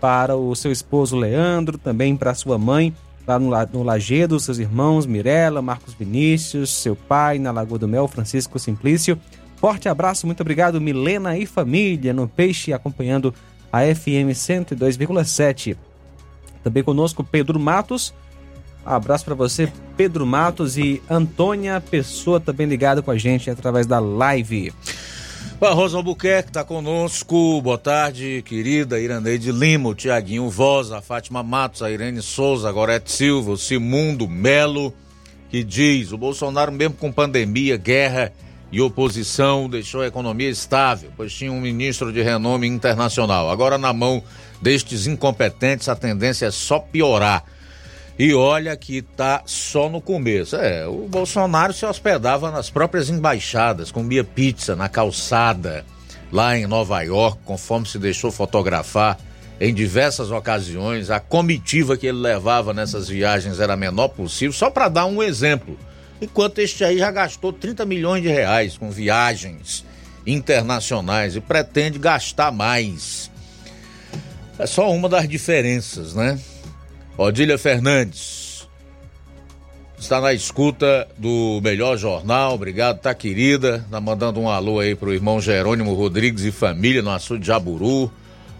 para 0.00 0.36
o 0.36 0.54
seu 0.54 0.70
esposo 0.70 1.16
Leandro, 1.16 1.78
também 1.78 2.16
para 2.16 2.34
sua 2.34 2.58
mãe, 2.58 2.94
lá 3.26 3.38
no, 3.38 3.50
no 3.72 3.82
Lagedo, 3.82 4.38
seus 4.38 4.58
irmãos 4.58 5.06
Mirela, 5.06 5.62
Marcos 5.62 5.94
Vinícius, 5.94 6.70
seu 6.70 6.94
pai 6.96 7.38
na 7.38 7.50
Lagoa 7.50 7.78
do 7.78 7.88
Mel, 7.88 8.08
Francisco 8.08 8.58
Simplício. 8.58 9.18
Forte 9.56 9.88
abraço, 9.88 10.26
muito 10.26 10.40
obrigado, 10.40 10.80
Milena 10.80 11.38
e 11.38 11.46
família 11.46 12.12
no 12.12 12.28
Peixe, 12.28 12.72
acompanhando 12.72 13.32
a 13.72 13.82
FM 13.82 14.30
102,7. 14.34 15.76
Também 16.62 16.82
conosco 16.82 17.24
Pedro 17.24 17.58
Matos. 17.58 18.12
Abraço 18.84 19.24
para 19.24 19.34
você, 19.34 19.72
Pedro 19.96 20.26
Matos 20.26 20.76
e 20.76 21.00
Antônia 21.08 21.80
Pessoa, 21.80 22.40
também 22.40 22.66
ligado 22.66 23.02
com 23.02 23.10
a 23.10 23.16
gente 23.16 23.48
através 23.48 23.86
da 23.86 24.00
live. 24.00 24.72
A 25.60 25.70
Rosa 25.70 25.96
Albuquerque 25.96 26.50
está 26.50 26.64
conosco. 26.64 27.62
Boa 27.62 27.78
tarde, 27.78 28.42
querida 28.44 28.98
Iraneide 28.98 29.52
Lima, 29.52 29.90
o 29.90 29.94
Tiaguinho 29.94 30.50
Voz, 30.50 30.90
a 30.90 31.00
Fátima 31.00 31.40
Matos, 31.40 31.82
a 31.82 31.90
Irene 31.90 32.20
Souza, 32.20 32.68
a 32.68 32.72
Gorete 32.72 33.12
Silva, 33.12 33.52
o 33.52 33.56
Simundo 33.56 34.26
Melo, 34.26 34.92
que 35.48 35.62
diz: 35.62 36.10
o 36.10 36.18
Bolsonaro, 36.18 36.72
mesmo 36.72 36.94
com 36.94 37.12
pandemia, 37.12 37.76
guerra 37.76 38.32
e 38.72 38.80
oposição, 38.80 39.68
deixou 39.68 40.00
a 40.00 40.08
economia 40.08 40.50
estável, 40.50 41.12
pois 41.16 41.32
tinha 41.32 41.52
um 41.52 41.60
ministro 41.60 42.12
de 42.12 42.22
renome 42.22 42.66
internacional. 42.66 43.48
Agora, 43.48 43.78
na 43.78 43.92
mão 43.92 44.20
destes 44.60 45.06
incompetentes, 45.06 45.88
a 45.88 45.94
tendência 45.94 46.46
é 46.46 46.50
só 46.50 46.80
piorar. 46.80 47.44
E 48.18 48.34
olha 48.34 48.76
que 48.76 49.02
tá 49.02 49.42
só 49.46 49.88
no 49.88 50.00
começo. 50.00 50.56
É, 50.56 50.86
o 50.86 51.08
Bolsonaro 51.08 51.72
se 51.72 51.86
hospedava 51.86 52.50
nas 52.50 52.68
próprias 52.68 53.08
embaixadas, 53.08 53.90
comia 53.90 54.22
pizza 54.22 54.76
na 54.76 54.88
calçada, 54.88 55.84
lá 56.30 56.56
em 56.56 56.66
Nova 56.66 57.00
York, 57.02 57.38
conforme 57.44 57.86
se 57.86 57.98
deixou 57.98 58.30
fotografar 58.30 59.18
em 59.60 59.72
diversas 59.72 60.30
ocasiões. 60.30 61.10
A 61.10 61.20
comitiva 61.20 61.96
que 61.96 62.06
ele 62.06 62.18
levava 62.18 62.74
nessas 62.74 63.08
viagens 63.08 63.60
era 63.60 63.72
a 63.72 63.76
menor 63.76 64.08
possível, 64.08 64.52
só 64.52 64.70
para 64.70 64.88
dar 64.88 65.06
um 65.06 65.22
exemplo. 65.22 65.78
Enquanto 66.20 66.58
este 66.58 66.84
aí 66.84 66.98
já 66.98 67.10
gastou 67.10 67.52
30 67.52 67.84
milhões 67.84 68.22
de 68.22 68.28
reais 68.28 68.76
com 68.76 68.90
viagens 68.90 69.84
internacionais 70.26 71.34
e 71.34 71.40
pretende 71.40 71.98
gastar 71.98 72.52
mais. 72.52 73.30
É 74.58 74.66
só 74.66 74.92
uma 74.92 75.08
das 75.08 75.28
diferenças, 75.28 76.14
né? 76.14 76.38
Odília 77.16 77.58
Fernandes 77.58 78.66
está 79.98 80.20
na 80.20 80.32
escuta 80.32 81.06
do 81.18 81.60
melhor 81.62 81.96
jornal. 81.96 82.54
Obrigado, 82.54 83.00
tá 83.00 83.14
querida. 83.14 83.84
Tá 83.90 84.00
mandando 84.00 84.40
um 84.40 84.48
alô 84.48 84.80
aí 84.80 84.94
pro 84.94 85.12
irmão 85.12 85.40
Jerônimo 85.40 85.94
Rodrigues 85.94 86.42
e 86.42 86.50
família 86.50 87.02
no 87.02 87.10
açude 87.10 87.42
de 87.42 87.46
Jaburu. 87.48 88.10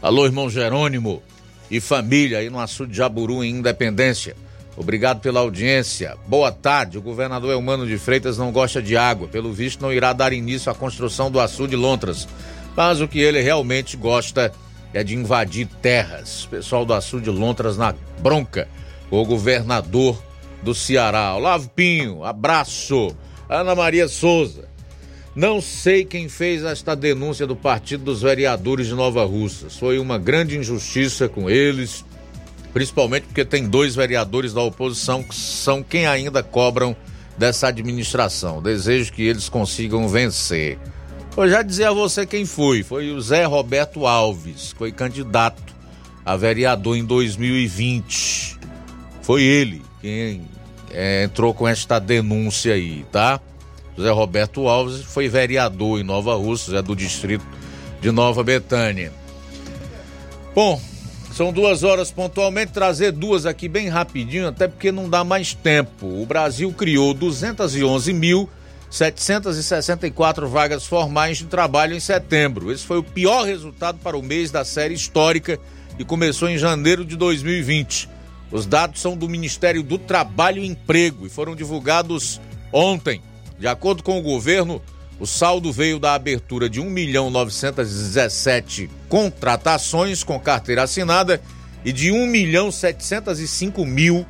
Alô, 0.02 0.26
irmão 0.26 0.50
Jerônimo 0.50 1.22
e 1.70 1.80
família 1.80 2.38
aí 2.38 2.50
no 2.50 2.60
açude 2.60 2.92
de 2.92 2.98
Jaburu 2.98 3.42
em 3.42 3.56
Independência. 3.56 4.36
Obrigado 4.76 5.20
pela 5.20 5.40
audiência. 5.40 6.16
Boa 6.26 6.52
tarde. 6.52 6.98
O 6.98 7.02
governador 7.02 7.52
Elmano 7.52 7.86
de 7.86 7.96
Freitas 7.96 8.36
não 8.36 8.52
gosta 8.52 8.82
de 8.82 8.96
água. 8.96 9.28
Pelo 9.28 9.52
visto, 9.52 9.80
não 9.80 9.92
irá 9.92 10.12
dar 10.12 10.32
início 10.32 10.70
à 10.70 10.74
construção 10.74 11.30
do 11.30 11.40
açude 11.40 11.74
Lontras. 11.74 12.28
Mas 12.76 13.00
o 13.00 13.08
que 13.08 13.18
ele 13.18 13.40
realmente 13.40 13.96
gosta 13.96 14.52
é 14.92 15.02
de 15.02 15.14
invadir 15.14 15.66
terras. 15.80 16.46
Pessoal 16.50 16.84
do 16.84 16.94
açude 16.94 17.30
Lontras 17.30 17.76
na 17.76 17.94
bronca. 18.20 18.68
O 19.10 19.24
governador 19.24 20.22
do 20.62 20.74
Ceará. 20.74 21.34
Olavo 21.34 21.68
Pinho, 21.70 22.24
abraço. 22.24 23.14
Ana 23.48 23.74
Maria 23.74 24.08
Souza. 24.08 24.68
Não 25.34 25.60
sei 25.60 26.04
quem 26.04 26.28
fez 26.28 26.62
esta 26.62 26.94
denúncia 26.94 27.46
do 27.46 27.56
Partido 27.56 28.04
dos 28.04 28.22
Vereadores 28.22 28.86
de 28.86 28.94
Nova 28.94 29.24
Russas. 29.24 29.76
Foi 29.76 29.98
uma 29.98 30.18
grande 30.18 30.58
injustiça 30.58 31.28
com 31.28 31.48
eles 31.48 32.04
principalmente 32.72 33.24
porque 33.24 33.44
tem 33.44 33.68
dois 33.68 33.94
vereadores 33.94 34.52
da 34.52 34.62
oposição 34.62 35.22
que 35.22 35.34
são 35.34 35.82
quem 35.82 36.06
ainda 36.06 36.42
cobram 36.42 36.96
dessa 37.36 37.68
administração. 37.68 38.62
Desejo 38.62 39.12
que 39.12 39.22
eles 39.22 39.48
consigam 39.48 40.08
vencer. 40.08 40.78
Vou 41.34 41.48
já 41.48 41.62
dizer 41.62 41.84
a 41.84 41.92
você 41.92 42.26
quem 42.26 42.44
foi. 42.44 42.82
Foi 42.82 43.10
o 43.10 43.20
Zé 43.20 43.44
Roberto 43.44 44.06
Alves, 44.06 44.74
foi 44.76 44.92
candidato 44.92 45.62
a 46.24 46.36
vereador 46.36 46.96
em 46.96 47.04
2020. 47.04 48.58
Foi 49.22 49.42
ele 49.42 49.82
quem 50.00 50.42
é, 50.90 51.24
entrou 51.24 51.54
com 51.54 51.66
esta 51.66 51.98
denúncia 51.98 52.74
aí, 52.74 53.04
tá? 53.10 53.40
Zé 53.98 54.10
Roberto 54.10 54.68
Alves 54.68 55.02
foi 55.02 55.28
vereador 55.28 56.00
em 56.00 56.04
Nova 56.04 56.34
Rússia, 56.34 56.76
é 56.76 56.82
do 56.82 56.94
distrito 56.94 57.46
de 58.00 58.10
Nova 58.10 58.44
Betânia. 58.44 59.12
Bom, 60.54 60.78
são 61.32 61.50
duas 61.50 61.82
horas 61.82 62.10
pontualmente, 62.10 62.72
trazer 62.72 63.10
duas 63.10 63.46
aqui 63.46 63.68
bem 63.68 63.88
rapidinho, 63.88 64.48
até 64.48 64.68
porque 64.68 64.92
não 64.92 65.08
dá 65.08 65.24
mais 65.24 65.54
tempo. 65.54 66.06
O 66.06 66.26
Brasil 66.26 66.70
criou 66.72 67.14
211.764 68.92 70.46
vagas 70.46 70.84
formais 70.84 71.38
de 71.38 71.46
trabalho 71.46 71.94
em 71.94 72.00
setembro. 72.00 72.70
Esse 72.70 72.84
foi 72.84 72.98
o 72.98 73.02
pior 73.02 73.46
resultado 73.46 73.98
para 73.98 74.18
o 74.18 74.22
mês 74.22 74.50
da 74.50 74.66
série 74.66 74.92
histórica 74.92 75.58
e 75.98 76.04
começou 76.04 76.48
em 76.48 76.58
janeiro 76.58 77.02
de 77.02 77.16
2020. 77.16 78.08
Os 78.50 78.66
dados 78.66 79.00
são 79.00 79.16
do 79.16 79.26
Ministério 79.30 79.82
do 79.82 79.96
Trabalho 79.96 80.62
e 80.62 80.66
Emprego 80.66 81.26
e 81.26 81.30
foram 81.30 81.56
divulgados 81.56 82.38
ontem. 82.70 83.22
De 83.58 83.66
acordo 83.66 84.02
com 84.02 84.18
o 84.18 84.22
governo, 84.22 84.82
o 85.18 85.26
saldo 85.26 85.72
veio 85.72 85.98
da 85.98 86.14
abertura 86.14 86.68
de 86.68 86.78
1 86.78 86.90
milhão 86.90 87.30
917 87.30 88.90
contratações 89.08 90.22
com 90.22 90.38
carteira 90.38 90.82
assinada 90.82 91.40
e 91.82 91.92
de 91.92 92.12
1 92.12 92.26
milhão 92.26 92.70
705 92.70 93.86
mil 93.86 94.26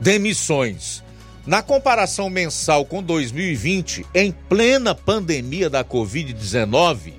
demissões. 0.00 1.02
Na 1.50 1.60
comparação 1.62 2.30
mensal 2.30 2.84
com 2.84 3.02
2020, 3.02 4.06
em 4.14 4.30
plena 4.30 4.94
pandemia 4.94 5.68
da 5.68 5.84
Covid-19, 5.84 7.14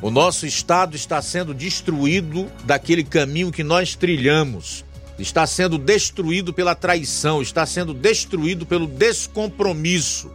O 0.00 0.10
nosso 0.10 0.46
Estado 0.46 0.96
está 0.96 1.20
sendo 1.20 1.52
destruído 1.52 2.50
daquele 2.64 3.04
caminho 3.04 3.52
que 3.52 3.62
nós 3.62 3.94
trilhamos. 3.94 4.82
Está 5.18 5.46
sendo 5.46 5.76
destruído 5.76 6.54
pela 6.54 6.74
traição, 6.74 7.42
está 7.42 7.66
sendo 7.66 7.92
destruído 7.92 8.64
pelo 8.64 8.86
descompromisso 8.86 10.30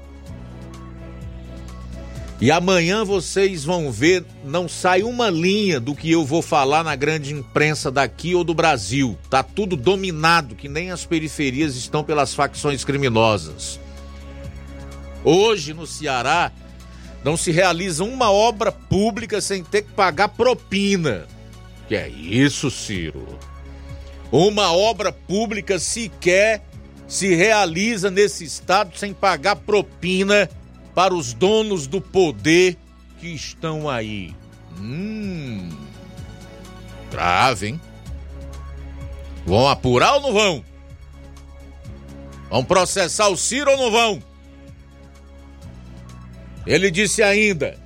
e 2.40 2.52
amanhã 2.52 3.04
vocês 3.04 3.64
vão 3.64 3.92
ver, 3.92 4.24
não 4.44 4.70
sai 4.70 5.02
uma 5.02 5.28
linha 5.28 5.80
do 5.80 5.96
que 5.96 6.12
eu 6.12 6.24
vou 6.24 6.44
falar 6.44 6.84
na 6.84 6.96
grande 6.96 7.34
imprensa 7.34 7.92
daqui 7.92 8.36
ou 8.36 8.44
do 8.44 8.54
Brasil. 8.54 9.18
Tá 9.28 9.42
tudo 9.42 9.76
dominado, 9.76 10.54
que 10.54 10.70
nem 10.70 10.92
as 10.92 11.04
periferias 11.04 11.76
estão 11.76 12.04
pelas 12.04 12.36
facções 12.36 12.84
criminosas. 12.84 13.80
Hoje 15.24 15.74
no 15.74 15.88
Ceará 15.88 16.52
não 17.24 17.36
se 17.36 17.52
realiza 17.52 18.04
uma 18.04 18.32
obra 18.32 18.72
pública 18.72 19.42
sem 19.42 19.64
ter 19.64 19.82
que 19.82 19.92
pagar 19.94 20.30
propina. 20.30 21.26
Que 21.88 21.96
é 21.96 22.08
isso, 22.08 22.70
Ciro? 22.70 23.28
Uma 24.32 24.72
obra 24.74 25.12
pública 25.12 25.80
sequer 25.80 26.64
se 27.08 27.34
realiza 27.34 28.12
nesse 28.12 28.44
estado 28.44 28.96
sem 28.96 29.12
pagar 29.12 29.56
propina 29.56 30.48
para 30.98 31.14
os 31.14 31.32
donos 31.32 31.86
do 31.86 32.02
poder 32.02 32.76
que 33.20 33.28
estão 33.28 33.88
aí. 33.88 34.34
Hum. 34.80 35.70
Grave, 37.12 37.68
hein? 37.68 37.82
Vão 39.46 39.68
apurar 39.68 40.16
ou 40.16 40.22
não 40.22 40.34
vão? 40.34 40.66
Vão 42.50 42.64
processar 42.66 43.28
o 43.28 43.38
Ciro 43.38 43.70
ou 43.70 43.78
não 43.78 43.92
vão? 43.92 44.24
Ele 46.66 46.90
disse 46.90 47.22
ainda 47.22 47.78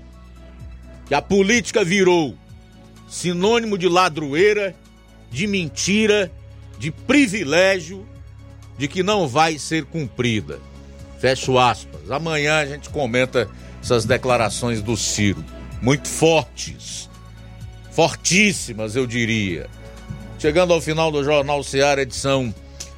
que 1.05 1.13
a 1.13 1.21
política 1.21 1.83
virou 1.83 2.33
sinônimo 3.09 3.77
de 3.77 3.89
ladroeira, 3.89 4.73
de 5.29 5.47
mentira, 5.47 6.31
de 6.79 6.91
privilégio, 6.91 8.07
de 8.77 8.87
que 8.87 9.03
não 9.03 9.27
vai 9.27 9.59
ser 9.59 9.83
cumprida. 9.83 10.70
Fecho 11.21 11.59
aspas. 11.59 12.09
Amanhã 12.09 12.57
a 12.57 12.65
gente 12.65 12.89
comenta 12.89 13.47
essas 13.79 14.05
declarações 14.05 14.81
do 14.81 14.97
Ciro. 14.97 15.45
Muito 15.79 16.07
fortes. 16.07 17.07
Fortíssimas, 17.91 18.95
eu 18.95 19.05
diria. 19.05 19.69
Chegando 20.39 20.73
ao 20.73 20.81
final 20.81 21.11
do 21.11 21.23
Jornal 21.23 21.61
Seara, 21.63 22.01
edição 22.01 22.51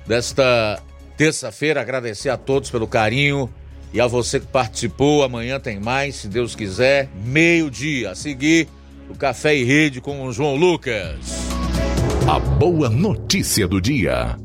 desta 0.07 0.81
terça-feira, 1.17 1.81
agradecer 1.81 2.29
a 2.29 2.37
todos 2.37 2.71
pelo 2.71 2.87
carinho 2.87 3.53
e 3.91 3.99
a 3.99 4.07
você 4.07 4.39
que 4.39 4.47
participou. 4.47 5.23
Amanhã 5.23 5.59
tem 5.59 5.77
mais, 5.77 6.15
se 6.15 6.29
Deus 6.29 6.55
quiser, 6.55 7.09
meio-dia. 7.25 8.11
A 8.11 8.15
seguir, 8.15 8.69
o 9.09 9.15
Café 9.15 9.53
e 9.53 9.65
Rede 9.65 9.99
com 9.99 10.25
o 10.25 10.31
João 10.31 10.55
Lucas. 10.55 11.17
A 12.25 12.39
boa 12.39 12.89
notícia 12.89 13.67
do 13.67 13.81
dia. 13.81 14.37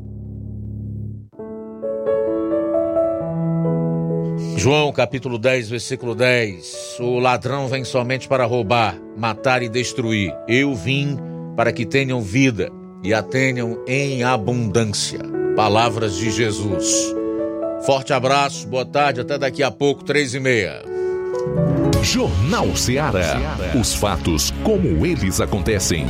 João 4.59 4.91
capítulo 4.91 5.37
10, 5.37 5.69
versículo 5.69 6.13
10. 6.13 6.97
O 6.99 7.17
ladrão 7.17 7.69
vem 7.69 7.85
somente 7.85 8.27
para 8.27 8.43
roubar, 8.43 8.99
matar 9.15 9.63
e 9.63 9.69
destruir. 9.69 10.35
Eu 10.49 10.75
vim 10.75 11.17
para 11.55 11.71
que 11.71 11.85
tenham 11.85 12.19
vida 12.19 12.69
e 13.01 13.13
a 13.13 13.23
tenham 13.23 13.81
em 13.87 14.21
abundância. 14.21 15.21
Palavras 15.55 16.17
de 16.17 16.29
Jesus. 16.29 17.15
Forte 17.85 18.11
abraço, 18.11 18.67
boa 18.67 18.85
tarde, 18.85 19.21
até 19.21 19.37
daqui 19.37 19.63
a 19.63 19.71
pouco, 19.71 20.03
três 20.03 20.33
e 20.33 20.41
meia. 20.41 20.83
Jornal 22.03 22.75
Ceará. 22.75 23.37
Os 23.79 23.93
fatos 23.93 24.51
como 24.61 25.05
eles 25.05 25.39
acontecem. 25.39 26.05